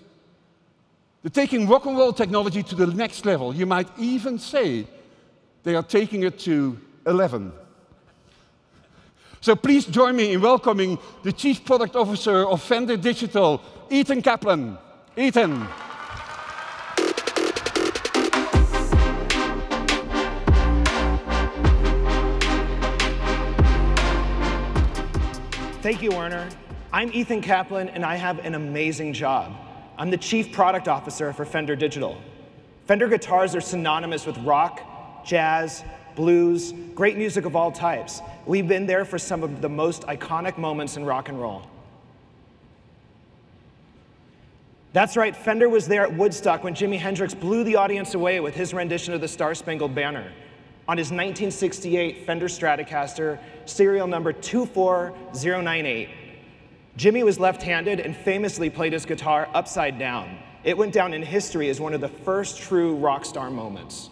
They're 1.24 1.30
taking 1.30 1.66
rock 1.66 1.86
and 1.86 1.98
roll 1.98 2.12
technology 2.12 2.62
to 2.62 2.76
the 2.76 2.86
next 2.86 3.26
level. 3.26 3.52
You 3.52 3.66
might 3.66 3.88
even 3.98 4.38
say 4.38 4.86
they 5.64 5.74
are 5.74 5.82
taking 5.82 6.22
it 6.22 6.38
to 6.40 6.78
11. 7.04 7.50
So 9.40 9.56
please 9.56 9.84
join 9.84 10.14
me 10.14 10.34
in 10.34 10.40
welcoming 10.40 10.98
the 11.24 11.32
Chief 11.32 11.64
Product 11.64 11.96
Officer 11.96 12.46
of 12.46 12.62
Fender 12.62 12.96
Digital, 12.96 13.60
Ethan 13.90 14.22
Kaplan. 14.22 14.78
Ethan. 15.16 15.66
Thank 25.88 26.02
you, 26.02 26.10
Werner. 26.10 26.46
I'm 26.92 27.10
Ethan 27.14 27.40
Kaplan, 27.40 27.88
and 27.88 28.04
I 28.04 28.16
have 28.16 28.40
an 28.40 28.54
amazing 28.54 29.14
job. 29.14 29.54
I'm 29.96 30.10
the 30.10 30.18
Chief 30.18 30.52
Product 30.52 30.86
Officer 30.86 31.32
for 31.32 31.46
Fender 31.46 31.74
Digital. 31.74 32.20
Fender 32.86 33.08
guitars 33.08 33.54
are 33.54 33.62
synonymous 33.62 34.26
with 34.26 34.36
rock, 34.40 35.24
jazz, 35.24 35.82
blues, 36.14 36.74
great 36.94 37.16
music 37.16 37.46
of 37.46 37.56
all 37.56 37.72
types. 37.72 38.20
We've 38.44 38.68
been 38.68 38.84
there 38.84 39.06
for 39.06 39.18
some 39.18 39.42
of 39.42 39.62
the 39.62 39.70
most 39.70 40.02
iconic 40.02 40.58
moments 40.58 40.98
in 40.98 41.06
rock 41.06 41.30
and 41.30 41.40
roll. 41.40 41.62
That's 44.92 45.16
right, 45.16 45.34
Fender 45.34 45.70
was 45.70 45.88
there 45.88 46.02
at 46.02 46.14
Woodstock 46.14 46.64
when 46.64 46.74
Jimi 46.74 46.98
Hendrix 46.98 47.32
blew 47.32 47.64
the 47.64 47.76
audience 47.76 48.12
away 48.12 48.40
with 48.40 48.54
his 48.54 48.74
rendition 48.74 49.14
of 49.14 49.22
the 49.22 49.28
Star 49.28 49.54
Spangled 49.54 49.94
Banner 49.94 50.34
on 50.88 50.96
his 50.96 51.08
1968 51.08 52.24
Fender 52.24 52.48
Stratocaster, 52.48 53.38
serial 53.66 54.06
number 54.06 54.32
24098. 54.32 56.08
Jimi 56.96 57.22
was 57.22 57.38
left 57.38 57.62
handed 57.62 58.00
and 58.00 58.16
famously 58.16 58.70
played 58.70 58.94
his 58.94 59.04
guitar 59.04 59.48
upside 59.52 59.98
down. 59.98 60.38
It 60.64 60.76
went 60.78 60.94
down 60.94 61.12
in 61.12 61.22
history 61.22 61.68
as 61.68 61.78
one 61.78 61.92
of 61.92 62.00
the 62.00 62.08
first 62.08 62.58
true 62.58 62.96
rock 62.96 63.26
star 63.26 63.50
moments. 63.50 64.08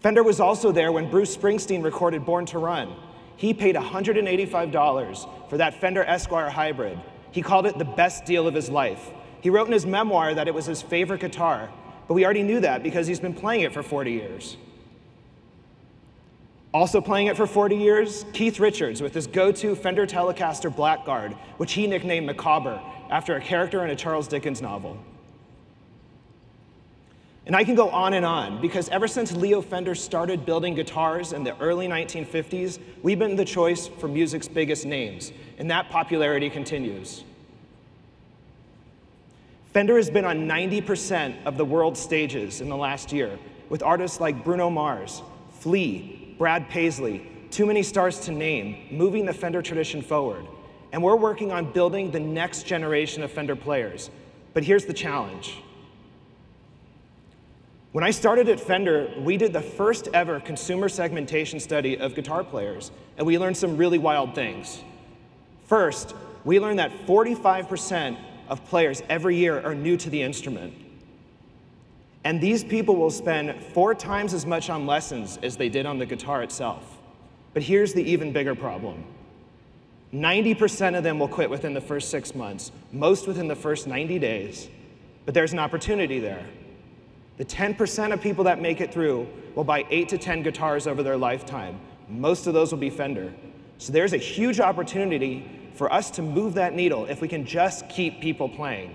Fender 0.00 0.22
was 0.22 0.40
also 0.40 0.72
there 0.72 0.90
when 0.92 1.10
Bruce 1.10 1.36
Springsteen 1.36 1.84
recorded 1.84 2.24
Born 2.24 2.46
to 2.46 2.58
Run. 2.58 2.94
He 3.36 3.52
paid 3.52 3.76
$185 3.76 5.50
for 5.50 5.58
that 5.58 5.78
Fender 5.78 6.02
Esquire 6.04 6.48
Hybrid. 6.48 6.98
He 7.32 7.42
called 7.42 7.66
it 7.66 7.78
the 7.78 7.84
best 7.84 8.24
deal 8.24 8.48
of 8.48 8.54
his 8.54 8.70
life. 8.70 9.10
He 9.42 9.50
wrote 9.50 9.66
in 9.66 9.72
his 9.74 9.86
memoir 9.86 10.34
that 10.34 10.48
it 10.48 10.54
was 10.54 10.64
his 10.66 10.80
favorite 10.80 11.20
guitar, 11.20 11.70
but 12.10 12.14
we 12.14 12.24
already 12.24 12.42
knew 12.42 12.58
that 12.58 12.82
because 12.82 13.06
he's 13.06 13.20
been 13.20 13.32
playing 13.32 13.60
it 13.60 13.72
for 13.72 13.84
40 13.84 14.10
years. 14.10 14.56
Also 16.74 17.00
playing 17.00 17.28
it 17.28 17.36
for 17.36 17.46
40 17.46 17.76
years, 17.76 18.24
Keith 18.32 18.58
Richards 18.58 19.00
with 19.00 19.14
his 19.14 19.28
go-to 19.28 19.76
Fender 19.76 20.08
Telecaster 20.08 20.74
Blackguard, 20.74 21.34
which 21.58 21.74
he 21.74 21.86
nicknamed 21.86 22.26
Micawber, 22.26 22.80
after 23.10 23.36
a 23.36 23.40
character 23.40 23.84
in 23.84 23.92
a 23.92 23.94
Charles 23.94 24.26
Dickens 24.26 24.60
novel. 24.60 24.98
And 27.46 27.54
I 27.54 27.62
can 27.62 27.76
go 27.76 27.90
on 27.90 28.14
and 28.14 28.26
on, 28.26 28.60
because 28.60 28.88
ever 28.88 29.06
since 29.06 29.30
Leo 29.30 29.62
Fender 29.62 29.94
started 29.94 30.44
building 30.44 30.74
guitars 30.74 31.32
in 31.32 31.44
the 31.44 31.56
early 31.58 31.86
1950s, 31.86 32.80
we've 33.04 33.20
been 33.20 33.36
the 33.36 33.44
choice 33.44 33.86
for 33.86 34.08
music's 34.08 34.48
biggest 34.48 34.84
names, 34.84 35.30
and 35.58 35.70
that 35.70 35.90
popularity 35.90 36.50
continues. 36.50 37.22
Fender 39.72 39.96
has 39.96 40.10
been 40.10 40.24
on 40.24 40.48
90% 40.48 41.44
of 41.44 41.56
the 41.56 41.64
world's 41.64 42.00
stages 42.00 42.60
in 42.60 42.68
the 42.68 42.76
last 42.76 43.12
year, 43.12 43.38
with 43.68 43.84
artists 43.84 44.18
like 44.18 44.44
Bruno 44.44 44.68
Mars, 44.68 45.22
Flea, 45.60 46.34
Brad 46.38 46.68
Paisley, 46.68 47.24
too 47.52 47.66
many 47.66 47.84
stars 47.84 48.18
to 48.20 48.32
name, 48.32 48.88
moving 48.90 49.24
the 49.24 49.32
Fender 49.32 49.62
tradition 49.62 50.02
forward. 50.02 50.44
And 50.90 51.00
we're 51.00 51.14
working 51.14 51.52
on 51.52 51.70
building 51.70 52.10
the 52.10 52.18
next 52.18 52.66
generation 52.66 53.22
of 53.22 53.30
Fender 53.30 53.54
players. 53.54 54.10
But 54.54 54.64
here's 54.64 54.86
the 54.86 54.92
challenge. 54.92 55.56
When 57.92 58.02
I 58.02 58.10
started 58.10 58.48
at 58.48 58.58
Fender, 58.58 59.12
we 59.18 59.36
did 59.36 59.52
the 59.52 59.60
first 59.60 60.08
ever 60.12 60.40
consumer 60.40 60.88
segmentation 60.88 61.60
study 61.60 61.96
of 61.96 62.16
guitar 62.16 62.42
players, 62.42 62.90
and 63.16 63.24
we 63.24 63.38
learned 63.38 63.56
some 63.56 63.76
really 63.76 63.98
wild 63.98 64.34
things. 64.34 64.80
First, 65.66 66.16
we 66.44 66.58
learned 66.58 66.80
that 66.80 67.06
45% 67.06 68.16
of 68.50 68.66
players 68.66 69.02
every 69.08 69.36
year 69.36 69.64
are 69.64 69.74
new 69.74 69.96
to 69.96 70.10
the 70.10 70.20
instrument. 70.20 70.74
And 72.24 72.40
these 72.40 72.62
people 72.62 72.96
will 72.96 73.10
spend 73.10 73.62
four 73.72 73.94
times 73.94 74.34
as 74.34 74.44
much 74.44 74.68
on 74.68 74.86
lessons 74.86 75.38
as 75.42 75.56
they 75.56 75.70
did 75.70 75.86
on 75.86 75.98
the 75.98 76.04
guitar 76.04 76.42
itself. 76.42 76.98
But 77.54 77.62
here's 77.62 77.94
the 77.94 78.02
even 78.02 78.32
bigger 78.32 78.54
problem 78.54 79.04
90% 80.12 80.98
of 80.98 81.04
them 81.04 81.20
will 81.20 81.28
quit 81.28 81.48
within 81.48 81.72
the 81.72 81.80
first 81.80 82.10
six 82.10 82.34
months, 82.34 82.72
most 82.92 83.28
within 83.28 83.46
the 83.46 83.54
first 83.54 83.86
90 83.86 84.18
days. 84.18 84.68
But 85.24 85.34
there's 85.34 85.52
an 85.52 85.60
opportunity 85.60 86.18
there. 86.18 86.44
The 87.36 87.44
10% 87.44 88.12
of 88.12 88.20
people 88.20 88.44
that 88.44 88.60
make 88.60 88.80
it 88.80 88.92
through 88.92 89.28
will 89.54 89.64
buy 89.64 89.86
eight 89.88 90.08
to 90.10 90.18
10 90.18 90.42
guitars 90.42 90.86
over 90.88 91.02
their 91.02 91.16
lifetime. 91.16 91.80
Most 92.08 92.48
of 92.48 92.54
those 92.54 92.72
will 92.72 92.80
be 92.80 92.90
Fender. 92.90 93.32
So 93.78 93.92
there's 93.92 94.12
a 94.12 94.18
huge 94.18 94.60
opportunity 94.60 95.48
for 95.80 95.90
us 95.90 96.10
to 96.10 96.20
move 96.20 96.52
that 96.52 96.74
needle 96.74 97.06
if 97.06 97.22
we 97.22 97.26
can 97.26 97.42
just 97.42 97.88
keep 97.88 98.20
people 98.20 98.50
playing. 98.50 98.94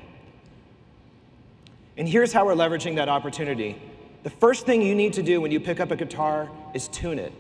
And 1.98 2.08
here's 2.08 2.32
how 2.32 2.46
we're 2.46 2.54
leveraging 2.54 2.98
that 2.98 3.10
opportunity. 3.10 3.82
The 4.22 4.30
first 4.30 4.68
thing 4.68 4.84
you 4.84 4.94
need 4.94 5.12
to 5.14 5.24
do 5.24 5.42
when 5.42 5.52
you 5.52 5.60
pick 5.60 5.80
up 5.80 5.90
a 5.90 5.96
guitar 5.96 6.48
is 6.76 6.88
tune 6.90 7.18
it. 7.18 7.34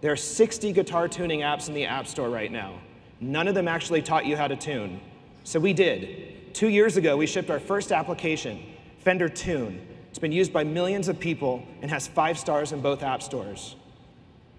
There 0.00 0.10
are 0.10 0.16
60 0.16 0.72
guitar 0.72 1.06
tuning 1.06 1.42
apps 1.42 1.68
in 1.68 1.74
the 1.74 1.84
App 1.84 2.08
Store 2.08 2.28
right 2.28 2.50
now. 2.50 2.80
None 3.20 3.46
of 3.46 3.54
them 3.54 3.68
actually 3.68 4.02
taught 4.02 4.26
you 4.26 4.36
how 4.36 4.48
to 4.48 4.56
tune. 4.56 5.00
So 5.44 5.60
we 5.60 5.72
did. 5.72 6.52
Two 6.52 6.68
years 6.68 6.96
ago, 6.96 7.16
we 7.16 7.28
shipped 7.28 7.50
our 7.50 7.60
first 7.60 7.92
application, 7.92 8.60
Fender 9.04 9.28
Tune. 9.28 9.80
It's 10.10 10.18
been 10.18 10.32
used 10.32 10.52
by 10.52 10.64
millions 10.64 11.06
of 11.06 11.20
people 11.20 11.64
and 11.82 11.90
has 11.92 12.08
five 12.08 12.36
stars 12.36 12.72
in 12.72 12.80
both 12.80 13.04
app 13.04 13.22
stores. 13.22 13.76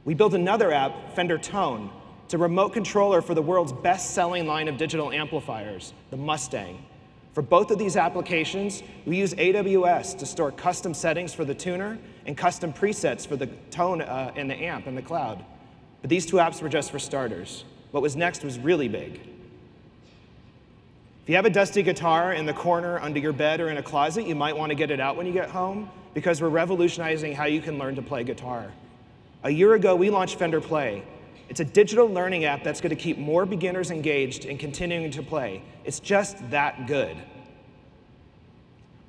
We 0.05 0.13
built 0.13 0.33
another 0.33 0.71
app, 0.71 1.13
Fender 1.13 1.37
Tone. 1.37 1.91
It's 2.29 2.35
a 2.35 2.37
remote 2.37 2.73
controller 2.73 3.23
for 3.23 3.33
the 3.33 3.41
world's 3.41 3.73
best 3.73 4.11
selling 4.11 4.45
line 4.45 4.67
of 4.67 4.77
digital 4.77 5.11
amplifiers, 5.11 5.93
the 6.11 6.17
Mustang. 6.17 6.85
For 7.33 7.41
both 7.41 7.71
of 7.71 7.79
these 7.79 7.97
applications, 7.97 8.83
we 9.07 9.17
use 9.17 9.33
AWS 9.33 10.15
to 10.19 10.27
store 10.27 10.51
custom 10.51 10.93
settings 10.93 11.33
for 11.33 11.43
the 11.43 11.55
tuner 11.55 11.97
and 12.27 12.37
custom 12.37 12.71
presets 12.71 13.25
for 13.25 13.35
the 13.35 13.47
tone 13.71 14.03
uh, 14.03 14.31
and 14.35 14.47
the 14.47 14.53
amp 14.53 14.85
in 14.85 14.93
the 14.93 15.01
cloud. 15.01 15.43
But 16.01 16.11
these 16.11 16.23
two 16.23 16.37
apps 16.37 16.61
were 16.61 16.69
just 16.69 16.91
for 16.91 16.99
starters. 16.99 17.63
What 17.89 18.03
was 18.03 18.15
next 18.15 18.43
was 18.43 18.59
really 18.59 18.87
big. 18.87 19.15
If 21.23 21.29
you 21.29 21.35
have 21.35 21.45
a 21.45 21.49
dusty 21.49 21.81
guitar 21.81 22.33
in 22.33 22.45
the 22.45 22.53
corner 22.53 22.99
under 22.99 23.19
your 23.19 23.33
bed 23.33 23.59
or 23.59 23.69
in 23.69 23.77
a 23.77 23.83
closet, 23.83 24.27
you 24.27 24.35
might 24.35 24.55
want 24.55 24.69
to 24.69 24.75
get 24.75 24.91
it 24.91 24.99
out 24.99 25.17
when 25.17 25.25
you 25.25 25.33
get 25.33 25.49
home 25.49 25.89
because 26.13 26.43
we're 26.43 26.49
revolutionizing 26.49 27.33
how 27.33 27.45
you 27.45 27.59
can 27.59 27.79
learn 27.79 27.95
to 27.95 28.03
play 28.03 28.23
guitar. 28.23 28.71
A 29.41 29.49
year 29.49 29.73
ago, 29.73 29.95
we 29.95 30.11
launched 30.11 30.37
Fender 30.37 30.61
Play. 30.61 31.03
It's 31.49 31.59
a 31.59 31.65
digital 31.65 32.07
learning 32.07 32.45
app 32.45 32.63
that's 32.63 32.79
going 32.79 32.91
to 32.91 32.95
keep 32.95 33.17
more 33.17 33.43
beginners 33.43 33.89
engaged 33.89 34.45
and 34.45 34.59
continuing 34.59 35.09
to 35.11 35.23
play. 35.23 35.63
It's 35.83 35.99
just 35.99 36.47
that 36.51 36.85
good. 36.85 37.17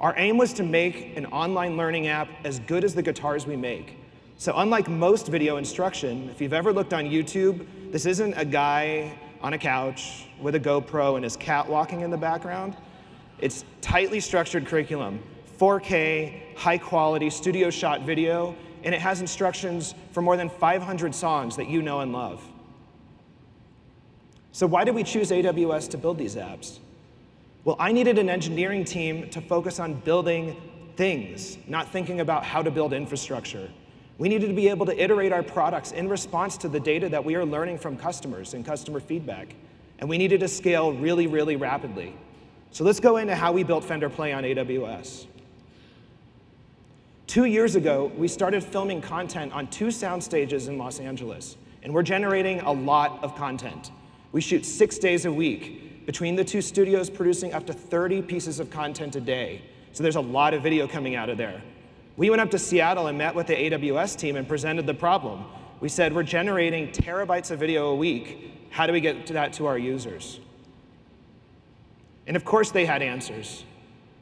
Our 0.00 0.14
aim 0.16 0.38
was 0.38 0.54
to 0.54 0.62
make 0.62 1.18
an 1.18 1.26
online 1.26 1.76
learning 1.76 2.06
app 2.06 2.28
as 2.44 2.58
good 2.60 2.82
as 2.82 2.94
the 2.94 3.02
guitars 3.02 3.46
we 3.46 3.56
make. 3.56 3.98
So 4.38 4.54
unlike 4.56 4.88
most 4.88 5.28
video 5.28 5.58
instruction, 5.58 6.30
if 6.30 6.40
you've 6.40 6.54
ever 6.54 6.72
looked 6.72 6.94
on 6.94 7.04
YouTube, 7.04 7.66
this 7.92 8.06
isn't 8.06 8.32
a 8.38 8.44
guy 8.46 9.18
on 9.42 9.52
a 9.52 9.58
couch 9.58 10.26
with 10.40 10.54
a 10.54 10.60
GoPro 10.60 11.16
and 11.16 11.24
his 11.24 11.36
cat 11.36 11.68
walking 11.68 12.00
in 12.00 12.10
the 12.10 12.16
background. 12.16 12.74
It's 13.38 13.66
tightly 13.82 14.18
structured 14.18 14.66
curriculum, 14.66 15.22
4K, 15.58 16.56
high 16.56 16.78
quality, 16.78 17.28
studio 17.28 17.68
shot 17.68 18.06
video, 18.06 18.56
and 18.84 18.94
it 18.94 19.00
has 19.00 19.20
instructions 19.20 19.94
for 20.12 20.22
more 20.22 20.36
than 20.36 20.48
500 20.48 21.14
songs 21.14 21.56
that 21.56 21.68
you 21.68 21.82
know 21.82 22.00
and 22.00 22.12
love. 22.12 22.42
So 24.52 24.66
why 24.66 24.84
did 24.84 24.94
we 24.94 25.04
choose 25.04 25.30
AWS 25.30 25.90
to 25.90 25.98
build 25.98 26.18
these 26.18 26.34
apps? 26.34 26.78
Well, 27.64 27.76
I 27.78 27.92
needed 27.92 28.18
an 28.18 28.28
engineering 28.28 28.84
team 28.84 29.28
to 29.30 29.40
focus 29.40 29.78
on 29.78 29.94
building 29.94 30.56
things, 30.96 31.58
not 31.66 31.92
thinking 31.92 32.20
about 32.20 32.44
how 32.44 32.62
to 32.62 32.70
build 32.70 32.92
infrastructure. 32.92 33.70
We 34.18 34.28
needed 34.28 34.48
to 34.48 34.54
be 34.54 34.68
able 34.68 34.86
to 34.86 35.02
iterate 35.02 35.32
our 35.32 35.42
products 35.42 35.92
in 35.92 36.08
response 36.08 36.56
to 36.58 36.68
the 36.68 36.80
data 36.80 37.08
that 37.08 37.24
we 37.24 37.36
are 37.36 37.44
learning 37.44 37.78
from 37.78 37.96
customers 37.96 38.54
and 38.54 38.66
customer 38.66 39.00
feedback. 39.00 39.54
And 39.98 40.08
we 40.08 40.18
needed 40.18 40.40
to 40.40 40.48
scale 40.48 40.92
really, 40.92 41.26
really 41.26 41.56
rapidly. 41.56 42.14
So 42.70 42.84
let's 42.84 43.00
go 43.00 43.16
into 43.16 43.34
how 43.34 43.52
we 43.52 43.62
built 43.62 43.84
Fender 43.84 44.10
Play 44.10 44.32
on 44.32 44.44
AWS. 44.44 45.26
Two 47.30 47.44
years 47.44 47.76
ago, 47.76 48.10
we 48.16 48.26
started 48.26 48.64
filming 48.64 49.00
content 49.00 49.52
on 49.52 49.68
two 49.68 49.92
sound 49.92 50.20
stages 50.20 50.66
in 50.66 50.78
Los 50.78 50.98
Angeles, 50.98 51.56
and 51.84 51.94
we're 51.94 52.02
generating 52.02 52.58
a 52.62 52.72
lot 52.72 53.22
of 53.22 53.36
content. 53.36 53.92
We 54.32 54.40
shoot 54.40 54.66
six 54.66 54.98
days 54.98 55.26
a 55.26 55.32
week, 55.32 56.04
between 56.06 56.34
the 56.34 56.42
two 56.42 56.60
studios 56.60 57.08
producing 57.08 57.52
up 57.52 57.66
to 57.66 57.72
30 57.72 58.22
pieces 58.22 58.58
of 58.58 58.68
content 58.68 59.14
a 59.14 59.20
day. 59.20 59.62
So 59.92 60.02
there's 60.02 60.16
a 60.16 60.20
lot 60.20 60.54
of 60.54 60.64
video 60.64 60.88
coming 60.88 61.14
out 61.14 61.28
of 61.28 61.38
there. 61.38 61.62
We 62.16 62.30
went 62.30 62.42
up 62.42 62.50
to 62.50 62.58
Seattle 62.58 63.06
and 63.06 63.16
met 63.16 63.36
with 63.36 63.46
the 63.46 63.54
AWS 63.54 64.18
team 64.18 64.34
and 64.34 64.48
presented 64.48 64.84
the 64.84 64.94
problem. 64.94 65.44
We 65.78 65.88
said, 65.88 66.12
we're 66.12 66.24
generating 66.24 66.88
terabytes 66.88 67.52
of 67.52 67.60
video 67.60 67.90
a 67.90 67.94
week. 67.94 68.50
How 68.70 68.88
do 68.88 68.92
we 68.92 69.00
get 69.00 69.26
to 69.26 69.34
that 69.34 69.52
to 69.52 69.66
our 69.66 69.78
users? 69.78 70.40
And 72.26 72.34
of 72.34 72.44
course, 72.44 72.72
they 72.72 72.86
had 72.86 73.02
answers. 73.02 73.62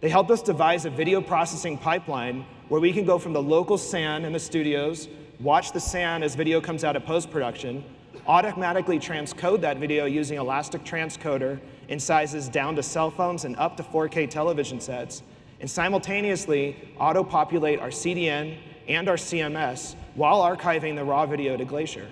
They 0.02 0.11
helped 0.11 0.30
us 0.30 0.42
devise 0.42 0.84
a 0.84 0.90
video 0.90 1.22
processing 1.22 1.78
pipeline 1.78 2.44
where 2.68 2.80
we 2.80 2.92
can 2.92 3.04
go 3.04 3.18
from 3.18 3.32
the 3.32 3.42
local 3.42 3.78
SAN 3.78 4.24
in 4.24 4.32
the 4.32 4.38
studios, 4.38 5.08
watch 5.40 5.72
the 5.72 5.80
SAN 5.80 6.22
as 6.22 6.34
video 6.34 6.60
comes 6.60 6.84
out 6.84 6.96
of 6.96 7.04
post 7.04 7.30
production, 7.30 7.84
automatically 8.26 8.98
transcode 8.98 9.60
that 9.62 9.78
video 9.78 10.04
using 10.04 10.38
Elastic 10.38 10.84
Transcoder 10.84 11.58
in 11.88 11.98
sizes 11.98 12.48
down 12.48 12.76
to 12.76 12.82
cell 12.82 13.10
phones 13.10 13.44
and 13.44 13.56
up 13.56 13.76
to 13.76 13.82
4K 13.82 14.28
television 14.28 14.80
sets, 14.80 15.22
and 15.60 15.70
simultaneously 15.70 16.76
auto 16.98 17.24
populate 17.24 17.80
our 17.80 17.88
CDN 17.88 18.58
and 18.86 19.08
our 19.08 19.16
CMS 19.16 19.94
while 20.14 20.40
archiving 20.40 20.94
the 20.94 21.04
raw 21.04 21.24
video 21.26 21.56
to 21.56 21.64
Glacier. 21.64 22.06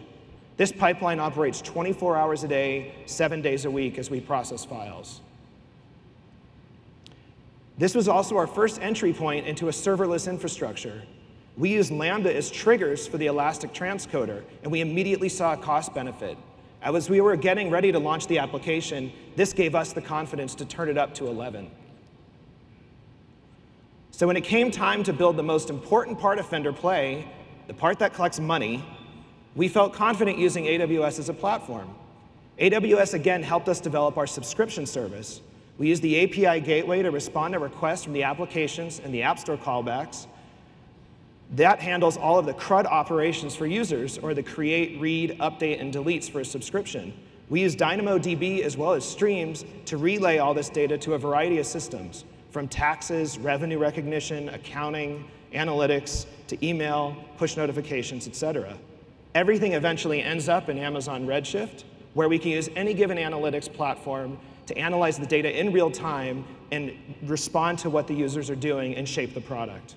This 0.57 0.73
pipeline 0.73 1.21
operates 1.21 1.61
24 1.61 2.17
hours 2.17 2.45
a 2.45 2.49
day, 2.49 2.95
seven 3.05 3.43
days 3.43 3.67
a 3.67 3.71
week 3.71 3.99
as 3.99 4.11
we 4.11 4.21
process 4.21 4.65
files. 4.65 5.21
This 7.79 7.95
was 7.95 8.09
also 8.09 8.37
our 8.37 8.47
first 8.47 8.81
entry 8.81 9.13
point 9.13 9.47
into 9.47 9.69
a 9.69 9.71
serverless 9.71 10.29
infrastructure. 10.29 11.03
We 11.57 11.71
used 11.71 11.91
Lambda 11.91 12.35
as 12.35 12.51
triggers 12.51 13.07
for 13.07 13.19
the 13.19 13.27
Elastic 13.27 13.73
Transcoder, 13.73 14.45
and 14.63 14.73
we 14.73 14.81
immediately 14.81 15.29
saw 15.29 15.53
a 15.53 15.57
cost 15.57 15.95
benefit. 15.95 16.39
As 16.83 17.11
we 17.11 17.21
were 17.21 17.37
getting 17.37 17.71
ready 17.71 17.93
to 17.93 17.99
launch 17.99 18.27
the 18.29 18.39
application, 18.39 19.13
this 19.35 19.53
gave 19.53 19.75
us 19.75 19.93
the 19.93 20.01
confidence 20.01 20.55
to 20.57 20.65
turn 20.65 20.89
it 20.89 20.97
up 20.97 21.15
to 21.15 21.27
11. 21.27 21.71
So 24.11 24.27
when 24.27 24.37
it 24.37 24.45
came 24.45 24.71
time 24.71 25.03
to 25.03 25.13
build 25.13 25.37
the 25.37 25.43
most 25.43 25.69
important 25.69 26.19
part 26.19 26.39
of 26.39 26.47
Fender 26.47 26.73
Play, 26.73 27.31
the 27.67 27.75
part 27.75 27.99
that 27.99 28.15
collects 28.15 28.41
money, 28.41 28.85
we 29.55 29.69
felt 29.69 29.93
confident 29.93 30.39
using 30.39 30.65
AWS 30.65 31.19
as 31.19 31.29
a 31.29 31.35
platform. 31.35 31.95
AWS 32.59 33.13
again 33.13 33.43
helped 33.43 33.69
us 33.69 33.81
develop 33.81 34.17
our 34.17 34.27
subscription 34.27 34.87
service. 34.87 35.43
We 35.79 35.89
use 35.89 36.01
the 36.01 36.23
API 36.23 36.61
gateway 36.61 37.03
to 37.03 37.11
respond 37.11 37.53
to 37.53 37.59
requests 37.59 38.05
from 38.05 38.15
the 38.15 38.23
applications 38.23 39.01
and 39.05 39.13
the 39.13 39.23
App 39.23 39.39
Store 39.39 39.57
callbacks. 39.57 40.27
That 41.53 41.81
handles 41.81 42.17
all 42.17 42.39
of 42.39 42.47
the 42.47 42.55
CRUD 42.55 42.87
operations 42.87 43.55
for 43.55 43.67
users, 43.67 44.19
or 44.19 44.35
the 44.35 44.43
create, 44.43 45.01
read, 45.01 45.39
update, 45.39 45.81
and 45.81 45.93
deletes 45.93 46.31
for 46.31 46.41
a 46.41 46.45
subscription. 46.45 47.13
We 47.49 47.61
use 47.61 47.77
DynamoDB 47.77 48.63
as 48.63 48.77
well 48.77 48.95
as 48.95 49.09
streams 49.09 49.65
to 49.85 49.97
relay 49.97 50.39
all 50.39 50.55
this 50.55 50.69
data 50.69 50.99
to 50.99 51.15
a 51.15 51.19
variety 51.19 51.59
of 51.59 51.67
systems, 51.67 52.25
from 52.51 52.67
taxes, 52.67 53.39
revenue 53.39 53.79
recognition, 53.79 54.49
accounting, 54.49 55.25
analytics, 55.53 56.27
to 56.49 56.67
email, 56.67 57.17
push 57.37 57.57
notifications, 57.57 58.27
et 58.27 58.35
cetera. 58.35 58.77
Everything 59.35 59.75
eventually 59.75 60.23
ends 60.23 60.49
up 60.49 60.69
in 60.69 60.79
Amazon 60.79 61.27
Redshift, 61.27 61.85
where 62.15 62.29
we 62.29 62.39
can 62.39 62.51
use 62.51 62.71
any 62.75 62.95
given 62.95 63.19
analytics 63.19 63.73
platform 63.73 64.39
to 64.67 64.77
analyze 64.77 65.19
the 65.19 65.27
data 65.27 65.59
in 65.59 65.73
real 65.73 65.91
time 65.91 66.45
and 66.71 66.93
respond 67.23 67.79
to 67.81 67.91
what 67.91 68.07
the 68.07 68.15
users 68.15 68.51
are 68.51 68.57
doing 68.57 68.97
and 68.97 69.09
shape 69.09 69.35
the 69.35 69.41
product. 69.41 69.95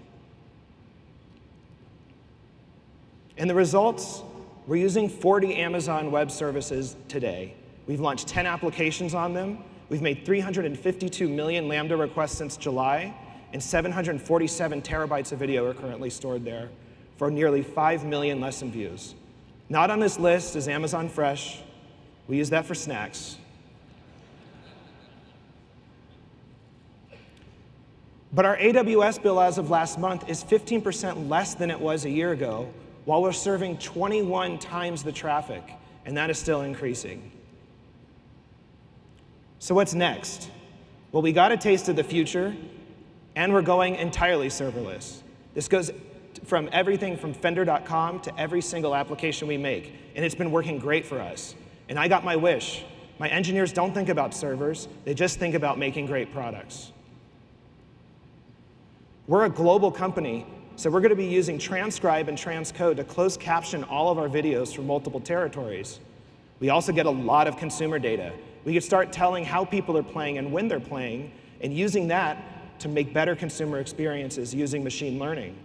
And 3.37 3.49
the 3.49 3.55
results, 3.55 4.21
we're 4.67 4.75
using 4.75 5.09
40 5.09 5.55
Amazon 5.55 6.11
Web 6.11 6.29
Services 6.29 6.95
today. 7.07 7.55
We've 7.87 8.01
launched 8.01 8.27
10 8.27 8.45
applications 8.45 9.13
on 9.13 9.33
them. 9.33 9.59
We've 9.89 10.01
made 10.01 10.25
352 10.25 11.27
million 11.27 11.67
Lambda 11.67 11.97
requests 11.97 12.37
since 12.37 12.57
July, 12.57 13.15
and 13.53 13.63
747 13.63 14.81
terabytes 14.81 15.31
of 15.31 15.39
video 15.39 15.65
are 15.65 15.73
currently 15.73 16.09
stored 16.09 16.45
there 16.45 16.69
for 17.17 17.31
nearly 17.31 17.63
5 17.63 18.05
million 18.05 18.39
lesson 18.39 18.71
views. 18.71 19.15
Not 19.69 19.89
on 19.89 19.99
this 19.99 20.19
list 20.19 20.55
is 20.55 20.67
Amazon 20.67 21.09
Fresh. 21.09 21.61
We 22.27 22.37
use 22.37 22.49
that 22.51 22.65
for 22.65 22.75
snacks. 22.75 23.37
But 28.31 28.45
our 28.45 28.57
AWS 28.57 29.21
bill 29.21 29.39
as 29.39 29.57
of 29.57 29.69
last 29.69 29.97
month 29.97 30.29
is 30.29 30.43
15% 30.43 31.29
less 31.29 31.55
than 31.55 31.71
it 31.71 31.79
was 31.79 32.05
a 32.05 32.09
year 32.09 32.31
ago, 32.31 32.71
while 33.05 33.21
we're 33.21 33.31
serving 33.31 33.77
21 33.79 34.59
times 34.59 35.03
the 35.03 35.11
traffic, 35.11 35.63
and 36.05 36.15
that 36.15 36.29
is 36.29 36.37
still 36.37 36.61
increasing. 36.61 37.31
So, 39.57 39.73
what's 39.73 39.93
next? 39.93 40.51
Well, 41.11 41.23
we 41.23 41.31
got 41.31 41.51
a 41.51 41.57
taste 41.57 41.89
of 41.89 41.95
the 41.95 42.03
future, 42.03 42.55
and 43.35 43.51
we're 43.51 43.63
going 43.63 43.95
entirely 43.95 44.49
serverless. 44.49 45.23
This 45.55 45.67
goes 45.67 45.91
from 46.45 46.69
everything 46.71 47.17
from 47.17 47.33
Fender.com 47.33 48.19
to 48.21 48.39
every 48.39 48.61
single 48.61 48.95
application 48.95 49.47
we 49.47 49.57
make, 49.57 49.93
and 50.15 50.23
it's 50.23 50.35
been 50.35 50.51
working 50.51 50.77
great 50.77 51.05
for 51.05 51.19
us. 51.19 51.55
And 51.89 51.97
I 51.97 52.07
got 52.07 52.23
my 52.23 52.35
wish. 52.35 52.85
My 53.17 53.27
engineers 53.27 53.73
don't 53.73 53.93
think 53.93 54.07
about 54.07 54.35
servers, 54.35 54.87
they 55.03 55.15
just 55.15 55.39
think 55.39 55.55
about 55.55 55.79
making 55.79 56.05
great 56.05 56.31
products. 56.31 56.91
We're 59.29 59.45
a 59.45 59.49
global 59.49 59.91
company, 59.91 60.47
so 60.75 60.89
we're 60.89 61.01
going 61.01 61.11
to 61.11 61.15
be 61.15 61.23
using 61.23 61.59
transcribe 61.59 62.29
and 62.29 62.35
transcode 62.35 62.95
to 62.95 63.03
close 63.03 63.37
caption 63.37 63.83
all 63.83 64.09
of 64.09 64.17
our 64.17 64.27
videos 64.27 64.75
from 64.75 64.87
multiple 64.87 65.19
territories. 65.19 65.99
We 66.59 66.71
also 66.71 66.91
get 66.91 67.05
a 67.05 67.11
lot 67.11 67.47
of 67.47 67.55
consumer 67.55 67.99
data. 67.99 68.33
We 68.65 68.73
can 68.73 68.81
start 68.81 69.11
telling 69.11 69.45
how 69.45 69.65
people 69.65 69.95
are 69.99 70.03
playing 70.03 70.39
and 70.39 70.51
when 70.51 70.67
they're 70.67 70.79
playing, 70.79 71.31
and 71.61 71.71
using 71.71 72.07
that 72.07 72.79
to 72.79 72.89
make 72.89 73.13
better 73.13 73.35
consumer 73.35 73.79
experiences 73.79 74.51
using 74.51 74.83
machine 74.83 75.19
learning. 75.19 75.55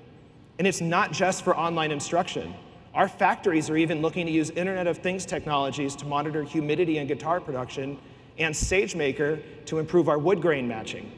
And 0.59 0.69
it's 0.69 0.83
not 0.83 1.13
just 1.13 1.43
for 1.43 1.57
online 1.57 1.91
instruction. 1.91 2.53
Our 2.93 3.09
factories 3.09 3.71
are 3.71 3.79
even 3.79 4.03
looking 4.03 4.27
to 4.27 4.33
use 4.33 4.51
Internet 4.51 4.89
of 4.89 4.99
Things 4.99 5.25
technologies 5.25 5.97
to 5.97 6.05
monitor 6.05 6.43
humidity 6.43 6.99
and 6.99 7.09
guitar 7.09 7.41
production, 7.41 7.97
and 8.37 8.55
SageMaker 8.55 9.41
to 9.65 9.79
improve 9.79 10.11
our 10.11 10.19
wood 10.19 10.43
grain 10.43 10.69
matching. 10.69 11.11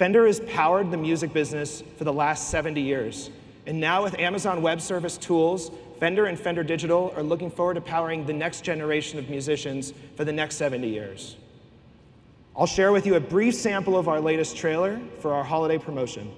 Fender 0.00 0.26
has 0.26 0.40
powered 0.40 0.90
the 0.90 0.96
music 0.96 1.30
business 1.30 1.82
for 1.98 2.04
the 2.04 2.12
last 2.12 2.48
70 2.48 2.80
years. 2.80 3.28
And 3.66 3.78
now 3.78 4.02
with 4.02 4.18
Amazon 4.18 4.62
Web 4.62 4.80
Service 4.80 5.18
tools, 5.18 5.70
Fender 5.98 6.24
and 6.24 6.40
Fender 6.40 6.64
Digital 6.64 7.12
are 7.16 7.22
looking 7.22 7.50
forward 7.50 7.74
to 7.74 7.82
powering 7.82 8.24
the 8.24 8.32
next 8.32 8.64
generation 8.64 9.18
of 9.18 9.28
musicians 9.28 9.92
for 10.16 10.24
the 10.24 10.32
next 10.32 10.56
70 10.56 10.88
years. 10.88 11.36
I'll 12.56 12.64
share 12.64 12.92
with 12.92 13.04
you 13.04 13.16
a 13.16 13.20
brief 13.20 13.54
sample 13.54 13.94
of 13.94 14.08
our 14.08 14.22
latest 14.22 14.56
trailer 14.56 14.98
for 15.18 15.34
our 15.34 15.44
holiday 15.44 15.76
promotion. 15.76 16.32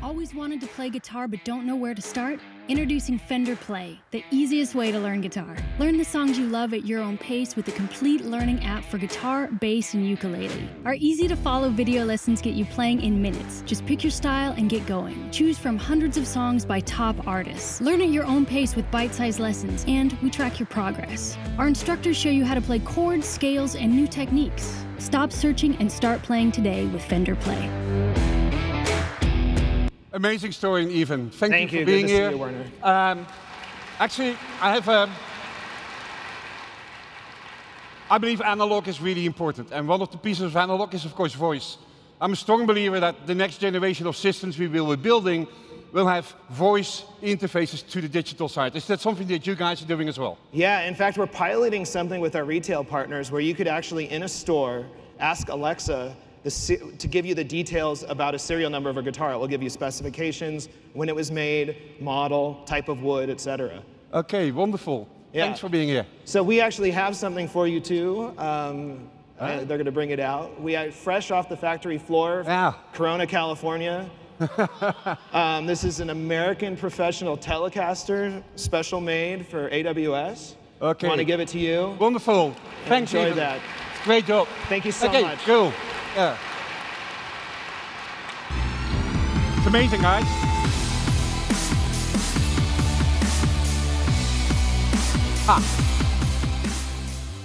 Always 0.00 0.36
wanted 0.36 0.60
to 0.60 0.68
play 0.68 0.88
guitar 0.88 1.26
but 1.26 1.44
don't 1.44 1.66
know 1.66 1.74
where 1.74 1.96
to 1.96 2.00
start? 2.00 2.38
Introducing 2.68 3.16
Fender 3.16 3.54
Play, 3.54 4.00
the 4.10 4.24
easiest 4.32 4.74
way 4.74 4.90
to 4.90 4.98
learn 4.98 5.20
guitar. 5.20 5.56
Learn 5.78 5.96
the 5.98 6.04
songs 6.04 6.36
you 6.36 6.48
love 6.48 6.74
at 6.74 6.84
your 6.84 7.00
own 7.00 7.16
pace 7.16 7.54
with 7.54 7.68
a 7.68 7.70
complete 7.70 8.24
learning 8.24 8.64
app 8.64 8.84
for 8.84 8.98
guitar, 8.98 9.46
bass, 9.60 9.94
and 9.94 10.04
ukulele. 10.04 10.68
Our 10.84 10.94
easy 10.94 11.28
to 11.28 11.36
follow 11.36 11.68
video 11.68 12.04
lessons 12.04 12.42
get 12.42 12.54
you 12.54 12.64
playing 12.64 13.02
in 13.02 13.22
minutes. 13.22 13.62
Just 13.66 13.86
pick 13.86 14.02
your 14.02 14.10
style 14.10 14.52
and 14.56 14.68
get 14.68 14.84
going. 14.84 15.30
Choose 15.30 15.56
from 15.56 15.76
hundreds 15.76 16.16
of 16.16 16.26
songs 16.26 16.64
by 16.64 16.80
top 16.80 17.24
artists. 17.24 17.80
Learn 17.80 18.02
at 18.02 18.08
your 18.08 18.24
own 18.24 18.44
pace 18.44 18.74
with 18.74 18.90
bite 18.90 19.14
sized 19.14 19.38
lessons, 19.38 19.84
and 19.86 20.14
we 20.20 20.28
track 20.28 20.58
your 20.58 20.66
progress. 20.66 21.38
Our 21.58 21.68
instructors 21.68 22.16
show 22.16 22.30
you 22.30 22.44
how 22.44 22.54
to 22.54 22.60
play 22.60 22.80
chords, 22.80 23.28
scales, 23.28 23.76
and 23.76 23.94
new 23.94 24.08
techniques. 24.08 24.74
Stop 24.98 25.30
searching 25.30 25.76
and 25.76 25.90
start 25.90 26.20
playing 26.24 26.50
today 26.50 26.86
with 26.86 27.04
Fender 27.04 27.36
Play. 27.36 27.70
Amazing 30.16 30.52
story, 30.52 30.82
and 30.82 30.90
even. 30.90 31.28
Thank, 31.28 31.52
Thank 31.52 31.72
you 31.72 31.80
you. 31.80 31.84
for 31.84 31.92
being 31.92 32.08
here. 32.08 32.30
you. 32.30 32.64
Um, 32.82 33.26
actually, 33.98 34.34
I 34.62 34.72
have 34.72 34.88
a. 34.88 35.10
I 38.08 38.16
believe 38.16 38.40
analog 38.40 38.88
is 38.88 38.98
really 38.98 39.26
important, 39.26 39.72
and 39.72 39.86
one 39.86 40.00
of 40.00 40.10
the 40.10 40.16
pieces 40.16 40.44
of 40.44 40.56
analog 40.56 40.94
is, 40.94 41.04
of 41.04 41.14
course, 41.14 41.34
voice. 41.34 41.76
I'm 42.18 42.32
a 42.32 42.36
strong 42.36 42.64
believer 42.64 42.98
that 42.98 43.26
the 43.26 43.34
next 43.34 43.58
generation 43.58 44.06
of 44.06 44.16
systems 44.16 44.58
we 44.58 44.68
will 44.68 44.96
be 44.96 45.02
building 45.02 45.46
will 45.92 46.06
have 46.06 46.34
voice 46.48 47.04
interfaces 47.22 47.86
to 47.90 48.00
the 48.00 48.08
digital 48.08 48.48
side. 48.48 48.74
Is 48.74 48.86
that 48.86 49.00
something 49.00 49.26
that 49.26 49.46
you 49.46 49.54
guys 49.54 49.82
are 49.82 49.86
doing 49.86 50.08
as 50.08 50.18
well? 50.18 50.38
Yeah, 50.50 50.88
in 50.88 50.94
fact, 50.94 51.18
we're 51.18 51.26
piloting 51.26 51.84
something 51.84 52.22
with 52.22 52.36
our 52.36 52.44
retail 52.44 52.84
partners 52.84 53.30
where 53.30 53.42
you 53.42 53.54
could 53.54 53.68
actually, 53.68 54.10
in 54.10 54.22
a 54.22 54.28
store, 54.28 54.86
ask 55.18 55.50
Alexa 55.50 56.16
the, 56.46 56.92
to 56.98 57.08
give 57.08 57.26
you 57.26 57.34
the 57.34 57.44
details 57.44 58.04
about 58.04 58.34
a 58.34 58.38
serial 58.38 58.70
number 58.70 58.88
of 58.88 58.96
a 58.96 59.02
guitar. 59.02 59.32
It 59.32 59.38
will 59.38 59.48
give 59.48 59.62
you 59.62 59.70
specifications, 59.70 60.68
when 60.92 61.08
it 61.08 61.14
was 61.14 61.30
made, 61.30 61.76
model, 62.00 62.62
type 62.66 62.88
of 62.88 63.02
wood, 63.02 63.30
etc. 63.30 63.82
Okay, 64.14 64.52
wonderful. 64.52 65.08
Yeah. 65.32 65.44
Thanks 65.44 65.58
for 65.60 65.68
being 65.68 65.88
here. 65.88 66.06
So 66.24 66.42
we 66.42 66.60
actually 66.60 66.92
have 66.92 67.16
something 67.16 67.48
for 67.48 67.66
you 67.66 67.80
too. 67.80 68.32
Um, 68.38 69.10
uh, 69.38 69.64
they're 69.64 69.76
going 69.76 69.84
to 69.84 69.92
bring 69.92 70.10
it 70.10 70.20
out. 70.20 70.60
We 70.62 70.76
are 70.76 70.90
fresh 70.90 71.30
off 71.30 71.48
the 71.48 71.56
factory 71.56 71.98
floor, 71.98 72.42
Yeah. 72.46 72.74
Corona, 72.92 73.26
California. 73.26 74.08
um, 75.32 75.66
this 75.66 75.82
is 75.82 76.00
an 76.00 76.10
American 76.10 76.76
professional 76.76 77.36
Telecaster, 77.36 78.42
special 78.54 79.00
made 79.00 79.46
for 79.46 79.68
AWS. 79.70 80.54
Okay. 80.80 81.08
Want 81.08 81.18
to 81.18 81.24
give 81.24 81.40
it 81.40 81.48
to 81.48 81.58
you? 81.58 81.96
Wonderful. 81.98 82.54
Thanks, 82.86 83.12
Enjoy 83.12 83.26
Ethan. 83.26 83.36
that. 83.38 83.60
Great 84.04 84.26
job. 84.26 84.46
Thank 84.68 84.84
you 84.84 84.92
so 84.92 85.08
okay, 85.08 85.22
much. 85.22 85.38
cool. 85.40 85.72
Yeah. 86.16 86.38
It's 89.58 89.66
amazing, 89.66 90.00
guys. 90.00 90.24
Ah. 95.46 95.62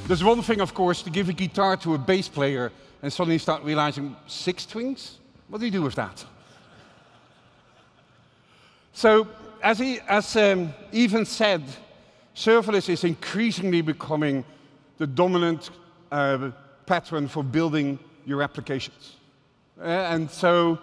There's 0.08 0.24
one 0.24 0.42
thing, 0.42 0.62
of 0.62 0.74
course, 0.74 1.02
to 1.02 1.10
give 1.10 1.28
a 1.28 1.34
guitar 1.34 1.76
to 1.78 1.96
a 1.96 1.98
bass 1.98 2.30
player 2.30 2.72
and 3.02 3.12
suddenly 3.12 3.40
start 3.40 3.62
realizing 3.64 4.16
six 4.26 4.64
strings? 4.64 5.18
What 5.50 5.60
do 5.60 5.66
you 5.66 5.72
do 5.72 5.82
with 5.82 5.96
that? 5.96 6.24
So, 8.94 9.28
as, 9.62 9.80
he, 9.80 10.00
as 10.08 10.34
um, 10.38 10.74
Ethan 10.94 11.26
said, 11.26 11.62
serverless 12.34 12.88
is 12.88 13.04
increasingly 13.04 13.82
becoming 13.82 14.46
the 14.98 15.08
dominant 15.08 15.72
uh, 16.10 16.52
pattern 16.86 17.28
for 17.28 17.44
building 17.44 18.00
your 18.26 18.42
applications. 18.42 19.16
And 19.80 20.30
so, 20.30 20.80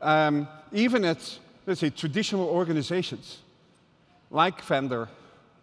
um, 0.00 0.48
even 0.72 1.04
at, 1.04 1.38
let's 1.66 1.80
say, 1.80 1.90
traditional 1.90 2.48
organizations 2.48 3.38
like 4.30 4.62
Fender 4.62 5.08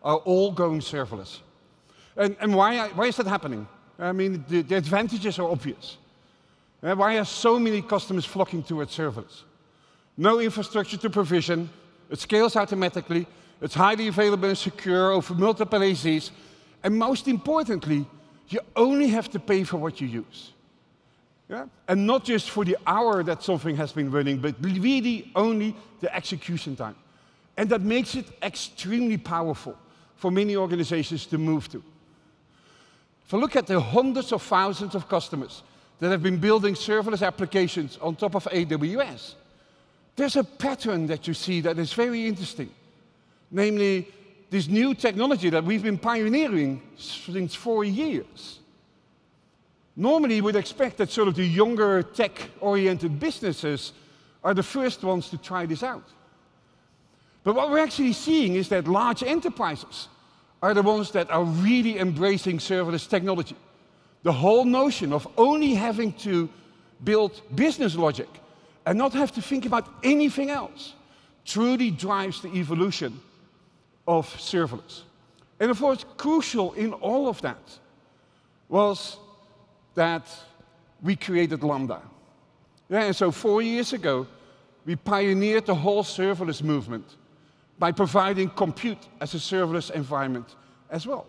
are 0.04 0.18
all 0.18 0.52
going 0.52 0.80
serverless. 0.80 1.40
And, 2.18 2.36
and 2.40 2.56
why, 2.56 2.90
why 2.90 3.06
is 3.06 3.18
that 3.18 3.28
happening? 3.28 3.68
I 4.00 4.12
mean, 4.12 4.46
the, 4.48 4.62
the 4.62 4.76
advantages 4.76 5.40
are 5.40 5.50
obvious. 5.50 5.98
Uh, 6.84 6.96
why 6.96 7.18
are 7.18 7.26
so 7.26 7.58
many 7.58 7.82
customers 7.82 8.26
flocking 8.26 8.64
towards 8.64 8.96
serverless? 8.96 9.44
No 10.18 10.40
infrastructure 10.40 10.98
to 10.98 11.10
provision, 11.10 11.70
it 12.10 12.20
scales 12.20 12.56
automatically, 12.56 13.28
it's 13.62 13.74
highly 13.74 14.08
available 14.08 14.48
and 14.48 14.58
secure 14.58 15.12
over 15.12 15.34
multiple 15.34 15.80
AZs, 15.80 16.32
and 16.84 16.98
most 16.98 17.28
importantly, 17.28 18.06
you 18.50 18.60
only 18.76 19.08
have 19.08 19.30
to 19.32 19.40
pay 19.40 19.64
for 19.64 19.78
what 19.78 20.00
you 20.00 20.08
use. 20.08 20.52
Yeah? 21.50 21.66
And 21.88 22.08
not 22.08 22.26
just 22.26 22.50
for 22.50 22.66
the 22.66 22.78
hour 22.88 23.24
that 23.24 23.44
something 23.44 23.76
has 23.76 23.92
been 23.92 24.10
running, 24.10 24.40
but 24.40 24.56
really 24.62 25.32
only 25.36 25.76
the 26.00 26.14
execution 26.16 26.76
time. 26.76 26.96
And 27.58 27.70
that 27.70 27.82
makes 27.82 28.16
it 28.16 28.26
extremely 28.42 29.18
powerful 29.18 29.78
for 30.16 30.32
many 30.32 30.56
organizations 30.56 31.26
to 31.28 31.38
move 31.38 31.70
to. 31.70 31.84
If 33.26 33.34
I 33.34 33.38
look 33.38 33.56
at 33.56 33.68
the 33.68 33.80
hundreds 33.80 34.32
of 34.32 34.42
thousands 34.42 34.96
of 34.96 35.08
customers 35.08 35.64
that 36.00 36.10
have 36.10 36.22
been 36.22 36.38
building 36.38 36.74
serverless 36.74 37.26
applications 37.26 37.98
on 38.02 38.16
top 38.16 38.36
of 38.36 38.46
AWS, 38.46 39.36
there's 40.16 40.36
a 40.36 40.44
pattern 40.44 41.08
that 41.08 41.28
you 41.28 41.34
see 41.34 41.62
that 41.62 41.78
is 41.78 41.94
very 41.94 42.28
interesting. 42.28 42.70
Namely, 43.52 44.08
this 44.50 44.68
new 44.68 44.94
technology 44.94 45.50
that 45.50 45.64
we've 45.64 45.84
been 45.84 45.98
pioneering 45.98 46.82
since 46.98 47.56
four 47.56 47.84
years. 47.84 48.60
Normally, 49.96 50.42
would 50.42 50.56
expect 50.56 50.98
that 50.98 51.10
sort 51.10 51.28
of 51.28 51.36
the 51.36 51.46
younger 51.46 52.04
tech-oriented 52.04 53.20
businesses 53.20 53.94
are 54.44 54.54
the 54.54 54.64
first 54.64 55.04
ones 55.04 55.30
to 55.30 55.38
try 55.38 55.66
this 55.66 55.84
out. 55.84 56.04
But 57.44 57.56
what 57.56 57.70
we're 57.70 57.84
actually 57.84 58.14
seeing 58.14 58.56
is 58.56 58.70
that 58.70 58.88
large 58.88 59.24
enterprises 59.24 60.10
are 60.62 60.74
the 60.74 60.82
ones 60.82 61.12
that 61.12 61.30
are 61.32 61.44
really 61.44 62.00
embracing 62.00 62.58
serverless 62.58 63.08
technology. 63.08 63.56
The 64.24 64.34
whole 64.34 64.66
notion 64.66 65.14
of 65.14 65.28
only 65.38 65.76
having 65.76 66.14
to 66.14 66.50
build 67.04 67.42
business 67.54 67.96
logic 67.96 68.30
and 68.86 68.98
not 68.98 69.14
have 69.14 69.32
to 69.34 69.42
think 69.42 69.66
about 69.66 69.88
anything 70.04 70.50
else 70.50 70.94
truly 71.46 71.92
drives 71.92 72.42
the 72.42 72.50
evolution 72.50 73.20
of 74.08 74.28
serverless. 74.38 75.04
And 75.60 75.72
of 75.72 75.80
course, 75.80 76.06
crucial 76.18 76.74
in 76.74 76.94
all 76.94 77.28
of 77.30 77.42
that 77.42 77.80
was 78.68 79.18
that 79.96 80.28
we 81.02 81.16
created 81.16 81.64
Lambda. 81.64 82.02
Yeah, 82.90 83.04
and 83.04 83.16
so 83.16 83.32
four 83.32 83.62
years 83.62 83.94
ago, 83.94 84.28
we 84.86 84.96
pioneered 84.96 85.66
the 85.66 85.76
whole 85.76 86.04
serverless 86.04 86.62
movement 86.62 87.06
by 87.80 87.92
providing 87.92 88.50
compute 88.50 89.08
as 89.20 89.34
a 89.34 89.38
serverless 89.38 89.92
environment 89.92 90.56
as 90.90 91.08
well. 91.08 91.26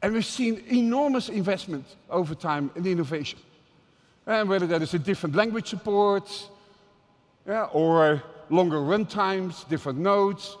And 0.00 0.14
we've 0.14 0.24
seen 0.24 0.64
enormous 0.68 1.28
investment 1.28 1.86
over 2.10 2.34
time 2.34 2.70
in 2.74 2.86
innovation. 2.86 3.38
And 4.26 4.48
whether 4.48 4.66
that 4.66 4.82
is 4.82 4.94
a 4.94 4.98
different 4.98 5.36
language 5.36 5.68
support, 5.68 6.48
yeah, 7.46 7.64
or 7.72 8.22
longer 8.50 8.82
run 8.82 9.06
times, 9.06 9.64
different 9.64 9.98
nodes, 9.98 10.56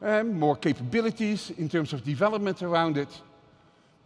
and 0.00 0.38
more 0.38 0.56
capabilities 0.56 1.50
in 1.58 1.68
terms 1.68 1.92
of 1.92 2.04
development 2.04 2.62
around 2.62 2.98
it. 2.98 3.08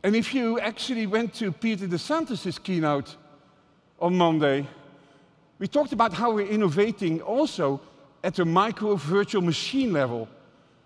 And 0.03 0.15
if 0.15 0.33
you 0.33 0.61
actually 0.61 1.07
went 1.07 1.35
to 1.35 1.51
Peter 1.51 1.87
DeSantis' 1.87 2.63
keynote 2.63 3.17
on 4.01 4.17
Monday, 4.17 4.67
we 5.59 5.67
talked 5.67 5.93
about 5.93 6.13
how 6.13 6.33
we're 6.33 6.47
innovating 6.47 7.21
also 7.21 7.81
at 8.23 8.35
the 8.35 8.45
micro 8.45 8.95
virtual 8.95 9.43
machine 9.43 9.93
level 9.93 10.29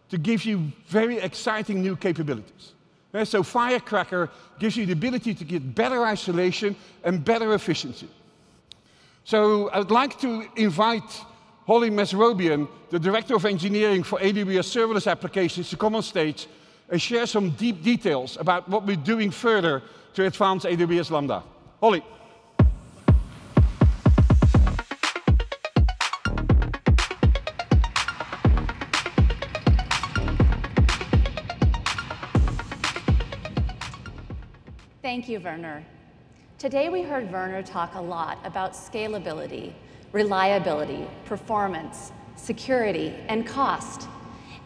to 0.09 0.19
give 0.19 0.45
you 0.45 0.73
very 0.87 1.19
exciting 1.19 1.83
new 1.83 1.97
capabilities. 1.97 2.73
So 3.25 3.43
Firecracker 3.43 4.31
gives 4.59 4.77
you 4.77 4.87
the 4.87 4.93
ability 4.93 5.35
to 5.35 5.45
get 5.45 5.75
better 5.75 6.05
isolation 6.05 6.75
and 7.05 7.23
better 7.23 7.53
efficiency. 7.55 8.09
So 9.25 9.71
I'd 9.73 9.91
like 9.91 10.19
to 10.21 10.49
invite 10.57 11.21
Holly 11.67 11.91
Mesrobian, 11.91 12.69
the 12.89 12.99
Director 12.99 13.35
of 13.37 13.45
Engineering 13.45 14.03
for 14.03 14.19
AWS 14.19 14.69
Serverless 14.75 15.11
Applications, 15.11 15.69
to 15.71 15.77
come 15.77 15.95
on 15.95 16.03
stage 16.03 16.49
and 16.89 17.01
share 17.01 17.27
some 17.27 17.51
deep 17.51 17.83
details 17.83 18.37
about 18.39 18.69
what 18.69 18.87
we're 18.87 18.97
doing 18.97 19.31
further 19.31 19.83
to 20.15 20.27
advance 20.27 20.65
AWS 20.65 21.11
Lambda. 21.11 21.43
Holly. 21.81 22.03
Thank 35.03 35.29
you, 35.29 35.41
Werner. 35.41 35.85
Today 36.59 36.89
we 36.89 37.03
heard 37.03 37.31
Werner 37.31 37.63
talk 37.63 37.97
a 37.97 38.01
lot 38.01 38.39
about 38.45 38.73
scalability, 38.73 39.73
reliability, 40.13 41.07
performance, 41.25 42.13
security, 42.37 43.15
and 43.29 43.47
cost. 43.47 44.09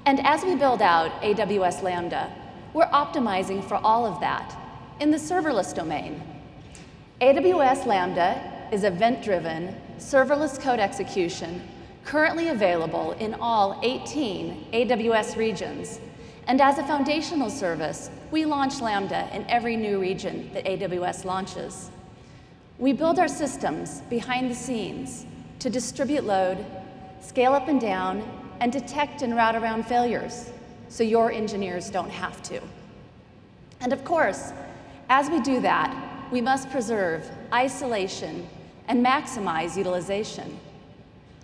And 0.06 0.24
as 0.24 0.44
we 0.44 0.54
build 0.54 0.80
out 0.82 1.20
AWS 1.20 1.82
Lambda, 1.82 2.32
we're 2.72 2.86
optimizing 2.86 3.62
for 3.62 3.74
all 3.74 4.06
of 4.06 4.20
that 4.20 4.56
in 5.00 5.10
the 5.10 5.16
serverless 5.16 5.74
domain. 5.74 6.22
AWS 7.20 7.86
Lambda 7.86 8.68
is 8.70 8.84
event-driven, 8.84 9.74
serverless 9.98 10.60
code 10.60 10.78
execution 10.78 11.60
currently 12.04 12.48
available 12.48 13.12
in 13.18 13.34
all 13.34 13.80
18 13.82 14.68
AWS 14.72 15.36
regions. 15.36 15.98
And 16.46 16.60
as 16.60 16.78
a 16.78 16.86
foundational 16.86 17.50
service, 17.50 18.08
we 18.30 18.44
launch 18.44 18.80
Lambda 18.80 19.28
in 19.32 19.44
every 19.48 19.74
new 19.74 20.00
region 20.00 20.48
that 20.54 20.66
AWS 20.66 21.24
launches. 21.24 21.90
We 22.78 22.92
build 22.92 23.18
our 23.18 23.26
systems 23.26 24.02
behind 24.02 24.52
the 24.52 24.54
scenes 24.54 25.26
to 25.58 25.68
distribute 25.68 26.22
load, 26.22 26.64
scale 27.20 27.54
up 27.54 27.66
and 27.66 27.80
down, 27.80 28.45
and 28.60 28.72
detect 28.72 29.22
and 29.22 29.36
route 29.36 29.56
around 29.56 29.86
failures 29.86 30.50
so 30.88 31.02
your 31.02 31.30
engineers 31.30 31.90
don't 31.90 32.10
have 32.10 32.42
to. 32.42 32.60
And 33.80 33.92
of 33.92 34.04
course, 34.04 34.52
as 35.08 35.30
we 35.30 35.40
do 35.40 35.60
that, 35.60 35.94
we 36.32 36.40
must 36.40 36.70
preserve 36.70 37.28
isolation 37.52 38.48
and 38.88 39.04
maximize 39.04 39.76
utilization. 39.76 40.58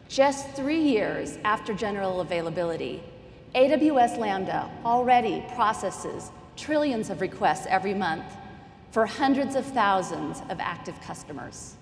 Just 0.09 0.51
three 0.51 0.81
years 0.81 1.39
after 1.45 1.73
general 1.73 2.21
availability, 2.21 3.03
AWS 3.55 4.19
Lambda 4.19 4.71
already 4.85 5.45
processes 5.55 6.31
trillions 6.57 7.11
of 7.11 7.21
requests 7.21 7.67
every 7.69 7.95
month 7.95 8.25
for 8.91 9.07
hundreds 9.07 9.55
of 9.55 9.65
thousands 9.65 10.43
of 10.51 10.61
active 10.61 11.01
customers. 11.01 11.77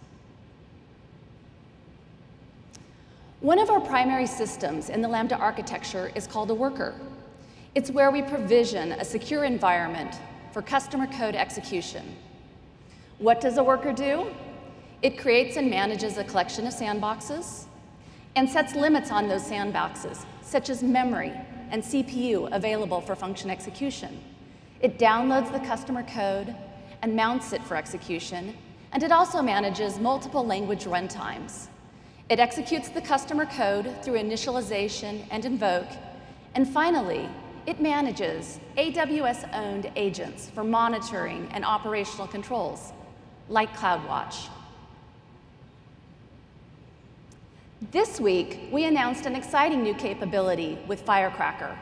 One 3.41 3.59
of 3.59 3.71
our 3.71 3.81
primary 3.81 4.27
systems 4.27 4.91
in 4.91 5.01
the 5.01 5.09
Lambda 5.09 5.35
architecture 5.35 6.13
is 6.15 6.27
called 6.27 6.51
a 6.51 6.55
worker. 6.55 6.95
It's 7.75 7.91
where 7.91 8.11
we 8.11 8.21
provision 8.21 8.93
a 8.93 9.05
secure 9.05 9.45
environment 9.45 10.15
for 10.53 10.61
customer 10.61 11.07
code 11.07 11.35
execution. 11.35 12.17
What 13.17 13.41
does 13.41 13.57
a 13.57 13.65
worker 13.65 13.95
do? 13.95 14.27
It 15.01 15.17
creates 15.17 15.57
and 15.57 15.71
manages 15.71 16.19
a 16.19 16.25
collection 16.25 16.67
of 16.67 16.75
sandboxes 16.75 17.65
and 18.37 18.47
sets 18.47 18.75
limits 18.75 19.11
on 19.11 19.27
those 19.27 19.49
sandboxes, 19.49 20.27
such 20.43 20.69
as 20.69 20.83
memory, 20.83 21.33
and 21.71 21.83
CPU 21.83 22.55
available 22.55 23.01
for 23.01 23.17
function 23.17 23.49
execution. 23.49 24.23
It 24.83 24.99
downloads 24.99 25.51
the 25.51 25.61
customer 25.61 26.03
code 26.03 26.55
and 27.01 27.17
mounts 27.17 27.55
it 27.55 27.65
for 27.65 27.79
execution, 27.79 28.55
and 28.93 29.03
it 29.03 29.13
also 29.13 29.41
manages 29.41 29.99
multiple 29.99 30.45
language 30.45 30.85
runtimes. 30.85 31.70
It 32.31 32.39
executes 32.39 32.89
the 32.89 33.01
customer 33.01 33.45
code 33.45 33.93
through 34.05 34.15
initialization 34.15 35.25
and 35.33 35.45
invoke, 35.45 35.89
and 36.55 36.69
finally, 36.69 37.29
it 37.67 37.81
manages 37.81 38.61
AWS-owned 38.79 39.91
agents 39.97 40.49
for 40.49 40.63
monitoring 40.63 41.49
and 41.51 41.65
operational 41.65 42.29
controls, 42.29 42.93
like 43.49 43.77
CloudWatch. 43.77 44.47
This 47.91 48.21
week, 48.21 48.61
we 48.71 48.85
announced 48.85 49.27
an 49.27 49.35
exciting 49.35 49.83
new 49.83 49.95
capability 49.95 50.79
with 50.87 51.01
Firecracker. 51.01 51.77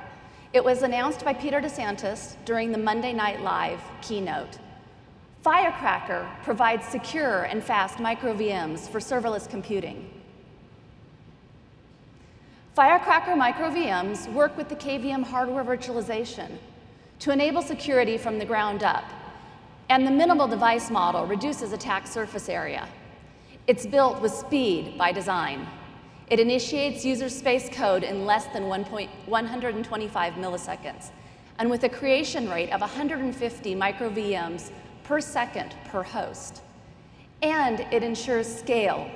It 0.54 0.64
was 0.64 0.82
announced 0.82 1.26
by 1.26 1.34
Peter 1.34 1.60
DeSantis 1.60 2.36
during 2.46 2.72
the 2.72 2.78
Monday 2.78 3.12
Night 3.12 3.42
Live 3.42 3.82
keynote. 4.00 4.58
Firecracker 5.42 6.26
provides 6.42 6.86
secure 6.86 7.42
and 7.42 7.62
fast 7.62 8.00
micro 8.00 8.32
VMs 8.32 8.88
for 8.88 8.98
serverless 8.98 9.46
computing. 9.46 10.17
Firecracker 12.78 13.34
micro 13.34 13.70
VMs 13.70 14.32
work 14.32 14.56
with 14.56 14.68
the 14.68 14.76
KVM 14.76 15.24
hardware 15.24 15.64
virtualization 15.64 16.48
to 17.18 17.32
enable 17.32 17.60
security 17.60 18.16
from 18.16 18.38
the 18.38 18.44
ground 18.44 18.84
up, 18.84 19.02
and 19.88 20.06
the 20.06 20.12
minimal 20.12 20.46
device 20.46 20.88
model 20.88 21.26
reduces 21.26 21.72
attack 21.72 22.06
surface 22.06 22.48
area. 22.48 22.88
It's 23.66 23.84
built 23.84 24.22
with 24.22 24.32
speed 24.32 24.96
by 24.96 25.10
design. 25.10 25.66
It 26.30 26.38
initiates 26.38 27.04
user 27.04 27.28
space 27.28 27.68
code 27.68 28.04
in 28.04 28.26
less 28.26 28.46
than 28.52 28.68
125 28.68 30.32
milliseconds, 30.34 31.10
and 31.58 31.68
with 31.68 31.82
a 31.82 31.88
creation 31.88 32.48
rate 32.48 32.70
of 32.70 32.80
150 32.80 33.74
micro 33.74 34.08
VMs 34.08 34.70
per 35.02 35.20
second 35.20 35.74
per 35.86 36.04
host. 36.04 36.62
And 37.42 37.80
it 37.92 38.04
ensures 38.04 38.46
scale 38.46 39.10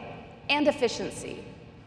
and 0.51 0.67
efficiency 0.67 1.45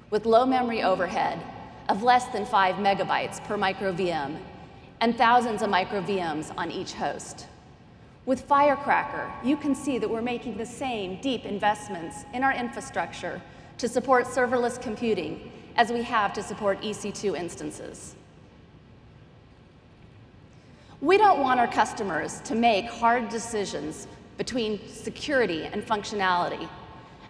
with 0.09 0.25
low 0.25 0.45
memory 0.45 0.81
overhead 0.81 1.43
of 1.89 2.03
less 2.03 2.25
than 2.27 2.45
5 2.45 2.75
megabytes 2.75 3.43
per 3.43 3.57
micro 3.57 3.93
VM 3.93 4.37
and 5.01 5.17
thousands 5.17 5.61
of 5.61 5.69
micro 5.69 6.01
VMs 6.01 6.51
on 6.57 6.71
each 6.71 6.93
host. 6.93 7.47
With 8.25 8.41
Firecracker, 8.41 9.31
you 9.43 9.55
can 9.55 9.75
see 9.75 9.99
that 9.99 10.09
we're 10.09 10.21
making 10.21 10.57
the 10.57 10.65
same 10.65 11.21
deep 11.21 11.45
investments 11.45 12.25
in 12.33 12.43
our 12.43 12.53
infrastructure 12.53 13.41
to 13.77 13.87
support 13.87 14.25
serverless 14.25 14.81
computing 14.81 15.51
as 15.75 15.91
we 15.91 16.01
have 16.01 16.33
to 16.33 16.41
support 16.41 16.81
EC2 16.81 17.37
instances. 17.37 18.15
We 21.01 21.17
don't 21.17 21.39
want 21.39 21.59
our 21.59 21.67
customers 21.67 22.39
to 22.45 22.55
make 22.55 22.85
hard 22.85 23.29
decisions 23.29 24.07
between 24.37 24.79
security 24.87 25.65
and 25.65 25.85
functionality. 25.85 26.67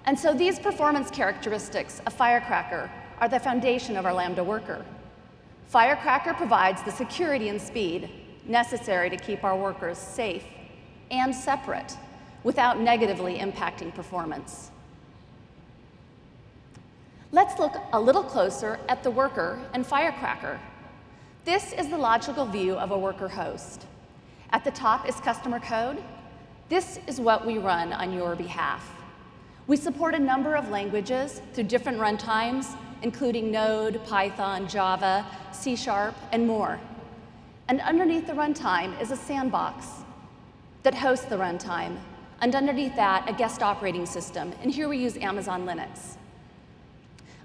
And 0.06 0.18
so 0.18 0.34
these 0.34 0.60
performance 0.60 1.10
characteristics 1.10 2.00
of 2.06 2.14
Firecracker 2.14 2.90
are 3.20 3.30
the 3.30 3.40
foundation 3.40 3.96
of 3.98 4.06
our 4.06 4.14
Lambda 4.14 4.44
worker. 4.44 4.86
Firecracker 5.68 6.34
provides 6.34 6.84
the 6.84 6.92
security 6.92 7.50
and 7.50 7.62
speed 7.62 8.10
necessary 8.46 9.10
to 9.10 9.18
keep 9.18 9.44
our 9.44 9.58
workers 9.58 9.98
safe 9.98 10.44
and 11.12 11.34
separate 11.34 11.98
without 12.44 12.80
negatively 12.80 13.40
impacting 13.40 13.94
performance. 13.94 14.70
Let's 17.32 17.60
look 17.60 17.76
a 17.92 18.00
little 18.00 18.24
closer 18.24 18.80
at 18.88 19.04
the 19.04 19.12
worker 19.12 19.60
and 19.74 19.86
Firecracker. 19.86 20.60
This 21.44 21.74
is 21.74 21.90
the 21.90 21.98
logical 21.98 22.46
view 22.46 22.76
of 22.76 22.92
a 22.92 22.98
worker 22.98 23.28
host. 23.28 23.86
At 24.52 24.64
the 24.64 24.72
top 24.72 25.10
is 25.10 25.16
customer 25.16 25.60
code. 25.60 26.02
This 26.70 27.00
is 27.08 27.20
what 27.20 27.46
we 27.46 27.58
run 27.58 27.92
on 27.94 28.14
your 28.14 28.36
behalf. 28.36 28.90
We 29.68 29.76
support 29.76 30.14
a 30.14 30.20
number 30.20 30.56
of 30.56 30.70
languages 30.70 31.42
through 31.54 31.66
different 31.66 31.98
runtimes 31.98 32.78
including 33.06 33.52
Node, 33.52 34.04
Python, 34.08 34.68
Java, 34.68 35.24
C 35.52 35.76
Sharp, 35.76 36.16
and 36.32 36.48
more. 36.48 36.80
And 37.68 37.80
underneath 37.82 38.26
the 38.26 38.34
runtime 38.34 39.00
is 39.00 39.12
a 39.12 39.16
sandbox 39.16 39.86
that 40.82 40.96
hosts 40.96 41.26
the 41.26 41.36
runtime. 41.36 42.00
And 42.42 42.56
underneath 42.56 42.96
that, 42.96 43.30
a 43.30 43.34
guest 43.34 43.62
operating 43.62 44.08
system. 44.08 44.54
And 44.64 44.72
here 44.72 44.90
we 44.90 44.98
use 44.98 45.18
Amazon 45.18 45.68
Linux. 45.68 46.18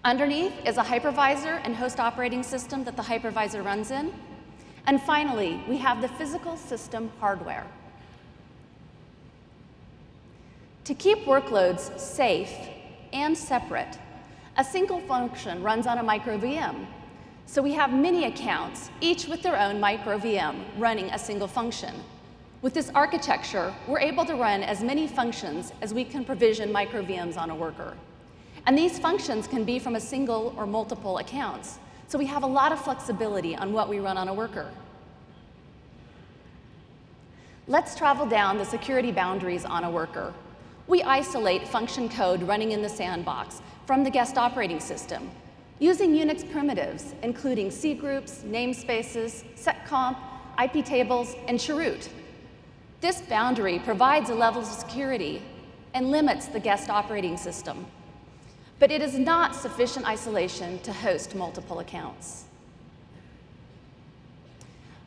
Underneath 0.03 0.55
is 0.67 0.79
a 0.79 0.83
hypervisor 0.83 1.61
and 1.63 1.77
host 1.77 2.01
operating 2.01 2.43
system 2.43 2.83
that 2.85 2.97
the 2.97 3.03
hypervisor 3.03 3.63
runs 3.63 3.91
in. 3.91 4.15
And 4.87 4.99
finally, 5.03 5.63
we 5.69 5.77
have 5.77 6.01
the 6.01 6.09
physical 6.09 6.57
system 6.57 7.13
hardware. 7.21 7.67
To 10.85 10.95
keep 10.95 11.19
workloads 11.27 11.99
safe 12.01 12.51
and 13.13 13.37
separate, 13.37 13.99
a 14.57 14.65
single 14.65 15.01
function 15.01 15.63
runs 15.63 15.87
on 15.87 15.99
a 15.99 16.03
micro 16.03 16.39
VM. 16.39 16.87
So 17.47 17.63
we 17.63 17.73
have 17.73 17.93
many 17.93 18.25
accounts, 18.25 18.91
each 19.01 19.27
with 19.27 19.43
their 19.43 19.59
own 19.59 19.81
micro 19.81 20.19
VM 20.19 20.65
running 20.79 21.07
a 21.11 21.19
single 21.19 21.49
function. 21.49 21.95
With 22.63 22.75
this 22.75 22.91
architecture, 22.95 23.75
we're 23.89 24.01
able 24.01 24.25
to 24.27 24.35
run 24.35 24.63
as 24.63 24.83
many 24.83 25.07
functions 25.07 25.73
as 25.81 25.95
we 25.95 26.05
can 26.05 26.25
provision 26.25 26.71
micro 26.71 27.03
VMs 27.03 27.37
on 27.39 27.51
a 27.51 27.55
worker. 27.55 27.97
And 28.67 28.77
these 28.77 28.99
functions 28.99 29.47
can 29.47 29.65
be 29.65 29.79
from 29.79 29.97
a 29.97 30.01
single 30.01 30.55
or 30.57 30.67
multiple 30.67 31.19
accounts. 31.19 31.79
So 32.07 32.19
we 32.19 32.27
have 32.27 32.43
a 32.43 32.47
lot 32.47 32.73
of 32.73 32.81
flexibility 32.81 33.57
on 33.57 33.73
what 33.73 33.89
we 33.89 33.99
run 33.99 34.19
on 34.19 34.29
a 34.29 34.35
worker. 34.35 34.71
Let's 37.67 37.95
travel 37.95 38.27
down 38.27 38.59
the 38.59 38.65
security 38.65 39.13
boundaries 39.13 39.65
on 39.65 39.85
a 39.85 39.91
worker. 39.91 40.35
We 40.87 41.03
isolate 41.03 41.67
function 41.69 42.09
code 42.09 42.43
running 42.43 42.73
in 42.73 42.83
the 42.83 42.89
sandbox 42.89 43.63
from 43.91 44.05
the 44.05 44.11
guest 44.11 44.39
operating 44.39 44.79
system 44.79 45.29
using 45.81 46.13
Unix 46.13 46.49
primitives, 46.53 47.13
including 47.25 47.71
cgroups, 47.71 48.45
namespaces, 48.45 49.43
seccomp, 49.57 50.17
IP 50.63 50.85
tables, 50.85 51.35
and 51.49 51.59
chroot. 51.59 52.09
This 53.01 53.21
boundary 53.23 53.81
provides 53.81 54.31
a 54.31 54.35
level 54.37 54.63
of 54.63 54.69
security 54.69 55.43
and 55.93 56.13
limits 56.13 56.47
the 56.47 56.61
guest 56.61 56.89
operating 56.89 57.37
system. 57.37 57.85
But 58.79 58.93
it 58.93 59.03
is 59.03 59.19
not 59.19 59.57
sufficient 59.57 60.07
isolation 60.07 60.79
to 60.83 60.93
host 60.93 61.35
multiple 61.35 61.81
accounts. 61.81 62.45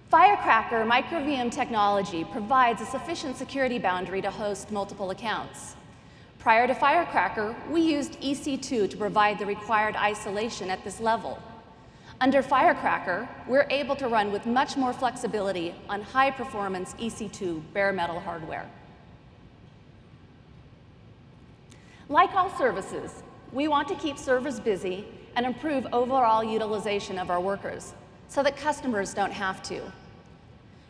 Firecracker 0.10 0.84
microVM 0.84 1.53
technology 1.53 2.26
provides 2.26 2.82
a 2.82 2.86
sufficient 2.86 3.38
security 3.38 3.80
boundary 3.80 4.22
to 4.22 4.30
host 4.30 4.72
multiple 4.72 5.12
accounts. 5.12 5.78
Prior 6.44 6.68
to 6.68 6.76
Firecracker, 6.76 7.56
we 7.70 7.80
used 7.80 8.20
EC2 8.20 8.90
to 8.90 8.98
provide 8.98 9.40
the 9.40 9.45
required 9.45 9.95
isolation 9.95 10.70
at 10.70 10.84
this 10.84 10.99
level. 10.99 11.41
Under 12.20 12.41
Firecracker, 12.41 13.30
we're 13.48 13.65
able 13.70 13.95
to 13.95 14.10
run 14.10 14.30
with 14.30 14.45
much 14.45 14.76
more 14.76 14.91
flexibility 14.91 15.74
on 15.88 16.02
high-performance 16.02 16.95
EC2 16.95 17.64
bare 17.72 17.94
metal 17.94 18.20
hardware. 18.20 18.70
Like 22.10 22.36
all 22.36 22.49
services, 22.57 23.24
we 23.53 23.70
want 23.70 23.88
to 23.88 23.95
keep 23.95 24.18
servers 24.18 24.60
busy 24.60 25.06
and 25.38 25.45
improve 25.45 25.88
overall 25.94 26.44
utilization 26.44 27.18
of 27.18 27.30
our 27.30 27.40
workers 27.40 27.94
so 28.28 28.44
that 28.44 28.57
customers 28.57 29.14
don't 29.14 29.32
have 29.32 29.64
to. 29.64 29.82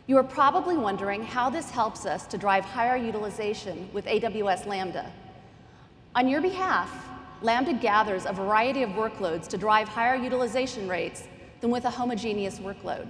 You 0.08 0.18
are 0.18 0.24
probably 0.24 0.78
wondering 0.78 1.22
how 1.22 1.52
this 1.52 1.70
helps 1.70 2.08
us 2.08 2.26
to 2.26 2.40
drive 2.40 2.66
higher 2.66 2.98
utilization 2.98 3.88
with 3.94 4.08
AWS 4.08 4.66
Lambda. 4.66 5.12
On 6.16 6.28
your 6.28 6.42
behalf, 6.42 7.10
Lambda 7.42 7.74
gathers 7.74 8.26
a 8.26 8.34
variety 8.34 8.84
of 8.84 8.92
workloads 8.92 9.48
to 9.48 9.58
drive 9.58 9.88
higher 9.88 10.16
utilization 10.16 10.88
rates 10.88 11.24
than 11.60 11.72
with 11.72 11.86
a 11.86 11.90
homogeneous 11.90 12.60
workload. 12.60 13.08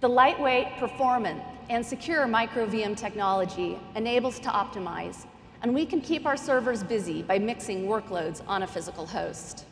The 0.00 0.08
lightweight, 0.08 0.78
performant, 0.78 1.42
and 1.68 1.84
secure 1.84 2.26
micro 2.26 2.66
VM 2.66 2.96
technology 2.96 3.78
enables 3.94 4.38
to 4.40 4.48
optimize, 4.48 5.26
and 5.62 5.74
we 5.74 5.84
can 5.84 6.00
keep 6.00 6.24
our 6.24 6.36
servers 6.36 6.82
busy 6.82 7.22
by 7.22 7.38
mixing 7.38 7.86
workloads 7.86 8.42
on 8.48 8.62
a 8.62 8.66
physical 8.66 9.06
host. 9.06 9.66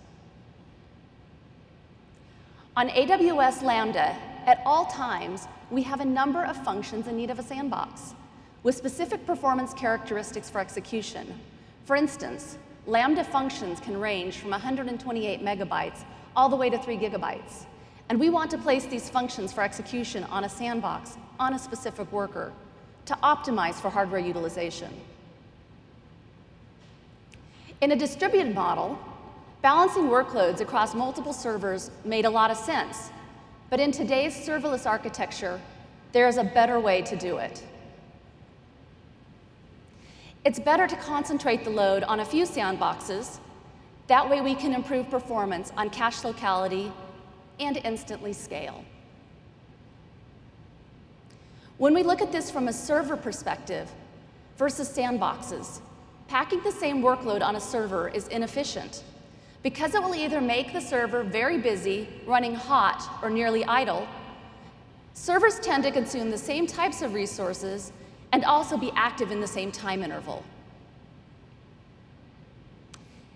On 2.77 2.91
AWS 2.91 3.63
Lambda, 3.63 4.15
at 4.45 4.61
all 4.67 4.85
times, 4.85 5.49
we 5.71 5.83
have 5.83 6.01
a 6.01 6.05
number 6.05 6.45
of 6.45 6.63
functions 6.65 7.09
in 7.09 7.17
need 7.17 7.31
of 7.31 7.39
a 7.39 7.43
sandbox 7.43 8.15
with 8.63 8.77
specific 8.77 9.25
performance 9.27 9.73
characteristics 9.75 10.51
for 10.51 10.61
execution. 10.61 11.39
For 11.85 11.97
instance, 11.97 12.59
Lambda 12.87 13.25
functions 13.25 13.81
can 13.81 13.99
range 13.99 14.39
from 14.39 14.51
128 14.51 15.45
megabytes 15.45 16.05
all 16.35 16.49
the 16.49 16.57
way 16.57 16.71
to 16.71 16.79
3 16.79 16.97
gigabytes. 16.99 17.67
And 18.09 18.19
we 18.19 18.31
want 18.31 18.51
to 18.53 18.59
place 18.59 18.87
these 18.87 19.11
functions 19.11 19.53
for 19.53 19.63
execution 19.63 20.25
on 20.25 20.45
a 20.45 20.49
sandbox, 20.49 21.17
on 21.39 21.55
a 21.55 21.59
specific 21.59 22.11
worker, 22.11 22.53
to 23.07 23.15
optimize 23.23 23.75
for 23.75 23.91
hardware 23.91 24.21
utilization. 24.21 24.91
In 27.81 27.93
a 27.93 27.97
distributed 27.97 28.55
model, 28.55 28.99
Balancing 29.61 30.05
workloads 30.05 30.61
across 30.61 30.95
multiple 30.95 31.33
servers 31.33 31.91
made 32.05 32.25
a 32.25 32.31
lot 32.31 32.53
of 32.53 32.57
sense, 32.57 33.11
but 33.71 33.81
in 33.81 33.91
today's 33.91 34.33
serverless 34.33 34.89
architecture, 34.89 35.61
there 36.13 36.29
is 36.29 36.37
a 36.37 36.45
better 36.45 36.79
way 36.79 37.03
to 37.03 37.17
do 37.17 37.39
it. 37.39 37.65
It's 40.49 40.59
better 40.59 40.87
to 40.87 40.97
concentrate 40.97 41.63
the 41.63 41.69
load 41.69 42.05
on 42.05 42.21
a 42.21 42.25
few 42.25 42.47
sandboxes. 42.47 43.37
That 44.07 44.31
way 44.31 44.41
we 44.41 44.55
can 44.55 44.73
improve 44.73 45.11
performance 45.11 45.75
on 45.77 45.91
cache 45.91 46.25
locality 46.25 46.91
and 47.61 47.77
instantly 47.85 48.33
scale. 48.33 48.83
When 51.77 51.93
we 51.93 52.03
look 52.03 52.23
at 52.23 52.33
this 52.33 52.51
from 52.51 52.69
a 52.69 52.73
server 52.73 53.15
perspective 53.15 53.93
versus 54.57 54.89
sandboxes, 54.89 55.83
packing 56.29 56.63
the 56.63 56.73
same 56.73 57.03
workload 57.03 57.43
on 57.43 57.57
a 57.57 57.61
server 57.61 58.09
is 58.09 58.29
inefficient 58.29 59.05
because 59.63 59.95
it 59.95 60.03
will 60.03 60.15
either 60.15 60.41
make 60.41 60.73
the 60.73 60.81
server 60.81 61.25
very 61.25 61.59
busy, 61.59 62.09
running 62.27 62.55
hot, 62.55 63.19
or 63.23 63.29
nearly 63.29 63.67
idle. 63.67 64.09
Servers 65.13 65.61
tend 65.61 65.83
to 65.83 65.91
consume 65.91 66.31
the 66.31 66.39
same 66.39 66.67
types 66.67 67.03
of 67.03 67.13
resources 67.13 67.93
and 68.33 68.45
also 68.45 68.77
be 68.77 68.93
active 68.95 69.31
in 69.31 69.41
the 69.41 69.47
same 69.47 69.73
time 69.73 70.03
interval. 70.03 70.45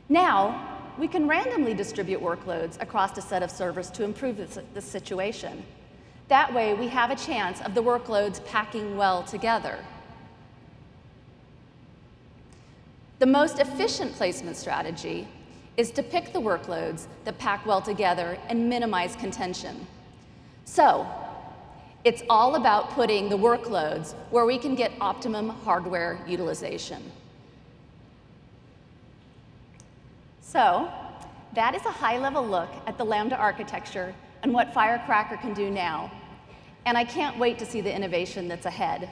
Now, 0.08 0.68
we 0.98 1.08
can 1.08 1.26
randomly 1.26 1.72
distribute 1.72 2.20
workloads 2.20 2.80
across 2.82 3.16
a 3.16 3.22
set 3.22 3.42
of 3.42 3.50
servers 3.50 3.90
to 3.92 4.04
improve 4.04 4.36
this 4.74 4.84
situation. 4.84 5.64
That 6.28 6.52
way, 6.52 6.74
we 6.74 6.88
have 6.88 7.10
a 7.10 7.16
chance 7.16 7.60
of 7.62 7.74
the 7.74 7.82
workloads 7.82 8.44
packing 8.44 8.96
well 8.96 9.22
together. 9.22 9.78
The 13.18 13.26
most 13.26 13.58
efficient 13.58 14.12
placement 14.14 14.56
strategy 14.56 15.28
is 15.76 15.90
to 15.92 16.02
pick 16.02 16.32
the 16.32 16.40
workloads 16.40 17.06
that 17.24 17.38
pack 17.38 17.64
well 17.64 17.80
together 17.80 18.36
and 18.48 18.68
minimize 18.68 19.16
contention. 19.16 19.86
So, 20.64 21.06
it's 22.04 22.22
all 22.28 22.56
about 22.56 22.90
putting 22.90 23.28
the 23.28 23.38
workloads 23.38 24.14
where 24.30 24.44
we 24.44 24.58
can 24.58 24.74
get 24.74 24.92
optimum 25.00 25.48
hardware 25.48 26.18
utilization. 26.26 27.02
So, 30.40 30.90
that 31.54 31.74
is 31.74 31.82
a 31.86 31.90
high-level 31.90 32.46
look 32.46 32.70
at 32.86 32.98
the 32.98 33.04
Lambda 33.04 33.36
architecture 33.36 34.14
and 34.42 34.52
what 34.52 34.74
Firecracker 34.74 35.36
can 35.36 35.54
do 35.54 35.70
now. 35.70 36.10
And 36.86 36.98
I 36.98 37.04
can't 37.04 37.38
wait 37.38 37.58
to 37.60 37.66
see 37.66 37.80
the 37.80 37.94
innovation 37.94 38.48
that's 38.48 38.66
ahead. 38.66 39.08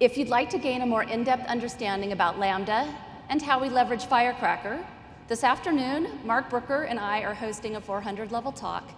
If 0.00 0.16
you'd 0.16 0.28
like 0.28 0.48
to 0.50 0.58
gain 0.58 0.80
a 0.80 0.86
more 0.86 1.02
in-depth 1.02 1.46
understanding 1.46 2.12
about 2.12 2.38
Lambda 2.38 2.94
and 3.28 3.42
how 3.42 3.60
we 3.60 3.68
leverage 3.68 4.06
Firecracker, 4.06 4.84
this 5.26 5.44
afternoon, 5.44 6.20
Marc 6.24 6.48
Brooker 6.48 6.84
and 6.84 6.98
I 6.98 7.20
are 7.20 7.34
hosting 7.34 7.76
a 7.76 7.80
400 7.80 8.32
level 8.32 8.50
talk 8.50 8.88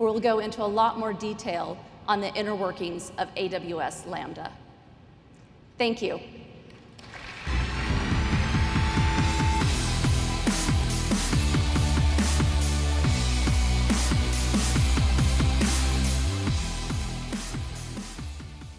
where 0.00 0.10
we'll 0.10 0.18
go 0.18 0.38
into 0.38 0.62
a 0.62 0.64
lot 0.64 0.98
more 0.98 1.12
detail 1.12 1.76
on 2.08 2.22
the 2.22 2.34
inner 2.34 2.54
workings 2.54 3.12
of 3.18 3.28
AWS 3.34 4.06
Lambda. 4.06 4.50
Thank 5.76 6.00
you. 6.00 6.18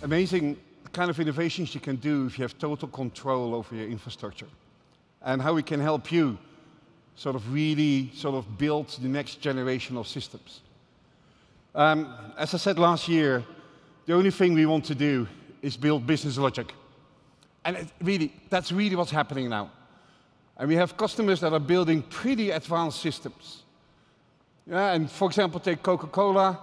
Amazing 0.01 0.57
kind 0.91 1.11
of 1.11 1.19
innovations 1.19 1.75
you 1.75 1.81
can 1.81 1.97
do 1.97 2.25
if 2.25 2.39
you 2.39 2.41
have 2.41 2.57
total 2.57 2.87
control 2.87 3.53
over 3.53 3.75
your 3.75 3.87
infrastructure 3.87 4.47
and 5.21 5.39
how 5.39 5.53
we 5.53 5.61
can 5.61 5.79
help 5.79 6.11
you 6.11 6.35
sort 7.15 7.35
of 7.35 7.53
really 7.53 8.09
sort 8.15 8.33
of 8.33 8.57
build 8.57 8.87
the 9.03 9.07
next 9.07 9.39
generation 9.39 9.97
of 9.97 10.07
systems. 10.07 10.61
Um, 11.73 12.13
as 12.37 12.53
I 12.53 12.57
said 12.57 12.77
last 12.77 13.07
year, 13.07 13.43
the 14.05 14.13
only 14.13 14.31
thing 14.31 14.53
we 14.53 14.65
want 14.65 14.85
to 14.85 14.95
do 14.95 15.27
is 15.61 15.77
build 15.77 16.05
business 16.05 16.37
logic. 16.37 16.73
And 17.63 17.77
it 17.77 17.87
really, 18.01 18.33
that's 18.49 18.71
really 18.71 18.95
what's 18.95 19.11
happening 19.11 19.49
now. 19.49 19.71
And 20.57 20.67
we 20.67 20.75
have 20.75 20.97
customers 20.97 21.39
that 21.41 21.53
are 21.53 21.59
building 21.59 22.01
pretty 22.01 22.51
advanced 22.51 23.01
systems. 23.01 23.63
Yeah, 24.67 24.93
and 24.93 25.09
for 25.09 25.27
example, 25.27 25.59
take 25.59 25.81
Coca-Cola. 25.81 26.59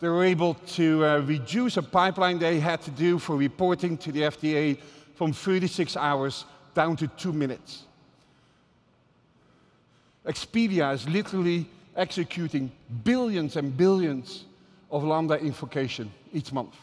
They 0.00 0.08
were 0.08 0.24
able 0.24 0.54
to 0.54 1.04
uh, 1.04 1.18
reduce 1.20 1.76
a 1.76 1.82
pipeline 1.82 2.38
they 2.38 2.60
had 2.60 2.82
to 2.82 2.90
do 2.90 3.18
for 3.18 3.36
reporting 3.36 3.96
to 3.98 4.12
the 4.12 4.22
FDA 4.22 4.78
from 5.14 5.32
36 5.32 5.96
hours 5.96 6.44
down 6.74 6.96
to 6.96 7.08
two 7.08 7.32
minutes. 7.32 7.84
Expedia 10.26 10.92
is 10.94 11.08
literally 11.08 11.66
executing 11.96 12.70
billions 13.04 13.56
and 13.56 13.76
billions 13.76 14.44
of 14.90 15.04
Lambda 15.04 15.38
invocation 15.38 16.10
each 16.32 16.52
month. 16.52 16.74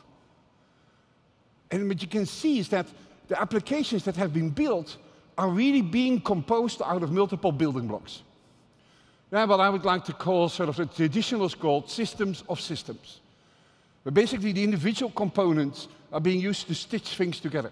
And 1.71 1.87
what 1.87 2.01
you 2.01 2.07
can 2.07 2.25
see 2.25 2.59
is 2.59 2.69
that 2.69 2.87
the 3.27 3.39
applications 3.39 4.03
that 4.03 4.15
have 4.17 4.33
been 4.33 4.49
built 4.49 4.97
are 5.37 5.49
really 5.49 5.81
being 5.81 6.19
composed 6.19 6.81
out 6.81 7.03
of 7.03 7.11
multiple 7.11 7.51
building 7.51 7.87
blocks. 7.87 8.23
Yeah, 9.31 9.45
what 9.45 9.61
I 9.61 9.69
would 9.69 9.85
like 9.85 10.03
to 10.05 10.13
call 10.13 10.49
sort 10.49 10.67
of 10.67 10.75
the 10.75 10.85
traditional 10.85 11.45
is 11.45 11.55
called 11.55 11.89
systems 11.89 12.43
of 12.49 12.59
systems. 12.59 13.21
But 14.03 14.13
basically 14.13 14.51
the 14.51 14.63
individual 14.63 15.11
components 15.11 15.87
are 16.11 16.19
being 16.19 16.41
used 16.41 16.67
to 16.67 16.75
stitch 16.75 17.15
things 17.15 17.39
together. 17.39 17.71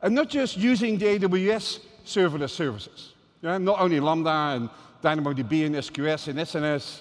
And 0.00 0.14
not 0.14 0.28
just 0.28 0.56
using 0.56 0.98
the 0.98 1.06
AWS 1.06 1.80
serverless 2.04 2.50
services. 2.50 3.14
Yeah, 3.42 3.58
not 3.58 3.80
only 3.80 3.98
Lambda 3.98 4.30
and 4.30 4.70
DynamoDB 5.02 5.66
and 5.66 5.74
SQS 5.76 6.28
and 6.28 6.38
SNS. 6.38 7.00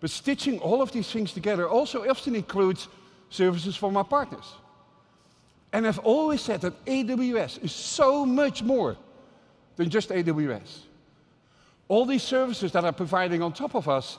But 0.00 0.10
stitching 0.10 0.58
all 0.60 0.80
of 0.82 0.92
these 0.92 1.10
things 1.10 1.32
together 1.32 1.68
also 1.68 2.08
often 2.08 2.34
includes 2.34 2.88
services 3.28 3.76
from 3.76 3.96
our 3.96 4.04
partners. 4.04 4.54
And 5.72 5.86
I've 5.86 6.00
always 6.00 6.40
said 6.40 6.62
that 6.62 6.84
AWS 6.84 7.62
is 7.62 7.72
so 7.72 8.26
much 8.26 8.62
more 8.62 8.96
than 9.76 9.88
just 9.88 10.08
AWS. 10.10 10.80
All 11.88 12.06
these 12.06 12.22
services 12.22 12.72
that 12.72 12.84
are 12.84 12.92
providing 12.92 13.42
on 13.42 13.52
top 13.52 13.74
of 13.74 13.88
us 13.88 14.18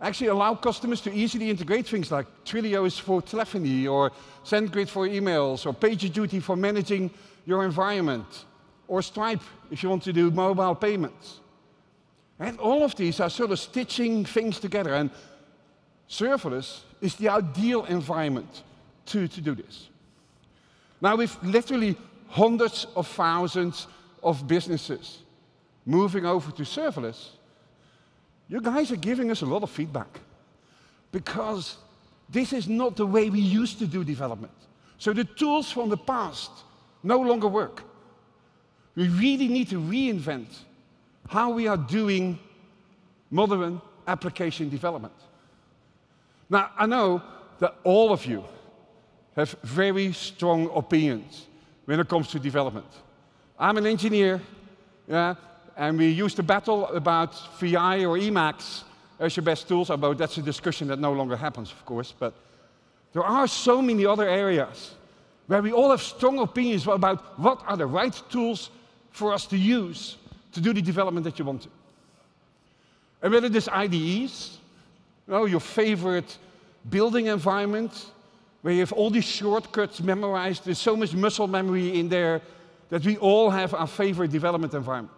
actually 0.00 0.28
allow 0.28 0.54
customers 0.54 1.00
to 1.02 1.12
easily 1.12 1.50
integrate 1.50 1.86
things 1.86 2.10
like 2.10 2.26
Twilio 2.44 2.90
for 3.00 3.20
telephony, 3.20 3.86
or 3.86 4.12
SendGrid 4.44 4.88
for 4.88 5.08
emails, 5.08 5.66
or 5.66 5.72
PagerDuty 5.72 6.40
for 6.42 6.56
managing 6.56 7.10
your 7.46 7.64
environment, 7.64 8.44
or 8.86 9.02
Stripe 9.02 9.42
if 9.70 9.82
you 9.82 9.88
want 9.88 10.02
to 10.04 10.12
do 10.12 10.30
mobile 10.30 10.74
payments. 10.74 11.40
And 12.38 12.58
all 12.58 12.84
of 12.84 12.94
these 12.94 13.20
are 13.20 13.30
sort 13.30 13.50
of 13.50 13.58
stitching 13.58 14.24
things 14.24 14.60
together. 14.60 14.94
And 14.94 15.10
serverless 16.08 16.80
is 17.00 17.16
the 17.16 17.28
ideal 17.28 17.84
environment 17.86 18.62
to, 19.06 19.26
to 19.28 19.40
do 19.40 19.54
this. 19.54 19.88
Now, 21.00 21.16
with 21.16 21.36
literally 21.42 21.96
hundreds 22.28 22.86
of 22.94 23.06
thousands 23.08 23.86
of 24.22 24.46
businesses 24.46 25.18
moving 25.86 26.26
over 26.26 26.50
to 26.52 26.62
serverless, 26.62 27.30
you 28.48 28.60
guys 28.60 28.90
are 28.92 28.96
giving 28.96 29.30
us 29.30 29.42
a 29.42 29.46
lot 29.46 29.62
of 29.62 29.70
feedback 29.70 30.20
because 31.12 31.76
this 32.28 32.52
is 32.52 32.68
not 32.68 32.96
the 32.96 33.06
way 33.06 33.30
we 33.30 33.40
used 33.40 33.78
to 33.78 33.86
do 33.86 34.04
development. 34.04 34.52
So 34.98 35.12
the 35.12 35.24
tools 35.24 35.70
from 35.70 35.88
the 35.88 35.96
past 35.96 36.50
no 37.02 37.18
longer 37.20 37.48
work. 37.48 37.82
We 38.94 39.08
really 39.08 39.48
need 39.48 39.70
to 39.70 39.80
reinvent 39.80 40.48
how 41.28 41.50
we 41.50 41.68
are 41.68 41.76
doing 41.76 42.38
modern 43.30 43.80
application 44.06 44.68
development. 44.68 45.14
Now, 46.50 46.70
I 46.76 46.86
know 46.86 47.22
that 47.58 47.76
all 47.84 48.12
of 48.12 48.24
you 48.26 48.44
have 49.36 49.54
very 49.62 50.12
strong 50.12 50.70
opinions 50.74 51.46
when 51.84 52.00
it 52.00 52.08
comes 52.08 52.28
to 52.28 52.38
development. 52.38 52.86
I'm 53.58 53.76
an 53.76 53.86
engineer, 53.86 54.40
yeah, 55.06 55.34
and 55.76 55.98
we 55.98 56.08
used 56.08 56.36
to 56.36 56.42
battle 56.42 56.86
about 56.88 57.34
VI 57.60 58.04
or 58.04 58.16
Emacs 58.18 58.82
as 59.20 59.36
your 59.36 59.44
best 59.44 59.68
tools, 59.68 59.90
although 59.90 60.14
that's 60.14 60.38
a 60.38 60.42
discussion 60.42 60.88
that 60.88 60.98
no 60.98 61.12
longer 61.12 61.36
happens, 61.36 61.70
of 61.72 61.84
course. 61.84 62.14
But 62.18 62.34
there 63.12 63.24
are 63.24 63.46
so 63.46 63.82
many 63.82 64.06
other 64.06 64.28
areas 64.28 64.94
where 65.46 65.62
we 65.62 65.72
all 65.72 65.90
have 65.90 66.02
strong 66.02 66.38
opinions 66.38 66.86
about 66.86 67.38
what 67.38 67.62
are 67.66 67.76
the 67.76 67.86
right 67.86 68.22
tools 68.30 68.70
for 69.10 69.32
us 69.32 69.46
to 69.46 69.56
use 69.56 70.16
to 70.52 70.60
do 70.60 70.72
the 70.72 70.82
development 70.82 71.24
that 71.24 71.38
you 71.38 71.44
want 71.44 71.62
to. 71.62 71.68
And 73.22 73.32
whether 73.32 73.48
this 73.48 73.68
IDEs, 73.68 74.58
you 75.26 75.34
know, 75.34 75.44
your 75.44 75.60
favorite 75.60 76.38
building 76.88 77.26
environment, 77.26 78.06
where 78.62 78.74
you 78.74 78.80
have 78.80 78.92
all 78.92 79.10
these 79.10 79.24
shortcuts 79.24 80.00
memorized, 80.00 80.64
there's 80.64 80.78
so 80.78 80.96
much 80.96 81.14
muscle 81.14 81.46
memory 81.46 81.98
in 81.98 82.08
there 82.08 82.40
that 82.90 83.04
we 83.04 83.16
all 83.18 83.50
have 83.50 83.74
our 83.74 83.86
favorite 83.86 84.30
development 84.30 84.74
environment. 84.74 85.14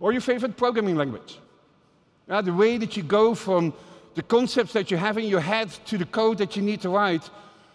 Or 0.00 0.12
your 0.12 0.20
favorite 0.20 0.56
programming 0.56 0.96
language. 0.96 1.38
Yeah, 2.28 2.40
the 2.40 2.52
way 2.52 2.76
that 2.78 2.96
you 2.96 3.02
go 3.02 3.34
from 3.34 3.72
the 4.14 4.22
concepts 4.22 4.72
that 4.72 4.90
you 4.90 4.96
have 4.96 5.18
in 5.18 5.26
your 5.26 5.40
head 5.40 5.70
to 5.86 5.98
the 5.98 6.04
code 6.04 6.38
that 6.38 6.56
you 6.56 6.62
need 6.62 6.80
to 6.82 6.88
write 6.88 7.28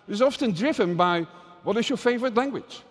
is 0.07 0.21
often 0.21 0.51
driven 0.51 0.95
by 0.95 1.25
what 1.63 1.77
is 1.77 1.89
your 1.89 1.97
favorite 1.97 2.35
language? 2.35 2.81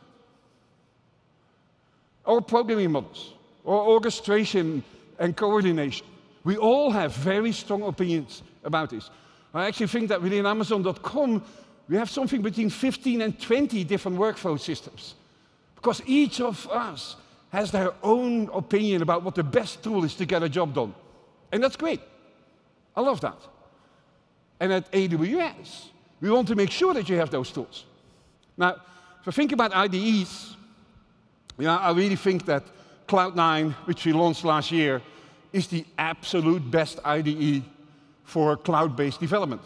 Or 2.29 2.43
programming 2.43 2.93
models, 2.93 3.33
or 3.65 3.81
orchestration 3.83 4.85
and 5.19 5.35
coordination. 5.35 6.07
We 6.45 6.59
all 6.59 6.91
have 6.91 7.15
very 7.15 7.53
strong 7.53 7.83
opinions 7.83 8.43
about 8.65 8.91
this. 8.91 9.09
I 9.55 9.67
actually 9.67 9.87
think 9.87 10.11
that 10.11 10.21
within 10.21 10.45
Amazon.com, 10.45 11.43
we 11.89 11.97
have 11.97 12.11
something 12.11 12.43
between 12.43 12.69
15 12.69 13.23
and 13.23 13.41
20 13.41 13.83
different 13.85 14.19
workflow 14.19 14.61
systems. 14.61 15.15
Because 15.75 16.03
each 16.07 16.43
of 16.43 16.69
us 16.69 17.17
has 17.51 17.71
their 17.71 17.93
own 18.03 18.51
opinion 18.53 19.01
about 19.01 19.23
what 19.23 19.35
the 19.35 19.43
best 19.43 19.83
tool 19.83 20.05
is 20.05 20.15
to 20.17 20.27
get 20.27 20.43
a 20.43 20.51
job 20.51 20.75
done. 20.75 20.95
And 21.51 21.63
that's 21.63 21.77
great. 21.77 22.03
I 22.95 23.01
love 23.01 23.23
that. 23.23 23.39
And 24.61 24.71
at 24.71 24.93
AWS, 24.93 25.87
we 26.21 26.31
want 26.31 26.47
to 26.49 26.55
make 26.55 26.71
sure 26.71 26.93
that 26.93 27.09
you 27.09 27.17
have 27.17 27.31
those 27.31 27.51
tools. 27.51 27.87
Now, 28.59 28.77
if 29.23 29.29
I 29.29 29.31
think 29.31 29.53
about 29.53 29.75
IDEs, 29.75 30.58
yeah, 31.59 31.77
I 31.77 31.93
really 31.93 32.17
think 32.17 32.45
that 32.47 32.65
Cloud9, 33.09 33.73
which 33.87 34.05
we 34.05 34.13
launched 34.13 34.45
last 34.45 34.71
year, 34.71 35.03
is 35.53 35.67
the 35.67 35.85
absolute 35.97 36.71
best 36.71 37.01
IDE 37.05 37.63
for 38.25 38.57
cloud-based 38.57 39.19
development. 39.19 39.63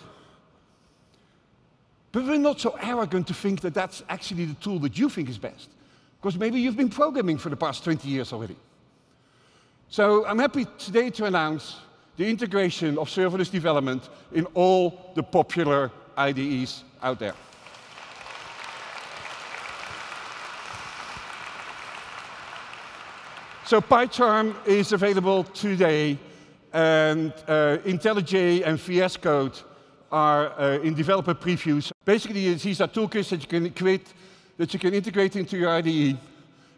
But 2.12 2.24
we're 2.24 2.39
not 2.39 2.60
so 2.60 2.77
arrogant 2.81 3.27
to 3.28 3.35
think 3.35 3.60
that 3.62 3.74
that's 3.74 4.02
actually 4.09 4.44
the 4.44 4.55
tool 4.55 4.78
that 4.81 4.97
you 4.97 5.09
think 5.09 5.28
is 5.28 5.39
best. 5.39 5.70
Because 6.20 6.39
maybe 6.39 6.60
you've 6.60 6.77
been 6.77 6.90
programming 6.90 7.39
for 7.39 7.48
the 7.48 7.56
past 7.56 7.82
20 7.82 8.06
years 8.06 8.32
already. 8.32 8.56
So 9.89 10.24
I'm 10.27 10.39
happy 10.39 10.66
today 10.78 11.10
to 11.10 11.24
announce 11.24 11.77
the 12.16 12.28
integration 12.28 12.98
of 12.98 13.09
serverless 13.09 13.51
development 13.51 14.09
in 14.32 14.47
all 14.55 15.12
the 15.14 15.23
popular 15.23 15.90
IDEs 16.16 16.85
out 17.02 17.19
there. 17.19 17.35
So 23.72 23.80
PyCharm 23.80 24.54
is 24.66 24.92
available 24.92 25.44
today, 25.44 26.18
and 26.74 27.32
uh, 27.48 27.78
IntelliJ 27.86 28.66
and 28.66 28.78
VS 28.78 29.16
Code 29.16 29.58
are 30.10 30.52
uh, 30.60 30.78
in 30.80 30.92
developer 30.92 31.32
previews. 31.32 31.90
Basically, 32.04 32.52
these 32.52 32.82
are 32.82 32.88
toolkits 32.88 33.30
that 33.30 33.40
you 33.40 33.48
can 33.48 33.70
create, 33.70 34.12
that 34.58 34.74
you 34.74 34.78
can 34.78 34.92
integrate 34.92 35.36
into 35.36 35.56
your 35.56 35.70
IDE 35.70 36.18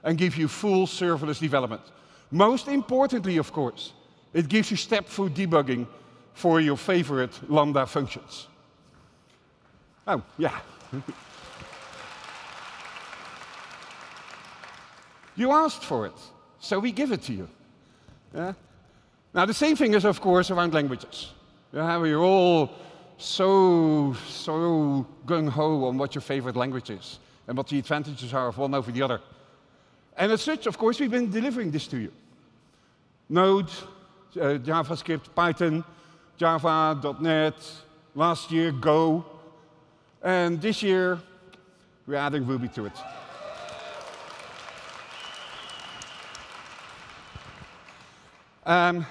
and 0.04 0.16
give 0.16 0.36
you 0.36 0.46
full 0.46 0.86
serverless 0.86 1.40
development. 1.40 1.82
Most 2.30 2.68
importantly, 2.68 3.38
of 3.38 3.52
course, 3.52 3.92
it 4.32 4.46
gives 4.46 4.70
you 4.70 4.76
step-through 4.76 5.30
debugging 5.30 5.88
for 6.32 6.60
your 6.60 6.76
favorite 6.76 7.40
Lambda 7.50 7.86
functions. 7.86 8.46
Oh, 10.06 10.22
yeah. 10.38 10.60
you 15.34 15.50
asked 15.50 15.82
for 15.82 16.06
it, 16.06 16.14
so 16.64 16.78
we 16.78 16.92
give 16.92 17.12
it 17.12 17.20
to 17.22 17.32
you. 17.34 17.48
Yeah? 18.34 18.54
Now, 19.34 19.44
the 19.44 19.54
same 19.54 19.76
thing 19.76 19.92
is, 19.92 20.04
of 20.04 20.20
course, 20.20 20.50
around 20.50 20.72
languages. 20.72 21.32
Yeah, 21.72 21.98
we're 21.98 22.16
all 22.16 22.70
so, 23.18 24.16
so 24.26 25.06
gung-ho 25.26 25.84
on 25.84 25.98
what 25.98 26.14
your 26.14 26.22
favorite 26.22 26.56
language 26.56 26.88
is 26.88 27.18
and 27.46 27.56
what 27.56 27.68
the 27.68 27.78
advantages 27.78 28.32
are 28.32 28.48
of 28.48 28.56
one 28.56 28.74
over 28.74 28.90
the 28.90 29.02
other. 29.02 29.20
And 30.16 30.32
as 30.32 30.40
such, 30.40 30.66
of 30.66 30.78
course, 30.78 31.00
we've 31.00 31.10
been 31.10 31.30
delivering 31.30 31.70
this 31.70 31.86
to 31.88 31.98
you. 31.98 32.12
Node, 33.28 33.68
uh, 34.36 34.58
JavaScript, 34.58 35.34
Python, 35.34 35.84
Java, 36.38 36.98
.NET, 37.20 37.54
last 38.14 38.50
year 38.50 38.72
Go, 38.72 39.24
and 40.22 40.62
this 40.62 40.82
year 40.82 41.20
we're 42.06 42.16
adding 42.16 42.46
Ruby 42.46 42.68
to 42.68 42.86
it. 42.86 42.92
Um, 48.66 49.06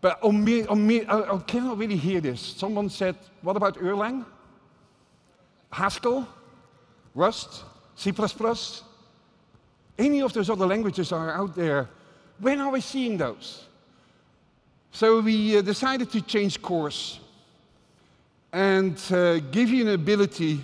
but 0.00 0.18
I, 0.22 0.28
I 0.28 1.38
cannot 1.46 1.78
really 1.78 1.96
hear 1.96 2.20
this. 2.20 2.40
Someone 2.40 2.90
said, 2.90 3.16
what 3.42 3.56
about 3.56 3.78
Erlang? 3.78 4.24
Haskell? 5.70 6.26
Rust? 7.14 7.64
C++? 7.94 8.12
Any 9.98 10.22
of 10.22 10.32
those 10.32 10.50
other 10.50 10.66
languages 10.66 11.12
are 11.12 11.30
out 11.30 11.54
there. 11.54 11.88
When 12.40 12.60
are 12.60 12.70
we 12.70 12.80
seeing 12.80 13.16
those? 13.16 13.66
So 14.90 15.20
we 15.20 15.56
uh, 15.56 15.62
decided 15.62 16.10
to 16.10 16.20
change 16.20 16.60
course 16.60 17.20
and 18.52 19.00
uh, 19.10 19.38
give 19.38 19.70
you 19.70 19.82
an 19.88 19.94
ability 19.94 20.60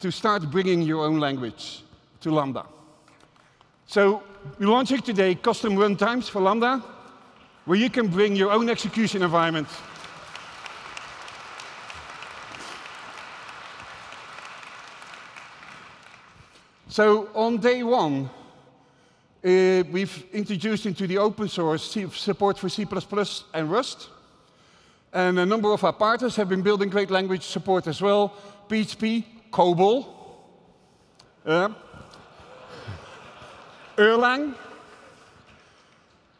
to 0.00 0.10
start 0.10 0.50
bringing 0.50 0.82
your 0.82 1.04
own 1.04 1.18
language 1.18 1.82
to 2.20 2.30
Lambda. 2.30 2.66
So 3.86 4.22
we're 4.58 4.68
launching 4.68 5.00
today 5.00 5.34
custom 5.34 5.74
runtimes 5.74 6.28
for 6.30 6.40
Lambda, 6.40 6.82
where 7.64 7.78
you 7.78 7.90
can 7.90 8.08
bring 8.08 8.36
your 8.36 8.50
own 8.50 8.68
execution 8.68 9.22
environment. 9.22 9.68
So 16.88 17.28
on 17.34 17.58
day 17.58 17.82
one, 17.82 18.30
uh, 19.44 19.84
we've 19.90 20.24
introduced 20.32 20.86
into 20.86 21.06
the 21.06 21.18
open 21.18 21.48
source 21.48 21.92
C 21.92 22.08
support 22.10 22.58
for 22.58 22.68
C++ 22.68 22.86
and 23.54 23.70
Rust. 23.70 24.08
And 25.12 25.38
a 25.38 25.46
number 25.46 25.72
of 25.72 25.84
our 25.84 25.92
partners 25.92 26.36
have 26.36 26.48
been 26.48 26.62
building 26.62 26.88
great 26.88 27.10
language 27.10 27.42
support 27.42 27.86
as 27.86 28.00
well. 28.00 28.34
PHP, 28.68 29.24
COBOL, 29.50 30.06
uh, 31.46 31.68
Erlang. 33.98 34.54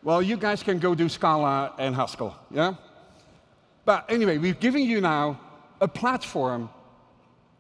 Well, 0.05 0.23
you 0.23 0.37
guys 0.37 0.63
can 0.63 0.79
go 0.79 0.95
do 0.95 1.09
Scala 1.09 1.75
and 1.77 1.95
Haskell, 1.95 2.37
yeah? 2.53 2.75
But 3.85 4.05
anyway, 4.09 4.39
we've 4.39 4.61
given 4.61 4.83
you 4.83 5.01
now 5.01 5.41
a 5.81 5.89
platform 5.89 6.71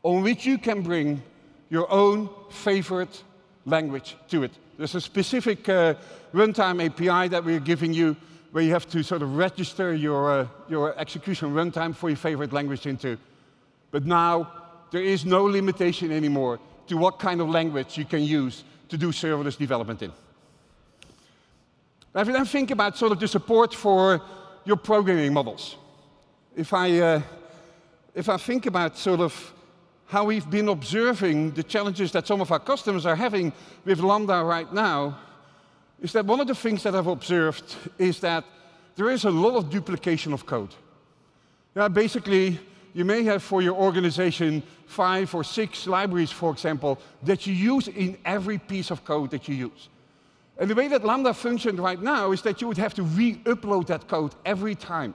on 0.04 0.22
which 0.22 0.46
you 0.46 0.56
can 0.56 0.82
bring 0.82 1.20
your 1.68 1.90
own 1.90 2.30
favorite 2.48 3.24
language 3.66 4.16
to 4.28 4.44
it. 4.44 4.52
There's 4.76 4.94
a 4.94 5.00
specific 5.00 5.68
uh, 5.68 5.94
runtime 6.32 6.78
API 6.84 7.28
that 7.30 7.44
we're 7.44 7.58
giving 7.58 7.92
you 7.92 8.16
where 8.52 8.62
you 8.62 8.70
have 8.70 8.88
to 8.90 9.02
sort 9.02 9.22
of 9.22 9.36
register 9.36 9.92
your, 9.94 10.30
uh, 10.30 10.46
your 10.68 10.96
execution 10.96 11.52
runtime 11.52 11.94
for 11.94 12.08
your 12.08 12.16
favorite 12.16 12.52
language 12.52 12.86
into. 12.86 13.18
But 13.90 14.06
now, 14.06 14.52
there 14.92 15.02
is 15.02 15.24
no 15.24 15.44
limitation 15.44 16.12
anymore 16.12 16.60
to 16.86 16.96
what 16.96 17.18
kind 17.18 17.40
of 17.40 17.48
language 17.48 17.98
you 17.98 18.04
can 18.04 18.22
use 18.22 18.62
to 18.88 18.96
do 18.96 19.12
serverless 19.12 19.56
development 19.56 20.02
in. 20.02 20.12
Now, 22.14 22.22
if 22.22 22.26
you 22.26 22.32
then 22.32 22.46
think 22.46 22.70
about 22.70 22.96
sort 22.96 23.12
of 23.12 23.20
the 23.20 23.28
support 23.28 23.74
for 23.74 24.20
your 24.64 24.76
programming 24.76 25.32
models, 25.32 25.76
if 26.56 26.72
I, 26.72 26.98
uh, 26.98 27.22
if 28.14 28.28
I 28.28 28.36
think 28.36 28.66
about 28.66 28.96
sort 28.96 29.20
of 29.20 29.54
how 30.06 30.24
we've 30.24 30.48
been 30.50 30.68
observing 30.68 31.52
the 31.52 31.62
challenges 31.62 32.12
that 32.12 32.26
some 32.26 32.40
of 32.40 32.50
our 32.50 32.58
customers 32.58 33.04
are 33.04 33.16
having 33.16 33.52
with 33.84 34.00
Lambda 34.00 34.42
right 34.42 34.72
now, 34.72 35.18
is 36.00 36.12
that 36.12 36.24
one 36.24 36.40
of 36.40 36.46
the 36.46 36.54
things 36.54 36.82
that 36.82 36.94
I've 36.94 37.06
observed 37.06 37.76
is 37.98 38.20
that 38.20 38.44
there 38.96 39.10
is 39.10 39.24
a 39.24 39.30
lot 39.30 39.56
of 39.56 39.70
duplication 39.70 40.32
of 40.32 40.46
code. 40.46 40.74
Yeah, 41.76 41.88
basically, 41.88 42.58
you 42.98 43.04
may 43.04 43.22
have 43.22 43.44
for 43.44 43.62
your 43.62 43.76
organization 43.76 44.60
five 44.86 45.32
or 45.32 45.44
six 45.44 45.86
libraries, 45.86 46.32
for 46.32 46.50
example, 46.50 46.98
that 47.22 47.46
you 47.46 47.54
use 47.54 47.86
in 47.86 48.18
every 48.24 48.58
piece 48.58 48.90
of 48.90 49.04
code 49.04 49.30
that 49.30 49.46
you 49.46 49.54
use. 49.54 49.88
And 50.58 50.68
the 50.68 50.74
way 50.74 50.88
that 50.88 51.04
Lambda 51.04 51.32
functions 51.32 51.78
right 51.78 52.02
now 52.02 52.32
is 52.32 52.42
that 52.42 52.60
you 52.60 52.66
would 52.66 52.76
have 52.76 52.94
to 52.94 53.04
re-upload 53.04 53.86
that 53.86 54.08
code 54.08 54.34
every 54.44 54.74
time. 54.74 55.14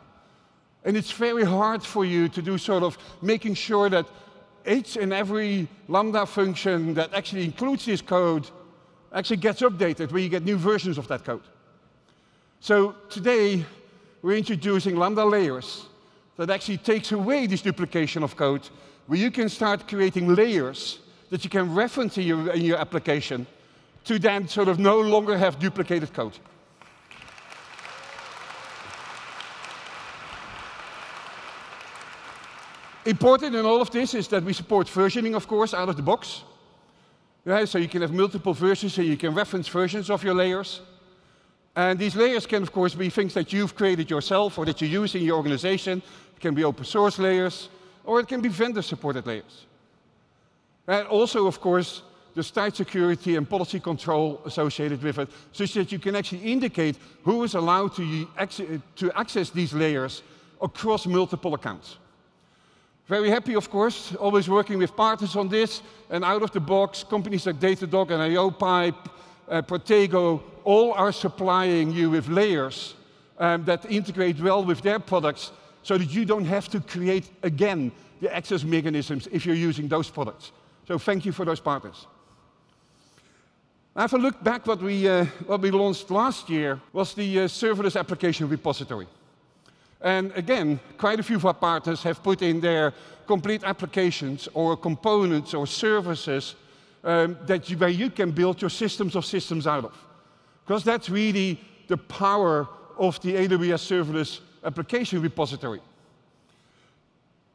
And 0.86 0.96
it's 0.96 1.12
very 1.12 1.44
hard 1.44 1.84
for 1.84 2.06
you 2.06 2.30
to 2.30 2.42
do 2.42 2.58
sort 2.58 2.84
of 2.84 2.98
making 3.22 3.56
sure 3.56 3.90
that 3.90 4.06
each 4.66 4.96
and 4.96 5.12
every 5.12 5.68
Lambda 5.90 6.26
function 6.26 6.94
that 6.94 7.14
actually 7.14 7.44
includes 7.44 7.84
this 7.86 8.02
code 8.02 8.50
actually 9.12 9.42
gets 9.48 9.60
updated 9.60 10.14
when 10.14 10.24
you 10.24 10.30
get 10.30 10.46
new 10.46 10.56
versions 10.56 10.98
of 10.98 11.10
that 11.10 11.26
code. 11.26 11.44
So 12.62 12.96
today, 13.10 13.66
we're 14.22 14.38
introducing 14.38 14.96
Lambda 14.96 15.26
layers 15.26 15.88
that 16.38 16.50
actually 16.50 16.78
takes 16.78 17.12
away 17.12 17.48
this 17.48 17.62
duplication 17.62 18.24
of 18.24 18.36
code, 18.36 18.68
where 19.08 19.20
you 19.20 19.32
can 19.32 19.50
start 19.50 19.88
creating 19.88 20.34
layers 20.34 21.00
that 21.30 21.44
you 21.44 21.50
can 21.50 21.74
reference 21.74 22.18
in 22.18 22.24
your, 22.26 22.52
in 22.52 22.62
your 22.62 22.78
application 22.78 23.46
to 24.04 24.20
then 24.20 24.48
sort 24.48 24.68
of 24.68 24.80
no 24.80 25.00
longer 25.00 25.38
have 25.38 25.60
duplicated 25.60 26.14
code. 26.14 26.38
Important 33.06 33.54
in 33.56 33.66
all 33.66 33.82
of 33.82 33.92
this 33.92 34.14
is 34.14 34.28
that 34.30 34.44
we 34.44 34.54
support 34.54 34.88
versioning, 34.88 35.36
of 35.36 35.48
course, 35.48 35.74
out 35.74 35.90
of 35.90 35.98
the 35.98 36.02
box. 36.02 36.44
So 37.66 37.78
you 37.78 37.90
can 37.90 38.02
have 38.02 38.14
multiple 38.14 38.54
versions, 38.54 38.98
and 38.98 39.08
you 39.08 39.18
can 39.18 39.34
reference 39.34 39.68
versions 39.68 40.10
of 40.10 40.24
your 40.24 40.34
layers. 40.34 40.80
And 41.76 42.00
these 42.00 42.16
layers 42.16 42.46
can, 42.46 42.64
of 42.64 42.72
course, 42.72 42.94
be 42.94 43.10
things 43.10 43.34
that 43.34 43.52
you've 43.52 43.76
created 43.76 44.10
yourself 44.10 44.58
or 44.58 44.66
that 44.66 44.80
you 44.80 44.88
use 44.88 45.16
in 45.16 45.24
your 45.24 45.38
organization. 45.38 46.02
Can 46.44 46.54
be 46.54 46.66
open 46.66 46.84
source 46.84 47.20
layers, 47.20 47.70
or 48.04 48.20
it 48.20 48.28
can 48.28 48.42
be 48.42 48.50
vendor-supported 48.50 49.26
layers. 49.26 49.66
And 50.86 51.08
also, 51.08 51.48
of 51.48 51.62
course, 51.62 52.02
the 52.36 52.44
site 52.44 52.76
security 52.76 53.38
and 53.38 53.50
policy 53.50 53.80
control 53.80 54.42
associated 54.46 55.02
with 55.02 55.20
it, 55.20 55.30
such 55.54 55.74
that 55.76 55.90
you 55.94 56.00
can 56.00 56.18
actually 56.18 56.52
indicate 56.52 56.98
who 57.24 57.46
is 57.46 57.56
allowed 57.56 57.96
to, 57.96 58.28
to 58.96 59.12
access 59.18 59.52
these 59.52 59.74
layers 59.74 60.22
across 60.62 61.08
multiple 61.08 61.54
accounts. 61.54 61.98
Very 63.08 63.30
happy, 63.30 63.56
of 63.56 63.70
course, 63.70 64.14
always 64.20 64.50
working 64.50 64.80
with 64.80 64.98
partners 64.98 65.38
on 65.38 65.48
this, 65.48 65.82
and 66.10 66.26
out 66.26 66.44
of 66.44 66.52
the 66.52 66.60
box, 66.60 67.06
companies 67.06 67.46
like 67.46 67.62
Datadog 67.62 68.12
and 68.12 68.36
IOPipe, 68.36 69.10
uh, 69.48 69.62
Protego, 69.62 70.42
all 70.66 70.92
are 70.92 71.14
supplying 71.14 71.94
you 71.94 72.10
with 72.10 72.28
layers 72.28 72.96
um, 73.40 73.64
that 73.64 73.90
integrate 73.90 74.42
well 74.42 74.66
with 74.66 74.82
their 74.82 75.00
products 75.00 75.54
so 75.84 75.98
that 75.98 76.12
you 76.14 76.26
don't 76.26 76.46
have 76.46 76.70
to 76.70 76.80
create 76.80 77.30
again 77.44 77.92
the 78.22 78.34
access 78.34 78.64
mechanisms 78.64 79.28
if 79.32 79.46
you're 79.46 79.56
using 79.56 79.88
those 79.88 80.10
products. 80.10 80.52
So 80.88 80.98
thank 80.98 81.26
you 81.26 81.32
for 81.32 81.46
those 81.46 81.60
partners. 81.60 82.08
If 83.96 84.14
I 84.14 84.18
look 84.18 84.44
back, 84.44 84.66
what 84.66 84.82
we, 84.82 85.08
uh, 85.08 85.26
what 85.46 85.62
we 85.62 85.70
launched 85.70 86.10
last 86.10 86.50
year 86.50 86.82
was 86.94 87.14
the 87.14 87.42
uh, 87.42 87.44
serverless 87.44 88.00
application 88.00 88.50
repository. 88.50 89.08
And 90.02 90.32
again, 90.32 90.80
quite 90.98 91.20
a 91.20 91.24
few 91.24 91.36
of 91.36 91.46
our 91.46 91.54
partners 91.54 92.02
have 92.04 92.24
put 92.24 92.42
in 92.42 92.60
their 92.60 92.94
complete 93.28 93.64
applications 93.64 94.50
or 94.54 94.76
components 94.76 95.54
or 95.54 95.68
services 95.68 96.56
um, 97.04 97.38
that 97.46 97.70
you, 97.70 97.78
where 97.78 97.90
you 97.90 98.10
can 98.10 98.32
build 98.32 98.62
your 98.62 98.70
systems 98.70 99.16
of 99.16 99.26
systems 99.26 99.68
out 99.68 99.86
of. 99.86 99.94
Because 100.66 100.84
that's 100.84 101.10
really 101.10 101.60
the 101.88 101.98
power 101.98 102.68
of 102.98 103.22
the 103.22 103.34
AWS 103.34 104.06
serverless 104.06 104.40
application 104.64 105.22
repository. 105.22 105.82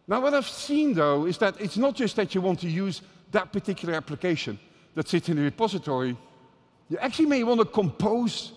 Now, 0.06 0.20
what 0.20 0.34
I've 0.34 0.48
seen 0.48 0.94
though 0.94 1.26
is 1.26 1.38
that 1.38 1.60
it's 1.60 1.76
not 1.76 1.94
just 1.94 2.16
that 2.16 2.34
you 2.34 2.40
want 2.40 2.60
to 2.60 2.68
use 2.68 3.02
that 3.30 3.52
particular 3.52 3.94
application 3.94 4.58
that 4.94 5.08
sits 5.08 5.28
in 5.28 5.36
the 5.36 5.42
repository. 5.42 6.16
You 6.88 6.98
actually 6.98 7.26
may 7.26 7.44
want 7.44 7.60
to 7.60 7.66
compose 7.66 8.52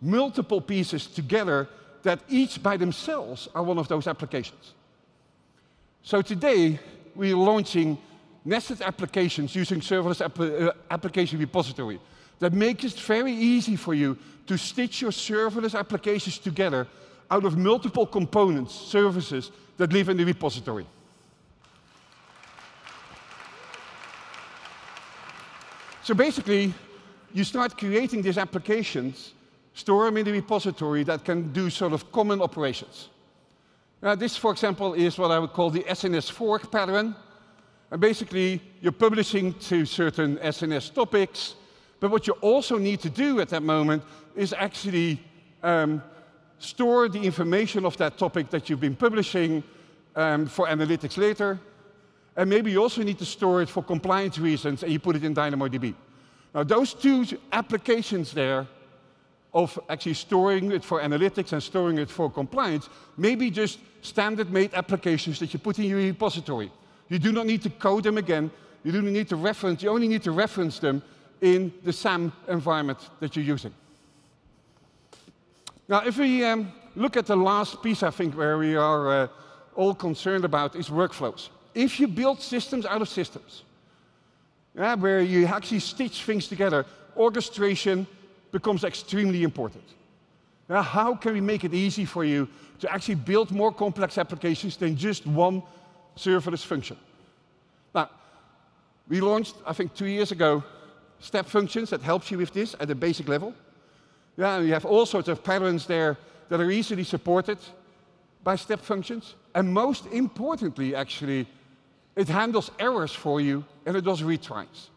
multiple 0.00 0.60
pieces 0.60 1.06
together 1.06 1.68
that 2.02 2.20
each 2.28 2.62
by 2.62 2.76
themselves 2.76 3.48
are 3.54 3.62
one 3.62 3.78
of 3.78 3.88
those 3.88 4.06
applications. 4.06 4.74
So 6.02 6.22
today, 6.22 6.78
we're 7.14 7.36
launching 7.36 7.98
nested 8.44 8.80
applications 8.80 9.54
using 9.54 9.80
serverless 9.80 10.24
app 10.24 10.38
uh, 10.38 10.72
application 10.90 11.38
repository 11.38 11.98
that 12.38 12.52
makes 12.52 12.84
it 12.84 12.92
very 12.92 13.32
easy 13.32 13.76
for 13.76 13.92
you 13.94 14.16
to 14.46 14.56
stitch 14.56 15.02
your 15.02 15.10
serverless 15.10 15.78
applications 15.78 16.38
together 16.38 16.86
out 17.30 17.44
of 17.44 17.56
multiple 17.56 18.06
components, 18.06 18.74
services 18.74 19.50
that 19.76 19.92
live 19.92 20.08
in 20.08 20.16
the 20.16 20.24
repository. 20.24 20.86
So 26.02 26.14
basically, 26.14 26.72
you 27.34 27.42
start 27.42 27.76
creating 27.76 28.22
these 28.22 28.38
applications, 28.38 29.32
store 29.74 30.04
them 30.04 30.16
in 30.18 30.24
the 30.24 30.32
repository 30.32 31.02
that 31.02 31.24
can 31.24 31.52
do 31.52 31.68
sort 31.68 31.92
of 31.92 32.12
common 32.12 32.40
operations. 32.40 33.08
Now, 34.00 34.14
this, 34.14 34.36
for 34.36 34.52
example, 34.52 34.94
is 34.94 35.18
what 35.18 35.30
I 35.30 35.38
would 35.38 35.52
call 35.52 35.70
the 35.70 35.82
SNS 35.82 36.30
fork 36.30 36.70
pattern. 36.70 37.16
And 37.90 38.00
basically, 38.00 38.62
you're 38.80 38.92
publishing 38.92 39.54
to 39.54 39.84
certain 39.84 40.36
SNS 40.36 40.94
topics, 40.94 41.56
but 41.98 42.10
what 42.10 42.26
you 42.26 42.34
also 42.34 42.78
need 42.78 43.00
to 43.00 43.10
do 43.10 43.40
at 43.40 43.48
that 43.48 43.62
moment 43.62 44.02
is 44.34 44.52
actually 44.52 45.20
um, 45.62 46.02
store 46.58 47.08
the 47.08 47.20
information 47.20 47.84
of 47.84 47.96
that 47.98 48.18
topic 48.18 48.50
that 48.50 48.68
you've 48.68 48.80
been 48.80 48.96
publishing 48.96 49.62
um, 50.14 50.46
for 50.46 50.66
analytics 50.66 51.16
later. 51.16 51.58
And 52.36 52.50
maybe 52.50 52.70
you 52.70 52.82
also 52.82 53.02
need 53.02 53.18
to 53.18 53.24
store 53.24 53.62
it 53.62 53.68
for 53.68 53.82
compliance 53.82 54.38
reasons 54.38 54.82
and 54.82 54.92
you 54.92 54.98
put 54.98 55.16
it 55.16 55.24
in 55.24 55.34
DynamoDB. 55.34 55.94
Now, 56.54 56.64
those 56.64 56.94
two 56.94 57.24
applications 57.52 58.32
there 58.32 58.66
of 59.54 59.78
actually 59.88 60.14
storing 60.14 60.72
it 60.72 60.84
for 60.84 61.00
analytics 61.00 61.52
and 61.52 61.62
storing 61.62 61.98
it 61.98 62.10
for 62.10 62.30
compliance 62.30 62.88
may 63.16 63.34
be 63.34 63.50
just 63.50 63.78
standard 64.02 64.50
made 64.50 64.72
applications 64.74 65.38
that 65.38 65.52
you 65.52 65.58
put 65.58 65.78
in 65.78 65.86
your 65.86 65.98
repository. 65.98 66.70
You 67.08 67.18
do 67.18 67.32
not 67.32 67.46
need 67.46 67.62
to 67.62 67.70
code 67.70 68.04
them 68.04 68.18
again. 68.18 68.50
You 68.84 68.92
do 68.92 69.02
not 69.02 69.12
need 69.12 69.28
to 69.30 69.36
reference, 69.36 69.82
you 69.82 69.88
only 69.88 70.08
need 70.08 70.22
to 70.24 70.30
reference 70.30 70.78
them 70.78 71.02
in 71.40 71.72
the 71.82 71.92
SAM 71.92 72.32
environment 72.48 72.98
that 73.20 73.34
you're 73.34 73.44
using. 73.44 73.74
Now, 75.88 76.04
if 76.04 76.18
we 76.18 76.44
um, 76.44 76.72
look 76.94 77.16
at 77.16 77.26
the 77.26 77.36
last 77.36 77.82
piece, 77.82 78.02
I 78.02 78.10
think, 78.10 78.36
where 78.36 78.58
we 78.58 78.74
are 78.76 79.08
uh, 79.08 79.28
all 79.74 79.94
concerned 79.94 80.44
about 80.44 80.74
is 80.74 80.88
workflows. 80.88 81.48
If 81.74 82.00
you 82.00 82.08
build 82.08 82.40
systems 82.40 82.86
out 82.86 83.02
of 83.02 83.08
systems, 83.08 83.62
yeah, 84.74 84.94
where 84.94 85.20
you 85.20 85.46
actually 85.46 85.80
stitch 85.80 86.24
things 86.24 86.48
together, 86.48 86.84
orchestration 87.16 88.06
becomes 88.50 88.84
extremely 88.84 89.42
important. 89.42 89.84
Now, 90.68 90.82
how 90.82 91.14
can 91.14 91.34
we 91.34 91.40
make 91.40 91.64
it 91.64 91.72
easy 91.72 92.04
for 92.04 92.24
you 92.24 92.48
to 92.80 92.92
actually 92.92 93.14
build 93.14 93.50
more 93.50 93.72
complex 93.72 94.18
applications 94.18 94.76
than 94.76 94.96
just 94.96 95.26
one 95.26 95.62
serverless 96.16 96.64
function? 96.64 96.96
Now, 97.94 98.10
we 99.08 99.20
launched, 99.20 99.54
I 99.64 99.72
think, 99.72 99.94
two 99.94 100.06
years 100.06 100.32
ago, 100.32 100.64
step 101.20 101.46
functions 101.46 101.90
that 101.90 102.02
helps 102.02 102.30
you 102.30 102.38
with 102.38 102.52
this 102.52 102.74
at 102.80 102.90
a 102.90 102.94
basic 102.94 103.28
level. 103.28 103.54
Yeah, 104.36 104.58
you 104.58 104.72
have 104.72 104.84
all 104.84 105.06
sorts 105.06 105.28
of 105.28 105.42
patterns 105.42 105.86
there 105.86 106.16
that 106.48 106.60
are 106.60 106.70
easily 106.70 107.04
supported 107.04 107.58
by 108.44 108.56
step 108.56 108.80
functions. 108.80 109.34
And 109.54 109.72
most 109.72 110.06
importantly, 110.06 110.94
actually, 110.94 111.46
it 112.14 112.28
handles 112.28 112.70
errors 112.78 113.12
for 113.12 113.40
you 113.40 113.64
and 113.86 113.96
it 113.96 114.04
does 114.04 114.22
retries. 114.22 114.88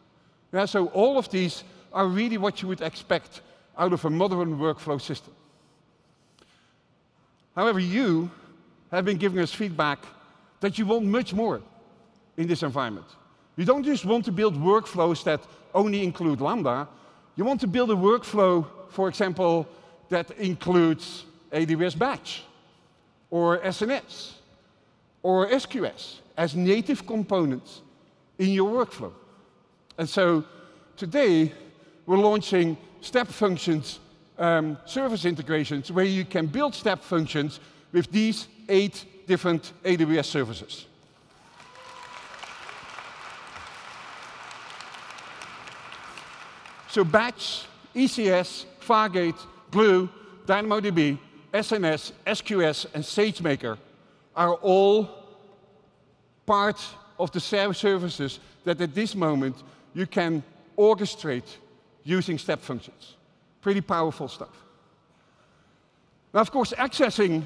Yeah, 0.52 0.66
so 0.66 0.86
all 0.88 1.18
of 1.18 1.30
these 1.30 1.64
are 1.92 2.06
really 2.06 2.38
what 2.38 2.62
you 2.62 2.68
would 2.68 2.80
expect 2.80 3.40
out 3.78 3.92
of 3.92 4.04
a 4.04 4.10
modern 4.10 4.58
workflow 4.58 5.00
system. 5.00 5.32
However, 7.56 7.80
you 7.80 8.30
have 8.90 9.04
been 9.04 9.16
giving 9.16 9.40
us 9.40 9.52
feedback 9.52 9.98
that 10.60 10.78
you 10.78 10.86
want 10.86 11.04
much 11.04 11.32
more 11.32 11.62
in 12.36 12.46
this 12.46 12.62
environment. 12.62 13.06
You 13.56 13.64
don't 13.64 13.84
just 13.84 14.04
want 14.04 14.24
to 14.26 14.32
build 14.32 14.54
workflows 14.54 15.24
that 15.24 15.40
only 15.74 16.02
include 16.04 16.40
Lambda. 16.40 16.88
You 17.36 17.44
want 17.44 17.60
to 17.60 17.66
build 17.66 17.90
a 17.90 17.94
workflow 17.94 18.66
for 18.90 19.08
example, 19.08 19.66
that 20.08 20.30
includes 20.32 21.24
AWS 21.52 21.98
Batch 21.98 22.44
or 23.30 23.58
SNS 23.58 24.32
or 25.22 25.48
SQS 25.48 26.18
as 26.36 26.54
native 26.54 27.06
components 27.06 27.82
in 28.38 28.50
your 28.50 28.70
workflow. 28.84 29.12
And 29.98 30.08
so 30.08 30.44
today, 30.96 31.52
we're 32.06 32.16
launching 32.16 32.76
step 33.00 33.28
functions 33.28 34.00
um, 34.38 34.78
service 34.86 35.26
integrations 35.26 35.92
where 35.92 36.04
you 36.04 36.24
can 36.24 36.46
build 36.46 36.74
step 36.74 37.02
functions 37.02 37.60
with 37.92 38.10
these 38.10 38.48
eight 38.68 39.04
different 39.26 39.72
AWS 39.84 40.24
services. 40.24 40.86
So 46.88 47.04
batch, 47.04 47.66
ECS, 47.94 48.64
Fargate, 48.90 49.38
Glue, 49.70 50.08
DynamoDB, 50.46 51.16
SNS, 51.54 52.10
SQS, 52.26 52.86
and 52.92 53.04
SageMaker 53.04 53.78
are 54.34 54.54
all 54.54 55.08
part 56.44 56.80
of 57.16 57.30
the 57.30 57.38
services 57.38 58.40
that 58.64 58.80
at 58.80 58.92
this 58.92 59.14
moment 59.14 59.62
you 59.94 60.06
can 60.06 60.42
orchestrate 60.76 61.58
using 62.02 62.36
step 62.36 62.60
functions. 62.60 63.14
Pretty 63.60 63.80
powerful 63.80 64.26
stuff. 64.26 64.56
Now, 66.34 66.40
of 66.40 66.50
course, 66.50 66.72
accessing 66.72 67.44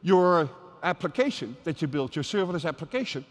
your 0.00 0.48
application 0.82 1.56
that 1.64 1.82
you 1.82 1.88
built, 1.88 2.16
your 2.16 2.22
serverless 2.22 2.66
application, 2.66 3.26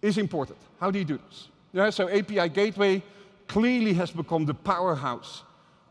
is 0.00 0.18
important. 0.18 0.58
How 0.78 0.92
do 0.92 0.98
you 1.00 1.04
do 1.04 1.18
this? 1.28 1.48
Yeah, 1.72 1.90
so 1.90 2.08
API 2.08 2.50
Gateway 2.50 3.02
clearly 3.48 3.94
has 3.94 4.12
become 4.12 4.44
the 4.44 4.54
powerhouse 4.54 5.42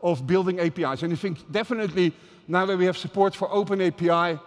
of 0.04 0.26
building 0.26 0.60
APIs. 0.60 1.02
And 1.02 1.12
I 1.12 1.16
think 1.16 1.50
definitely 1.50 2.12
now 2.46 2.66
that 2.66 2.76
we 2.76 2.84
have 2.84 2.96
support 2.96 3.34
for 3.34 3.50
Open 3.50 3.80
API, 3.80 4.38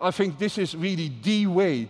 I 0.00 0.10
think 0.12 0.38
this 0.38 0.58
is 0.58 0.76
really 0.76 1.10
the 1.22 1.46
way, 1.46 1.88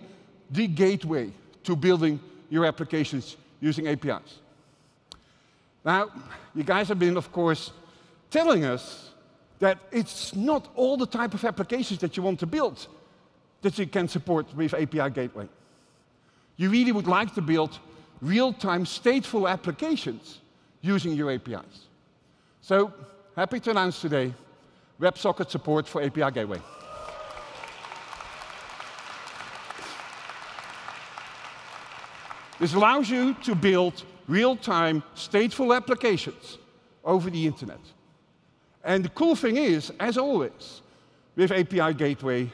the 0.51 0.69
gateway 0.69 1.32
to 1.65 1.74
building 1.74 2.20
your 2.49 2.65
applications 2.65 3.36
using 3.61 3.89
APIs. 3.89 4.39
Now, 5.85 6.09
you 6.55 6.62
guys 6.62 6.89
have 6.89 6.99
been, 6.99 7.16
of 7.16 7.32
course, 7.32 7.73
telling 8.31 8.65
us 8.65 9.11
that 9.59 9.78
it's 9.90 10.35
not 10.36 10.69
all 10.77 10.97
the 10.97 11.07
type 11.07 11.35
of 11.35 11.45
applications 11.45 11.99
that 12.01 12.16
you 12.16 12.23
want 12.23 12.39
to 12.39 12.47
build 12.47 12.86
that 13.62 13.77
you 13.78 13.86
can 13.86 14.07
support 14.07 14.47
with 14.55 14.73
API 14.74 15.11
Gateway. 15.11 15.49
You 16.57 16.70
really 16.70 16.93
would 16.93 17.09
like 17.09 17.35
to 17.35 17.43
build 17.43 17.78
real-time 18.20 18.85
stateful 18.85 19.51
applications 19.51 20.39
using 20.81 21.12
your 21.12 21.32
APIs. 21.32 21.86
So 22.61 22.93
happy 23.39 23.60
to 23.60 23.70
announce 23.70 24.01
today 24.01 24.35
WebSocket 25.01 25.48
support 25.48 25.86
for 25.86 26.02
API 26.02 26.28
Gateway. 26.32 26.60
This 32.59 32.74
allows 32.74 33.09
you 33.09 33.35
to 33.44 33.55
build 33.55 34.02
real-time, 34.27 35.05
stateful 35.15 35.77
applications 35.77 36.59
over 37.05 37.31
the 37.31 37.47
internet. 37.47 37.78
And 38.82 39.05
the 39.05 39.09
cool 39.10 39.36
thing 39.36 39.56
is, 39.56 39.93
as 40.01 40.19
always, 40.19 40.82
with 41.36 41.52
API 41.52 41.94
Gateway, 41.94 42.51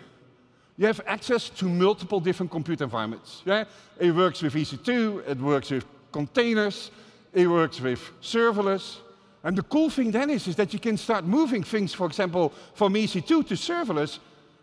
you 0.77 0.87
have 0.87 1.01
access 1.07 1.49
to 1.49 1.65
multiple 1.65 2.21
different 2.21 2.53
compute 2.53 2.83
environments. 2.83 3.41
Yeah? 3.47 3.65
It 3.99 4.15
works 4.15 4.43
with 4.43 4.53
EC2, 4.53 5.31
it 5.31 5.39
works 5.39 5.71
with 5.71 5.87
containers, 6.13 6.91
it 7.33 7.47
works 7.47 7.81
with 7.81 8.03
serverless. 8.21 8.99
And 9.45 9.57
the 9.59 9.63
cool 9.63 9.91
thing 9.91 10.11
then 10.11 10.31
is, 10.31 10.49
is 10.49 10.57
that 10.57 10.73
you 10.73 10.79
can 10.79 10.97
start 10.97 11.27
moving 11.27 11.63
things, 11.63 11.93
for 11.93 12.07
example, 12.07 12.53
from 12.73 12.95
EC2 12.95 13.47
to 13.49 13.55
serverless 13.55 14.19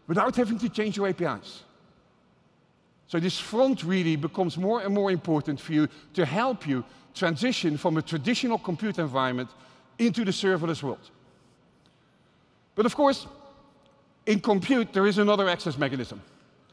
without 0.08 0.36
having 0.36 0.58
to 0.58 0.70
change 0.70 0.98
your 0.98 1.08
APIs. 1.08 1.64
So 3.08 3.20
this 3.20 3.40
front 3.40 3.84
really 3.84 4.16
becomes 4.16 4.58
more 4.58 4.82
and 4.82 4.94
more 4.94 5.12
important 5.12 5.60
for 5.60 5.74
you 5.74 5.88
to 6.16 6.26
help 6.26 6.68
you 6.68 6.84
transition 7.14 7.78
from 7.78 7.98
a 7.98 8.02
traditional 8.02 8.58
compute 8.58 8.98
environment 8.98 9.49
into 9.99 10.26
the 10.26 10.32
serverless 10.32 10.82
world. 10.82 11.12
But 12.74 12.88
of 12.88 12.95
course, 12.95 13.28
in 14.26 14.40
compute, 14.40 14.94
there 14.94 15.06
is 15.06 15.20
another 15.20 15.48
access 15.48 15.78
mechanism. 15.78 16.22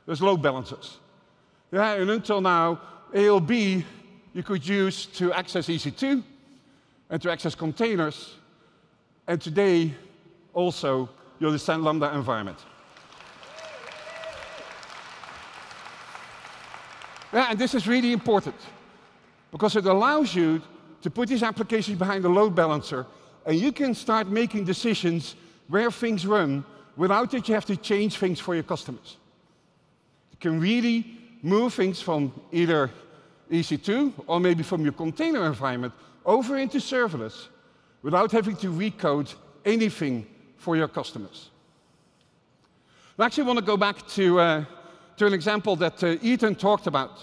There's 0.06 0.22
load 0.22 0.40
balancers. 0.40 0.98
Yeah, 1.70 1.94
and 1.94 2.09
until 2.09 2.40
now, 2.40 2.80
ALB 3.12 3.51
you 4.32 4.43
could 4.43 4.66
use 4.66 5.06
to 5.06 5.32
access 5.32 5.66
EC2 5.66 6.22
and 7.10 7.20
to 7.22 7.30
access 7.30 7.55
containers. 7.55 8.35
And 9.26 9.40
today, 9.40 9.94
also, 10.55 11.09
you 11.39 11.47
understand 11.47 11.85
Lambda 11.85 12.14
environment. 12.14 12.59
Yeah, 17.32 17.51
and 17.51 17.59
this 17.59 17.74
is 17.74 17.86
really 17.86 18.12
important 18.12 18.56
because 19.51 19.76
it 19.76 19.85
allows 19.85 20.35
you 20.35 20.62
to 21.02 21.10
put 21.10 21.28
these 21.28 21.43
applications 21.43 21.98
behind 21.98 22.24
a 22.24 22.28
load 22.28 22.55
balancer 22.55 23.06
and 23.44 23.56
you 23.56 23.72
can 23.72 23.94
start 23.94 24.28
making 24.28 24.64
decisions 24.64 25.36
where 25.68 25.90
things 25.90 26.26
run 26.26 26.64
without 26.97 27.30
that 27.30 27.48
you 27.48 27.55
have 27.55 27.66
to 27.66 27.76
change 27.76 28.16
things 28.18 28.40
for 28.40 28.55
your 28.55 28.64
customers. 28.64 29.18
You 30.32 30.39
can 30.40 30.60
really 30.60 31.18
move 31.43 31.74
things 31.74 32.01
from 32.01 32.32
either 32.51 32.90
EC2 33.51 34.12
or 34.26 34.40
maybe 34.40 34.62
from 34.62 34.82
your 34.82 34.93
container 34.93 35.47
environment 35.47 35.93
over 36.24 36.56
into 36.56 36.78
serverless 36.78 37.48
without 38.02 38.32
having 38.32 38.56
to 38.56 38.68
recode 38.68 39.34
anything 39.64 40.26
for 40.56 40.76
your 40.76 40.88
customers. 40.88 41.50
I 43.18 43.26
actually 43.26 43.44
want 43.44 43.58
to 43.58 43.64
go 43.64 43.76
back 43.76 44.06
to, 44.08 44.38
uh, 44.38 44.64
to 45.16 45.26
an 45.26 45.32
example 45.32 45.74
that 45.76 46.02
uh, 46.04 46.16
Ethan 46.22 46.54
talked 46.54 46.86
about. 46.86 47.18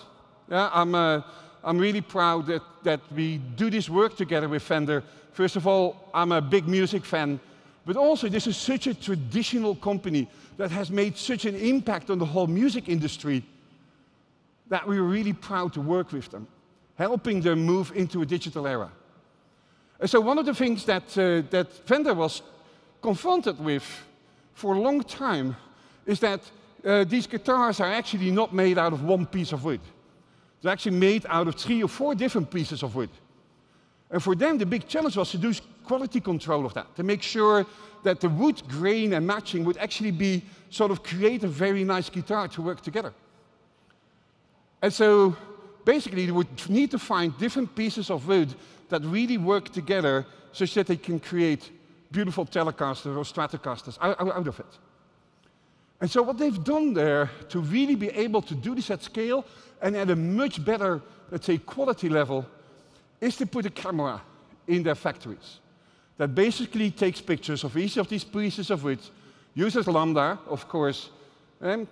Yeah, 0.50 0.70
I'm, 0.74 0.94
uh, 0.94 1.22
I'm 1.64 1.78
really 1.78 2.02
proud 2.02 2.48
that, 2.48 2.62
that 2.84 3.00
we 3.14 3.38
do 3.38 3.70
this 3.70 3.90
work 3.90 4.18
together 4.18 4.50
with 4.50 4.62
Fender. 4.62 5.04
First 5.32 5.56
of 5.56 5.68
all, 5.68 6.10
I'm 6.14 6.32
a 6.32 6.42
big 6.42 6.68
music 6.68 7.06
fan, 7.06 7.40
but 7.86 7.96
also 7.96 8.30
this 8.30 8.48
is 8.48 8.58
such 8.58 8.88
a 8.88 8.94
traditional 8.94 9.76
company 9.76 10.28
that 10.58 10.72
has 10.72 10.92
made 10.92 11.18
such 11.18 11.46
an 11.46 11.56
impact 11.56 12.10
on 12.10 12.20
the 12.20 12.26
whole 12.26 12.48
music 12.48 12.90
industry 12.90 13.44
that 14.68 14.88
we're 14.88 15.04
really 15.04 15.34
proud 15.34 15.74
to 15.74 15.82
work 15.82 16.12
with 16.12 16.30
them, 16.30 16.48
helping 16.98 17.42
them 17.42 17.66
move 17.66 17.92
into 17.96 18.22
a 18.22 18.26
digital 18.26 18.68
era. 18.68 18.92
And 20.00 20.10
so 20.10 20.20
one 20.20 20.38
of 20.38 20.46
the 20.46 20.54
things 20.54 20.86
that, 20.86 21.18
uh, 21.18 21.48
that 21.50 21.72
Fender 21.86 22.14
was 22.14 22.42
confronted 23.02 23.60
with 23.60 23.84
for 24.54 24.76
a 24.76 24.80
long 24.80 25.02
time 25.04 25.56
is 26.06 26.20
that 26.20 26.42
uh, 26.86 27.04
these 27.04 27.28
guitars 27.28 27.80
are 27.80 27.92
actually 27.92 28.32
not 28.32 28.54
made 28.54 28.78
out 28.78 28.94
of 28.94 29.04
one 29.04 29.26
piece 29.26 29.52
of 29.52 29.64
wood. 29.64 29.82
They're 30.62 30.72
actually 30.72 30.98
made 30.98 31.26
out 31.30 31.48
of 31.48 31.56
three 31.56 31.84
or 31.84 31.88
four 31.88 32.16
different 32.16 32.52
pieces 32.52 32.84
of 32.84 32.96
wood. 32.96 33.10
And 34.10 34.22
for 34.22 34.36
them, 34.36 34.58
the 34.58 34.66
big 34.66 34.88
challenge 34.88 35.18
was 35.18 35.32
to 35.32 35.38
do 35.38 35.54
quality 35.84 36.20
control 36.20 36.66
of 36.66 36.74
that, 36.74 36.96
to 36.96 37.04
make 37.04 37.22
sure 37.22 37.66
that 38.04 38.20
the 38.20 38.30
wood 38.30 38.62
grain 38.68 39.14
and 39.14 39.26
matching 39.26 39.66
would 39.66 39.78
actually 39.78 40.12
be 40.12 40.44
sort 40.70 40.92
of 40.92 41.04
create 41.04 41.44
a 41.44 41.48
very 41.48 41.84
nice 41.84 42.10
guitar 42.10 42.48
to 42.48 42.62
work 42.62 42.82
together. 42.82 43.14
And 44.82 44.94
so 44.94 45.36
basically, 45.86 46.24
you 46.24 46.34
would 46.34 46.70
need 46.70 46.92
to 46.92 47.00
find 47.00 47.38
different 47.38 47.76
pieces 47.76 48.10
of 48.10 48.28
wood 48.28 48.54
that 48.90 49.04
really 49.04 49.38
work 49.38 49.70
together 49.70 50.26
such 50.52 50.74
that 50.74 50.88
they 50.88 50.98
can 50.98 51.20
create 51.20 51.72
beautiful 52.12 52.46
Telecasters 52.46 53.16
or 53.16 53.24
Stratocasters 53.24 53.98
out, 54.02 54.48
of 54.48 54.60
it. 54.60 54.80
And 56.02 56.10
so 56.10 56.22
what 56.22 56.38
they've 56.38 56.64
done 56.64 56.94
there 56.94 57.30
to 57.50 57.60
really 57.60 57.96
be 57.96 58.10
able 58.10 58.42
to 58.42 58.56
do 58.56 58.76
this 58.76 58.92
at 58.92 59.04
scale 59.04 59.46
and 59.82 59.96
at 59.96 60.10
a 60.10 60.16
much 60.16 60.64
better, 60.64 61.02
let's 61.32 61.46
say, 61.46 61.58
quality 61.58 62.10
level, 62.10 62.46
is 63.22 63.38
to 63.38 63.46
put 63.46 63.66
a 63.66 63.70
camera 63.70 64.22
in 64.68 64.84
their 64.84 64.96
factories 64.96 65.60
that 66.18 66.34
basically 66.34 66.92
takes 66.92 67.22
pictures 67.22 67.64
of 67.64 67.76
each 67.78 67.98
of 67.98 68.08
these 68.08 68.24
pieces 68.24 68.70
of 68.70 68.84
wood, 68.84 69.00
uses 69.54 69.88
Lambda, 69.88 70.40
of 70.48 70.68
course, 70.68 71.10
and 71.62 71.88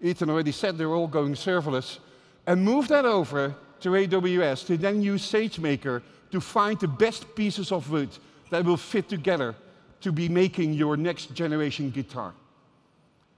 Ethan 0.00 0.30
already 0.30 0.52
said 0.52 0.76
they're 0.76 0.94
all 0.94 1.06
going 1.06 1.34
serverless, 1.34 1.98
and 2.46 2.62
move 2.62 2.88
that 2.88 3.04
over 3.04 3.54
to 3.80 3.90
AWS 3.90 4.66
to 4.66 4.76
then 4.76 5.02
use 5.02 5.30
SageMaker 5.30 6.02
to 6.30 6.40
find 6.40 6.78
the 6.80 6.88
best 6.88 7.34
pieces 7.34 7.72
of 7.72 7.90
wood 7.90 8.10
that 8.50 8.64
will 8.64 8.76
fit 8.76 9.08
together 9.08 9.54
to 10.00 10.12
be 10.12 10.28
making 10.28 10.74
your 10.74 10.96
next 10.96 11.34
generation 11.34 11.90
guitar. 11.90 12.34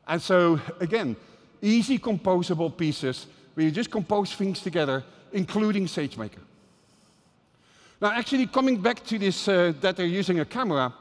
And 0.07 0.20
so, 0.20 0.61
again, 0.81 1.16
easy 1.62 1.99
composable 1.99 2.77
pieces 2.77 3.27
where 3.55 3.66
you 3.66 3.73
just 3.73 3.91
compose 3.91 4.33
things 4.35 4.61
together, 4.61 5.05
including 5.33 5.87
SageMaker. 5.87 6.43
Now, 8.01 8.11
actually, 8.12 8.47
coming 8.47 8.81
back 8.81 9.05
to 9.07 9.19
this, 9.19 9.49
uh, 9.49 9.73
that 9.81 9.97
they're 9.97 10.07
using 10.07 10.41
a 10.41 10.45
camera, 10.45 10.93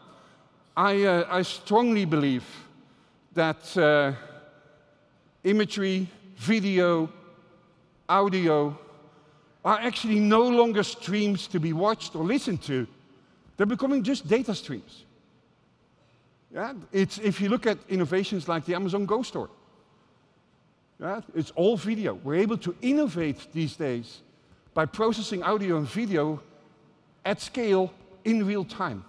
I, 0.78 1.04
uh, 1.04 1.28
I 1.30 1.42
strongly 1.42 2.06
believe 2.06 2.46
that 3.34 3.78
uh, 3.78 4.14
imagery, 5.44 6.08
video, 6.38 7.10
audio 8.08 8.78
are 9.64 9.80
actually 9.80 10.20
no 10.20 10.48
longer 10.48 10.84
streams 10.84 11.48
to 11.48 11.60
be 11.60 11.74
watched 11.74 12.16
or 12.16 12.24
listened 12.24 12.62
to. 12.64 12.88
They're 13.58 13.66
becoming 13.66 14.04
just 14.04 14.28
data 14.28 14.54
streams. 14.54 15.06
Yeah? 16.54 16.74
It's, 16.92 17.18
if 17.18 17.42
you 17.42 17.50
look 17.50 17.66
at 17.66 17.78
innovations 17.90 18.48
like 18.48 18.66
the 18.66 18.76
Amazon 18.76 19.06
Go 19.06 19.24
store, 19.24 19.50
yeah? 21.00 21.22
it's 21.34 21.52
all 21.52 21.78
video. 21.78 22.14
We're 22.14 22.36
able 22.36 22.58
to 22.60 22.76
innovate 22.82 23.48
these 23.52 23.76
days 23.76 24.22
by 24.74 24.86
processing 24.86 25.42
audio 25.42 25.78
and 25.78 25.88
video 25.88 26.42
at 27.24 27.42
scale 27.42 27.92
in 28.24 28.46
real 28.46 28.64
time. 28.64 29.04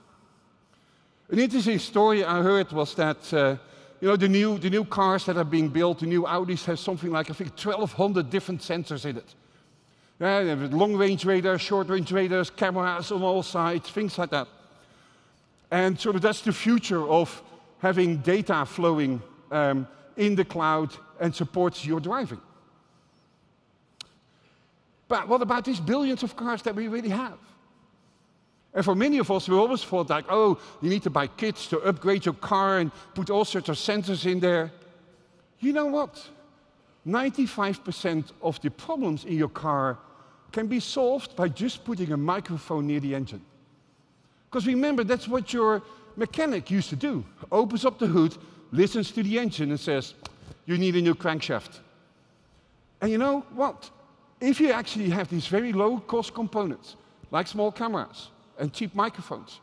An 1.29 1.39
interesting 1.39 1.79
story 1.79 2.25
I 2.25 2.43
heard 2.43 2.73
was 2.73 2.95
that 2.95 3.35
uh, 3.35 3.57
you 4.01 4.09
know, 4.09 4.17
the 4.17 4.29
new, 4.29 4.59
the 4.59 4.71
new 4.71 4.85
cars 4.85 5.25
that 5.27 5.37
are 5.37 5.45
being 5.45 5.69
built, 5.69 6.01
the 6.01 6.07
new 6.07 6.23
Audis 6.23 6.65
have 6.65 6.79
something 6.79 7.11
like, 7.11 7.31
I 7.31 7.35
think, 7.35 7.51
1,200 7.51 8.29
different 8.29 8.61
sensors 8.61 9.05
in 9.05 9.17
it. 9.17 9.35
Yeah, 10.19 10.69
long-range 10.71 11.25
radars, 11.25 11.61
short-range 11.61 12.11
radars, 12.13 12.51
cameras 12.51 13.13
on 13.13 13.23
all 13.23 13.43
sides, 13.43 13.91
things 13.91 14.17
like 14.19 14.31
that. 14.31 14.49
And 15.71 15.99
sort 15.99 16.17
of 16.17 16.23
that's 16.23 16.41
the 16.41 16.53
future 16.53 17.07
of 17.07 17.43
having 17.79 18.19
data 18.19 18.65
flowing 18.65 19.23
um, 19.51 19.87
in 20.17 20.35
the 20.35 20.45
cloud 20.45 20.93
and 21.21 21.35
supports 21.35 21.85
your 21.85 22.01
driving. 22.01 22.41
But 25.09 25.29
what 25.29 25.43
about 25.43 25.65
these 25.65 25.81
billions 25.81 26.23
of 26.23 26.35
cars 26.37 26.63
that 26.63 26.75
we 26.75 26.89
really 26.89 27.11
have? 27.11 27.39
And 28.77 28.85
for 28.85 28.95
many 28.95 29.17
of 29.17 29.31
us, 29.31 29.49
we 29.49 29.57
always 29.57 29.83
thought 29.83 30.11
like, 30.11 30.27
oh, 30.29 30.59
you 30.83 30.91
need 30.91 31.03
to 31.05 31.11
buy 31.11 31.29
kits 31.29 31.67
to 31.69 31.81
upgrade 31.81 32.27
your 32.27 32.35
car 32.35 32.79
and 32.79 32.93
put 33.15 33.31
all 33.31 33.47
sorts 33.47 33.71
of 33.71 33.77
sensors 33.77 34.31
in 34.31 34.39
there. 34.39 34.71
You 35.61 35.73
know 35.73 35.87
what? 35.87 36.23
95% 37.07 38.33
of 38.43 38.61
the 38.61 38.71
problems 38.71 39.25
in 39.25 39.33
your 39.33 39.49
car 39.49 39.97
can 40.53 40.67
be 40.67 40.79
solved 40.79 41.35
by 41.35 41.49
just 41.49 41.87
putting 41.87 42.13
a 42.13 42.19
microphone 42.19 42.87
near 42.87 43.01
the 43.01 43.15
engine. 43.15 43.41
Because 44.51 44.67
remember, 44.67 45.05
that's 45.05 45.27
what 45.27 45.55
your 45.55 45.83
mechanic 46.15 46.71
used 46.71 46.91
to 46.91 46.97
do. 46.97 47.25
Opens 47.51 47.87
up 47.87 47.99
the 47.99 48.07
hood, 48.07 48.37
listens 48.73 49.11
to 49.13 49.23
the 49.23 49.39
engine 49.39 49.71
and 49.71 49.81
says, 49.81 50.13
you 50.67 50.77
need 50.77 50.97
a 50.97 51.01
new 51.01 51.15
crankshaft. 51.15 51.79
And 53.01 53.11
you 53.11 53.17
know 53.17 53.41
what? 53.55 53.91
If 54.39 54.61
you 54.61 54.71
actually 54.73 55.09
have 55.09 55.29
these 55.29 55.47
very 55.47 55.73
low 55.73 55.99
cost 55.99 56.35
components, 56.35 56.97
like 57.31 57.47
small 57.47 57.73
cameras, 57.73 58.29
and 58.59 58.73
cheap 58.73 58.95
microphones. 58.95 59.61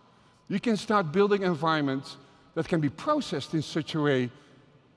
You 0.48 0.60
can 0.60 0.78
start 0.78 1.12
building 1.12 1.44
environments 1.44 2.18
that 2.56 2.68
can 2.68 2.80
be 2.80 2.90
processed 2.90 3.54
in 3.54 3.62
such 3.62 3.96
a 3.96 4.02
way 4.02 4.30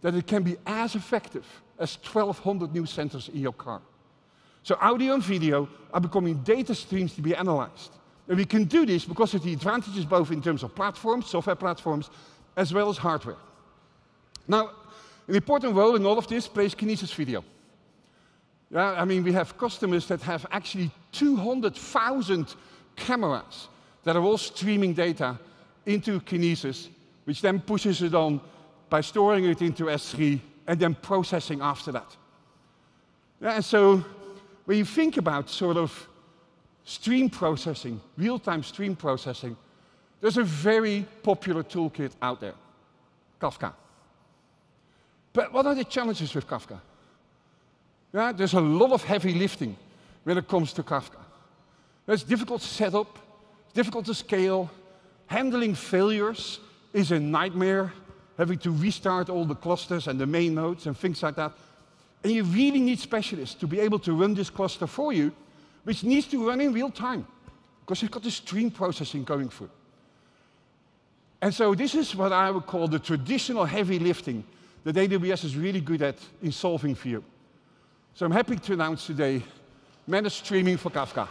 that 0.03 0.15
it 0.15 0.27
can 0.27 0.43
be 0.43 0.57
as 0.67 0.95
effective 0.95 1.47
as 1.79 1.97
1,200 1.97 2.73
new 2.75 2.83
sensors 2.83 3.29
in 3.29 3.41
your 3.41 3.53
car. 3.53 3.81
So 4.63 4.77
audio 4.81 5.15
and 5.15 5.23
video 5.23 5.69
are 5.93 6.01
becoming 6.01 6.43
data 6.43 6.75
streams 6.75 7.15
to 7.15 7.23
be 7.23 7.35
analyzed. 7.35 7.93
And 8.29 8.37
we 8.37 8.45
can 8.45 8.65
do 8.65 8.85
this 8.85 9.05
because 9.05 9.35
of 9.35 9.43
the 9.43 9.53
advantages 9.53 10.05
both 10.05 10.33
in 10.33 10.43
terms 10.43 10.63
of 10.63 10.75
platforms, 10.75 11.27
software 11.27 11.57
platforms, 11.57 12.11
as 12.57 12.75
well 12.75 12.89
as 12.89 12.99
hardware. 12.99 13.37
Now, 14.49 14.71
an 15.29 15.35
important 15.35 15.75
role 15.75 15.97
in 15.97 16.05
all 16.05 16.19
of 16.19 16.27
this 16.27 16.49
plays 16.49 16.75
Kinesis 16.75 17.15
Video. 17.15 17.45
Yeah, 18.71 18.93
I 18.93 19.05
mean, 19.05 19.23
we 19.23 19.33
have 19.33 19.57
customers 19.57 20.07
that 20.09 20.21
have 20.23 20.45
actually 20.51 20.91
200,000 21.13 22.55
cameras 22.97 23.69
that 24.07 24.15
are 24.15 24.23
all 24.23 24.39
streaming 24.39 24.95
data 24.95 25.37
into 25.85 26.21
Kinesis, 26.21 26.87
which 27.25 27.43
then 27.43 27.59
pushes 27.59 28.03
it 28.03 28.15
on 28.15 28.41
by 28.89 29.01
storing 29.01 29.45
it 29.47 29.61
into 29.63 29.87
S3 29.87 30.39
and 30.69 30.79
then 30.79 30.95
processing 30.95 31.61
after 31.61 31.91
that. 31.91 32.17
Yeah, 33.43 33.57
and 33.57 33.65
so 33.65 34.05
when 34.65 34.79
you 34.79 34.85
think 34.85 35.17
about 35.17 35.51
sort 35.51 35.77
of 35.77 36.09
stream 36.85 37.29
processing, 37.29 38.01
real-time 38.17 38.63
stream 38.63 38.95
processing, 38.95 39.57
there's 40.21 40.39
a 40.39 40.45
very 40.45 41.05
popular 41.25 41.65
toolkit 41.65 42.13
out 42.23 42.41
there, 42.41 42.55
Kafka. 43.41 43.73
But 45.33 45.53
what 45.53 45.67
are 45.67 45.75
the 45.75 45.85
challenges 45.85 46.33
with 46.33 46.47
Kafka? 46.47 46.81
Yeah, 48.15 48.31
there's 48.31 48.55
a 48.55 48.61
lot 48.61 48.93
of 48.93 49.03
heavy 49.03 49.35
lifting 49.35 49.77
when 50.23 50.39
it 50.39 50.47
comes 50.47 50.73
to 50.75 50.85
Kafka. 50.85 51.19
It's 52.07 52.23
difficult 52.23 52.61
to 52.61 52.69
set 52.69 52.95
up, 52.95 53.19
difficult 53.77 54.07
to 54.07 54.15
scale. 54.15 54.71
Handling 55.27 55.75
failures 55.75 56.61
is 56.93 57.13
a 57.13 57.21
nightmare, 57.21 57.93
having 58.39 58.59
to 58.59 58.71
restart 58.71 59.29
all 59.29 59.45
the 59.45 59.55
clusters 59.55 60.09
and 60.09 60.19
the 60.19 60.27
main 60.27 60.55
nodes 60.55 60.87
and 60.87 60.97
things 60.97 61.23
like 61.23 61.37
that. 61.37 61.53
And 62.25 62.33
you 62.33 62.43
really 62.43 62.81
need 62.81 62.99
specialists 62.99 63.55
to 63.57 63.67
be 63.67 63.79
able 63.79 63.99
to 64.01 64.13
run 64.13 64.35
this 64.35 64.51
cluster 64.51 64.87
for 64.87 65.13
you, 65.13 65.31
which 65.85 66.03
needs 66.03 66.27
to 66.29 66.49
run 66.49 66.61
in 66.61 66.73
real 66.73 66.91
time, 66.91 67.27
because 67.81 68.03
you've 68.03 68.11
got 68.11 68.23
the 68.23 68.31
stream 68.31 68.71
processing 68.71 69.25
going 69.25 69.51
through. 69.51 69.71
And 71.43 71.53
so 71.53 71.75
this 71.75 71.95
is 71.95 72.17
what 72.17 72.33
I 72.33 72.51
would 72.51 72.67
call 72.67 72.89
the 72.89 72.99
traditional 72.99 73.67
heavy 73.67 73.99
lifting 73.99 74.43
that 74.85 74.97
AWS 74.97 75.45
is 75.45 75.57
really 75.57 75.83
good 75.83 76.01
at 76.01 76.17
in 76.43 76.51
solving 76.51 76.95
for 76.95 77.09
you. 77.09 77.23
So 78.15 78.25
I'm 78.25 78.33
happy 78.33 78.57
to 78.57 78.73
announce 78.73 79.07
today 79.07 79.43
managed 80.07 80.37
streaming 80.37 80.79
for 80.79 80.91
Kafka. 80.91 81.29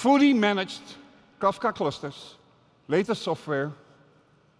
Fully 0.00 0.32
managed 0.32 0.80
Kafka 1.38 1.74
clusters, 1.74 2.36
latest 2.88 3.20
software, 3.20 3.70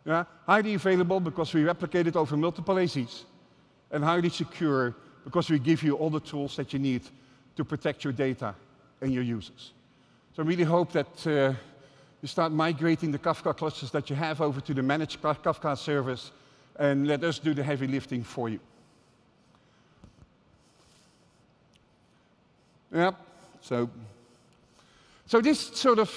yeah, 0.05 0.25
highly 0.47 0.75
available 0.75 1.19
because 1.19 1.55
we 1.55 1.65
replicate 1.65 2.07
it 2.07 2.15
over 2.15 2.37
multiple 2.37 2.75
AZs, 2.75 3.25
and 3.91 4.05
highly 4.05 4.29
secure 4.29 4.95
because 5.25 5.49
we 5.49 5.59
give 5.59 5.83
you 5.83 5.95
all 5.97 6.11
the 6.11 6.21
tools 6.21 6.57
that 6.57 6.75
you 6.75 6.79
need 6.79 7.01
to 7.57 7.65
protect 7.65 8.05
your 8.05 8.13
data 8.13 8.55
and 9.01 9.15
your 9.15 9.23
users. 9.23 9.73
So 10.37 10.43
I 10.43 10.47
really 10.47 10.65
hope 10.65 10.93
that 10.93 11.27
uh, 11.27 11.55
you 12.21 12.29
start 12.29 12.53
migrating 12.53 13.11
the 13.11 13.19
Kafka 13.19 13.57
clusters 13.57 13.91
that 13.93 14.11
you 14.11 14.17
have 14.17 14.43
over 14.43 14.61
to 14.61 14.75
the 14.75 14.83
managed 14.83 15.23
Kafka 15.23 15.79
service 15.79 16.33
and 16.79 17.07
let 17.07 17.25
us 17.25 17.39
do 17.39 17.55
the 17.55 17.63
heavy 17.63 17.87
lifting 17.87 18.23
for 18.23 18.51
you. 18.51 18.61
Yeah, 22.93 23.13
so, 23.63 23.89
so 25.31 25.41
this 25.41 25.61
sort 25.61 26.01
of 26.01 26.11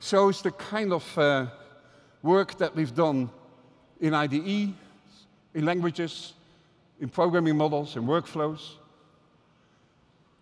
shows 0.00 0.40
the 0.40 0.50
kind 0.50 0.90
of 0.90 1.18
uh, 1.18 1.46
work 2.22 2.56
that 2.56 2.74
we've 2.74 2.94
done 2.94 3.28
in 4.00 4.14
IDE, 4.14 4.72
in 5.52 5.64
languages, 5.66 6.32
in 6.98 7.10
programming 7.10 7.58
models, 7.58 7.94
in 7.94 8.04
workflows. 8.04 8.76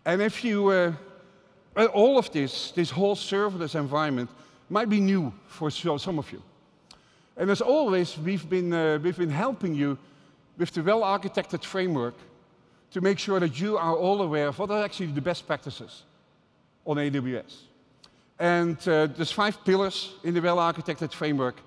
And 0.05 0.21
if 0.21 0.41
you, 0.45 0.69
uh, 0.69 0.93
all 1.87 2.17
of 2.17 2.31
this, 2.31 2.71
this 2.71 2.89
whole 2.89 3.17
serverless 3.17 3.75
environment, 3.75 4.29
might 4.69 4.87
be 4.87 5.01
new 5.01 5.33
for 5.47 5.69
some 5.69 6.17
of 6.17 6.31
you. 6.31 6.41
And 7.35 7.51
as 7.51 7.59
always, 7.59 8.17
we've 8.17 8.49
been, 8.49 8.71
uh, 8.71 8.99
we've 9.03 9.17
been 9.17 9.29
helping 9.29 9.75
you 9.75 9.97
with 10.57 10.71
the 10.71 10.81
well-architected 10.81 11.65
framework 11.65 12.15
to 12.91 13.01
make 13.01 13.19
sure 13.19 13.41
that 13.41 13.59
you 13.59 13.77
are 13.77 13.97
all 13.97 14.21
aware 14.21 14.47
of 14.47 14.57
what 14.59 14.71
are 14.71 14.81
actually 14.81 15.07
the 15.07 15.19
best 15.19 15.45
practices 15.45 16.03
on 16.85 16.95
AWS. 16.95 17.67
And 18.39 18.77
uh, 18.87 19.07
there's 19.07 19.31
five 19.31 19.63
pillars 19.65 20.13
in 20.23 20.33
the 20.33 20.41
well-architected 20.41 21.11
framework, 21.13 21.59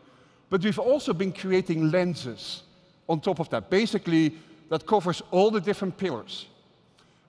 but 0.49 0.63
we've 0.63 0.79
also 0.79 1.13
been 1.13 1.33
creating 1.33 1.91
lenses 1.91 2.63
on 3.09 3.21
top 3.21 3.41
of 3.41 3.49
that. 3.51 3.71
Basically, 3.71 4.35
that 4.69 4.87
covers 4.87 5.23
all 5.31 5.51
the 5.51 5.61
different 5.61 5.97
pillars. 5.97 6.47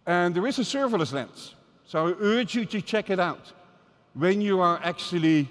And 0.06 0.36
there 0.36 0.46
is 0.48 0.60
a 0.60 0.64
serverless 0.64 1.14
lens, 1.14 1.56
so 1.86 2.08
I 2.08 2.12
urge 2.20 2.56
you 2.56 2.66
to 2.66 2.82
check 2.82 3.10
it 3.10 3.20
out 3.20 3.52
when 4.14 4.42
you 4.42 4.60
are 4.62 4.80
actually 4.84 5.48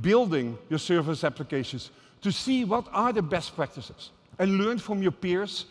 building 0.00 0.58
your 0.68 0.78
serverless 0.78 1.24
applications 1.24 1.90
to 2.22 2.32
see 2.32 2.64
what 2.64 2.86
are 2.92 3.12
the 3.12 3.22
best 3.22 3.54
practices 3.54 4.10
and 4.38 4.58
learn 4.58 4.78
from 4.78 5.02
your 5.02 5.12
peers 5.12 5.66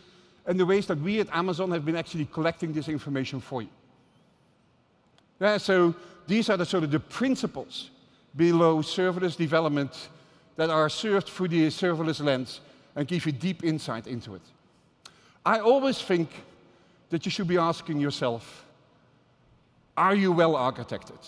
and 0.46 0.58
the 0.58 0.66
ways 0.66 0.86
that 0.86 0.98
we 0.98 1.20
at 1.20 1.28
Amazon 1.32 1.70
have 1.70 1.84
been 1.84 1.96
actually 1.96 2.26
collecting 2.26 2.72
this 2.72 2.88
information 2.88 3.40
for 3.40 3.62
you. 3.62 3.68
Yeah, 5.40 5.58
so 5.58 5.94
these 6.26 6.50
are 6.50 6.56
the 6.56 6.66
sort 6.66 6.84
of 6.84 6.90
the 6.90 7.00
principles 7.00 7.90
below 8.36 8.78
serverless 8.78 9.36
development 9.36 10.08
that 10.56 10.70
are 10.70 10.88
served 10.88 11.28
through 11.28 11.48
the 11.48 11.66
serverless 11.68 12.22
lens 12.22 12.60
and 12.96 13.06
give 13.06 13.26
you 13.26 13.32
deep 13.32 13.64
insight 13.64 14.06
into 14.06 14.34
it. 14.34 14.42
I 15.44 15.58
always 15.58 16.00
think 16.00 16.30
that 17.10 17.24
you 17.24 17.30
should 17.30 17.48
be 17.48 17.58
asking 17.58 18.00
yourself, 18.00 18.64
are 19.96 20.14
you 20.14 20.32
well 20.32 20.54
architected? 20.54 21.20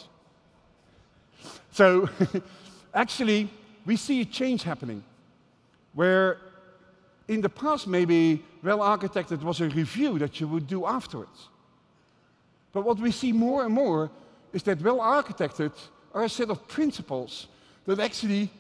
So 1.73 2.09
actually, 2.95 3.51
we 3.85 3.97
see 3.97 4.23
a 4.23 4.25
change 4.25 4.63
happening 4.63 5.05
where 5.95 6.39
in 7.29 7.41
the 7.41 7.49
past 7.49 7.87
maybe 7.87 8.43
well 8.63 8.79
architected 8.79 9.43
was 9.43 9.61
a 9.61 9.69
review 9.69 10.19
that 10.19 10.41
you 10.41 10.49
would 10.49 10.67
do 10.67 10.87
afterwards. 10.87 11.49
But 12.73 12.85
what 12.85 12.99
we 12.99 13.11
see 13.11 13.33
more 13.33 13.65
and 13.65 13.75
more 13.75 14.11
is 14.53 14.63
that 14.65 14.81
well 14.81 14.99
architected 14.99 15.73
are 16.15 16.25
a 16.25 16.29
set 16.29 16.51
of 16.51 16.67
principles 16.69 17.47
that 17.87 18.01
actually 18.01 18.51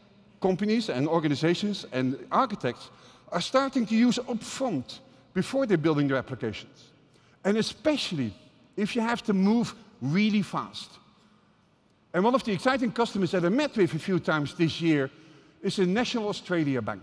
companies 0.40 0.88
and 0.88 1.08
organizations 1.08 1.86
and 1.92 2.18
architects 2.30 2.90
are 3.32 3.40
starting 3.40 3.86
to 3.86 3.96
use 3.96 4.18
upfront 4.18 5.00
before 5.34 5.66
they're 5.66 5.78
building 5.78 6.08
their 6.08 6.16
applications. 6.16 6.90
And 7.44 7.56
especially 7.56 8.32
if 8.76 8.94
you 8.94 9.02
have 9.02 9.22
to 9.24 9.32
move 9.32 9.74
really 10.00 10.42
fast. 10.42 10.90
And 12.12 12.24
one 12.24 12.34
of 12.34 12.44
the 12.44 12.52
exciting 12.52 12.92
customers 12.92 13.30
that 13.32 13.44
I 13.44 13.48
met 13.48 13.76
with 13.76 13.94
a 13.94 13.98
few 13.98 14.18
times 14.18 14.54
this 14.54 14.80
year 14.80 15.10
is 15.62 15.78
a 15.78 15.86
National 15.86 16.28
Australia 16.28 16.80
Bank. 16.80 17.02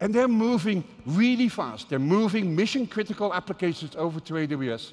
And 0.00 0.14
they're 0.14 0.28
moving 0.28 0.84
really 1.06 1.48
fast. 1.48 1.88
They're 1.88 1.98
moving 1.98 2.56
mission 2.56 2.86
critical 2.86 3.32
applications 3.34 3.94
over 3.96 4.20
to 4.20 4.34
AWS 4.34 4.92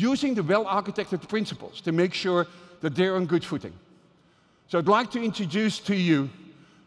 using 0.00 0.34
the 0.34 0.42
well 0.42 0.64
architected 0.64 1.28
principles 1.28 1.80
to 1.82 1.92
make 1.92 2.14
sure 2.14 2.46
that 2.80 2.94
they're 2.94 3.16
on 3.16 3.26
good 3.26 3.44
footing. 3.44 3.72
So 4.68 4.78
I'd 4.78 4.88
like 4.88 5.10
to 5.12 5.22
introduce 5.22 5.78
to 5.80 5.94
you 5.94 6.30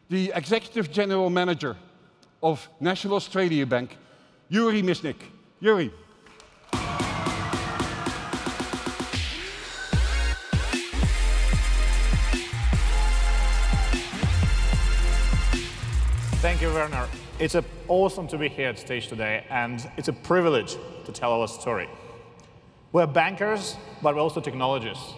the 0.09 0.31
Executive 0.35 0.91
General 0.91 1.29
Manager 1.29 1.75
of 2.41 2.67
National 2.79 3.15
Australia 3.15 3.65
Bank, 3.65 3.97
Yuri 4.49 4.81
Misnik. 4.81 5.15
Yuri. 5.59 5.91
Thank 16.41 16.61
you, 16.61 16.73
Werner. 16.73 17.07
It's 17.39 17.55
awesome 17.87 18.27
to 18.27 18.37
be 18.37 18.49
here 18.49 18.69
at 18.69 18.79
stage 18.79 19.07
today, 19.07 19.45
and 19.49 19.89
it's 19.97 20.09
a 20.09 20.13
privilege 20.13 20.75
to 21.05 21.11
tell 21.11 21.31
our 21.31 21.47
story. 21.47 21.87
We're 22.93 23.07
bankers, 23.07 23.75
but 24.03 24.13
we're 24.13 24.21
also 24.21 24.39
technologists. 24.39 25.15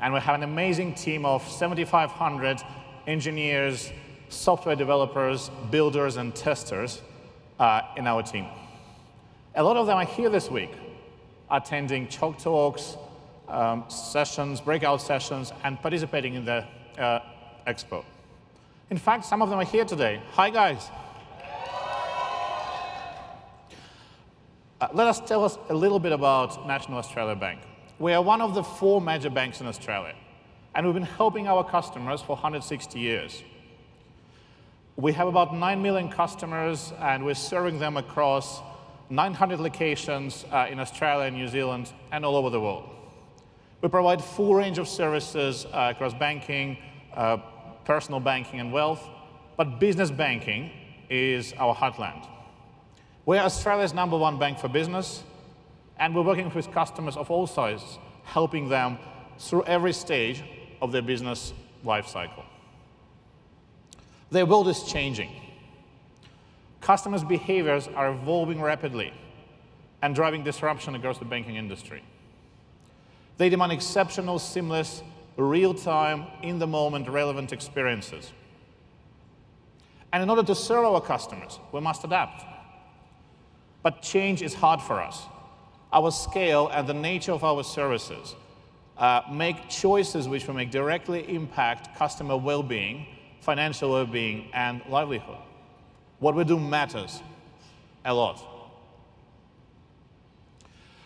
And 0.00 0.14
we 0.14 0.20
have 0.20 0.36
an 0.36 0.44
amazing 0.44 0.94
team 0.94 1.26
of 1.26 1.42
7,500 1.42 2.62
engineers, 3.08 3.92
software 4.28 4.76
developers, 4.76 5.50
builders, 5.72 6.18
and 6.18 6.32
testers 6.32 7.02
uh, 7.58 7.80
in 7.96 8.06
our 8.06 8.22
team. 8.22 8.46
A 9.56 9.62
lot 9.64 9.76
of 9.76 9.88
them 9.88 9.96
are 9.96 10.04
here 10.04 10.30
this 10.30 10.48
week, 10.48 10.70
attending 11.50 12.06
Chalk 12.06 12.38
Talks, 12.38 12.96
um, 13.48 13.82
sessions, 13.88 14.60
breakout 14.60 15.02
sessions, 15.02 15.52
and 15.64 15.82
participating 15.82 16.34
in 16.34 16.44
the 16.44 16.64
uh, 16.96 17.18
expo. 17.66 18.04
In 18.90 18.98
fact, 18.98 19.24
some 19.24 19.42
of 19.42 19.50
them 19.50 19.58
are 19.58 19.64
here 19.64 19.84
today. 19.84 20.22
Hi, 20.34 20.48
guys. 20.48 20.90
Uh, 24.80 24.88
let 24.92 25.06
us 25.06 25.20
tell 25.20 25.44
us 25.44 25.56
a 25.68 25.74
little 25.74 26.00
bit 26.00 26.10
about 26.10 26.66
National 26.66 26.98
Australia 26.98 27.36
Bank. 27.36 27.60
We 28.00 28.12
are 28.12 28.20
one 28.20 28.40
of 28.40 28.54
the 28.54 28.64
four 28.64 29.00
major 29.00 29.30
banks 29.30 29.60
in 29.60 29.68
Australia, 29.68 30.16
and 30.74 30.84
we've 30.84 30.94
been 30.94 31.04
helping 31.04 31.46
our 31.46 31.62
customers 31.62 32.20
for 32.20 32.34
160 32.34 32.98
years. 32.98 33.44
We 34.96 35.12
have 35.12 35.28
about 35.28 35.54
9 35.54 35.80
million 35.80 36.08
customers, 36.08 36.92
and 36.98 37.24
we're 37.24 37.34
serving 37.34 37.78
them 37.78 37.96
across 37.96 38.62
900 39.10 39.60
locations 39.60 40.44
uh, 40.50 40.66
in 40.68 40.80
Australia 40.80 41.26
and 41.26 41.36
New 41.36 41.46
Zealand 41.46 41.92
and 42.10 42.24
all 42.24 42.34
over 42.34 42.50
the 42.50 42.60
world. 42.60 42.88
We 43.80 43.88
provide 43.88 44.18
a 44.18 44.22
full 44.22 44.56
range 44.56 44.78
of 44.78 44.88
services 44.88 45.66
uh, 45.66 45.92
across 45.94 46.14
banking, 46.14 46.78
uh, 47.14 47.36
personal 47.84 48.18
banking 48.18 48.58
and 48.58 48.72
wealth, 48.72 49.08
but 49.56 49.78
business 49.78 50.10
banking 50.10 50.72
is 51.08 51.52
our 51.58 51.76
heartland. 51.76 52.26
We're 53.26 53.40
Australia's 53.40 53.94
number 53.94 54.18
one 54.18 54.38
bank 54.38 54.58
for 54.58 54.68
business, 54.68 55.22
and 55.98 56.14
we're 56.14 56.22
working 56.22 56.52
with 56.52 56.70
customers 56.72 57.16
of 57.16 57.30
all 57.30 57.46
sizes, 57.46 57.98
helping 58.24 58.68
them 58.68 58.98
through 59.38 59.64
every 59.64 59.94
stage 59.94 60.44
of 60.82 60.92
their 60.92 61.00
business 61.00 61.54
life 61.84 62.06
cycle. 62.06 62.44
Their 64.30 64.44
world 64.44 64.68
is 64.68 64.82
changing. 64.82 65.30
Customers' 66.82 67.24
behaviors 67.24 67.88
are 67.88 68.10
evolving 68.10 68.60
rapidly 68.60 69.10
and 70.02 70.14
driving 70.14 70.44
disruption 70.44 70.94
across 70.94 71.18
the 71.18 71.24
banking 71.24 71.56
industry. 71.56 72.02
They 73.38 73.48
demand 73.48 73.72
exceptional, 73.72 74.38
seamless, 74.38 75.02
real-time, 75.38 76.26
in-the-moment 76.42 77.08
relevant 77.08 77.54
experiences. 77.54 78.32
And 80.12 80.22
in 80.22 80.28
order 80.28 80.42
to 80.42 80.54
serve 80.54 80.84
our 80.84 81.00
customers, 81.00 81.58
we 81.72 81.80
must 81.80 82.04
adapt. 82.04 82.53
But 83.84 84.00
change 84.00 84.40
is 84.40 84.54
hard 84.54 84.80
for 84.80 85.00
us. 85.00 85.22
Our 85.92 86.10
scale 86.10 86.68
and 86.72 86.88
the 86.88 86.94
nature 86.94 87.32
of 87.32 87.44
our 87.44 87.62
services 87.62 88.34
uh, 88.96 89.20
make 89.30 89.68
choices 89.68 90.26
which 90.26 90.46
will 90.46 90.54
make 90.54 90.70
directly 90.70 91.32
impact 91.32 91.96
customer 91.96 92.36
well-being, 92.36 93.06
financial 93.40 93.90
well-being, 93.90 94.48
and 94.54 94.80
livelihood. 94.88 95.36
What 96.18 96.34
we 96.34 96.44
do 96.44 96.58
matters 96.58 97.22
a 98.06 98.14
lot. 98.14 98.42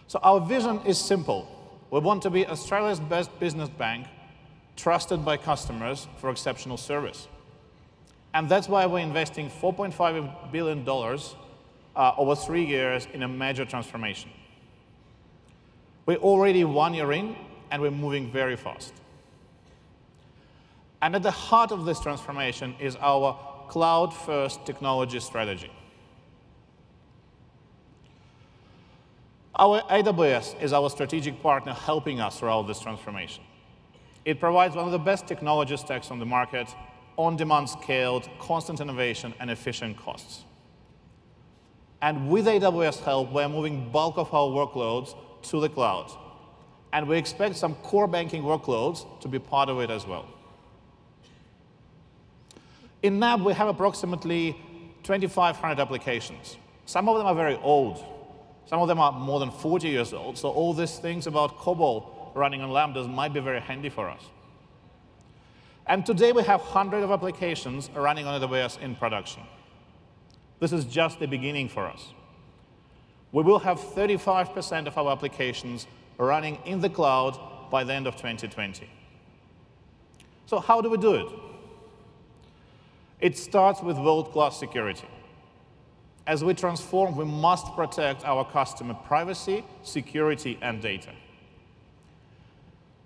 So 0.07 0.21
our 0.23 0.41
vision 0.41 0.81
is 0.87 0.99
simple. 0.99 1.49
We 1.91 1.99
want 1.99 2.23
to 2.23 2.31
be 2.31 2.47
Australia's 2.47 3.01
best 3.01 3.37
business 3.41 3.69
bank, 3.69 4.07
trusted 4.77 5.25
by 5.25 5.37
customers 5.37 6.07
for 6.19 6.31
exceptional 6.31 6.77
service. 6.77 7.27
And 8.35 8.49
that's 8.49 8.69
why 8.69 8.87
we're 8.87 9.01
investing 9.01 9.51
$4.5 9.51 10.53
billion 10.53 10.85
uh, 11.99 12.15
over 12.17 12.37
three 12.37 12.65
years 12.65 13.09
in 13.13 13.25
a 13.25 13.29
major 13.29 13.65
transformation. 13.65 14.31
We're 16.07 16.17
already 16.17 16.65
one 16.65 16.95
year 16.95 17.13
in, 17.13 17.37
and 17.71 17.83
we're 17.83 17.91
moving 17.91 18.31
very 18.33 18.57
fast. 18.57 18.95
And 21.03 21.15
at 21.15 21.23
the 21.23 21.31
heart 21.31 21.73
of 21.73 21.85
this 21.85 22.01
transformation 22.01 22.75
is 22.81 22.97
our 23.01 23.39
cloud-first 23.69 24.65
technology 24.65 25.21
strategy. 25.21 25.71
Our 29.57 29.83
AWS 29.83 30.63
is 30.63 30.73
our 30.73 30.89
strategic 30.89 31.43
partner 31.43 31.73
helping 31.73 32.21
us 32.21 32.39
throughout 32.39 32.69
this 32.69 32.79
transformation. 32.79 33.43
It 34.25 34.39
provides 34.39 34.77
one 34.77 34.87
of 34.87 34.93
the 34.93 34.99
best 34.99 35.27
technology 35.27 35.77
stacks 35.77 36.13
on 36.13 36.21
the 36.21 36.27
market, 36.27 36.69
on-demand 37.17 37.69
scaled, 37.69 38.29
constant 38.39 38.81
innovation, 38.81 39.35
and 39.41 39.51
efficient 39.51 39.97
costs. 39.97 40.45
And 42.01 42.31
with 42.31 42.47
AWS 42.47 43.03
help, 43.03 43.33
we're 43.33 43.49
moving 43.49 43.91
bulk 43.91 44.19
of 44.19 44.33
our 44.33 44.49
workloads 44.49 45.17
to 45.43 45.61
the 45.61 45.69
cloud. 45.69 46.11
And 46.93 47.09
we 47.09 47.19
expect 47.19 47.57
some 47.57 47.75
core 47.77 48.07
banking 48.07 48.43
workloads 48.43 49.05
to 49.21 49.29
be 49.29 49.39
part 49.39 49.69
of 49.69 49.81
it 49.81 49.91
as 49.91 50.07
well. 50.07 50.27
In 53.03 53.19
NAB, 53.19 53.43
we 53.43 53.53
have 53.53 53.69
approximately 53.69 54.57
2,500 55.03 55.81
applications. 55.81 56.57
Some 56.87 57.09
of 57.09 57.19
them 57.19 57.27
are 57.27 57.35
very 57.35 57.57
old. 57.57 58.05
Some 58.67 58.81
of 58.81 58.89
them 58.89 58.99
are 59.01 59.13
more 59.13 59.41
than 59.41 59.51
40 59.51 59.89
years 59.89 60.13
old. 60.13 60.39
So 60.39 60.51
all 60.51 60.73
these 60.75 60.99
things 60.99 61.27
about 61.27 61.59
COBOL 61.59 62.35
running 62.35 62.61
on 62.61 62.71
Lambdas 62.71 63.13
might 63.13 63.33
be 63.33 63.41
very 63.41 63.61
handy 63.61 63.89
for 63.89 64.09
us. 64.09 64.23
And 65.87 66.05
today 66.05 66.33
we 66.33 66.43
have 66.43 66.61
hundreds 66.61 67.05
of 67.05 67.11
applications 67.11 67.89
running 67.95 68.27
on 68.27 68.41
AWS 68.41 68.81
in 68.81 68.95
production. 68.95 69.43
This 70.61 70.73
is 70.73 70.85
just 70.85 71.21
the 71.21 71.27
beginning 71.27 71.69
for 71.69 71.87
us. 71.87 72.13
We 73.33 73.43
will 73.43 73.59
have 73.61 73.79
35% 73.79 74.87
of 74.87 74.97
our 74.99 75.13
applications 75.13 75.87
running 76.17 76.59
in 76.65 76.81
the 76.81 76.89
cloud 76.89 77.39
by 77.71 77.85
the 77.85 77.93
end 77.93 78.07
of 78.07 78.17
2020. 78.17 78.89
So 80.47 80.59
how 80.59 80.81
do 80.81 80.91
we 80.91 80.97
do 80.97 81.15
it? 81.15 81.29
It 83.21 83.37
starts 83.37 83.83
with 83.83 83.99
world-class 83.99 84.59
security. 84.59 85.09
As 86.27 86.45
we 86.45 86.55
transform, 86.55 87.17
we 87.17 87.25
must 87.25 87.67
protect 87.75 88.25
our 88.25 88.45
customer 88.45 88.95
privacy, 88.95 89.65
security, 89.83 90.59
and 90.63 90.81
data. 90.81 91.11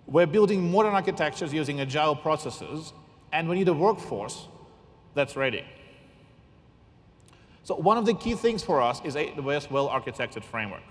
We're 0.06 0.26
building 0.26 0.70
modern 0.70 0.94
architectures 0.94 1.52
using 1.52 1.80
agile 1.80 2.16
processes, 2.16 2.92
and 3.32 3.48
we 3.48 3.56
need 3.56 3.68
a 3.68 3.72
workforce 3.72 4.48
that's 5.14 5.36
ready. 5.36 5.64
So 7.64 7.76
one 7.76 7.96
of 7.96 8.06
the 8.06 8.14
key 8.14 8.34
things 8.34 8.62
for 8.62 8.80
us 8.80 9.00
is 9.04 9.14
AWS 9.14 9.70
well-architected 9.70 10.42
framework. 10.42 10.82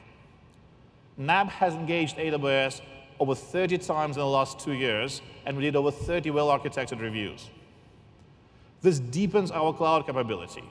NAB 1.18 1.50
has 1.50 1.74
engaged 1.74 2.18
AWS 2.18 2.82
over 3.20 3.36
30 3.36 3.78
times 3.80 4.16
in 4.16 4.22
the 4.22 4.28
last 4.28 4.60
two 4.60 4.74
years, 4.74 5.22
and 5.46 5.58
we 5.58 5.64
did 5.64 5.76
over 5.76 5.92
30 5.92 6.32
well-architected 6.32 7.02
reviews. 7.02 7.50
This 8.82 9.00
deepens 9.00 9.52
our 9.52 9.74
cloud 9.74 10.06
capability. 10.06 10.64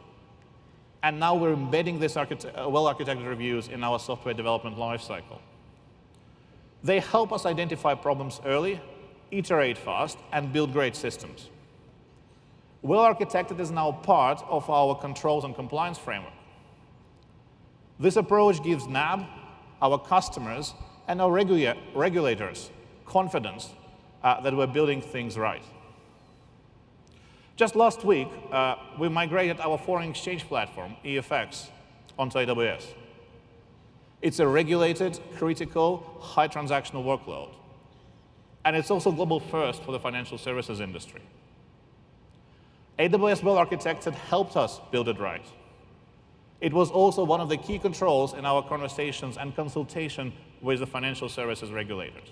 And 1.03 1.21
now 1.21 1.35
we're 1.35 1.53
embedding 1.53 2.01
these 2.01 2.17
uh, 2.17 2.27
well-architected 2.69 3.27
reviews 3.27 3.69
in 3.69 3.85
our 3.85 3.99
software 3.99 4.35
development 4.35 4.77
lifecycle. 4.77 5.39
They 6.83 7.01
help 7.01 7.33
us 7.33 7.47
identify 7.47 7.95
problems 7.95 8.41
early, 8.45 8.81
iterate 9.31 9.79
fast, 9.79 10.19
and 10.33 10.53
build 10.53 10.73
great 10.73 10.97
systems. 10.97 11.51
Well-architected 12.83 13.61
is 13.61 13.71
now 13.71 13.93
part 13.93 14.43
of 14.49 14.69
our 14.71 14.95
controls 14.95 15.45
and 15.45 15.55
compliance 15.55 15.99
framework. 15.99 16.33
This 17.99 18.17
approach 18.17 18.63
gives 18.63 18.87
NAB, 18.87 19.27
our 19.83 19.99
customers, 19.99 20.73
and 21.07 21.21
our 21.21 21.31
regula 21.31 21.77
regulators 21.95 22.71
confidence 23.05 23.71
uh, 24.23 24.41
that 24.41 24.57
we're 24.57 24.67
building 24.67 25.03
things 25.03 25.37
right. 25.37 25.63
Just 27.57 27.77
last 27.77 28.05
week, 28.05 28.29
uh, 28.51 28.77
we 28.99 29.11
migrated 29.11 29.61
our 29.61 29.77
foreign 29.77 30.09
exchange 30.09 30.45
platform, 30.45 30.97
EFX, 31.05 31.69
onto 32.19 32.39
AWS. 32.39 32.87
It's 34.23 34.39
a 34.39 34.47
regulated, 34.47 35.19
critical, 35.37 36.17
high 36.21 36.49
transactional 36.49 37.05
workload. 37.05 37.51
And 38.65 38.77
it's 38.77 38.91
also 38.91 39.13
global 39.13 39.41
first 39.41 39.83
for 39.83 39.93
the 39.93 40.01
financial 40.01 40.39
services 40.39 40.81
industry. 40.81 41.21
AWS 43.01 43.43
Well 43.43 43.57
had 43.57 44.15
helped 44.15 44.57
us 44.59 44.79
build 44.91 45.09
it 45.09 45.19
right. 45.19 45.45
It 46.61 46.75
was 46.75 46.91
also 46.91 47.25
one 47.25 47.41
of 47.41 47.49
the 47.49 47.57
key 47.57 47.79
controls 47.79 48.35
in 48.35 48.45
our 48.45 48.63
conversations 48.63 49.39
and 49.39 49.57
consultation 49.57 50.35
with 50.61 50.81
the 50.81 50.87
financial 50.87 51.31
services 51.31 51.73
regulators. 51.73 52.29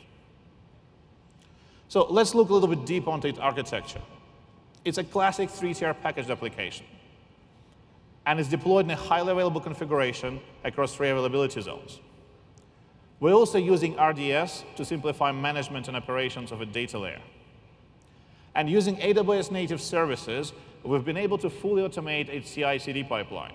So 1.88 2.06
let's 2.10 2.34
look 2.34 2.50
a 2.50 2.52
little 2.52 2.68
bit 2.68 2.84
deep 2.84 3.08
onto 3.08 3.28
its 3.28 3.38
architecture. 3.38 4.02
It's 4.84 4.98
a 4.98 5.04
classic 5.04 5.48
three-tier 5.48 5.94
packaged 5.94 6.28
application. 6.28 6.84
And 8.26 8.38
it's 8.38 8.50
deployed 8.50 8.84
in 8.84 8.90
a 8.90 8.96
highly 8.96 9.32
available 9.32 9.62
configuration 9.62 10.38
across 10.64 10.94
three 10.94 11.08
availability 11.08 11.62
zones. 11.62 11.98
We're 13.20 13.32
also 13.32 13.56
using 13.56 13.98
RDS 13.98 14.64
to 14.76 14.84
simplify 14.84 15.32
management 15.32 15.88
and 15.88 15.96
operations 15.96 16.52
of 16.52 16.60
a 16.60 16.66
data 16.66 16.98
layer. 16.98 17.22
And 18.54 18.68
using 18.68 18.96
AWS 18.96 19.50
native 19.50 19.80
services, 19.80 20.52
we've 20.82 21.04
been 21.04 21.16
able 21.16 21.38
to 21.38 21.50
fully 21.50 21.82
automate 21.82 22.28
its 22.28 22.52
CI-CD 22.52 23.04
pipeline. 23.04 23.54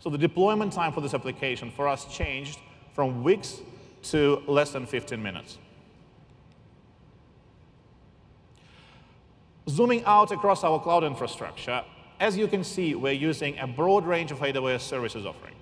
So 0.00 0.10
the 0.10 0.18
deployment 0.18 0.72
time 0.72 0.92
for 0.92 1.00
this 1.00 1.14
application 1.14 1.70
for 1.70 1.88
us 1.88 2.04
changed 2.04 2.58
from 2.94 3.22
weeks 3.22 3.60
to 4.04 4.42
less 4.46 4.70
than 4.72 4.86
15 4.86 5.22
minutes. 5.22 5.58
Zooming 9.68 10.04
out 10.04 10.32
across 10.32 10.64
our 10.64 10.80
cloud 10.80 11.04
infrastructure, 11.04 11.84
as 12.20 12.36
you 12.36 12.48
can 12.48 12.64
see, 12.64 12.94
we're 12.94 13.12
using 13.12 13.58
a 13.58 13.66
broad 13.66 14.06
range 14.06 14.32
of 14.32 14.38
AWS 14.38 14.80
services 14.80 15.26
offering. 15.26 15.54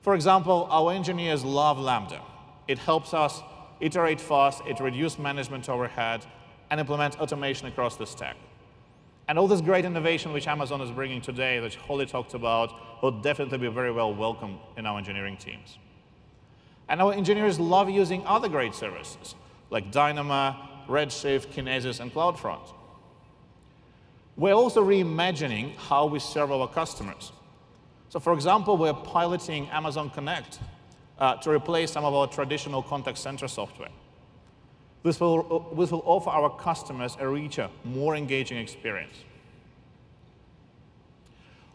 For 0.00 0.14
example, 0.14 0.66
our 0.70 0.92
engineers 0.92 1.44
love 1.44 1.78
Lambda. 1.78 2.20
It 2.66 2.78
helps 2.78 3.12
us 3.14 3.42
iterate 3.80 4.20
fast, 4.20 4.62
it 4.66 4.80
reduces 4.80 5.18
management 5.18 5.68
overhead, 5.68 6.24
and 6.70 6.80
implement 6.80 7.18
automation 7.20 7.66
across 7.68 7.96
the 7.96 8.06
stack. 8.06 8.36
And 9.28 9.38
all 9.38 9.46
this 9.46 9.60
great 9.60 9.84
innovation 9.84 10.32
which 10.32 10.48
Amazon 10.48 10.80
is 10.80 10.90
bringing 10.90 11.20
today, 11.20 11.60
which 11.60 11.76
Holly 11.76 12.06
talked 12.06 12.34
about, 12.34 13.02
will 13.02 13.10
definitely 13.10 13.58
be 13.58 13.68
very 13.68 13.92
well 13.92 14.14
welcomed 14.14 14.58
in 14.76 14.86
our 14.86 14.96
engineering 14.96 15.36
teams. 15.36 15.78
And 16.88 17.02
our 17.02 17.12
engineers 17.12 17.60
love 17.60 17.90
using 17.90 18.24
other 18.26 18.48
great 18.48 18.74
services, 18.74 19.34
like 19.70 19.92
Dynamo, 19.92 20.56
Redshift, 20.88 21.48
Kinesis, 21.48 22.00
and 22.00 22.12
CloudFront. 22.12 22.72
We're 24.36 24.54
also 24.54 24.82
reimagining 24.82 25.76
how 25.76 26.06
we 26.06 26.20
serve 26.20 26.50
our 26.50 26.68
customers. 26.68 27.32
So 28.08 28.18
for 28.18 28.32
example, 28.32 28.78
we're 28.78 28.94
piloting 28.94 29.68
Amazon 29.68 30.08
Connect 30.08 30.60
uh, 31.18 31.34
to 31.36 31.50
replace 31.50 31.90
some 31.90 32.04
of 32.04 32.14
our 32.14 32.26
traditional 32.26 32.82
contact 32.82 33.18
center 33.18 33.48
software. 33.48 33.90
This 35.02 35.20
will, 35.20 35.74
this 35.76 35.90
will 35.90 36.02
offer 36.04 36.30
our 36.30 36.50
customers 36.56 37.16
a 37.20 37.28
richer, 37.28 37.70
more 37.84 38.16
engaging 38.16 38.58
experience. 38.58 39.24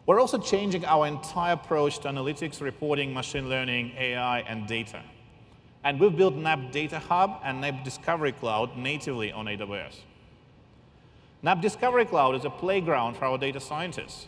We're 0.06 0.20
also 0.20 0.38
changing 0.38 0.84
our 0.84 1.06
entire 1.06 1.54
approach 1.54 2.00
to 2.00 2.08
analytics, 2.08 2.60
reporting, 2.60 3.14
machine 3.14 3.48
learning, 3.48 3.92
AI, 3.96 4.40
and 4.40 4.66
data. 4.66 5.02
And 5.82 5.98
we've 5.98 6.14
built 6.14 6.34
NAB 6.34 6.70
Data 6.72 6.98
Hub 6.98 7.40
and 7.42 7.60
NAB 7.60 7.84
Discovery 7.84 8.32
Cloud 8.32 8.76
natively 8.76 9.32
on 9.32 9.46
AWS. 9.46 9.96
NAB 11.42 11.62
Discovery 11.62 12.04
Cloud 12.04 12.34
is 12.34 12.44
a 12.44 12.50
playground 12.50 13.16
for 13.16 13.24
our 13.24 13.38
data 13.38 13.60
scientists, 13.60 14.26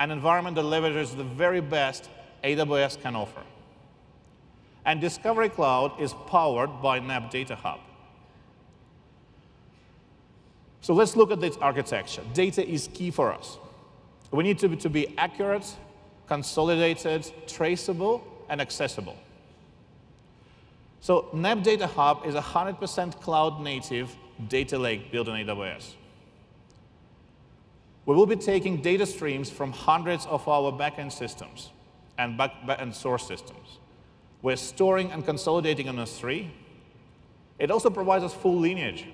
an 0.00 0.10
environment 0.10 0.56
that 0.56 0.64
leverages 0.64 1.16
the 1.16 1.24
very 1.24 1.60
best 1.60 2.08
AWS 2.44 3.00
can 3.00 3.14
offer. 3.14 3.42
And 4.86 5.00
Discovery 5.00 5.50
Cloud 5.50 6.00
is 6.00 6.14
powered 6.26 6.80
by 6.80 6.98
NAB 6.98 7.30
Data 7.30 7.56
Hub. 7.56 7.80
So 10.80 10.94
let's 10.94 11.16
look 11.16 11.30
at 11.30 11.40
this 11.40 11.56
architecture. 11.58 12.22
Data 12.34 12.66
is 12.66 12.88
key 12.94 13.10
for 13.10 13.32
us. 13.32 13.58
We 14.30 14.44
need 14.44 14.58
to 14.60 14.68
be, 14.68 14.76
to 14.76 14.90
be 14.90 15.18
accurate, 15.18 15.66
consolidated, 16.26 17.30
traceable, 17.46 18.24
and 18.48 18.60
accessible. 18.60 19.16
So 21.00 21.28
NAB 21.32 21.62
Data 21.62 21.86
Hub 21.86 22.26
is 22.26 22.34
a 22.34 22.40
100% 22.40 23.20
cloud-native 23.20 24.14
data 24.48 24.78
lake 24.78 25.10
built 25.10 25.28
on 25.28 25.38
AWS. 25.38 25.94
We 28.06 28.14
will 28.14 28.26
be 28.26 28.36
taking 28.36 28.80
data 28.80 29.06
streams 29.06 29.50
from 29.50 29.72
hundreds 29.72 30.26
of 30.26 30.46
our 30.48 30.72
backend 30.72 31.12
systems 31.12 31.70
and 32.16 32.36
back, 32.36 32.52
and 32.78 32.94
source 32.94 33.26
systems. 33.26 33.78
We're 34.42 34.56
storing 34.56 35.10
and 35.12 35.24
consolidating 35.24 35.88
on 35.88 35.96
S3. 35.96 36.48
It 37.58 37.70
also 37.70 37.90
provides 37.90 38.24
us 38.24 38.32
full 38.32 38.58
lineage. 38.58 39.06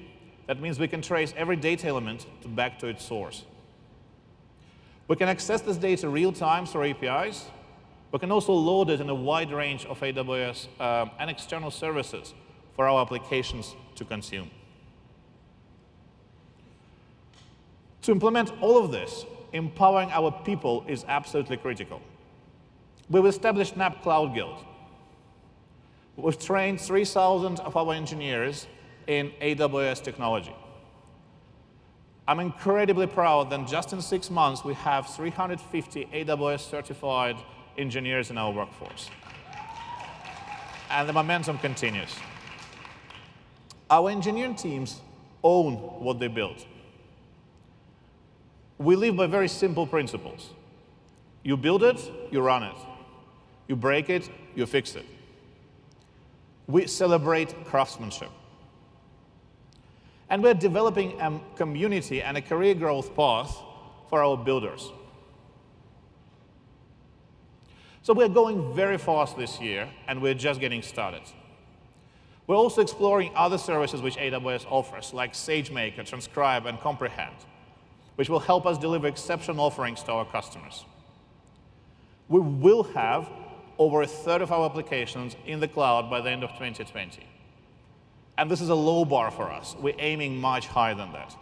That 0.46 0.60
means 0.60 0.78
we 0.78 0.88
can 0.88 1.00
trace 1.00 1.32
every 1.36 1.56
data 1.56 1.88
element 1.88 2.26
back 2.54 2.78
to 2.80 2.86
its 2.86 3.04
source. 3.04 3.44
We 5.08 5.16
can 5.16 5.28
access 5.28 5.60
this 5.60 5.76
data 5.76 6.08
real 6.08 6.32
time 6.32 6.66
through 6.66 6.90
APIs. 6.90 7.46
We 8.12 8.18
can 8.18 8.30
also 8.30 8.52
load 8.52 8.90
it 8.90 9.00
in 9.00 9.08
a 9.08 9.14
wide 9.14 9.52
range 9.52 9.86
of 9.86 10.00
AWS 10.00 10.68
um, 10.80 11.10
and 11.18 11.30
external 11.30 11.70
services 11.70 12.32
for 12.74 12.88
our 12.88 13.00
applications 13.00 13.74
to 13.96 14.04
consume. 14.04 14.50
To 18.02 18.12
implement 18.12 18.52
all 18.60 18.84
of 18.84 18.92
this, 18.92 19.24
empowering 19.52 20.10
our 20.10 20.30
people 20.30 20.84
is 20.86 21.04
absolutely 21.08 21.56
critical. 21.56 22.00
We've 23.08 23.26
established 23.26 23.76
NAB 23.76 24.02
Cloud 24.02 24.34
Guild. 24.34 24.58
We've 26.16 26.38
trained 26.38 26.80
3,000 26.80 27.60
of 27.60 27.76
our 27.76 27.92
engineers 27.92 28.66
in 29.06 29.30
AWS 29.40 30.02
technology. 30.02 30.54
I'm 32.26 32.40
incredibly 32.40 33.06
proud 33.06 33.50
that 33.50 33.66
just 33.66 33.92
in 33.92 34.00
six 34.00 34.30
months, 34.30 34.64
we 34.64 34.74
have 34.74 35.08
350 35.14 36.06
AWS 36.06 36.60
certified 36.70 37.36
engineers 37.76 38.30
in 38.30 38.38
our 38.38 38.50
workforce. 38.50 39.10
And 40.90 41.08
the 41.08 41.12
momentum 41.12 41.58
continues. 41.58 42.14
Our 43.90 44.10
engineering 44.10 44.54
teams 44.54 45.00
own 45.42 45.74
what 45.74 46.18
they 46.18 46.28
build. 46.28 46.64
We 48.78 48.96
live 48.96 49.16
by 49.16 49.26
very 49.26 49.48
simple 49.48 49.86
principles. 49.86 50.50
You 51.42 51.56
build 51.58 51.82
it, 51.82 52.00
you 52.30 52.40
run 52.40 52.62
it. 52.62 52.76
You 53.68 53.76
break 53.76 54.08
it, 54.08 54.30
you 54.54 54.64
fix 54.66 54.96
it. 54.96 55.04
We 56.66 56.86
celebrate 56.86 57.64
craftsmanship. 57.66 58.30
And 60.34 60.42
we're 60.42 60.52
developing 60.52 61.20
a 61.20 61.40
community 61.54 62.20
and 62.20 62.36
a 62.36 62.42
career 62.42 62.74
growth 62.74 63.14
path 63.14 63.56
for 64.08 64.24
our 64.24 64.36
builders. 64.36 64.90
So 68.02 68.12
we're 68.14 68.28
going 68.28 68.74
very 68.74 68.98
fast 68.98 69.36
this 69.36 69.60
year, 69.60 69.88
and 70.08 70.20
we're 70.20 70.34
just 70.34 70.58
getting 70.58 70.82
started. 70.82 71.22
We're 72.48 72.56
also 72.56 72.82
exploring 72.82 73.30
other 73.36 73.58
services 73.58 74.02
which 74.02 74.16
AWS 74.16 74.66
offers, 74.68 75.14
like 75.14 75.34
SageMaker, 75.34 76.04
Transcribe, 76.04 76.66
and 76.66 76.80
Comprehend, 76.80 77.36
which 78.16 78.28
will 78.28 78.40
help 78.40 78.66
us 78.66 78.76
deliver 78.76 79.06
exceptional 79.06 79.64
offerings 79.64 80.02
to 80.02 80.10
our 80.10 80.24
customers. 80.24 80.84
We 82.28 82.40
will 82.40 82.82
have 82.82 83.28
over 83.78 84.02
a 84.02 84.06
third 84.08 84.42
of 84.42 84.50
our 84.50 84.68
applications 84.68 85.36
in 85.46 85.60
the 85.60 85.68
cloud 85.68 86.10
by 86.10 86.20
the 86.20 86.30
end 86.30 86.42
of 86.42 86.50
2020. 86.54 87.24
And 88.36 88.50
this 88.50 88.60
is 88.60 88.68
a 88.68 88.74
low 88.74 89.04
bar 89.04 89.30
for 89.30 89.50
us. 89.50 89.76
We're 89.78 89.94
aiming 89.98 90.36
much 90.36 90.66
higher 90.66 90.94
than 90.94 91.12
that. 91.12 91.36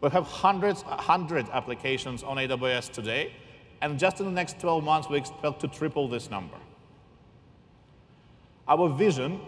We 0.00 0.10
have 0.10 0.24
hundreds, 0.24 0.84
100 0.84 1.48
applications 1.50 2.22
on 2.22 2.36
AWS 2.36 2.90
today, 2.90 3.32
and 3.80 3.98
just 3.98 4.20
in 4.20 4.26
the 4.26 4.32
next 4.32 4.60
12 4.60 4.82
months, 4.82 5.08
we 5.08 5.18
expect 5.18 5.60
to 5.60 5.68
triple 5.68 6.08
this 6.08 6.30
number. 6.30 6.56
Our 8.68 8.88
vision 8.88 9.40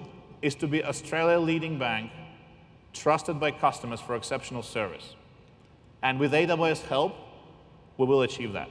is 0.42 0.54
to 0.56 0.66
be 0.66 0.84
Australia's 0.84 1.42
leading 1.42 1.78
bank, 1.78 2.10
trusted 2.92 3.40
by 3.40 3.52
customers 3.52 4.00
for 4.00 4.16
exceptional 4.16 4.62
service. 4.62 5.14
And 6.02 6.18
with 6.18 6.32
AWS 6.32 6.82
help, 6.82 7.16
we 7.96 8.06
will 8.06 8.22
achieve 8.22 8.52
that. 8.52 8.68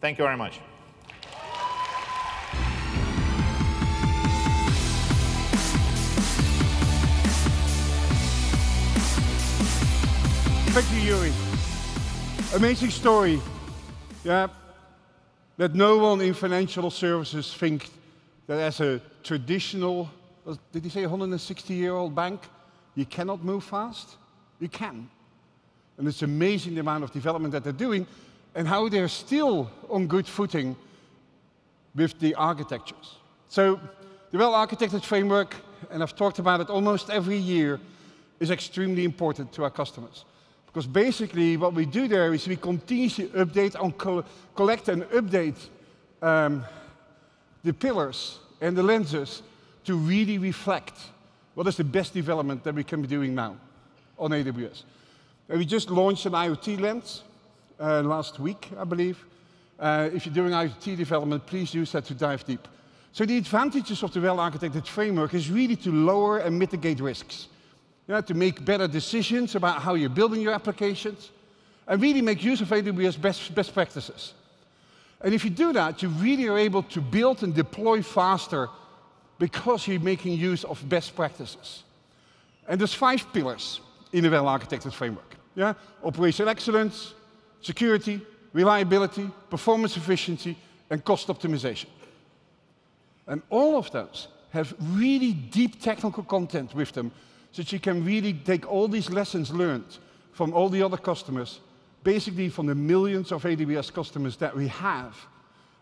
Thank 0.00 0.18
you 0.18 0.24
very 0.24 0.36
much. 0.36 0.60
Thank 10.70 10.92
you, 10.92 11.14
Yuri. 11.14 11.32
Amazing 12.54 12.90
story. 12.90 13.40
Yeah. 14.22 14.48
That 15.56 15.74
no 15.74 15.98
one 15.98 16.20
in 16.20 16.34
financial 16.34 16.90
services 16.90 17.52
thinks 17.52 17.90
that 18.46 18.58
as 18.58 18.80
a 18.80 19.00
traditional, 19.24 20.08
did 20.70 20.84
he 20.84 20.90
say 20.90 21.02
160-year-old 21.02 22.14
bank, 22.14 22.42
you 22.94 23.06
cannot 23.06 23.42
move 23.42 23.64
fast? 23.64 24.16
You 24.60 24.68
can. 24.68 25.08
And 25.96 26.06
it's 26.06 26.22
amazing 26.22 26.74
the 26.74 26.80
amount 26.80 27.02
of 27.02 27.12
development 27.12 27.52
that 27.52 27.64
they're 27.64 27.72
doing 27.72 28.06
and 28.54 28.68
how 28.68 28.88
they're 28.88 29.08
still 29.08 29.70
on 29.90 30.06
good 30.06 30.26
footing 30.26 30.76
with 31.94 32.20
the 32.20 32.34
architectures. 32.34 33.16
So 33.48 33.80
the 34.30 34.38
well-architected 34.38 35.02
framework, 35.02 35.56
and 35.90 36.02
I've 36.02 36.14
talked 36.14 36.38
about 36.38 36.60
it 36.60 36.70
almost 36.70 37.10
every 37.10 37.38
year, 37.38 37.80
is 38.38 38.50
extremely 38.50 39.04
important 39.04 39.52
to 39.54 39.64
our 39.64 39.70
customers. 39.70 40.24
Because 40.78 40.92
basically 40.92 41.56
what 41.56 41.74
we 41.74 41.84
do 41.86 42.06
there 42.06 42.32
is 42.32 42.46
we 42.46 42.54
continuously 42.54 43.26
update 43.30 43.74
and 43.74 43.98
co 43.98 44.24
collect 44.54 44.88
and 44.88 45.02
update 45.10 45.56
um, 46.22 46.64
the 47.64 47.72
pillars 47.72 48.38
and 48.60 48.76
the 48.76 48.82
lenses 48.84 49.42
to 49.86 49.96
really 49.96 50.38
reflect 50.38 50.96
what 51.54 51.66
is 51.66 51.76
the 51.76 51.82
best 51.82 52.14
development 52.14 52.62
that 52.62 52.76
we 52.76 52.84
can 52.84 53.02
be 53.02 53.08
doing 53.08 53.34
now 53.34 53.56
on 54.20 54.30
AWS. 54.30 54.84
And 55.48 55.58
we 55.58 55.64
just 55.64 55.90
launched 55.90 56.26
an 56.26 56.34
IoT 56.34 56.78
lens 56.78 57.24
uh, 57.80 58.02
last 58.02 58.38
week, 58.38 58.68
I 58.78 58.84
believe. 58.84 59.18
Uh, 59.80 60.10
if 60.14 60.26
you're 60.26 60.34
doing 60.36 60.52
IoT 60.52 60.96
development, 60.96 61.44
please 61.44 61.74
use 61.74 61.90
that 61.90 62.04
to 62.04 62.14
dive 62.14 62.44
deep. 62.46 62.68
So 63.10 63.24
the 63.24 63.36
advantages 63.36 64.04
of 64.04 64.12
the 64.12 64.20
well-architected 64.20 64.86
framework 64.86 65.34
is 65.34 65.50
really 65.50 65.74
to 65.74 65.90
lower 65.90 66.38
and 66.38 66.56
mitigate 66.56 67.00
risks 67.00 67.48
yeah, 68.08 68.22
to 68.22 68.34
make 68.34 68.64
better 68.64 68.88
decisions 68.88 69.54
about 69.54 69.82
how 69.82 69.94
you're 69.94 70.08
building 70.08 70.40
your 70.40 70.54
applications, 70.54 71.30
and 71.86 72.00
really 72.00 72.22
make 72.22 72.42
use 72.42 72.60
of 72.60 72.68
AWS 72.68 73.20
best, 73.20 73.54
best 73.54 73.74
practices. 73.74 74.34
And 75.20 75.34
if 75.34 75.44
you 75.44 75.50
do 75.50 75.72
that, 75.72 76.02
you 76.02 76.08
really 76.08 76.46
are 76.48 76.58
able 76.58 76.82
to 76.84 77.00
build 77.00 77.42
and 77.42 77.54
deploy 77.54 78.02
faster 78.02 78.68
because 79.38 79.86
you're 79.86 80.00
making 80.00 80.32
use 80.32 80.64
of 80.64 80.86
best 80.88 81.14
practices. 81.14 81.82
And 82.66 82.80
there's 82.80 82.94
five 82.94 83.32
pillars 83.32 83.80
in 84.12 84.24
a 84.24 84.30
well-architected 84.30 84.92
framework. 84.92 85.36
Yeah? 85.54 85.74
Operational 86.04 86.48
excellence, 86.48 87.14
security, 87.60 88.20
reliability, 88.52 89.30
performance 89.50 89.96
efficiency, 89.96 90.56
and 90.90 91.04
cost 91.04 91.28
optimization. 91.28 91.88
And 93.26 93.42
all 93.50 93.76
of 93.76 93.90
those 93.90 94.28
have 94.50 94.74
really 94.92 95.32
deep 95.32 95.82
technical 95.82 96.22
content 96.22 96.74
with 96.74 96.92
them 96.92 97.10
so 97.52 97.62
you 97.66 97.80
can 97.80 98.04
really 98.04 98.32
take 98.32 98.70
all 98.70 98.88
these 98.88 99.10
lessons 99.10 99.50
learned 99.50 99.98
from 100.32 100.52
all 100.52 100.68
the 100.68 100.82
other 100.82 100.96
customers, 100.96 101.60
basically 102.04 102.48
from 102.48 102.66
the 102.66 102.74
millions 102.74 103.32
of 103.32 103.42
AWS 103.42 103.92
customers 103.92 104.36
that 104.36 104.56
we 104.56 104.68
have, 104.68 105.16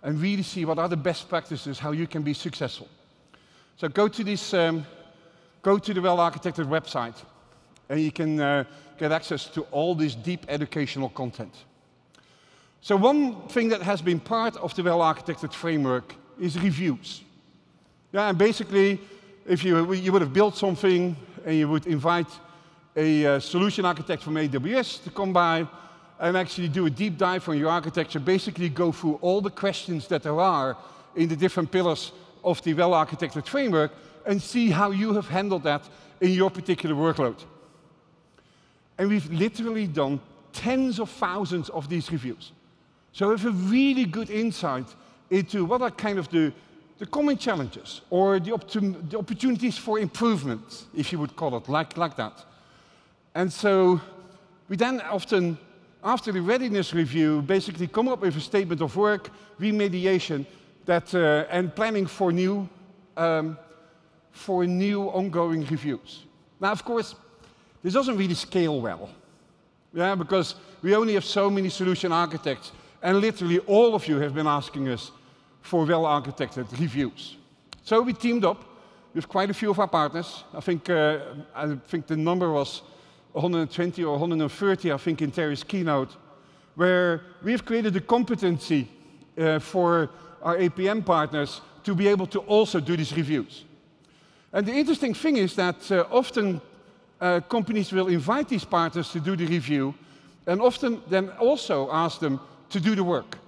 and 0.03 0.21
really 0.21 0.43
see 0.43 0.65
what 0.65 0.79
are 0.79 0.89
the 0.89 0.97
best 0.97 1.29
practices, 1.29 1.79
how 1.79 1.93
you 1.93 2.07
can 2.07 2.23
be 2.23 2.33
successful. 2.33 2.89
So 3.77 3.89
go 3.89 4.09
to 4.09 4.25
this, 4.25 4.55
um, 4.55 4.87
go 5.63 5.79
to 5.79 5.93
the 5.93 6.01
well-architected 6.01 6.67
website, 6.67 7.17
and 7.89 8.01
you 8.01 8.11
can 8.11 8.41
uh, 8.41 8.65
get 8.99 9.13
access 9.13 9.47
to 9.47 9.63
all 9.73 9.95
this 9.95 10.15
deep 10.15 10.47
educational 10.49 11.11
content. 11.11 11.55
So 12.81 12.97
one 12.97 13.49
thing 13.49 13.69
that 13.71 13.83
has 13.83 14.01
been 14.01 14.21
part 14.21 14.57
of 14.57 14.75
the 14.75 14.83
well-architected 14.83 15.53
framework 15.53 16.15
is 16.41 16.59
reviews. 16.59 17.23
Yeah, 18.13 18.29
and 18.29 18.39
basically, 18.39 19.01
if 19.47 19.65
you, 19.65 19.93
you 19.93 20.13
would 20.13 20.23
have 20.23 20.33
built 20.33 20.57
something 20.57 21.17
and 21.47 21.57
you 21.57 21.69
would 21.69 21.87
invite 21.87 22.29
a 22.97 23.25
uh, 23.25 23.41
solution 23.41 23.85
architect 23.87 24.23
from 24.23 24.35
AWS 24.35 25.03
to 25.05 25.11
come 25.11 25.33
by, 25.33 25.67
and 26.19 26.37
actually 26.37 26.69
do 26.69 26.87
a 26.87 26.91
deep 26.91 27.17
dive 27.17 27.49
on 27.49 27.59
your 27.59 27.71
architecture, 27.71 28.19
basically 28.19 28.69
go 28.69 28.91
through 28.91 29.19
all 29.23 29.41
the 29.41 29.51
questions 29.51 30.09
that 30.09 30.23
there 30.23 30.41
are 30.41 30.77
in 31.15 31.29
the 31.29 31.37
different 31.37 31.71
pillars 31.71 32.13
of 32.43 32.63
the 32.63 32.75
well-architected 32.75 33.47
framework 33.47 33.93
and 34.27 34.41
see 34.41 34.71
how 34.71 34.91
you 34.91 35.13
have 35.15 35.29
handled 35.29 35.63
that 35.63 35.89
in 36.21 36.31
your 36.31 36.51
particular 36.51 36.95
workload. 36.95 37.37
And 38.99 39.09
we've 39.09 39.31
literally 39.31 39.87
done 39.87 40.21
tens 40.53 40.99
of 40.99 41.11
thousands 41.11 41.69
of 41.69 41.89
these 41.89 42.11
reviews. 42.11 42.53
So 43.13 43.29
we 43.29 43.37
have 43.37 43.47
a 43.47 43.51
really 43.51 44.05
good 44.05 44.31
insight 44.31 44.87
into 45.31 45.65
what 45.65 45.83
are 45.83 45.91
kind 45.91 46.19
of 46.19 46.29
the, 46.31 46.53
the 46.99 47.07
common 47.07 47.37
challenges 47.37 48.01
or 48.11 48.41
the, 48.41 48.57
the 49.11 49.19
opportunities 49.19 49.77
for 49.79 49.99
improvement, 49.99 50.87
if 50.95 51.13
you 51.13 51.19
would 51.19 51.37
call 51.37 51.57
it 51.57 51.69
like, 51.69 51.97
like 51.97 52.17
that. 52.17 52.45
And 53.35 53.53
so 53.53 54.01
we 54.69 54.77
then 54.77 55.01
often, 55.03 55.59
after 56.03 56.33
the 56.33 56.41
readiness 56.41 56.95
review, 56.95 57.43
basically 57.43 57.87
come 57.87 58.09
up 58.09 58.21
with 58.21 58.37
a 58.37 58.41
statement 58.41 58.81
of 58.81 58.97
work, 58.97 59.31
remediation, 59.61 60.47
that, 60.87 61.15
uh, 61.15 61.45
and 61.51 61.75
planning 61.75 62.07
for 62.07 62.33
new, 62.33 62.69
um, 63.17 63.59
for 64.31 64.65
new 64.67 65.03
ongoing 65.03 65.67
reviews. 65.67 66.25
Now, 66.61 66.73
of 66.73 66.85
course, 66.85 67.15
this 67.83 67.93
doesn't 67.93 68.17
really 68.17 68.35
scale 68.35 68.81
well, 68.81 69.11
yeah, 69.93 70.15
because 70.15 70.55
we 70.83 70.95
only 70.95 71.15
have 71.15 71.25
so 71.25 71.51
many 71.51 71.69
solution 71.69 72.13
architects, 72.13 72.73
and 73.03 73.21
literally 73.21 73.59
all 73.61 73.95
of 73.95 74.09
you 74.09 74.19
have 74.19 74.35
been 74.35 74.47
asking 74.47 74.89
us 74.89 75.11
for 75.67 75.85
well-architected 75.85 76.71
reviews. 76.79 77.37
So 77.83 78.01
we 78.01 78.13
teamed 78.13 78.45
up 78.45 78.65
with 79.15 79.29
quite 79.29 79.51
a 79.51 79.55
few 79.55 79.71
of 79.71 79.79
our 79.79 79.89
partners. 79.89 80.45
I 80.55 80.61
think, 80.61 80.89
uh, 80.89 81.19
I 81.55 81.75
think 81.89 82.07
the 82.07 82.17
number 82.17 82.53
was 82.53 82.83
120 83.33 84.05
or 84.05 84.19
130, 84.19 84.93
I 84.93 84.97
think, 84.97 85.23
in 85.23 85.31
Terry's 85.31 85.65
keynote, 85.65 86.17
where 86.77 87.23
we've 87.43 87.65
created 87.65 87.97
a 87.97 88.01
competency 88.01 88.89
uh, 89.39 89.59
for 89.59 90.11
our 90.43 90.57
APN 90.57 91.05
partners 91.05 91.61
to 91.83 91.95
be 91.95 92.09
able 92.09 92.27
to 92.27 92.39
also 92.41 92.81
do 92.81 92.97
these 92.97 93.17
reviews. 93.17 93.65
And 94.53 94.67
the 94.67 94.73
interesting 94.73 95.15
thing 95.15 95.37
is 95.37 95.57
that 95.57 95.91
uh, 95.91 96.05
often 96.11 96.61
uh, 97.21 97.41
companies 97.49 97.93
will 97.93 98.09
invite 98.09 98.49
these 98.49 98.65
partners 98.65 99.11
to 99.11 99.21
do 99.21 99.37
the 99.37 99.47
review 99.47 99.95
and 100.47 100.61
often 100.61 101.03
then 101.09 101.31
also 101.41 101.91
ask 101.91 102.21
them 102.21 102.41
to 102.71 102.81
do 102.81 102.95
the 102.95 103.05
work. 103.05 103.39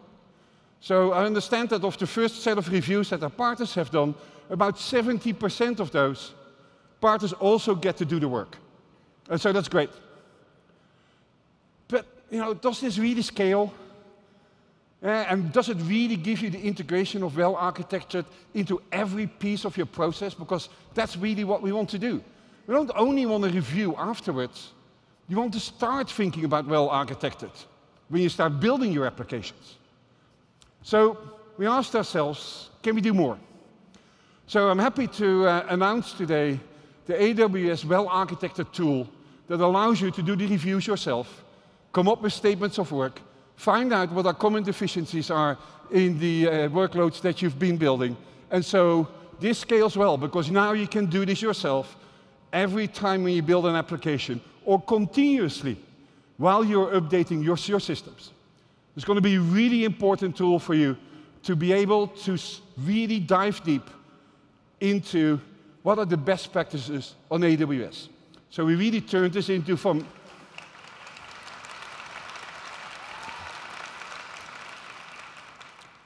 So 0.80 1.12
I 1.12 1.24
understand 1.26 1.70
that 1.70 1.84
of 1.84 1.98
the 1.98 2.06
first 2.06 2.42
set 2.42 2.58
of 2.58 2.68
reviews 2.70 3.10
that 3.10 3.22
our 3.22 3.30
partners 3.30 3.74
have 3.74 3.90
done, 3.90 4.14
about 4.50 4.76
70% 4.76 5.80
of 5.80 5.90
those 5.90 6.34
partners 7.00 7.32
also 7.32 7.74
get 7.74 7.96
to 7.96 8.04
do 8.04 8.18
the 8.18 8.28
work. 8.28 8.56
And 9.28 9.40
so 9.40 9.52
that's 9.52 9.68
great. 9.68 9.90
But, 11.88 12.06
you 12.30 12.38
know, 12.38 12.54
does 12.54 12.80
this 12.80 12.98
really 12.98 13.22
scale? 13.22 13.72
Uh, 15.02 15.06
and 15.06 15.52
does 15.52 15.68
it 15.68 15.76
really 15.82 16.16
give 16.16 16.40
you 16.40 16.50
the 16.50 16.60
integration 16.60 17.22
of 17.22 17.36
well 17.36 17.54
architectured 17.54 18.24
into 18.54 18.82
every 18.90 19.26
piece 19.26 19.64
of 19.64 19.76
your 19.76 19.86
process? 19.86 20.34
Because 20.34 20.68
that's 20.94 21.16
really 21.16 21.44
what 21.44 21.62
we 21.62 21.72
want 21.72 21.88
to 21.90 21.98
do. 21.98 22.22
We 22.66 22.74
don't 22.74 22.90
only 22.96 23.24
want 23.24 23.44
to 23.44 23.50
review 23.50 23.94
afterwards. 23.96 24.72
You 25.28 25.36
want 25.36 25.52
to 25.52 25.60
start 25.60 26.10
thinking 26.10 26.44
about 26.44 26.66
well 26.66 26.88
architected 26.88 27.52
when 28.08 28.22
you 28.22 28.28
start 28.28 28.58
building 28.60 28.92
your 28.92 29.06
applications. 29.06 29.76
So 30.88 31.18
we 31.58 31.66
asked 31.66 31.94
ourselves, 31.94 32.70
can 32.82 32.94
we 32.94 33.02
do 33.02 33.12
more? 33.12 33.36
So 34.46 34.70
I'm 34.70 34.78
happy 34.78 35.06
to 35.06 35.46
uh, 35.46 35.66
announce 35.68 36.14
today 36.14 36.58
the 37.04 37.12
AWS 37.12 37.84
well-architected 37.84 38.72
tool 38.72 39.06
that 39.48 39.60
allows 39.60 40.00
you 40.00 40.10
to 40.10 40.22
do 40.22 40.34
the 40.34 40.46
reviews 40.46 40.86
yourself, 40.86 41.44
come 41.92 42.08
up 42.08 42.22
with 42.22 42.32
statements 42.32 42.78
of 42.78 42.90
work, 42.90 43.20
find 43.54 43.92
out 43.92 44.10
what 44.12 44.24
our 44.24 44.32
common 44.32 44.62
deficiencies 44.62 45.30
are 45.30 45.58
in 45.90 46.18
the 46.18 46.48
uh, 46.48 46.52
workloads 46.70 47.20
that 47.20 47.42
you've 47.42 47.58
been 47.58 47.76
building. 47.76 48.16
And 48.50 48.64
so 48.64 49.08
this 49.40 49.58
scales 49.58 49.94
well 49.94 50.16
because 50.16 50.50
now 50.50 50.72
you 50.72 50.88
can 50.88 51.04
do 51.04 51.26
this 51.26 51.42
yourself 51.42 51.98
every 52.50 52.88
time 52.88 53.24
when 53.24 53.34
you 53.34 53.42
build 53.42 53.66
an 53.66 53.76
application 53.76 54.40
or 54.64 54.80
continuously 54.80 55.76
while 56.38 56.64
you're 56.64 56.98
updating 56.98 57.44
your, 57.44 57.58
your 57.58 57.80
systems. 57.80 58.30
It's 58.96 59.04
going 59.04 59.16
to 59.16 59.22
be 59.22 59.36
a 59.36 59.40
really 59.40 59.84
important 59.84 60.36
tool 60.36 60.58
for 60.58 60.74
you 60.74 60.96
to 61.44 61.54
be 61.54 61.72
able 61.72 62.08
to 62.08 62.38
really 62.78 63.20
dive 63.20 63.62
deep 63.64 63.88
into 64.80 65.40
what 65.82 65.98
are 65.98 66.04
the 66.04 66.16
best 66.16 66.52
practices 66.52 67.14
on 67.30 67.40
AWS. 67.42 68.08
So 68.50 68.64
we 68.64 68.74
really 68.74 69.00
turned 69.00 69.32
this 69.32 69.48
into 69.48 69.76
from 69.76 70.06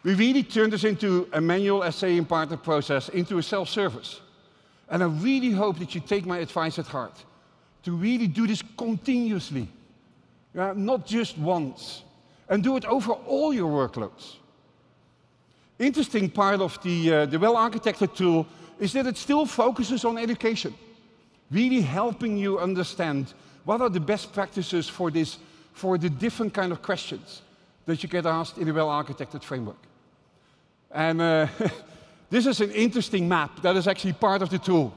We 0.05 0.15
really 0.15 0.43
turned 0.43 0.73
this 0.73 0.83
into 0.83 1.29
a 1.33 1.41
manual 1.41 1.91
SA 1.93 2.09
and 2.09 2.29
partner 2.29 2.57
process 2.57 3.09
into 3.09 3.39
a 3.39 3.43
self-service. 3.43 4.21
And 4.89 5.03
I 5.03 5.07
really 5.07 5.53
hope 5.53 5.79
that 5.79 5.95
you 5.95 6.01
take 6.01 6.27
my 6.27 6.39
advice 6.39 6.79
at 6.79 6.87
heart 6.87 7.25
to 7.85 7.93
really 7.93 8.27
do 8.27 8.47
this 8.47 8.63
continuously, 8.77 9.69
yeah, 10.55 10.73
not 10.77 11.07
just 11.07 11.39
once 11.39 12.03
and 12.49 12.63
do 12.63 12.77
it 12.77 12.85
over 12.85 13.13
all 13.13 13.53
your 13.53 13.71
workloads. 13.71 14.37
Interesting 15.79 16.31
part 16.31 16.61
of 16.61 16.81
the, 16.83 17.13
uh, 17.13 17.27
the 17.27 17.39
well-architected 17.39 18.15
tool 18.15 18.47
is 18.79 18.93
that 18.93 19.07
it 19.07 19.17
still 19.17 19.47
focuses 19.47 20.05
on 20.05 20.19
education, 20.19 20.75
really 21.51 21.81
helping 21.81 22.37
you 22.37 22.59
understand 22.59 23.35
what 23.65 23.81
are 23.81 23.89
the 23.89 24.01
best 24.01 24.33
practices 24.33 24.89
for, 24.89 25.11
this, 25.11 25.39
for 25.73 25.99
the 25.99 26.11
different 26.11 26.53
kind 26.53 26.73
of 26.73 26.83
questions 26.83 27.43
that 27.87 28.03
you 28.03 28.09
get 28.09 28.27
asked 28.27 28.59
in 28.59 28.69
a 28.69 28.73
well-architected 28.73 29.43
framework. 29.43 29.83
And 30.91 31.21
uh, 31.21 31.47
this 32.31 32.47
is 32.47 32.61
an 32.61 32.71
interesting 32.71 33.29
map 33.29 33.63
that 33.63 33.77
is 33.77 33.89
actually 33.89 34.13
part 34.13 34.43
of 34.43 34.51
the 34.51 34.59
tool. 34.59 34.93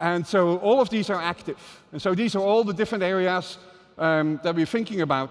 And 0.00 0.26
so 0.26 0.58
all 0.58 0.80
of 0.80 0.90
these 0.90 1.10
are 1.10 1.20
active. 1.20 1.58
And 1.92 2.00
so 2.00 2.14
these 2.14 2.36
are 2.36 2.42
all 2.42 2.64
the 2.64 2.74
different 2.74 3.04
areas 3.04 3.58
um, 3.96 4.40
that 4.42 4.54
we're 4.54 4.66
thinking 4.66 5.00
about 5.00 5.30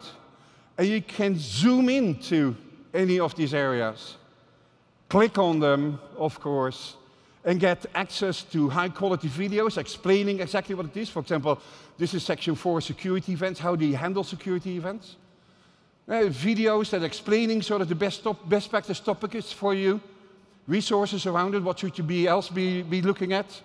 and 0.77 0.87
you 0.87 1.01
can 1.01 1.35
zoom 1.37 1.89
into 1.89 2.55
any 2.93 3.19
of 3.19 3.35
these 3.35 3.53
areas. 3.53 4.17
Click 5.09 5.37
on 5.37 5.59
them, 5.59 5.99
of 6.17 6.39
course, 6.39 6.95
and 7.45 7.59
get 7.59 7.85
access 7.95 8.43
to 8.43 8.69
high 8.69 8.89
quality 8.89 9.29
videos 9.29 9.77
explaining 9.77 10.41
exactly 10.41 10.75
what 10.75 10.85
it 10.85 10.97
is. 10.97 11.09
For 11.09 11.21
example, 11.21 11.59
this 11.97 12.13
is 12.13 12.23
section 12.23 12.55
four, 12.55 12.81
security 12.81 13.31
events. 13.31 13.59
How 13.59 13.75
do 13.75 13.85
you 13.85 13.95
handle 13.95 14.23
security 14.23 14.75
events? 14.75 15.15
Uh, 16.07 16.29
videos 16.29 16.89
that 16.89 17.03
explaining 17.03 17.61
sort 17.61 17.81
of 17.81 17.89
the 17.89 17.95
best, 17.95 18.23
top, 18.23 18.47
best 18.47 18.69
practice 18.69 18.99
topics 18.99 19.51
for 19.51 19.73
you. 19.73 20.01
Resources 20.67 21.25
around 21.25 21.55
it, 21.55 21.63
what 21.63 21.79
should 21.79 21.97
you 21.97 22.03
be 22.03 22.27
else 22.27 22.49
be, 22.49 22.81
be 22.81 23.01
looking 23.01 23.31
at? 23.33 23.61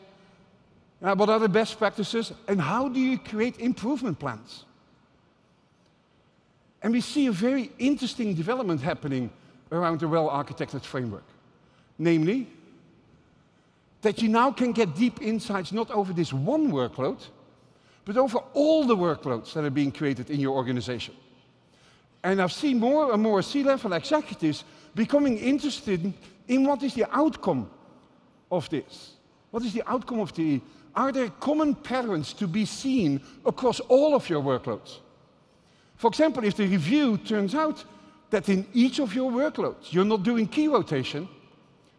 Uh, 1.02 1.16
what 1.16 1.28
are 1.28 1.40
the 1.40 1.48
best 1.48 1.78
practices? 1.78 2.32
And 2.46 2.60
how 2.60 2.88
do 2.88 3.00
you 3.00 3.18
create 3.18 3.58
improvement 3.58 4.18
plans? 4.20 4.64
And 6.82 6.92
we 6.92 7.00
see 7.00 7.26
a 7.26 7.32
very 7.32 7.70
interesting 7.78 8.34
development 8.34 8.80
happening 8.80 9.30
around 9.70 10.00
the 10.00 10.08
well-architected 10.08 10.82
framework. 10.82 11.24
Namely, 11.98 12.48
that 14.02 14.20
you 14.20 14.28
now 14.28 14.50
can 14.50 14.72
get 14.72 14.94
deep 14.96 15.22
insights 15.22 15.72
not 15.72 15.90
over 15.90 16.12
this 16.12 16.32
one 16.32 16.72
workload, 16.72 17.24
but 18.04 18.16
over 18.16 18.38
all 18.52 18.84
the 18.84 18.96
workloads 18.96 19.52
that 19.52 19.64
are 19.64 19.70
being 19.70 19.92
created 19.92 20.28
in 20.28 20.40
your 20.40 20.56
organization. 20.56 21.14
And 22.24 22.42
I've 22.42 22.52
seen 22.52 22.80
more 22.80 23.12
and 23.12 23.22
more 23.22 23.42
C-level 23.42 23.92
executives 23.92 24.64
becoming 24.94 25.38
interested 25.38 26.12
in 26.48 26.64
what 26.64 26.82
is 26.82 26.94
the 26.94 27.06
outcome 27.16 27.70
of 28.50 28.68
this. 28.70 29.12
What 29.50 29.62
is 29.62 29.72
the 29.72 29.88
outcome 29.88 30.20
of 30.20 30.34
the, 30.34 30.60
are 30.94 31.12
there 31.12 31.28
common 31.28 31.74
patterns 31.74 32.32
to 32.34 32.48
be 32.48 32.64
seen 32.64 33.20
across 33.46 33.80
all 33.80 34.14
of 34.14 34.28
your 34.28 34.42
workloads? 34.42 34.98
For 36.02 36.08
example, 36.08 36.42
if 36.42 36.56
the 36.56 36.66
review 36.66 37.16
turns 37.16 37.54
out 37.54 37.84
that 38.30 38.48
in 38.48 38.66
each 38.74 38.98
of 38.98 39.14
your 39.14 39.30
workloads 39.30 39.92
you're 39.92 40.04
not 40.04 40.24
doing 40.24 40.48
key 40.48 40.66
rotation, 40.66 41.28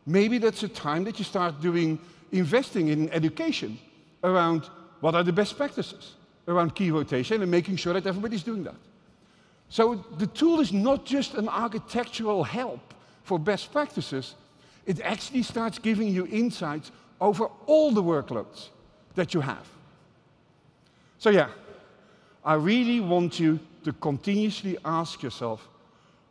maybe 0.05 0.39
that's 0.39 0.61
a 0.63 0.67
time 0.67 1.05
that 1.05 1.19
you 1.19 1.23
start 1.23 1.61
doing 1.61 1.97
investing 2.33 2.89
in 2.89 3.09
education 3.11 3.79
around 4.21 4.69
what 4.99 5.15
are 5.15 5.23
the 5.23 5.31
best 5.31 5.55
practices 5.55 6.15
around 6.49 6.75
key 6.75 6.91
rotation 6.91 7.41
and 7.41 7.49
making 7.49 7.77
sure 7.77 7.93
that 7.93 8.05
everybody's 8.05 8.43
doing 8.43 8.65
that. 8.65 8.75
So 9.69 10.03
the 10.17 10.27
tool 10.27 10.59
is 10.59 10.73
not 10.73 11.05
just 11.05 11.35
an 11.35 11.47
architectural 11.47 12.43
help 12.43 12.93
for 13.23 13.39
best 13.39 13.71
practices, 13.71 14.35
it 14.85 14.99
actually 14.99 15.43
starts 15.43 15.79
giving 15.79 16.09
you 16.09 16.27
insights 16.27 16.91
over 17.21 17.47
all 17.67 17.93
the 17.93 18.03
workloads 18.03 18.67
that 19.15 19.33
you 19.33 19.39
have. 19.39 19.65
So 21.19 21.29
yeah, 21.29 21.47
I 22.43 22.55
really 22.55 22.99
want 22.99 23.39
you 23.39 23.61
to 23.83 23.93
continuously 23.93 24.77
ask 24.83 25.21
yourself, 25.21 25.67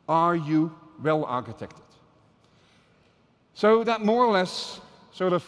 are 0.09 0.37
you 0.37 0.73
well 1.03 1.25
architected? 1.25 1.83
So 3.55 3.85
that 3.85 4.05
more 4.05 4.25
or 4.25 4.33
less 4.33 4.81
sort 5.13 5.33
of 5.33 5.45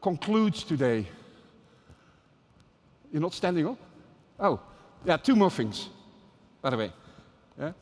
concludes 0.00 0.64
today. 0.64 1.06
You're 3.12 3.22
not 3.22 3.34
standing 3.34 3.66
up? 3.66 3.78
Oh, 4.38 4.60
yeah, 5.04 5.16
two 5.16 5.36
more 5.36 5.50
things, 5.50 5.88
by 6.62 6.70
the 6.70 6.76
way. 6.76 6.92
Yeah? 7.58 7.72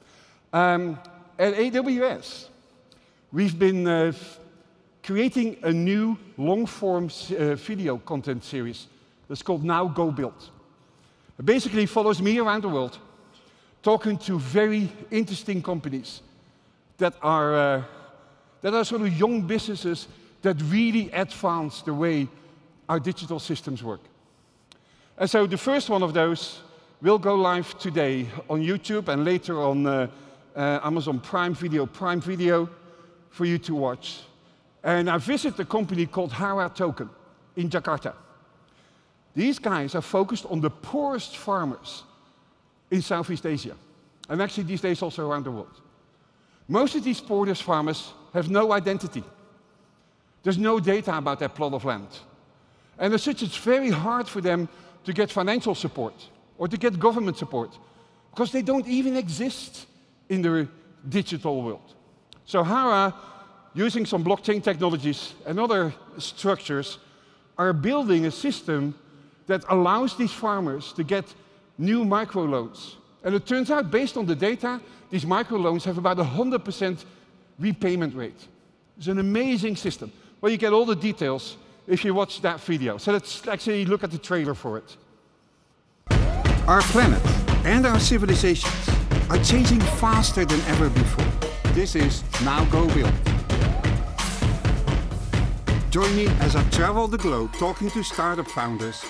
Um, 0.53 0.99
at 1.39 1.55
AWS, 1.55 2.49
we've 3.33 3.59
been 3.59 3.87
uh, 3.87 4.13
creating 5.03 5.57
a 5.63 5.73
new 5.73 6.17
long-form 6.37 7.07
uh, 7.07 7.55
video 7.55 7.99
content 7.99 8.45
series 8.45 8.87
that's 9.29 9.43
called 9.43 9.65
Now 9.65 9.87
Go 9.87 10.11
Build. 10.11 10.51
It 11.39 11.45
basically 11.45 11.87
follows 11.87 12.21
me 12.21 12.39
around 12.39 12.63
the 12.63 12.69
world, 12.69 12.99
talking 13.89 14.19
to 14.19 14.39
very 14.39 14.93
interesting 15.11 15.63
companies 15.63 16.21
that 16.99 17.15
are, 17.23 17.55
uh, 17.55 17.83
that 18.61 18.75
are 18.75 18.85
sort 18.85 19.01
of 19.01 19.19
young 19.19 19.41
businesses 19.41 20.09
that 20.43 20.61
really 20.65 21.11
advance 21.13 21.81
the 21.81 21.95
way 21.95 22.29
our 22.87 23.01
digital 23.01 23.39
systems 23.39 23.83
work. 23.83 24.03
And 25.17 25.31
so 25.31 25.47
the 25.47 25.57
first 25.57 25.89
one 25.89 26.03
of 26.03 26.13
those 26.13 26.61
will 27.01 27.19
go 27.19 27.35
live 27.35 27.79
today 27.79 28.27
on 28.51 28.61
YouTube 28.61 29.09
and 29.09 29.25
later 29.25 29.59
on 29.63 29.87
uh, 29.87 30.09
uh, 30.55 30.81
Amazon 30.83 31.19
Prime 31.19 31.55
Video, 31.55 31.87
Prime 31.87 32.21
Video 32.21 32.69
for 33.31 33.47
you 33.47 33.57
to 33.57 33.75
watch. 33.75 34.19
And 34.85 35.09
I 35.09 35.17
visited 35.17 35.61
a 35.61 35.65
company 35.65 36.05
called 36.05 36.33
Hara 36.33 36.71
Token 36.75 37.09
in 37.57 37.71
Jakarta. 37.71 38.13
These 39.35 39.59
guys 39.59 39.95
are 39.95 40.03
focused 40.03 40.45
on 40.51 40.61
the 40.61 40.69
poorest 40.69 41.39
farmers 41.39 42.05
in 42.91 43.03
Southeast 43.03 43.47
Asia, 43.47 43.75
and 44.29 44.41
actually 44.41 44.65
these 44.65 44.81
days 44.81 45.03
also 45.03 45.29
around 45.29 45.45
the 45.45 45.51
world. 45.51 45.81
Most 46.69 46.95
of 46.95 47.05
these 47.05 47.21
poorest 47.21 47.63
farmers 47.63 48.13
have 48.35 48.51
no 48.51 48.73
identity. 48.73 49.25
There's 50.43 50.59
no 50.59 50.81
data 50.81 51.17
about 51.17 51.39
their 51.39 51.49
plot 51.49 51.73
of 51.73 51.85
land. 51.85 52.09
And 52.99 53.15
as 53.15 53.23
such, 53.23 53.43
it's 53.43 53.57
very 53.57 53.91
hard 53.91 54.29
for 54.29 54.41
them 54.41 54.69
to 55.05 55.13
get 55.13 55.31
financial 55.31 55.75
support 55.75 56.15
or 56.59 56.69
to 56.69 56.77
get 56.77 56.99
government 56.99 57.39
support 57.39 57.79
because 58.31 58.53
they 58.53 58.63
don't 58.63 58.87
even 58.87 59.17
exist 59.17 59.87
in 60.29 60.43
the 60.43 60.69
digital 61.09 61.63
world. 61.63 61.95
So 62.45 62.63
Hara, 62.63 63.15
using 63.75 64.05
some 64.07 64.25
blockchain 64.25 64.63
technologies 64.63 65.35
and 65.47 65.59
other 65.59 65.95
structures, 66.19 66.99
are 67.57 67.73
building 67.73 68.27
a 68.27 68.31
system 68.31 68.95
that 69.47 69.65
allows 69.69 70.17
these 70.17 70.33
farmers 70.33 70.93
to 70.93 71.05
get 71.05 71.25
new 71.79 72.05
microloans. 72.05 72.95
And 73.25 73.35
it 73.35 73.47
turns 73.47 73.71
out, 73.71 73.91
based 73.91 74.17
on 74.17 74.27
the 74.27 74.35
data, 74.35 74.81
these 75.11 75.25
microloans 75.25 75.85
have 75.85 75.99
about 75.99 76.19
a 76.19 76.25
100% 76.25 77.05
repayment 77.59 78.15
rate. 78.15 78.49
It's 78.97 79.07
an 79.07 79.19
amazing 79.19 79.77
system. 79.77 80.13
Well, 80.41 80.53
you 80.53 80.59
get 80.59 80.73
all 80.73 80.85
the 80.85 80.97
details 80.97 81.57
if 81.87 82.05
you 82.05 82.15
watch 82.15 82.41
that 82.43 82.61
video. 82.61 82.99
So 82.99 83.13
let's 83.13 83.47
actually 83.49 83.85
look 83.85 84.05
at 84.05 84.11
the 84.11 84.19
trailer 84.19 84.55
for 84.55 84.79
it. 84.79 84.97
Our 86.67 86.83
planet 86.83 87.23
and 87.65 87.87
our 87.87 87.99
civilizations 87.99 88.89
are 89.31 89.43
changing 89.43 89.81
faster 89.81 90.45
than 90.45 90.61
ever 90.63 90.91
before. 90.91 91.25
This 91.73 91.97
is 91.97 92.23
Now 92.45 92.65
Go 92.67 92.87
Build. 92.95 93.13
Join 95.91 96.15
me 96.15 96.27
as 96.41 96.55
I 96.55 96.63
travel 96.71 97.09
the 97.09 97.17
globe 97.19 97.53
talking 97.55 97.91
to 97.91 98.03
startup 98.03 98.49
founders 98.49 99.03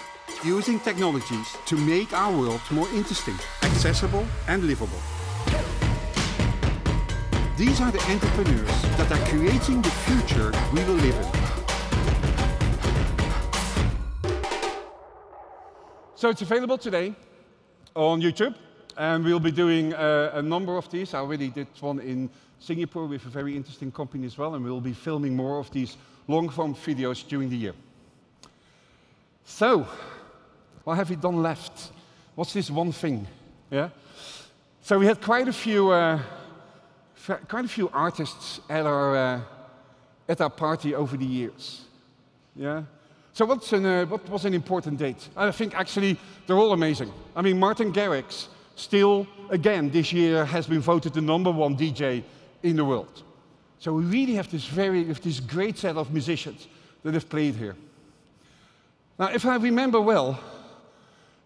using 0.44 0.78
technologies 0.80 1.56
to 1.66 1.76
make 1.76 2.12
our 2.12 2.36
world 2.36 2.60
more 2.70 2.88
interesting, 2.90 3.34
accessible 3.62 4.26
and 4.46 4.64
livable. 4.64 4.98
These 7.56 7.80
are 7.80 7.90
the 7.90 8.00
entrepreneurs 8.10 8.82
that 8.96 9.10
are 9.10 9.26
creating 9.26 9.82
the 9.82 9.90
future 9.90 10.52
we 10.72 10.84
will 10.84 10.94
live 10.94 11.16
in. 11.16 11.48
So 16.14 16.28
it's 16.30 16.42
available 16.42 16.78
today 16.78 17.14
on 17.94 18.20
YouTube, 18.20 18.54
and 18.96 19.24
we'll 19.24 19.40
be 19.40 19.52
doing 19.52 19.94
uh, 19.94 20.30
a 20.34 20.42
number 20.42 20.76
of 20.76 20.88
these. 20.90 21.14
I 21.14 21.18
already 21.18 21.48
did 21.48 21.68
one 21.80 21.98
in 22.00 22.30
Singapore 22.60 23.06
with 23.06 23.24
a 23.24 23.28
very 23.28 23.56
interesting 23.56 23.90
company 23.90 24.26
as 24.26 24.38
well, 24.38 24.54
and 24.54 24.64
we'll 24.64 24.80
be 24.80 24.92
filming 24.92 25.34
more 25.34 25.58
of 25.58 25.70
these 25.70 25.96
long-form 26.28 26.74
videos 26.74 27.26
during 27.26 27.48
the 27.48 27.56
year. 27.56 27.74
So, 29.44 29.86
what 30.88 30.96
have 30.96 31.10
we 31.10 31.16
done 31.16 31.42
left? 31.42 31.92
What's 32.34 32.54
this 32.54 32.70
one 32.70 32.92
thing? 32.92 33.26
Yeah. 33.70 33.90
So 34.80 34.98
we 34.98 35.04
had 35.04 35.20
quite 35.20 35.46
a 35.46 35.52
few, 35.52 35.90
uh, 35.90 36.18
quite 37.46 37.66
a 37.66 37.68
few 37.68 37.90
artists 37.92 38.60
at 38.70 38.86
our 38.86 39.14
uh, 39.14 39.40
at 40.30 40.40
our 40.40 40.48
party 40.48 40.94
over 40.94 41.18
the 41.18 41.26
years. 41.26 41.84
Yeah. 42.56 42.84
So 43.34 43.44
what's 43.44 43.70
an, 43.74 43.84
uh, 43.84 44.06
what 44.06 44.26
was 44.30 44.46
an 44.46 44.54
important 44.54 44.98
date? 44.98 45.28
I 45.36 45.50
think 45.50 45.74
actually 45.74 46.16
they're 46.46 46.56
all 46.56 46.72
amazing. 46.72 47.12
I 47.36 47.42
mean, 47.42 47.58
Martin 47.58 47.92
Garrix 47.92 48.48
still 48.74 49.26
again 49.50 49.90
this 49.90 50.10
year 50.10 50.46
has 50.46 50.66
been 50.66 50.80
voted 50.80 51.12
the 51.12 51.20
number 51.20 51.50
one 51.50 51.76
DJ 51.76 52.22
in 52.62 52.76
the 52.76 52.84
world. 52.84 53.24
So 53.78 53.92
we 53.92 54.04
really 54.04 54.36
have 54.36 54.50
this 54.50 54.64
very, 54.64 55.04
this 55.04 55.40
great 55.40 55.76
set 55.76 55.98
of 55.98 56.10
musicians 56.10 56.66
that 57.02 57.12
have 57.12 57.28
played 57.28 57.56
here. 57.56 57.76
Now, 59.18 59.26
if 59.34 59.44
I 59.44 59.56
remember 59.56 60.00
well, 60.00 60.40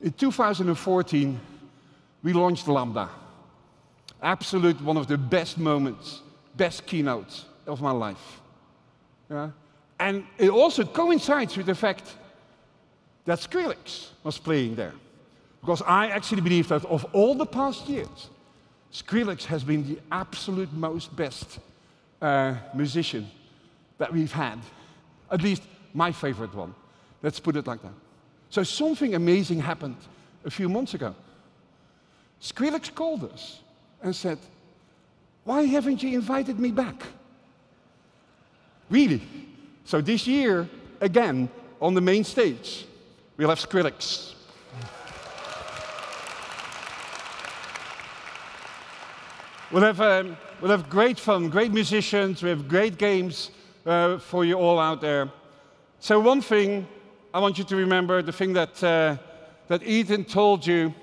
in 0.03 0.13
2014, 0.13 1.41
we 2.23 2.33
launched 2.33 2.69
Lambda. 2.69 3.09
Absolute 4.21 4.81
one 4.83 4.97
of 4.97 5.07
the 5.07 5.17
best 5.17 5.59
moments, 5.59 6.21
best 6.57 6.87
keynotes 6.87 7.47
of 7.67 7.81
my 7.81 7.91
life. 7.91 8.41
Yeah? 9.31 9.51
And 9.99 10.25
it 10.39 10.51
also 10.51 10.85
coincides 10.85 11.57
with 11.57 11.67
the 11.67 11.75
fact 11.75 12.15
that 13.25 13.39
Skrillex 13.39 14.09
was 14.25 14.39
playing 14.39 14.75
there. 14.75 14.95
Because 15.61 15.83
I 15.83 16.09
actually 16.09 16.41
believe 16.41 16.69
that 16.69 16.85
of 16.87 17.05
all 17.13 17.37
the 17.37 17.47
past 17.47 17.89
years, 17.89 18.31
Skrillex 18.93 19.45
has 19.45 19.63
been 19.63 19.87
the 19.87 19.99
absolute 20.11 20.73
most 20.73 21.15
best 21.15 21.61
uh, 22.21 22.55
musician 22.75 23.31
that 23.99 24.13
we've 24.13 24.33
had. 24.33 24.59
At 25.31 25.43
least 25.43 25.63
my 25.95 26.11
favorite 26.11 26.55
one. 26.55 26.75
Let's 27.23 27.39
put 27.39 27.57
it 27.57 27.67
like 27.67 27.81
that. 27.83 27.95
So 28.53 28.63
something 28.63 29.15
amazing 29.15 29.61
happened 29.61 29.97
a 30.45 30.51
few 30.51 30.69
months 30.69 30.93
ago. 30.93 31.15
Skrillex 32.39 32.95
called 32.95 33.25
us 33.33 33.61
and 34.03 34.15
said, 34.15 34.37
Why 35.45 35.63
haven't 35.63 36.03
you 36.03 36.11
invited 36.11 36.61
me 36.61 36.71
back? 36.71 37.03
Really? 38.91 39.23
So 39.87 40.03
this 40.03 40.27
year, 40.27 40.69
again, 41.01 41.49
on 41.81 41.95
the 41.95 42.03
main 42.03 42.25
stage, 42.25 42.85
we'll 43.39 43.49
have 43.49 43.59
Skrillex. 43.59 44.35
We'll 49.71 49.83
have, 49.83 50.01
um, 50.03 50.37
we'll 50.61 50.73
have 50.73 50.91
great 50.91 51.19
fun, 51.19 51.49
great 51.49 51.73
musicians, 51.73 52.43
we 52.43 52.51
have 52.51 52.69
great 52.69 52.99
games 52.99 53.51
uh, 53.87 54.19
for 54.19 54.45
you 54.45 54.57
all 54.57 54.79
out 54.79 55.01
there. 55.01 55.31
So, 56.01 56.21
one 56.21 56.43
thing 56.43 56.87
I 57.35 57.39
want 57.39 57.57
you 57.57 57.65
to 57.65 57.77
remember 57.77 58.21
the 58.21 58.33
thing 58.33 58.53
that, 58.53 58.85
uh, 58.85 59.17
that 59.69 59.83
Ethan 59.83 60.27
told 60.27 60.67
you. 60.67 60.77
You 60.77 60.95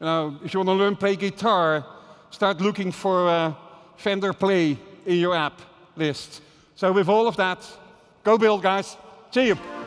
know, 0.00 0.38
if 0.44 0.52
you 0.52 0.58
want 0.58 0.68
to 0.68 0.72
learn 0.72 0.96
play 0.96 1.14
guitar, 1.14 1.86
start 2.30 2.60
looking 2.60 2.90
for 2.90 3.28
uh, 3.28 3.54
Fender 3.96 4.32
Play 4.32 4.76
in 5.06 5.18
your 5.18 5.36
app 5.36 5.60
list. 5.94 6.42
So 6.74 6.90
with 6.90 7.08
all 7.08 7.28
of 7.28 7.36
that, 7.36 7.64
go 8.24 8.36
build, 8.36 8.62
guys. 8.62 8.96
See 9.30 9.46
you. 9.46 9.81